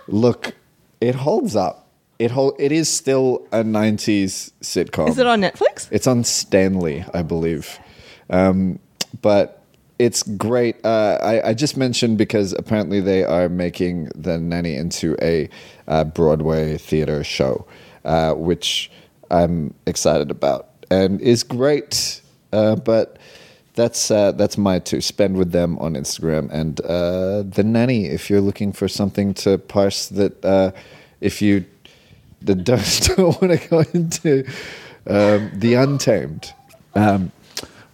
look, 0.08 0.56
it 1.00 1.14
holds 1.14 1.56
up. 1.56 1.81
It 2.22 2.30
hold, 2.30 2.54
It 2.60 2.72
is 2.72 2.88
still 2.88 3.48
a 3.52 3.64
'90s 3.64 4.52
sitcom. 4.62 5.10
Is 5.10 5.18
it 5.18 5.26
on 5.26 5.42
Netflix? 5.42 5.88
It's 5.90 6.06
on 6.06 6.24
Stanley, 6.24 7.04
I 7.16 7.24
believe, 7.24 7.80
um, 8.30 8.78
but 9.24 9.64
it's 9.98 10.22
great. 10.22 10.86
Uh, 10.86 11.18
I, 11.20 11.50
I 11.50 11.54
just 11.56 11.78
mentioned 11.78 12.20
because 12.20 12.54
apparently 12.54 13.00
they 13.00 13.24
are 13.24 13.50
making 13.50 14.12
The 14.14 14.38
Nanny 14.38 14.76
into 14.76 15.18
a 15.20 15.50
uh, 15.88 16.04
Broadway 16.04 16.78
theater 16.78 17.24
show, 17.24 17.66
uh, 18.06 18.34
which 18.34 18.92
I'm 19.32 19.74
excited 19.88 20.30
about 20.30 20.70
and 20.92 21.20
is 21.22 21.42
great. 21.42 22.22
Uh, 22.54 22.76
but 22.76 23.18
that's 23.74 24.12
uh, 24.12 24.34
that's 24.34 24.60
my 24.60 24.78
two. 24.78 25.02
Spend 25.02 25.38
with 25.38 25.54
them 25.54 25.80
on 25.80 25.96
Instagram 25.96 26.52
and 26.52 26.80
uh, 26.82 27.42
The 27.42 27.64
Nanny 27.64 28.06
if 28.06 28.30
you're 28.30 28.42
looking 28.42 28.74
for 28.74 28.88
something 28.88 29.34
to 29.36 29.58
parse 29.58 30.08
that. 30.10 30.46
Uh, 30.46 30.72
if 31.20 31.40
you 31.40 31.66
the 32.42 32.56
don't, 32.56 33.02
don't 33.16 33.42
want 33.42 33.60
to 33.60 33.68
go 33.70 33.84
into 33.94 34.46
um, 35.08 35.52
the 35.54 35.76
untamed. 35.76 36.54
Um, 36.96 37.32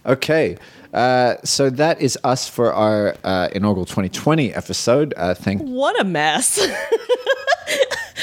okay, 0.06 0.56
uh, 0.92 1.36
so 1.44 1.70
that 1.70 2.00
is 2.00 2.18
us 2.24 2.48
for 2.48 2.72
our 2.72 3.16
uh, 3.24 3.48
inaugural 3.52 3.86
2020 3.86 4.54
episode. 4.54 5.14
Uh, 5.16 5.34
thank 5.34 5.62
what 5.62 6.00
a 6.00 6.04
mess. 6.04 6.58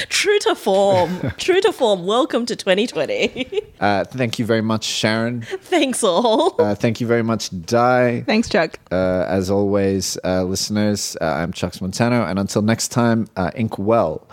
True 0.08 0.38
to 0.40 0.54
form. 0.54 1.32
True 1.38 1.60
to 1.60 1.72
form. 1.72 2.04
Welcome 2.04 2.44
to 2.46 2.56
2020. 2.56 3.62
uh, 3.80 4.04
thank 4.04 4.38
you 4.38 4.44
very 4.44 4.60
much, 4.60 4.86
Sharyn. 4.86 5.44
Thanks 5.44 6.04
all. 6.04 6.60
Uh, 6.60 6.74
thank 6.74 7.00
you 7.00 7.06
very 7.06 7.22
much, 7.22 7.48
Di. 7.64 8.20
Thanks, 8.22 8.48
Chuck. 8.48 8.78
Uh, 8.90 9.24
as 9.28 9.50
always, 9.50 10.18
uh, 10.24 10.42
listeners, 10.42 11.16
uh, 11.20 11.24
I'm 11.24 11.52
Chuck 11.52 11.80
Montano, 11.80 12.24
and 12.24 12.38
until 12.38 12.60
next 12.60 12.88
time, 12.88 13.28
uh, 13.36 13.50
ink 13.54 13.78
well. 13.78 14.26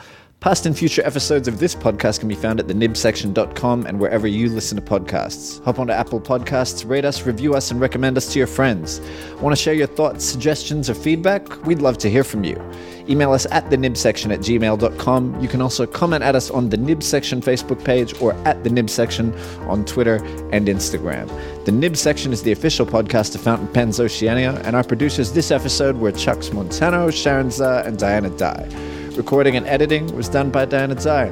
Past 0.44 0.66
and 0.66 0.78
future 0.78 1.02
episodes 1.06 1.48
of 1.48 1.60
this 1.60 1.74
podcast 1.74 2.20
can 2.20 2.28
be 2.28 2.36
found 2.36 2.60
at 2.60 2.68
thenibsection.com 2.68 3.86
and 3.86 3.98
wherever 3.98 4.28
you 4.28 4.50
listen 4.50 4.76
to 4.76 4.82
podcasts. 4.82 5.64
Hop 5.64 5.80
onto 5.80 5.94
Apple 5.94 6.20
Podcasts, 6.20 6.86
rate 6.86 7.06
us, 7.06 7.26
review 7.26 7.54
us, 7.54 7.72
and 7.72 7.80
recommend 7.80 8.18
us 8.18 8.34
to 8.34 8.40
your 8.40 8.48
friends. 8.48 9.00
Want 9.40 9.56
to 9.56 9.62
share 9.64 9.74
your 9.74 9.88
thoughts, 9.88 10.26
suggestions, 10.26 10.90
or 10.90 10.96
feedback? 10.96 11.66
We'd 11.66 11.82
love 11.82 11.98
to 12.00 12.10
hear 12.10 12.26
from 12.26 12.44
you. 12.44 12.62
Email 13.08 13.32
us 13.32 13.48
at 13.52 13.70
thenibsection 13.70 14.34
at 14.34 14.42
gmail.com. 14.42 15.40
You 15.40 15.48
can 15.48 15.62
also 15.62 15.86
comment 15.86 16.26
at 16.26 16.36
us 16.36 16.52
on 16.52 16.68
the 16.68 16.76
Nib 16.76 17.04
Section 17.04 17.40
Facebook 17.40 17.82
page 17.86 18.14
or 18.20 18.34
at 18.46 18.66
the 18.66 18.70
Nib 18.70 18.90
Section 18.90 19.34
on 19.70 19.86
Twitter 19.86 20.16
and 20.52 20.68
Instagram. 20.68 21.26
The 21.64 21.72
Nib 21.72 21.96
Section 21.96 22.34
is 22.34 22.44
the 22.44 22.52
official 22.52 22.86
podcast 22.86 23.34
of 23.34 23.40
Fountain 23.40 23.70
Pens 23.70 23.98
Oceania, 23.98 24.62
and 24.66 24.76
our 24.76 24.84
producers 24.84 25.32
this 25.32 25.52
episode 25.52 25.96
were 26.00 26.12
Chucks 26.12 26.52
Montano, 26.52 27.08
Sharyn 27.08 27.48
Zha, 27.48 27.88
and 27.88 27.98
Diana 27.98 28.30
Dye. 28.32 29.03
Recording 29.16 29.56
and 29.56 29.68
editing 29.68 30.08
was 30.16 30.28
done 30.28 30.50
by 30.50 30.66
Diana 30.66 30.96
Dye. 30.96 31.30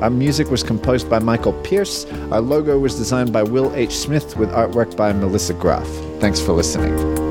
Our 0.00 0.10
music 0.10 0.50
was 0.50 0.64
composed 0.64 1.08
by 1.08 1.20
Michael 1.20 1.52
Pierce. 1.62 2.04
Our 2.32 2.40
logo 2.40 2.76
was 2.76 2.96
designed 2.96 3.32
by 3.32 3.44
Will 3.44 3.72
H. 3.76 3.92
Smith 3.92 4.36
with 4.36 4.50
artwork 4.50 4.96
by 4.96 5.12
Melissa 5.12 5.54
Graff. 5.54 5.86
Thanks 6.18 6.40
for 6.40 6.52
listening. 6.54 7.29